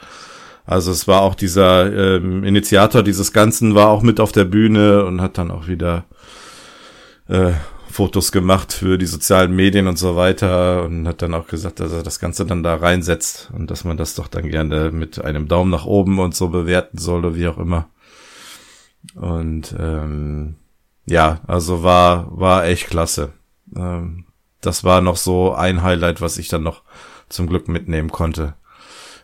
Also 0.66 0.92
es 0.92 1.08
war 1.08 1.22
auch 1.22 1.36
dieser 1.36 1.92
ähm, 2.18 2.44
Initiator 2.44 3.04
dieses 3.04 3.34
Ganzen 3.34 3.76
war 3.76 3.90
auch 3.90 4.02
mit 4.02 4.20
auf 4.20 4.32
der 4.32 4.46
Bühne 4.46 5.06
und 5.06 5.22
hat 5.22 5.38
dann 5.38 5.52
auch 5.52 5.68
wieder 5.68 6.06
äh, 7.28 7.52
Fotos 7.94 8.32
gemacht 8.32 8.74
für 8.74 8.98
die 8.98 9.06
sozialen 9.06 9.56
Medien 9.56 9.88
und 9.88 9.98
so 9.98 10.16
weiter 10.16 10.84
und 10.84 11.08
hat 11.08 11.22
dann 11.22 11.34
auch 11.34 11.48
gesagt, 11.48 11.80
dass 11.80 11.92
er 11.92 12.04
das 12.04 12.20
Ganze 12.20 12.46
dann 12.46 12.64
da 12.64 12.76
reinsetzt 12.76 13.52
und 13.54 13.72
dass 13.72 13.84
man 13.84 13.98
das 13.98 14.16
doch 14.16 14.28
dann 14.28 14.50
gerne 14.50 14.92
mit 14.92 15.24
einem 15.24 15.48
Daumen 15.48 15.70
nach 15.70 15.86
oben 15.86 16.20
und 16.20 16.36
so 16.36 16.50
bewerten 16.50 16.98
soll 16.98 17.20
oder 17.20 17.36
wie 17.36 17.48
auch 17.48 17.58
immer. 17.58 17.90
Und 19.16 19.76
ähm, 19.80 20.56
ja, 21.06 21.40
also 21.48 21.84
war 21.84 22.28
war 22.38 22.66
echt 22.66 22.88
klasse. 22.88 23.34
Ähm, 23.76 24.26
das 24.62 24.84
war 24.84 25.02
noch 25.02 25.18
so 25.18 25.54
ein 25.54 25.84
Highlight, 25.84 26.20
was 26.20 26.38
ich 26.38 26.48
dann 26.48 26.64
noch 26.64 26.82
zum 27.30 27.48
Glück 27.48 27.68
mitnehmen 27.68 28.12
konnte. 28.12 28.56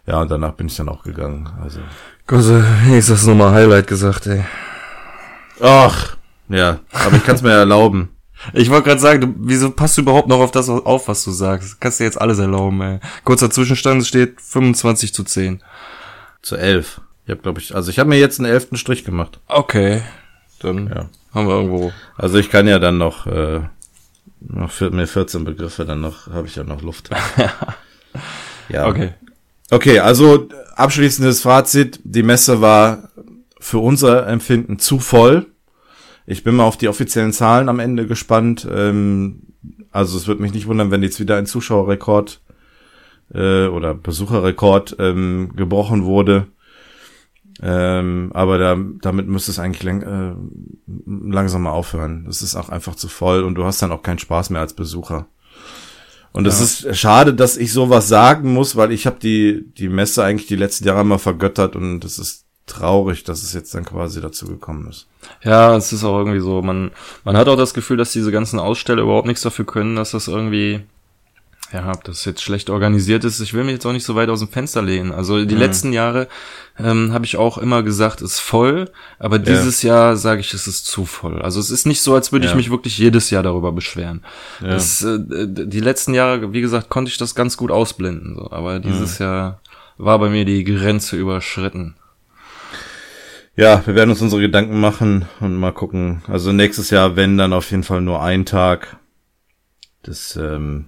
Ja, 0.05 0.21
und 0.21 0.29
danach 0.29 0.53
bin 0.53 0.67
ich 0.67 0.75
dann 0.75 0.89
auch 0.89 1.03
gegangen. 1.03 1.49
Also 1.61 1.79
Gott, 2.27 2.45
ist 2.91 3.09
das 3.09 3.25
nochmal 3.25 3.53
Highlight 3.53 3.87
gesagt, 3.87 4.27
ey. 4.27 4.43
ach, 5.59 6.17
ja, 6.49 6.79
aber 6.91 7.17
ich 7.17 7.25
kann 7.25 7.35
es 7.35 7.41
mir 7.41 7.51
erlauben. 7.51 8.09
Ich 8.53 8.69
wollte 8.69 8.87
gerade 8.87 9.01
sagen, 9.01 9.21
du, 9.21 9.33
wieso 9.39 9.71
passt 9.71 9.97
du 9.97 10.01
überhaupt 10.01 10.27
noch 10.27 10.39
auf 10.39 10.51
das 10.51 10.69
auf, 10.69 11.07
was 11.07 11.23
du 11.23 11.31
sagst? 11.31 11.79
Kannst 11.81 11.99
dir 11.99 12.05
jetzt 12.05 12.19
alles 12.19 12.39
erlauben, 12.39 12.81
ey. 12.81 12.99
Kurzer 13.23 13.49
Zwischenstand, 13.49 14.01
es 14.01 14.07
steht 14.07 14.39
25 14.41 15.13
zu 15.13 15.23
10. 15.23 15.61
Zu 16.41 16.55
elf. 16.55 17.01
Ich 17.25 17.31
habe, 17.31 17.41
glaube 17.41 17.59
ich, 17.59 17.75
also 17.75 17.89
ich 17.91 17.99
habe 17.99 18.09
mir 18.09 18.17
jetzt 18.19 18.39
einen 18.39 18.49
elften 18.51 18.77
Strich 18.77 19.03
gemacht. 19.03 19.39
Okay. 19.47 20.01
Dann 20.61 20.87
Ja. 20.87 21.09
haben 21.33 21.47
wir 21.47 21.55
irgendwo. 21.55 21.91
Also 22.17 22.37
ich 22.37 22.49
kann 22.49 22.67
ja 22.67 22.79
dann 22.79 22.97
noch, 22.97 23.27
äh, 23.27 23.59
noch 24.39 24.71
für, 24.71 24.89
mir 24.89 25.05
14 25.07 25.43
Begriffe, 25.43 25.85
dann 25.85 25.99
noch 26.01 26.27
habe 26.27 26.47
ich 26.47 26.55
ja 26.55 26.63
noch 26.63 26.81
Luft. 26.81 27.09
ja. 28.69 28.87
Okay. 28.87 29.13
Okay, 29.71 29.99
also 29.99 30.47
abschließendes 30.75 31.41
Fazit. 31.41 31.99
Die 32.03 32.23
Messe 32.23 32.61
war 32.61 33.09
für 33.59 33.79
unser 33.79 34.25
Empfinden 34.27 34.79
zu 34.79 34.99
voll. 34.99 35.45
Ich 36.29 36.43
bin 36.43 36.55
mal 36.55 36.65
auf 36.65 36.77
die 36.77 36.87
offiziellen 36.87 37.33
Zahlen 37.33 37.69
am 37.69 37.79
Ende 37.79 38.05
gespannt. 38.05 38.67
Ähm, 38.71 39.41
also 39.91 40.15
es 40.15 40.27
wird 40.27 40.39
mich 40.39 40.53
nicht 40.53 40.67
wundern, 40.67 40.91
wenn 40.91 41.01
jetzt 41.01 41.19
wieder 41.19 41.37
ein 41.37 41.47
Zuschauerrekord 41.47 42.41
äh, 43.33 43.65
oder 43.65 43.95
Besucherrekord 43.95 44.95
ähm, 44.99 45.53
gebrochen 45.55 46.05
wurde. 46.05 46.45
Ähm, 47.63 48.29
aber 48.35 48.59
da, 48.59 48.77
damit 49.01 49.27
müsste 49.27 49.49
es 49.49 49.57
eigentlich 49.57 49.81
lang, 49.81 50.01
äh, 50.03 50.35
langsam 51.33 51.63
mal 51.63 51.71
aufhören. 51.71 52.27
Es 52.29 52.43
ist 52.43 52.55
auch 52.55 52.69
einfach 52.69 52.93
zu 52.93 53.07
voll 53.07 53.43
und 53.43 53.55
du 53.55 53.65
hast 53.65 53.81
dann 53.81 53.91
auch 53.91 54.03
keinen 54.03 54.19
Spaß 54.19 54.51
mehr 54.51 54.61
als 54.61 54.75
Besucher. 54.75 55.25
Und 56.31 56.45
es 56.45 56.59
Ja. 56.83 56.91
ist 56.91 56.99
schade, 56.99 57.33
dass 57.33 57.57
ich 57.57 57.73
sowas 57.73 58.07
sagen 58.07 58.53
muss, 58.53 58.75
weil 58.75 58.91
ich 58.91 59.07
habe 59.07 59.17
die 59.19 59.65
die 59.75 59.89
Messe 59.89 60.23
eigentlich 60.23 60.47
die 60.47 60.55
letzten 60.57 60.85
Jahre 60.85 61.01
immer 61.01 61.17
vergöttert 61.17 61.75
und 61.75 62.05
es 62.05 62.19
ist 62.19 62.45
traurig, 62.69 63.23
dass 63.23 63.43
es 63.43 63.53
jetzt 63.53 63.73
dann 63.75 63.85
quasi 63.85 64.21
dazu 64.21 64.47
gekommen 64.47 64.87
ist. 64.89 65.07
Ja, 65.43 65.75
es 65.75 65.91
ist 65.91 66.03
auch 66.03 66.17
irgendwie 66.17 66.39
so, 66.39 66.61
man, 66.61 66.91
man 67.23 67.35
hat 67.37 67.47
auch 67.47 67.57
das 67.57 67.73
Gefühl, 67.73 67.97
dass 67.97 68.13
diese 68.13 68.31
ganzen 68.31 68.59
Aussteller 68.59 69.01
überhaupt 69.03 69.27
nichts 69.27 69.41
dafür 69.41 69.65
können, 69.65 69.95
dass 69.95 70.11
das 70.11 70.27
irgendwie, 70.27 70.81
ja, 71.73 71.91
ob 71.91 72.03
das 72.03 72.25
jetzt 72.25 72.41
schlecht 72.41 72.69
organisiert 72.69 73.23
ist. 73.25 73.39
Ich 73.41 73.53
will 73.53 73.63
mich 73.63 73.73
jetzt 73.73 73.85
auch 73.85 73.91
nicht 73.91 74.05
so 74.05 74.15
weit 74.15 74.29
aus 74.29 74.39
dem 74.39 74.47
Fenster 74.49 74.81
lehnen. 74.81 75.11
Also 75.11 75.43
die 75.45 75.53
Mhm. 75.55 75.59
letzten 75.61 75.93
Jahre 75.93 76.27
ähm, 76.79 77.11
habe 77.11 77.25
ich 77.25 77.35
auch 77.35 77.57
immer 77.57 77.83
gesagt, 77.83 78.21
ist 78.21 78.39
voll, 78.39 78.89
aber 79.19 79.37
dieses 79.37 79.83
Jahr 79.83 80.15
sage 80.15 80.39
ich, 80.39 80.53
es 80.53 80.65
ist 80.65 80.85
zu 80.85 81.05
voll. 81.05 81.41
Also 81.41 81.59
es 81.59 81.71
ist 81.71 81.85
nicht 81.85 82.01
so, 82.01 82.15
als 82.15 82.31
würde 82.31 82.45
ich 82.45 82.51
Ja. 82.51 82.55
mich 82.57 82.71
wirklich 82.71 82.97
jedes 82.97 83.29
Jahr 83.29 83.43
darüber 83.43 83.71
beschweren. 83.73 84.23
Ja. 84.61 84.69
Es, 84.69 85.03
äh, 85.03 85.19
die 85.19 85.81
letzten 85.81 86.13
Jahre, 86.13 86.53
wie 86.53 86.61
gesagt, 86.61 86.87
konnte 86.89 87.11
ich 87.11 87.17
das 87.17 87.35
ganz 87.35 87.57
gut 87.57 87.69
ausblenden. 87.69 88.35
So. 88.35 88.49
Aber 88.51 88.79
dieses 88.79 89.19
Jahr 89.19 89.59
war 89.97 90.17
bei 90.19 90.29
mir 90.29 90.45
die 90.45 90.63
Grenze 90.63 91.17
überschritten. 91.17 91.95
Ja, 93.59 93.85
wir 93.85 93.95
werden 93.95 94.09
uns 94.09 94.21
unsere 94.21 94.41
Gedanken 94.41 94.79
machen 94.79 95.25
und 95.39 95.55
mal 95.55 95.71
gucken. 95.73 96.21
Also 96.27 96.51
nächstes 96.53 96.89
Jahr, 96.91 97.15
wenn, 97.15 97.37
dann 97.37 97.51
auf 97.53 97.69
jeden 97.71 97.83
Fall 97.83 98.01
nur 98.01 98.21
ein 98.23 98.45
Tag. 98.45 98.97
Das, 100.03 100.35
ähm, 100.37 100.85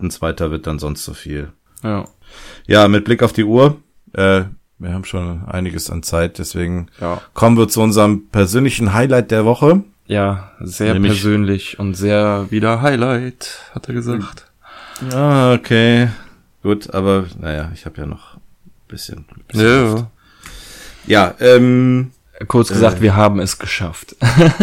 ein 0.00 0.10
zweiter 0.10 0.50
wird 0.50 0.66
dann 0.66 0.78
sonst 0.78 1.04
so 1.04 1.14
viel. 1.14 1.52
Ja. 1.82 2.04
Ja, 2.66 2.88
mit 2.88 3.04
Blick 3.04 3.22
auf 3.22 3.32
die 3.32 3.44
Uhr. 3.44 3.76
Äh, 4.12 4.42
wir 4.78 4.92
haben 4.92 5.04
schon 5.04 5.44
einiges 5.46 5.90
an 5.90 6.02
Zeit, 6.02 6.38
deswegen 6.38 6.88
Ja. 7.00 7.20
kommen 7.34 7.56
wir 7.56 7.68
zu 7.68 7.80
unserem 7.80 8.28
persönlichen 8.28 8.92
Highlight 8.92 9.30
der 9.30 9.44
Woche. 9.44 9.84
Ja, 10.06 10.50
sehr 10.60 10.94
Nämlich- 10.94 11.12
persönlich 11.12 11.78
und 11.78 11.94
sehr 11.94 12.46
wieder 12.50 12.82
Highlight, 12.82 13.70
hat 13.72 13.86
er 13.88 13.94
gesagt. 13.94 14.50
Ah, 15.12 15.54
okay. 15.54 16.08
Gut, 16.62 16.92
aber 16.92 17.26
naja, 17.38 17.70
ich 17.74 17.86
habe 17.86 18.00
ja 18.00 18.06
noch 18.06 18.34
ein 18.34 18.40
bisschen. 18.88 19.24
bisschen. 19.48 19.96
Ja. 19.96 20.10
Ja, 21.06 21.34
ähm, 21.40 22.12
Kurz 22.48 22.68
gesagt, 22.68 22.98
Äh. 22.98 23.02
wir 23.02 23.16
haben 23.16 23.38
es 23.38 23.58
geschafft. 23.58 24.16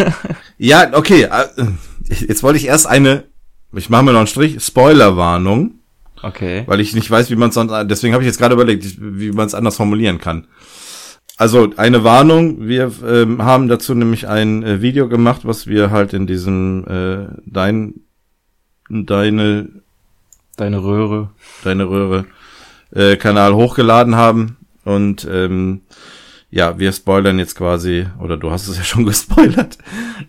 ja, 0.58 0.90
okay. 0.96 1.22
äh, 1.30 1.64
Jetzt 2.08 2.42
wollte 2.42 2.58
ich 2.58 2.66
erst 2.66 2.86
eine, 2.86 3.24
ich 3.72 3.88
mache 3.90 4.02
mir 4.02 4.12
noch 4.12 4.18
einen 4.20 4.26
Strich, 4.26 4.60
Spoilerwarnung, 4.64 5.74
Okay. 6.22 6.64
weil 6.66 6.80
ich 6.80 6.94
nicht 6.94 7.08
weiß, 7.10 7.30
wie 7.30 7.36
man 7.36 7.50
es 7.50 7.54
sonst, 7.54 7.72
deswegen 7.88 8.14
habe 8.14 8.24
ich 8.24 8.26
jetzt 8.26 8.38
gerade 8.38 8.54
überlegt, 8.54 8.84
wie 9.00 9.30
man 9.30 9.46
es 9.46 9.54
anders 9.54 9.76
formulieren 9.76 10.18
kann. 10.18 10.46
Also 11.36 11.70
eine 11.76 12.02
Warnung, 12.02 12.66
wir 12.66 12.90
ähm, 13.06 13.42
haben 13.44 13.68
dazu 13.68 13.94
nämlich 13.94 14.26
ein 14.26 14.64
äh, 14.64 14.82
Video 14.82 15.08
gemacht, 15.08 15.42
was 15.44 15.68
wir 15.68 15.92
halt 15.92 16.12
in 16.12 16.26
diesem 16.26 16.84
äh, 16.88 17.28
dein 17.46 17.94
deine 18.90 19.68
Deine 20.56 20.82
Röhre. 20.82 21.30
deine 21.62 21.88
Röhre 21.88 22.24
äh, 22.92 23.16
Kanal 23.16 23.54
hochgeladen 23.54 24.16
haben 24.16 24.56
und 24.84 25.28
ähm, 25.30 25.82
ja, 26.50 26.78
wir 26.78 26.92
spoilern 26.92 27.38
jetzt 27.38 27.56
quasi, 27.56 28.06
oder 28.20 28.36
du 28.36 28.50
hast 28.50 28.68
es 28.68 28.76
ja 28.78 28.84
schon 28.84 29.04
gespoilert, 29.06 29.78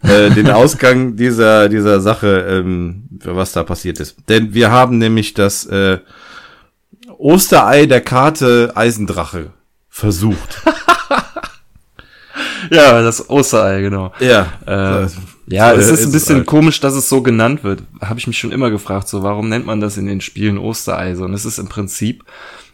äh, 0.03 0.29
den 0.31 0.49
Ausgang 0.49 1.15
dieser 1.15 1.69
dieser 1.69 2.01
Sache, 2.01 2.45
ähm, 2.49 3.03
was 3.23 3.51
da 3.53 3.63
passiert 3.63 3.99
ist. 3.99 4.17
Denn 4.27 4.53
wir 4.53 4.71
haben 4.71 4.97
nämlich 4.97 5.33
das 5.33 5.65
äh, 5.65 5.99
Osterei 7.17 7.85
der 7.85 8.01
Karte 8.01 8.71
Eisendrache 8.75 9.51
versucht. 9.89 10.61
Ja, 12.71 13.01
das 13.01 13.29
Osterei, 13.29 13.81
genau. 13.81 14.11
Ja, 14.19 14.53
Äh, 14.65 15.07
ja, 15.47 15.73
es 15.73 15.89
ist 15.89 16.05
ein 16.05 16.11
bisschen 16.11 16.37
halt. 16.37 16.45
komisch, 16.45 16.79
dass 16.79 16.93
es 16.93 17.09
so 17.09 17.21
genannt 17.23 17.63
wird. 17.63 17.81
Habe 18.01 18.19
ich 18.19 18.27
mich 18.27 18.37
schon 18.37 18.51
immer 18.51 18.69
gefragt, 18.69 19.07
so 19.07 19.23
warum 19.23 19.49
nennt 19.49 19.65
man 19.65 19.81
das 19.81 19.97
in 19.97 20.05
den 20.05 20.21
Spielen 20.21 20.57
Osterei? 20.57 21.15
So, 21.15 21.23
und 21.25 21.33
es 21.33 21.45
ist 21.45 21.57
im 21.57 21.69
Prinzip 21.69 22.23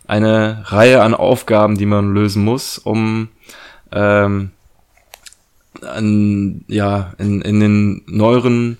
eine 0.07 0.63
Reihe 0.65 1.01
an 1.01 1.13
Aufgaben, 1.13 1.77
die 1.77 1.85
man 1.85 2.13
lösen 2.13 2.43
muss, 2.43 2.77
um 2.77 3.29
ähm, 3.91 4.51
an, 5.81 6.63
ja 6.67 7.13
in, 7.17 7.41
in 7.41 7.59
den 7.59 8.01
neueren 8.07 8.77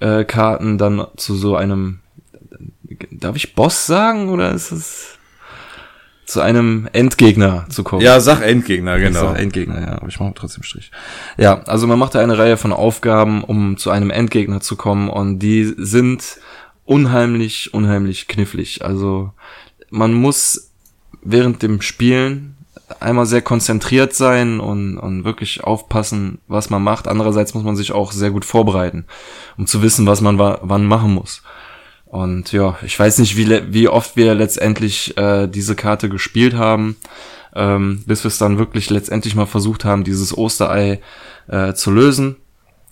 äh, 0.00 0.24
Karten 0.24 0.78
dann 0.78 1.06
zu 1.16 1.34
so 1.34 1.56
einem 1.56 2.00
darf 3.10 3.36
ich 3.36 3.54
Boss 3.54 3.86
sagen 3.86 4.28
oder 4.28 4.52
ist 4.52 4.72
es 4.72 5.18
zu 6.24 6.40
einem 6.40 6.88
Endgegner 6.92 7.66
zu 7.68 7.84
kommen? 7.84 8.02
Ja, 8.02 8.20
sag 8.20 8.42
Endgegner, 8.42 8.96
Ich 8.96 9.04
genau. 9.04 9.20
sag 9.20 9.38
Endgegner, 9.38 9.80
ja, 9.80 9.92
aber 9.92 10.08
ich 10.08 10.18
mache 10.18 10.32
trotzdem 10.34 10.64
Strich. 10.64 10.90
Ja, 11.36 11.62
also 11.64 11.86
man 11.86 11.98
macht 11.98 12.14
da 12.14 12.20
eine 12.20 12.36
Reihe 12.36 12.56
von 12.56 12.72
Aufgaben, 12.72 13.44
um 13.44 13.76
zu 13.76 13.90
einem 13.90 14.10
Endgegner 14.10 14.60
zu 14.60 14.76
kommen 14.76 15.08
und 15.08 15.38
die 15.38 15.72
sind 15.76 16.38
unheimlich, 16.84 17.74
unheimlich 17.74 18.28
knifflig. 18.28 18.84
Also 18.84 19.32
man 19.90 20.14
muss 20.14 20.70
während 21.22 21.62
dem 21.62 21.80
Spielen 21.80 22.56
einmal 23.00 23.26
sehr 23.26 23.42
konzentriert 23.42 24.14
sein 24.14 24.60
und, 24.60 24.98
und 24.98 25.24
wirklich 25.24 25.64
aufpassen, 25.64 26.38
was 26.46 26.70
man 26.70 26.82
macht. 26.82 27.08
Andererseits 27.08 27.54
muss 27.54 27.64
man 27.64 27.76
sich 27.76 27.92
auch 27.92 28.12
sehr 28.12 28.30
gut 28.30 28.44
vorbereiten, 28.44 29.06
um 29.56 29.66
zu 29.66 29.82
wissen, 29.82 30.06
was 30.06 30.20
man 30.20 30.38
wa 30.38 30.60
wann 30.62 30.84
machen 30.84 31.14
muss. 31.14 31.42
Und 32.06 32.52
ja, 32.52 32.78
ich 32.82 32.98
weiß 32.98 33.18
nicht, 33.18 33.36
wie, 33.36 33.72
wie 33.72 33.88
oft 33.88 34.16
wir 34.16 34.34
letztendlich 34.34 35.16
äh, 35.16 35.48
diese 35.48 35.74
Karte 35.74 36.08
gespielt 36.08 36.54
haben, 36.54 36.96
ähm, 37.54 38.04
bis 38.06 38.22
wir 38.22 38.28
es 38.28 38.38
dann 38.38 38.58
wirklich 38.58 38.90
letztendlich 38.90 39.34
mal 39.34 39.46
versucht 39.46 39.84
haben, 39.84 40.04
dieses 40.04 40.36
Osterei 40.36 41.00
äh, 41.48 41.74
zu 41.74 41.90
lösen. 41.90 42.36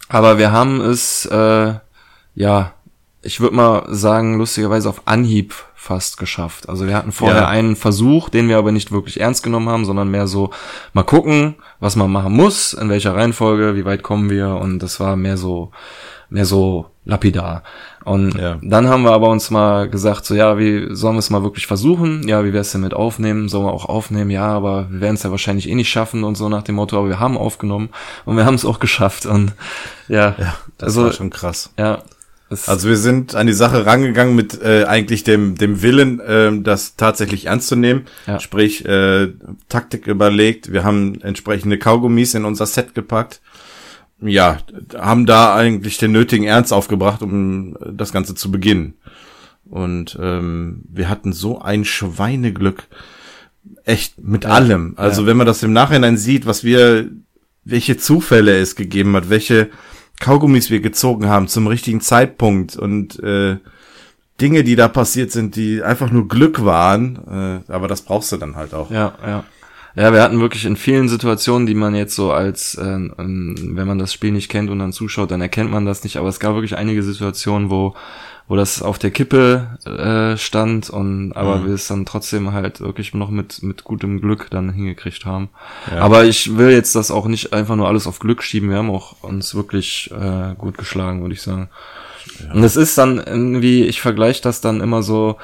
Aber 0.09 0.39
wir 0.39 0.51
haben 0.51 0.81
es, 0.81 1.27
äh, 1.27 1.75
ja, 2.35 2.74
ich 3.25 3.41
würde 3.41 3.57
mal 3.57 3.85
sagen, 3.89 4.39
lustigerweise 4.39 4.89
auf 4.89 5.03
Anhieb 5.07 5.55
fast 5.75 6.17
geschafft. 6.17 6.69
Also 6.69 6.87
wir 6.87 6.95
hatten 6.97 7.13
vorher 7.13 7.43
Ja. 7.43 7.49
einen 7.49 7.77
Versuch, 7.77 8.29
den 8.31 8.49
wir 8.49 8.57
aber 8.57 8.73
nicht 8.73 8.91
wirklich 8.91 9.21
ernst 9.21 9.43
genommen 9.43 9.69
haben, 9.69 9.85
sondern 9.85 10.11
mehr 10.11 10.27
so 10.27 10.51
mal 10.95 11.03
gucken, 11.03 11.57
was 11.79 11.95
man 11.97 12.11
machen 12.11 12.33
muss, 12.33 12.73
in 12.73 12.89
welcher 12.89 13.15
Reihenfolge, 13.15 13.77
wie 13.77 13.85
weit 13.85 14.03
kommen 14.03 14.31
wir 14.31 14.49
und 14.57 14.79
das 14.79 14.99
war 15.01 15.17
mehr 15.17 15.37
so 15.37 15.71
mehr 16.31 16.47
so 16.47 16.87
lapidar. 17.05 17.63
Und 18.05 18.35
Ja. 18.35 18.57
dann 18.63 18.89
haben 18.89 19.03
wir 19.05 19.13
aber 19.13 19.29
uns 19.29 19.51
mal 19.51 19.89
gesagt, 19.89 20.25
so 20.25 20.35
ja, 20.35 20.59
wie 20.59 20.89
sollen 20.91 21.15
wir 21.15 21.19
es 21.21 21.31
mal 21.31 21.43
wirklich 21.45 21.67
versuchen? 21.67 22.27
Ja, 22.27 22.45
wie 22.45 22.53
wär's 22.53 22.73
denn 22.73 22.81
mit 22.81 22.95
aufnehmen? 22.95 23.49
Sollen 23.49 23.67
wir 23.67 23.73
auch 23.73 23.85
aufnehmen? 23.85 24.31
Ja, 24.31 24.47
aber 24.49 24.89
wir 24.91 25.01
werden 25.01 25.15
es 25.15 25.23
ja 25.23 25.31
wahrscheinlich 25.31 25.69
eh 25.69 25.75
nicht 25.75 25.91
schaffen 25.91 26.25
und 26.25 26.35
so 26.37 26.49
nach 26.49 26.63
dem 26.63 26.75
Motto, 26.77 26.99
aber 26.99 27.09
wir 27.09 27.21
haben 27.21 27.37
aufgenommen 27.37 27.91
und 28.25 28.37
wir 28.37 28.47
haben 28.47 28.55
es 28.55 28.65
auch 28.65 28.81
geschafft 28.81 29.27
und 29.27 29.53
ja, 30.09 30.35
Ja, 30.39 30.55
das 30.79 30.89
also 30.89 31.05
war 31.05 31.13
schon 31.13 31.31
krass. 31.31 31.71
ja, 31.79 31.99
es, 32.11 32.14
Also 32.67 32.89
wir 32.89 32.97
sind 32.97 33.35
an 33.35 33.47
die 33.47 33.53
Sache 33.53 33.85
rangegangen 33.87 34.37
mit 34.37 34.61
äh, 34.63 34.85
eigentlich 34.85 35.25
dem 35.25 35.57
dem 35.57 35.83
Willen, 35.83 36.21
ähm, 36.27 36.63
das 36.63 36.95
tatsächlich 36.97 37.47
ernst 37.47 37.69
zu 37.69 37.77
nehmen. 37.77 38.03
Ja. 38.27 38.39
Sprich 38.39 38.85
äh, 38.87 39.29
Taktik 39.69 40.07
überlegt. 40.07 40.71
Wir 40.73 40.85
haben 40.85 41.21
entsprechende 41.23 41.79
Kaugummis 41.79 42.35
in 42.35 42.45
unser 42.45 42.67
Set 42.67 42.95
gepackt. 42.95 43.41
Ja, 44.21 44.59
haben 44.97 45.27
da 45.27 45.55
eigentlich 45.57 45.99
den 45.99 46.13
nötigen 46.13 46.45
Ernst 46.45 46.73
aufgebracht, 46.73 47.23
um 47.23 47.77
das 47.93 48.13
Ganze 48.13 48.35
zu 48.35 48.51
beginnen. 48.51 48.95
Und 49.65 50.17
ähm, 50.21 50.83
wir 50.93 51.09
hatten 51.09 51.33
so 51.33 51.61
ein 51.61 51.85
Schweineglück. 51.85 52.85
Echt 53.85 54.23
mit 54.23 54.47
allem. 54.47 54.95
Also 54.97 55.23
Ja. 55.23 55.29
wenn 55.29 55.37
man 55.39 55.47
das 55.47 55.63
im 55.63 55.73
Nachhinein 55.73 56.17
sieht, 56.19 56.47
was 56.47 56.63
wir, 56.65 57.11
welche 57.65 57.97
Zufälle 57.97 58.59
es 58.59 58.77
gegeben 58.77 59.17
hat, 59.17 59.31
welche 59.31 59.71
Kaugummis 60.21 60.71
wir 60.71 60.81
gezogen 60.81 61.29
haben 61.29 61.49
zum 61.49 61.67
richtigen 61.67 62.01
Zeitpunkt 62.01 62.77
und 62.77 63.23
äh, 63.23 63.59
Dinge, 64.41 64.65
die 64.65 64.77
da 64.77 64.89
passiert 64.89 65.31
sind, 65.31 65.57
die 65.57 65.83
einfach 65.83 66.11
nur 66.11 66.29
Glück 66.29 66.65
waren. 66.65 67.63
Äh, 67.69 67.73
aber 67.73 67.89
das 67.89 68.03
brauchst 68.03 68.33
du 68.33 68.37
dann 68.37 68.57
halt 68.57 68.75
auch. 68.75 68.91
Ja, 68.91 69.15
ja. 69.25 69.45
Ja, 69.97 70.13
wir 70.13 70.23
hatten 70.23 70.41
wirklich 70.41 70.65
in 70.65 70.75
vielen 70.75 71.09
Situationen, 71.09 71.69
die 71.69 71.77
man 71.77 71.95
jetzt 71.95 72.17
so 72.17 72.33
als, 72.33 72.75
äh, 72.75 72.83
wenn 72.83 73.87
man 73.87 74.01
das 74.01 74.13
Spiel 74.13 74.33
nicht 74.33 74.49
kennt 74.49 74.69
und 74.69 74.81
dann 74.81 74.93
zuschaut, 74.93 75.31
dann 75.31 75.41
erkennt 75.41 75.71
man 75.71 75.87
das 75.87 76.03
nicht. 76.03 76.17
Aber 76.17 76.29
es 76.29 76.41
gab 76.41 76.55
wirklich 76.55 76.77
einige 76.77 77.05
Situationen, 77.05 77.71
wo, 77.71 77.95
wo 78.47 78.57
das 78.57 78.83
auf 78.83 78.99
der 78.99 79.11
Kippe 79.11 79.79
äh, 79.87 80.37
stand 80.37 80.91
und 80.91 81.33
aber 81.33 81.57
Mhm. 81.57 81.67
wir 81.67 81.75
es 81.75 81.89
dann 81.89 82.05
trotzdem 82.05 82.53
halt 82.53 82.81
wirklich 82.81 83.15
noch 83.15 83.31
mit 83.31 83.63
mit 83.63 83.85
gutem 83.85 84.21
Glück 84.21 84.49
dann 84.51 84.71
hingekriegt 84.71 85.25
haben. 85.25 85.49
Ja. 85.91 86.01
Aber 86.01 86.25
ich 86.25 86.57
will 86.59 86.71
jetzt 86.71 86.95
das 86.95 87.11
auch 87.11 87.27
nicht 87.27 87.53
einfach 87.55 87.77
nur 87.77 87.89
alles 87.89 88.07
auf 88.07 88.19
Glück 88.19 88.43
schieben. 88.43 88.69
Wir 88.69 88.77
haben 88.77 88.91
auch 88.91 89.23
uns 89.23 89.55
wirklich 89.55 90.11
äh, 90.13 90.55
gut 90.57 90.77
geschlagen, 90.77 91.23
würde 91.23 91.35
ich 91.35 91.43
sagen. 91.43 91.69
Und 92.53 92.65
es 92.65 92.77
ist 92.77 92.99
dann 92.99 93.19
irgendwie, 93.19 93.85
ich 93.85 94.01
vergleiche 94.01 94.43
das 94.43 94.61
dann 94.61 94.81
immer 94.81 95.03
so, 95.03 95.37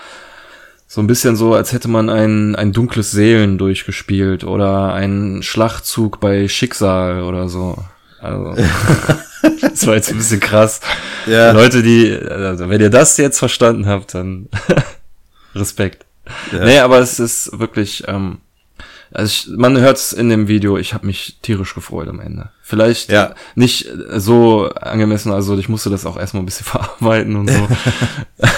so 0.87 1.01
ein 1.01 1.07
bisschen 1.07 1.37
so, 1.37 1.55
als 1.55 1.73
hätte 1.73 1.89
man 1.89 2.11
ein, 2.11 2.57
ein 2.57 2.73
dunkles 2.73 3.13
Seelen 3.13 3.59
durchgespielt 3.59 4.45
oder 4.45 4.93
einen 4.93 5.43
Schlachtzug 5.43 6.21
bei 6.21 6.49
Schicksal 6.49 7.23
oder 7.23 7.49
so. 7.49 7.77
Also, 8.21 8.55
das 9.61 9.87
war 9.87 9.95
jetzt 9.95 10.11
ein 10.11 10.19
bisschen 10.19 10.41
krass. 10.41 10.81
Ja. 11.27 11.53
Leute, 11.53 11.83
die, 11.83 12.13
also 12.13 12.69
wenn 12.69 12.81
ihr 12.81 12.91
das 12.91 13.17
jetzt 13.17 13.39
verstanden 13.39 13.87
habt, 13.87 14.15
dann 14.15 14.49
Respekt. 15.55 16.05
Ja. 16.53 16.65
Nee, 16.65 16.79
aber 16.79 16.99
es 16.99 17.19
ist 17.19 17.59
wirklich, 17.59 18.05
ähm, 18.07 18.39
also 19.13 19.31
ich, 19.31 19.57
man 19.57 19.79
hört 19.79 19.97
es 19.97 20.13
in 20.13 20.29
dem 20.29 20.47
Video, 20.49 20.77
ich 20.79 20.95
habe 20.95 21.07
mich 21.07 21.39
tierisch 21.43 21.75
gefreut 21.75 22.09
am 22.09 22.21
Ende. 22.21 22.51
Vielleicht 22.63 23.11
Ja. 23.11 23.35
nicht 23.57 23.89
so 24.17 24.69
angemessen, 24.75 25.33
also 25.33 25.59
ich 25.59 25.69
musste 25.69 25.91
das 25.91 26.07
auch 26.07 26.17
erstmal 26.17 26.43
ein 26.43 26.47
bisschen 26.47 26.65
verarbeiten 26.67 27.35
und 27.37 27.51
so. 27.51 27.69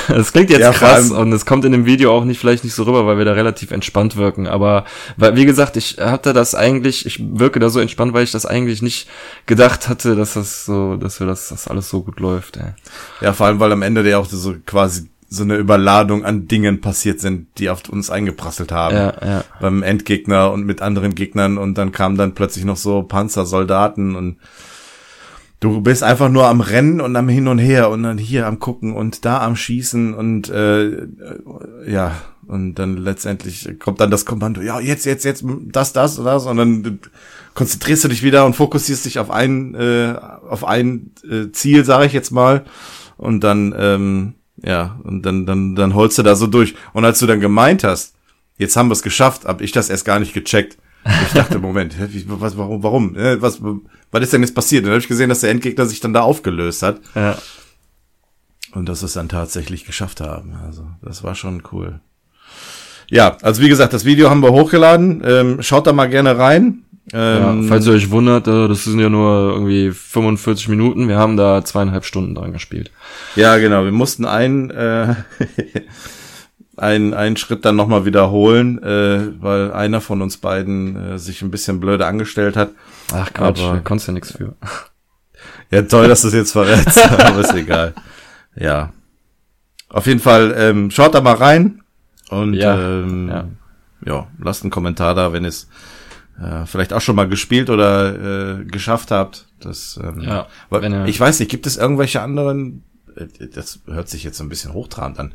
Das 0.08 0.32
klingt 0.32 0.50
jetzt 0.50 0.60
Ja, 0.60 0.72
krass 0.72 1.10
und 1.10 1.32
es 1.32 1.46
kommt 1.46 1.64
in 1.64 1.72
dem 1.72 1.86
Video 1.86 2.12
auch 2.12 2.24
nicht 2.24 2.38
vielleicht 2.38 2.64
nicht 2.64 2.74
so 2.74 2.82
rüber, 2.82 3.06
weil 3.06 3.18
wir 3.18 3.24
da 3.24 3.32
relativ 3.32 3.70
entspannt 3.70 4.16
wirken. 4.16 4.46
Aber 4.46 4.84
weil, 5.16 5.36
wie 5.36 5.46
gesagt, 5.46 5.76
ich 5.76 5.98
hatte 5.98 6.32
das 6.32 6.54
eigentlich, 6.54 7.06
ich 7.06 7.20
wirke 7.22 7.58
da 7.60 7.68
so 7.70 7.80
entspannt, 7.80 8.12
weil 8.12 8.24
ich 8.24 8.32
das 8.32 8.44
eigentlich 8.44 8.82
nicht 8.82 9.08
gedacht 9.46 9.88
hatte, 9.88 10.14
dass 10.16 10.34
das 10.34 10.64
so, 10.66 10.96
dass 10.96 11.20
wir 11.20 11.26
das, 11.26 11.48
das 11.48 11.68
alles 11.68 11.88
so 11.88 12.02
gut 12.02 12.20
läuft. 12.20 12.56
Ey. 12.58 12.74
Ja, 13.20 13.32
vor 13.32 13.46
allem, 13.46 13.60
weil 13.60 13.72
am 13.72 13.82
Ende 13.82 14.08
ja 14.08 14.18
auch 14.18 14.26
so 14.26 14.54
quasi 14.66 15.08
so 15.32 15.44
eine 15.44 15.56
Überladung 15.56 16.24
an 16.24 16.46
Dingen 16.46 16.80
passiert 16.80 17.20
sind, 17.20 17.46
die 17.59 17.70
auf 17.70 17.88
uns 17.88 18.10
eingeprasselt 18.10 18.70
haben. 18.70 18.94
Ja, 18.94 19.14
ja. 19.24 19.44
Beim 19.60 19.82
Endgegner 19.82 20.52
und 20.52 20.66
mit 20.66 20.82
anderen 20.82 21.14
Gegnern 21.14 21.59
und 21.59 21.78
dann 21.78 21.90
kamen 21.90 22.16
dann 22.16 22.34
plötzlich 22.34 22.64
noch 22.64 22.76
so 22.76 23.02
Panzersoldaten 23.02 24.14
und 24.14 24.36
du 25.60 25.80
bist 25.80 26.02
einfach 26.02 26.28
nur 26.28 26.48
am 26.48 26.60
Rennen 26.60 27.00
und 27.00 27.16
am 27.16 27.28
Hin 27.28 27.48
und 27.48 27.59
Her 27.59 27.88
und 27.88 28.02
dann 28.02 28.18
hier 28.18 28.46
am 28.46 28.59
Gucken 28.59 28.94
und 28.94 29.24
da 29.24 29.40
am 29.42 29.56
Schießen 29.56 30.12
und 30.12 30.50
äh, 30.50 30.88
äh, 30.88 31.06
ja, 31.86 32.12
und 32.46 32.74
dann 32.74 32.98
letztendlich 32.98 33.78
kommt 33.78 34.00
dann 34.00 34.10
das 34.10 34.26
Kommando, 34.26 34.60
ja, 34.60 34.80
jetzt, 34.80 35.06
jetzt, 35.06 35.24
jetzt, 35.24 35.44
das, 35.72 35.92
das, 35.92 36.16
das, 36.16 36.46
und 36.46 36.56
dann 36.59 36.98
konzentrierst 37.54 38.04
du 38.04 38.09
dich 38.09 38.22
wieder 38.22 38.44
und 38.44 38.54
fokussierst 38.54 39.06
dich 39.06 39.18
auf 39.18 39.30
ein, 39.30 39.74
äh, 39.74 40.14
auf 40.48 40.64
ein 40.64 41.12
äh, 41.28 41.52
Ziel, 41.52 41.84
sage 41.84 42.06
ich 42.06 42.12
jetzt 42.12 42.32
mal, 42.32 42.64
und 43.16 43.40
dann, 43.40 43.74
ähm, 43.78 44.34
ja, 44.64 44.98
und 45.02 45.22
dann, 45.22 45.47
dann, 45.47 45.74
dann 45.74 45.94
holst 45.94 46.18
du 46.18 46.22
da 46.22 46.36
so 46.36 46.47
durch. 46.47 46.74
Und 46.93 47.05
als 47.05 47.18
du 47.18 47.26
dann 47.26 47.40
gemeint 47.40 47.84
hast, 47.84 48.14
jetzt 48.59 48.76
haben 48.76 48.89
wir 48.89 48.94
es 48.94 49.02
geschafft, 49.02 49.44
hab 49.44 49.60
ich 49.60 49.72
das 49.72 49.90
erst 49.90 50.05
gar 50.05 50.20
nicht 50.20 50.34
gecheckt. 50.34 50.78
Ich 51.26 51.32
dachte, 51.32 51.59
Moment, 51.60 51.97
was, 52.26 52.56
warum, 52.56 52.82
warum? 52.82 53.16
Was, 53.16 53.60
was 54.10 54.22
ist 54.22 54.32
denn 54.32 54.43
jetzt 54.43 54.55
passiert? 54.55 54.84
dann 54.84 54.93
habe 54.93 55.01
ich 55.01 55.09
gesehen, 55.09 55.28
dass 55.28 55.40
der 55.40 55.51
Endgegner 55.51 55.86
sich 55.86 56.01
dann 56.01 56.12
da 56.12 56.20
aufgelöst 56.20 56.82
hat. 56.82 57.01
Ja. 57.14 57.36
Und 58.72 58.89
dass 58.89 59.02
es 59.02 59.14
dann 59.14 59.28
tatsächlich 59.28 59.84
geschafft 59.84 60.20
haben. 60.20 60.55
Also, 60.64 60.86
das 61.02 61.24
war 61.24 61.34
schon 61.34 61.62
cool. 61.72 62.01
Ja, 63.10 63.36
also 63.43 63.60
wie 63.60 63.68
gesagt, 63.68 63.93
das 63.93 64.05
Video 64.05 64.30
haben 64.30 64.43
wir 64.43 64.52
hochgeladen. 64.52 65.22
Ähm, 65.26 65.62
schaut 65.62 65.86
da 65.86 65.93
mal 65.93 66.09
gerne 66.09 66.39
rein. 66.39 66.81
Ähm, 67.12 67.62
ja, 67.62 67.68
falls 67.68 67.86
ihr 67.86 67.94
euch 67.94 68.10
wundert, 68.10 68.46
äh, 68.46 68.68
das 68.68 68.84
sind 68.84 69.00
ja 69.00 69.08
nur 69.08 69.52
irgendwie 69.54 69.90
45 69.90 70.68
Minuten. 70.68 71.08
Wir 71.08 71.18
haben 71.18 71.36
da 71.36 71.64
zweieinhalb 71.64 72.04
Stunden 72.04 72.34
dran 72.34 72.52
gespielt. 72.52 72.92
Ja, 73.34 73.58
genau. 73.58 73.84
Wir 73.84 73.92
mussten 73.92 74.24
einen, 74.24 74.70
äh, 74.70 75.14
einen, 76.76 77.12
einen 77.12 77.36
Schritt 77.36 77.64
dann 77.64 77.74
nochmal 77.74 78.04
wiederholen, 78.04 78.80
äh, 78.82 79.42
weil 79.42 79.72
einer 79.72 80.00
von 80.00 80.22
uns 80.22 80.36
beiden 80.36 81.14
äh, 81.14 81.18
sich 81.18 81.42
ein 81.42 81.50
bisschen 81.50 81.80
blöde 81.80 82.06
angestellt 82.06 82.56
hat. 82.56 82.70
Ach 83.12 83.32
Quatsch, 83.32 83.60
aber 83.60 83.80
konntest 83.80 84.08
ja 84.08 84.14
nichts 84.14 84.32
für. 84.32 84.54
Ja, 85.70 85.82
toll, 85.82 86.06
dass 86.06 86.22
du 86.22 86.28
es 86.28 86.34
jetzt 86.34 86.52
verrätst, 86.52 86.98
aber 87.18 87.40
ist 87.40 87.54
egal. 87.54 87.94
Ja. 88.54 88.92
Auf 89.88 90.06
jeden 90.06 90.20
Fall, 90.20 90.54
ähm, 90.56 90.90
schaut 90.90 91.14
da 91.14 91.20
mal 91.20 91.34
rein 91.34 91.82
und 92.30 92.54
ja, 92.54 92.74
ähm, 92.74 93.28
ja. 93.28 93.48
ja, 94.06 94.26
lasst 94.38 94.62
einen 94.62 94.70
Kommentar 94.70 95.14
da, 95.14 95.32
wenn 95.32 95.44
es 95.44 95.68
äh, 96.43 96.66
vielleicht 96.66 96.93
auch 96.93 97.01
schon 97.01 97.16
mal 97.16 97.28
gespielt 97.28 97.70
oder 97.70 98.60
äh, 98.60 98.64
geschafft 98.64 99.10
habt. 99.10 99.47
Das, 99.60 99.98
ähm, 100.02 100.23
ja, 100.23 100.47
weil, 100.70 101.09
ich 101.09 101.20
weiß 101.20 101.40
nicht, 101.40 101.51
gibt 101.51 101.66
es 101.66 101.77
irgendwelche 101.77 102.20
anderen, 102.20 102.85
äh, 103.16 103.27
das 103.48 103.81
hört 103.86 104.09
sich 104.09 104.24
jetzt 104.24 104.39
so 104.39 104.44
ein 104.44 104.48
bisschen 104.48 104.73
hochtrabend 104.73 105.19
an, 105.19 105.32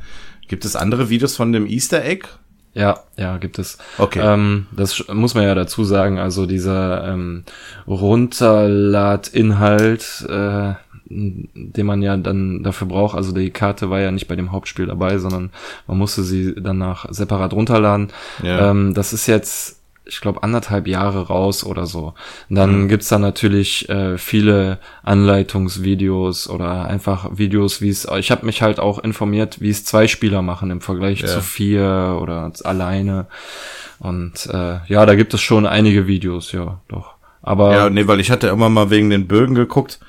gibt 0.47 0.65
es 0.65 0.75
andere 0.75 1.09
Videos 1.09 1.35
von 1.35 1.51
dem 1.51 1.65
Easter 1.65 2.03
Egg? 2.03 2.27
Ja, 2.73 2.99
ja, 3.15 3.37
gibt 3.37 3.57
es. 3.57 3.77
Okay. 3.97 4.19
Ähm, 4.21 4.67
das 4.71 5.05
muss 5.11 5.33
man 5.33 5.45
ja 5.45 5.55
dazu 5.55 5.83
sagen. 5.83 6.19
Also 6.19 6.45
dieser 6.45 7.07
ähm, 7.07 7.43
Runterladinhalt, 7.87 10.27
äh, 10.29 10.73
den 11.09 11.85
man 11.85 12.03
ja 12.03 12.15
dann 12.17 12.61
dafür 12.61 12.87
braucht. 12.87 13.17
Also 13.17 13.31
die 13.31 13.49
Karte 13.49 13.89
war 13.89 13.99
ja 13.99 14.11
nicht 14.11 14.27
bei 14.27 14.35
dem 14.35 14.51
Hauptspiel 14.51 14.85
dabei, 14.85 15.17
sondern 15.17 15.49
man 15.87 15.97
musste 15.97 16.21
sie 16.21 16.53
danach 16.55 17.07
separat 17.09 17.53
runterladen. 17.53 18.09
Ja. 18.43 18.69
Ähm, 18.69 18.93
das 18.93 19.11
ist 19.11 19.25
jetzt 19.25 19.76
ich 20.07 20.21
glaube, 20.21 20.43
anderthalb 20.43 20.87
Jahre 20.87 21.27
raus 21.27 21.63
oder 21.63 21.85
so. 21.85 22.13
Und 22.49 22.55
dann 22.55 22.83
mhm. 22.83 22.87
gibt's 22.87 23.09
da 23.09 23.19
natürlich 23.19 23.87
äh, 23.89 24.17
viele 24.17 24.79
Anleitungsvideos 25.03 26.49
oder 26.49 26.85
einfach 26.85 27.37
Videos, 27.37 27.81
wie 27.81 27.89
es. 27.89 28.07
Ich 28.17 28.31
habe 28.31 28.45
mich 28.45 28.61
halt 28.61 28.79
auch 28.79 28.99
informiert, 28.99 29.61
wie 29.61 29.69
es 29.69 29.85
zwei 29.85 30.07
Spieler 30.07 30.41
machen 30.41 30.71
im 30.71 30.81
Vergleich 30.81 31.21
ja. 31.21 31.27
zu 31.27 31.41
vier 31.41 32.19
oder 32.21 32.51
alleine. 32.63 33.27
Und 33.99 34.47
äh, 34.51 34.79
ja, 34.87 35.05
da 35.05 35.15
gibt 35.15 35.33
es 35.33 35.41
schon 35.41 35.65
einige 35.65 36.07
Videos, 36.07 36.51
ja, 36.51 36.79
doch. 36.87 37.15
Aber 37.41 37.73
ja, 37.73 37.89
nee, 37.89 38.07
weil 38.07 38.19
ich 38.19 38.29
hatte 38.29 38.47
immer 38.47 38.69
mal 38.69 38.89
wegen 38.89 39.09
den 39.09 39.27
Bögen 39.27 39.55
geguckt, 39.55 39.99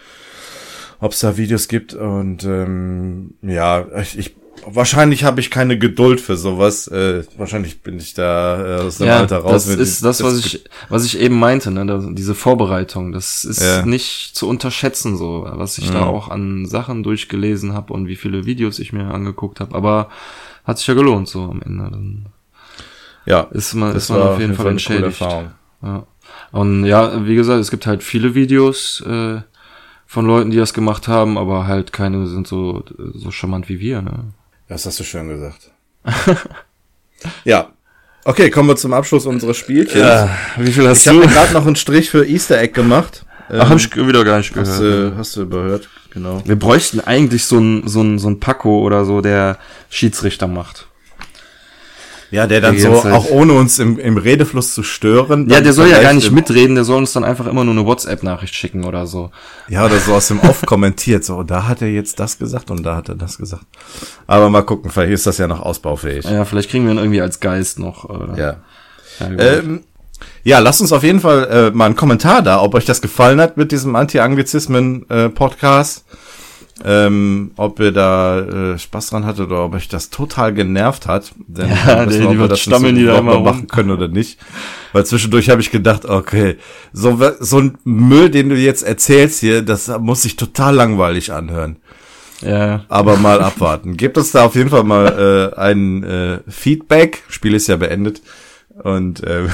ob 1.01 1.13
es 1.13 1.21
da 1.21 1.37
Videos 1.37 1.69
gibt 1.69 1.95
und 1.95 2.45
ähm, 2.45 3.35
ja, 3.43 3.87
ich, 4.01 4.19
ich 4.19 4.35
wahrscheinlich 4.67 5.25
habe 5.25 5.41
ich 5.41 5.51
keine 5.51 5.79
Geduld 5.79 6.21
für 6.21 6.37
sowas. 6.37 6.89
Äh, 6.89 7.25
wahrscheinlich 7.37 7.83
bin 7.83 7.99
ich 7.99 8.15
da 8.15 8.79
äh, 8.79 8.81
aus 8.83 8.99
dem 8.99 9.07
ja, 9.07 9.19
Alter 9.19 9.39
raus. 9.39 9.67
Das 9.67 9.77
ist 9.77 10.05
das, 10.05 10.23
was 10.23 10.39
ich, 10.39 10.65
was 10.89 11.05
ich 11.05 11.19
eben 11.19 11.39
meinte, 11.39 11.71
ne? 11.71 12.15
diese 12.15 12.35
Vorbereitung. 12.35 13.13
Das 13.13 13.45
ist 13.45 13.63
ja. 13.63 13.85
nicht 13.85 14.35
zu 14.35 14.49
unterschätzen, 14.49 15.17
so 15.17 15.47
was 15.51 15.79
ich 15.79 15.91
mhm. 15.91 15.95
da 15.95 16.07
auch 16.07 16.29
an 16.29 16.67
Sachen 16.67 17.03
durchgelesen 17.03 17.75
habe 17.75 17.93
und 17.93 18.07
wie 18.07 18.17
viele 18.17 18.47
Videos 18.47 18.79
ich 18.79 18.93
mir 18.93 19.13
angeguckt 19.13 19.61
habe. 19.61 19.75
Aber 19.75 20.09
hat 20.65 20.79
sich 20.79 20.87
ja 20.87 20.95
gelohnt, 20.95 21.29
so 21.29 21.45
am 21.45 21.63
Ende. 21.63 21.91
Dann 21.91 22.27
ja, 23.27 23.43
ist 23.51 23.75
man, 23.75 23.95
ist 23.95 24.11
man 24.11 24.23
auf 24.23 24.41
jeden 24.41 24.55
Fall 24.55 24.69
entschädigt. 24.69 25.21
Ja. 25.21 26.07
Und 26.51 26.85
ja, 26.85 27.27
wie 27.27 27.35
gesagt, 27.35 27.61
es 27.61 27.71
gibt 27.71 27.87
halt 27.87 28.03
viele 28.03 28.35
Videos 28.35 29.03
äh, 29.03 29.41
von 30.07 30.27
Leuten, 30.27 30.51
die 30.51 30.57
das 30.57 30.73
gemacht 30.73 31.09
haben, 31.09 31.37
aber 31.37 31.67
halt 31.67 31.93
keine 31.93 32.27
sind 32.27 32.47
so 32.47 32.83
so 33.15 33.31
charmant 33.31 33.69
wie 33.69 33.81
wir. 33.81 34.01
Ne? 34.01 34.33
Das 34.69 34.85
hast 34.85 35.01
du 35.01 35.05
schön 35.05 35.29
gesagt. 35.29 35.71
ja. 37.45 37.71
Okay, 38.25 38.51
kommen 38.51 38.69
wir 38.69 38.77
zum 38.77 38.93
Abschluss 38.93 39.25
unseres 39.25 39.57
Spielchens. 39.57 40.01
Ja, 40.01 40.29
wie 40.59 40.71
viel 40.71 40.87
hast 40.87 41.07
ich 41.07 41.13
du? 41.13 41.21
Ich 41.21 41.25
habe 41.25 41.35
gerade 41.35 41.53
noch 41.55 41.67
einen 41.67 41.77
Strich 41.77 42.11
für 42.11 42.27
Easter 42.27 42.59
Egg 42.59 42.75
gemacht. 42.75 43.25
Ach, 43.49 43.55
ähm, 43.55 43.69
hab 43.71 43.77
ich 43.79 43.97
wieder 43.97 44.25
gar 44.25 44.39
nicht 44.39 44.53
gehört. 44.53 44.69
Hast, 44.69 44.81
du, 44.81 45.15
hast 45.17 45.37
du 45.37 45.43
überhört, 45.43 45.89
genau. 46.11 46.43
Wir 46.45 46.59
bräuchten 46.59 47.01
eigentlich 47.01 47.47
so 47.47 47.59
ein, 47.59 47.89
so 47.89 48.03
ein, 48.03 48.19
so 48.19 48.29
ein 48.29 48.41
Paco 48.41 48.81
oder 48.81 49.07
so, 49.07 49.23
der 49.23 49.57
Schiedsrichter 49.89 50.47
macht. 50.47 50.87
Ja, 52.31 52.47
der 52.47 52.61
dann 52.61 52.79
so, 52.79 52.91
auch 52.91 53.31
ohne 53.31 53.55
uns 53.55 53.79
im, 53.79 53.99
im 53.99 54.19
Redefluss 54.19 54.75
zu 54.75 54.83
stören. 54.83 55.49
Ja, 55.49 55.63
der 55.63 55.73
soll 55.73 55.89
ja 55.89 56.03
gar 56.03 56.13
nicht 56.13 56.31
mitreden, 56.31 56.75
der 56.75 56.85
soll 56.85 56.99
uns 56.99 57.15
dann 57.15 57.25
einfach 57.25 57.47
immer 57.47 57.65
nur 57.65 57.73
eine 57.73 57.87
WhatsApp-Nachricht 57.87 58.55
schicken 58.55 58.85
oder 58.85 59.07
so. 59.07 59.31
Ja, 59.69 59.87
oder 59.87 59.99
so 59.99 60.13
aus 60.13 60.29
dem 60.29 60.41
Off 60.41 60.61
kommentiert, 60.67 61.25
so, 61.25 61.43
da 61.43 61.67
hat 61.67 61.81
er 61.81 61.89
jetzt 61.89 62.21
das 62.21 62.39
gesagt 62.39 62.71
und 62.71 62.83
da 62.83 62.97
hat 62.97 63.09
er 63.09 63.15
das 63.15 63.39
gesagt. 63.39 63.65
Aber 64.27 64.51
mal 64.51 64.61
gucken, 64.63 64.91
vielleicht 64.91 65.13
ist 65.13 65.27
das 65.27 65.39
ja 65.39 65.47
noch 65.47 65.61
ausbaufähig. 65.61 66.27
Ja, 66.27 66.45
vielleicht 66.45 66.69
kriegen 66.71 66.85
wir 66.85 66.93
ihn 66.93 66.99
irgendwie 66.99 67.23
als 67.23 67.41
Geist 67.41 67.79
noch. 67.79 68.05
Oder? 68.05 68.37
Ja. 68.37 68.57
Ja, 69.21 69.31
ähm, 69.39 69.85
ja, 70.45 70.59
lasst 70.59 70.81
uns 70.81 70.93
auf 70.93 71.03
jeden 71.03 71.21
Fall 71.21 71.49
äh, 71.51 71.71
mal 71.71 71.87
einen 71.87 71.97
Kommentar 71.97 72.43
da, 72.43 72.63
ob 72.63 72.75
euch 72.75 72.85
das 72.85 73.01
gefallen 73.01 73.41
hat 73.41 73.57
mit 73.57 73.73
diesem 73.73 73.97
Anti-Anglizismen-Podcast. 73.97 76.05
Äh, 76.07 76.11
ähm, 76.85 77.51
ob 77.57 77.81
ihr 77.81 77.93
da 77.93 78.41
äh, 78.41 78.79
Spaß 78.79 79.11
dran 79.11 79.27
hattet 79.27 79.47
oder 79.47 79.65
ob 79.65 79.75
euch 79.75 79.89
das 79.89 80.11
total 80.11 80.55
genervt 80.55 81.07
hat. 81.07 81.33
Denn 81.47 81.69
ja, 81.71 82.07
wissen, 82.07 82.23
wir, 82.23 82.31
ob 82.31 82.39
wir 82.39 82.49
das 82.49 82.61
stammeln 82.61 82.95
die 82.95 83.05
da 83.05 83.19
immer 83.19 83.41
machen 83.41 83.67
können 83.67 83.91
oder 83.91 84.09
nicht. 84.09 84.39
Weil 84.93 85.05
zwischendurch 85.05 85.51
habe 85.51 85.61
ich 85.61 85.71
gedacht, 85.71 86.05
okay, 86.05 86.57
so, 86.93 87.21
so 87.41 87.59
ein 87.59 87.79
Müll, 87.85 88.31
den 88.31 88.49
du 88.49 88.57
jetzt 88.57 88.83
erzählst 88.83 89.41
hier, 89.41 89.63
das 89.63 89.89
muss 89.99 90.23
sich 90.23 90.37
total 90.37 90.75
langweilig 90.75 91.33
anhören. 91.33 91.77
Ja. 92.41 92.85
Aber 92.89 93.17
mal 93.17 93.41
abwarten. 93.43 93.97
Gebt 93.97 94.17
uns 94.17 94.31
da 94.31 94.45
auf 94.45 94.55
jeden 94.55 94.71
Fall 94.71 94.85
mal 94.85 95.53
äh, 95.57 95.59
ein 95.59 96.05
äh, 96.05 96.39
Feedback. 96.49 97.25
Spiel 97.29 97.55
ist 97.55 97.67
ja 97.67 97.77
beendet. 97.77 98.23
Und 98.83 99.25
äh, 99.25 99.49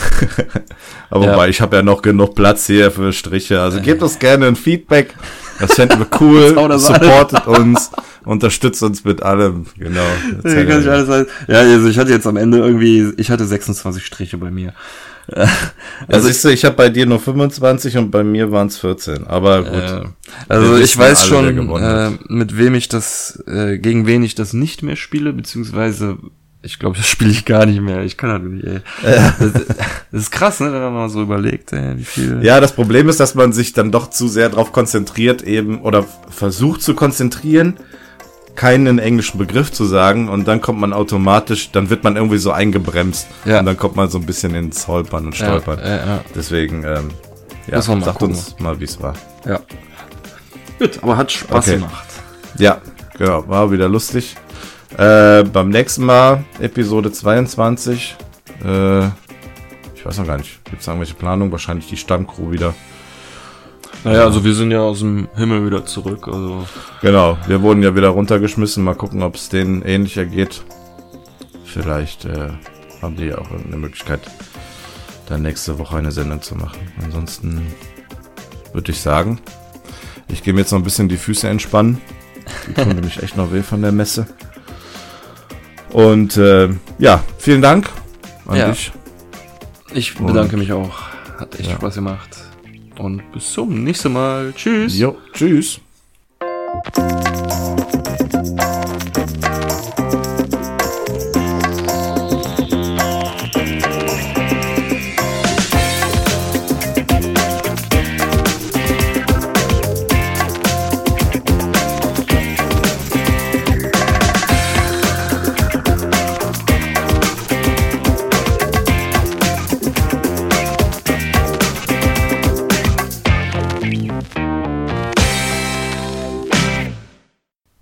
aber 1.10 1.24
ja. 1.24 1.32
wobei, 1.32 1.48
ich 1.48 1.62
habe 1.62 1.76
ja 1.76 1.82
noch 1.82 2.02
genug 2.02 2.34
Platz 2.34 2.66
hier 2.66 2.90
für 2.90 3.12
Striche. 3.14 3.60
Also 3.62 3.80
gebt 3.80 4.02
uns 4.02 4.18
gerne 4.18 4.46
ein 4.46 4.56
Feedback. 4.56 5.14
Das 5.60 5.74
fänden 5.74 5.98
wir 5.98 6.06
cool. 6.20 6.48
supportet 6.78 7.46
uns, 7.46 7.90
unterstützt 8.24 8.82
uns 8.82 9.04
mit 9.04 9.22
allem. 9.22 9.66
Genau. 9.78 10.00
Ja, 10.44 10.64
kann 10.64 10.80
ich 10.80 10.88
alles 10.88 11.26
ja, 11.48 11.58
also 11.60 11.88
ich 11.88 11.98
hatte 11.98 12.10
jetzt 12.10 12.26
am 12.26 12.36
Ende 12.36 12.58
irgendwie, 12.58 13.12
ich 13.16 13.30
hatte 13.30 13.44
26 13.44 14.04
Striche 14.04 14.38
bei 14.38 14.50
mir. 14.50 14.72
Also 16.08 16.28
ich, 16.28 16.44
ich 16.44 16.64
habe 16.64 16.76
bei 16.76 16.88
dir 16.90 17.06
nur 17.06 17.18
25 17.18 17.96
und 17.96 18.10
bei 18.10 18.22
mir 18.22 18.52
waren 18.52 18.66
es 18.66 18.78
14. 18.78 19.26
Aber 19.26 19.62
gut. 19.62 19.72
Äh, 19.72 20.02
also 20.48 20.76
ich 20.76 20.96
weiß 20.96 21.32
alle, 21.32 21.54
schon, 21.54 21.76
äh, 21.76 22.10
mit 22.28 22.58
wem 22.58 22.74
ich 22.74 22.88
das, 22.88 23.42
äh, 23.46 23.78
gegen 23.78 24.06
wen 24.06 24.22
ich 24.22 24.34
das 24.34 24.52
nicht 24.52 24.82
mehr 24.82 24.96
spiele, 24.96 25.32
beziehungsweise 25.32 26.18
ich 26.64 26.78
glaube, 26.78 26.96
das 26.96 27.06
spiele 27.06 27.30
ich 27.30 27.44
gar 27.44 27.66
nicht 27.66 27.80
mehr. 27.80 28.02
Ich 28.04 28.16
kann 28.16 28.30
das 28.30 28.42
nicht, 28.42 28.64
ey. 28.64 28.80
Das, 29.38 29.52
das 30.10 30.22
ist 30.22 30.30
krass, 30.30 30.60
ne, 30.60 30.72
wenn 30.72 30.80
man 30.80 30.94
mal 30.94 31.08
so 31.08 31.22
überlegt, 31.22 31.72
ey, 31.72 31.98
wie 31.98 32.04
viel. 32.04 32.40
Ja, 32.42 32.60
das 32.60 32.72
Problem 32.72 33.08
ist, 33.08 33.20
dass 33.20 33.34
man 33.34 33.52
sich 33.52 33.72
dann 33.72 33.92
doch 33.92 34.10
zu 34.10 34.28
sehr 34.28 34.48
darauf 34.48 34.72
konzentriert, 34.72 35.42
eben, 35.42 35.82
oder 35.82 36.04
versucht 36.30 36.82
zu 36.82 36.94
konzentrieren, 36.94 37.76
keinen 38.54 38.98
englischen 38.98 39.38
Begriff 39.38 39.72
zu 39.72 39.84
sagen 39.84 40.28
und 40.28 40.46
dann 40.48 40.60
kommt 40.60 40.80
man 40.80 40.92
automatisch, 40.92 41.70
dann 41.72 41.90
wird 41.90 42.04
man 42.04 42.16
irgendwie 42.16 42.38
so 42.38 42.52
eingebremst 42.52 43.26
ja. 43.44 43.58
und 43.58 43.66
dann 43.66 43.76
kommt 43.76 43.96
man 43.96 44.08
so 44.08 44.18
ein 44.18 44.26
bisschen 44.26 44.54
ins 44.54 44.86
Holpern 44.86 45.26
und 45.26 45.36
Stolpern. 45.36 45.80
Ja, 45.80 45.96
ja, 45.96 46.24
Deswegen, 46.34 46.84
ähm, 46.84 47.10
ja, 47.66 47.82
sagt 47.82 48.04
gucken. 48.04 48.28
uns 48.28 48.58
mal, 48.60 48.78
wie 48.78 48.84
es 48.84 49.00
war. 49.02 49.14
Ja. 49.44 49.60
Gut, 50.78 51.02
aber 51.02 51.16
hat 51.16 51.32
Spaß 51.32 51.66
okay. 51.66 51.76
gemacht. 51.76 52.06
Ja, 52.58 52.80
genau, 53.18 53.46
war 53.48 53.70
wieder 53.70 53.88
lustig. 53.88 54.36
Äh, 54.96 55.42
beim 55.44 55.70
nächsten 55.70 56.04
Mal, 56.04 56.44
Episode 56.60 57.10
22. 57.10 58.16
Äh, 58.64 59.06
ich 59.94 60.04
weiß 60.04 60.18
noch 60.18 60.26
gar 60.26 60.36
nicht. 60.36 60.64
Gibt 60.64 60.82
es 60.82 60.86
irgendwelche 60.86 61.14
Planungen? 61.14 61.50
Wahrscheinlich 61.50 61.88
die 61.88 61.96
Stammcrew 61.96 62.52
wieder. 62.52 62.74
Naja, 64.04 64.24
also 64.24 64.44
wir 64.44 64.54
sind 64.54 64.70
ja 64.70 64.80
aus 64.80 65.00
dem 65.00 65.28
Himmel 65.34 65.66
wieder 65.66 65.84
zurück. 65.84 66.28
Also. 66.28 66.66
Genau, 67.00 67.38
wir 67.46 67.62
wurden 67.62 67.82
ja 67.82 67.96
wieder 67.96 68.08
runtergeschmissen. 68.08 68.84
Mal 68.84 68.94
gucken, 68.94 69.22
ob 69.22 69.34
es 69.34 69.48
denen 69.48 69.82
ähnlicher 69.82 70.26
geht. 70.26 70.62
Vielleicht 71.64 72.24
äh, 72.26 72.50
haben 73.02 73.16
die 73.16 73.34
auch 73.34 73.50
eine 73.50 73.76
Möglichkeit, 73.76 74.20
dann 75.26 75.42
nächste 75.42 75.78
Woche 75.78 75.96
eine 75.96 76.12
Sendung 76.12 76.40
zu 76.40 76.54
machen. 76.54 76.78
Ansonsten 77.02 77.66
würde 78.72 78.92
ich 78.92 79.00
sagen, 79.00 79.40
ich 80.28 80.44
gehe 80.44 80.52
mir 80.54 80.60
jetzt 80.60 80.70
noch 80.70 80.78
ein 80.78 80.84
bisschen 80.84 81.08
die 81.08 81.16
Füße 81.16 81.48
entspannen. 81.48 82.00
Die 82.68 82.74
tun 82.74 82.88
nämlich 82.94 83.20
echt 83.22 83.36
noch 83.36 83.52
weh 83.52 83.62
von 83.62 83.82
der 83.82 83.90
Messe. 83.90 84.26
Und 85.94 86.36
äh, 86.36 86.68
ja, 86.98 87.22
vielen 87.38 87.62
Dank 87.62 87.88
an 88.46 88.56
Ja. 88.56 88.68
dich. 88.68 88.90
Ich 89.94 90.16
bedanke 90.16 90.56
mich 90.56 90.72
auch. 90.72 90.98
Hat 91.38 91.54
echt 91.58 91.70
Ja. 91.70 91.76
Spaß 91.76 91.94
gemacht. 91.94 92.28
Und 92.98 93.22
bis 93.32 93.52
zum 93.52 93.84
nächsten 93.84 94.12
Mal. 94.12 94.52
Tschüss. 94.56 94.98
Jo, 94.98 95.16
tschüss. 95.32 95.80